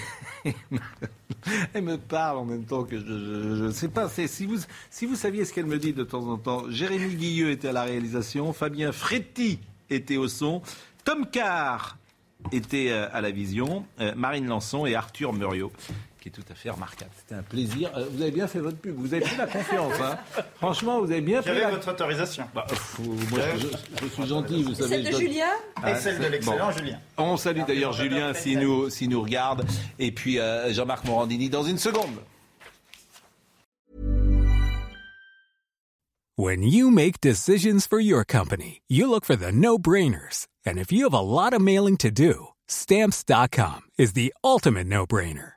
Elle 1.74 1.84
me 1.84 1.98
parle 1.98 2.38
en 2.38 2.46
même 2.46 2.66
temps 2.66 2.84
que 2.84 3.00
je 3.00 3.64
ne 3.66 3.72
sais 3.72 3.88
pas. 3.88 4.10
Si 4.10 4.46
vous, 4.46 4.58
si 4.90 5.06
vous 5.06 5.16
saviez 5.16 5.46
ce 5.46 5.54
qu'elle 5.54 5.66
me 5.66 5.78
dit 5.78 5.94
de 5.94 6.04
temps 6.04 6.28
en 6.28 6.38
temps, 6.38 6.64
Jérémy 6.70 7.16
Guilleux 7.16 7.52
était 7.52 7.70
à 7.70 7.74
la 7.74 7.84
réalisation, 7.84 8.52
Fabien 8.54 8.92
Fréty 8.92 9.60
était 9.90 10.18
au 10.18 10.28
son, 10.28 10.62
Tom 11.06 11.26
Carr 11.26 11.98
était 12.52 12.92
à 12.92 13.22
la 13.22 13.32
vision, 13.32 13.86
Marine 14.16 14.48
Lançon 14.48 14.86
et 14.86 14.96
Arthur 14.96 15.32
Muriot, 15.34 15.72
qui 16.20 16.30
est 16.30 16.32
tout 16.32 16.44
à 16.52 16.56
fait 16.56 16.70
remarquable. 16.70 17.12
C'était 17.18 17.36
un 17.36 17.44
plaisir. 17.44 17.92
Euh, 17.96 18.06
vous 18.12 18.22
avez 18.22 18.32
bien 18.32 18.48
fait 18.48 18.60
votre 18.60 18.78
pub, 18.78 18.96
vous 18.98 19.14
avez 19.14 19.24
pris 19.24 19.36
la 19.38 19.48
confiance. 19.48 19.94
hein. 20.02 20.18
Franchement, 20.56 21.00
vous 21.00 21.12
avez 21.12 21.22
bien 21.22 21.42
J'avais 21.42 21.62
la 21.62 21.70
votre 21.72 21.90
autorisation. 21.92 22.46
Bah, 22.54 22.66
pff, 22.68 23.00
moi, 23.00 23.40
je, 23.56 23.60
je- 23.68 23.68
je 24.02 24.08
suis 24.08 24.26
gentil, 24.28 24.64
vous 24.64 24.74
savez. 24.76 24.90
Celle 24.90 25.06
de 25.06 25.12
donne- 25.12 25.22
Julien 25.22 25.50
Et 25.88 25.96
celle 25.96 26.20
de 26.20 26.26
l'excellent 26.26 26.72
bon. 26.72 26.78
Julien. 26.78 27.00
On 27.18 27.38
salue 27.38 27.62
d'ailleurs 27.68 27.94
Julien 27.94 28.34
s'il 28.34 28.60
nous, 28.60 28.90
s'il 28.90 29.10
nous 29.10 29.22
regarde. 29.22 29.66
Et 30.00 30.12
puis 30.12 30.40
euh, 30.40 30.74
Jean-Marc 30.74 31.06
Morandini 31.06 31.50
dans 31.50 31.64
une 31.64 31.78
seconde. 31.78 32.16
When 36.40 36.62
you 36.62 36.92
make 36.92 37.20
decisions 37.20 37.88
for 37.88 38.00
your 38.00 38.24
company, 38.24 38.82
you 38.88 39.10
look 39.10 39.26
for 39.26 39.36
the 39.36 39.52
no-brainers. 39.52 40.46
And 40.66 40.78
if 40.78 40.92
you 40.92 41.06
have 41.06 41.14
a 41.14 41.20
lot 41.20 41.54
of 41.54 41.62
mailing 41.62 41.98
to 41.98 42.12
do, 42.12 42.50
stamps.com 42.68 43.82
is 43.98 44.14
the 44.14 44.32
ultimate 44.44 44.86
no-brainer. 44.86 45.57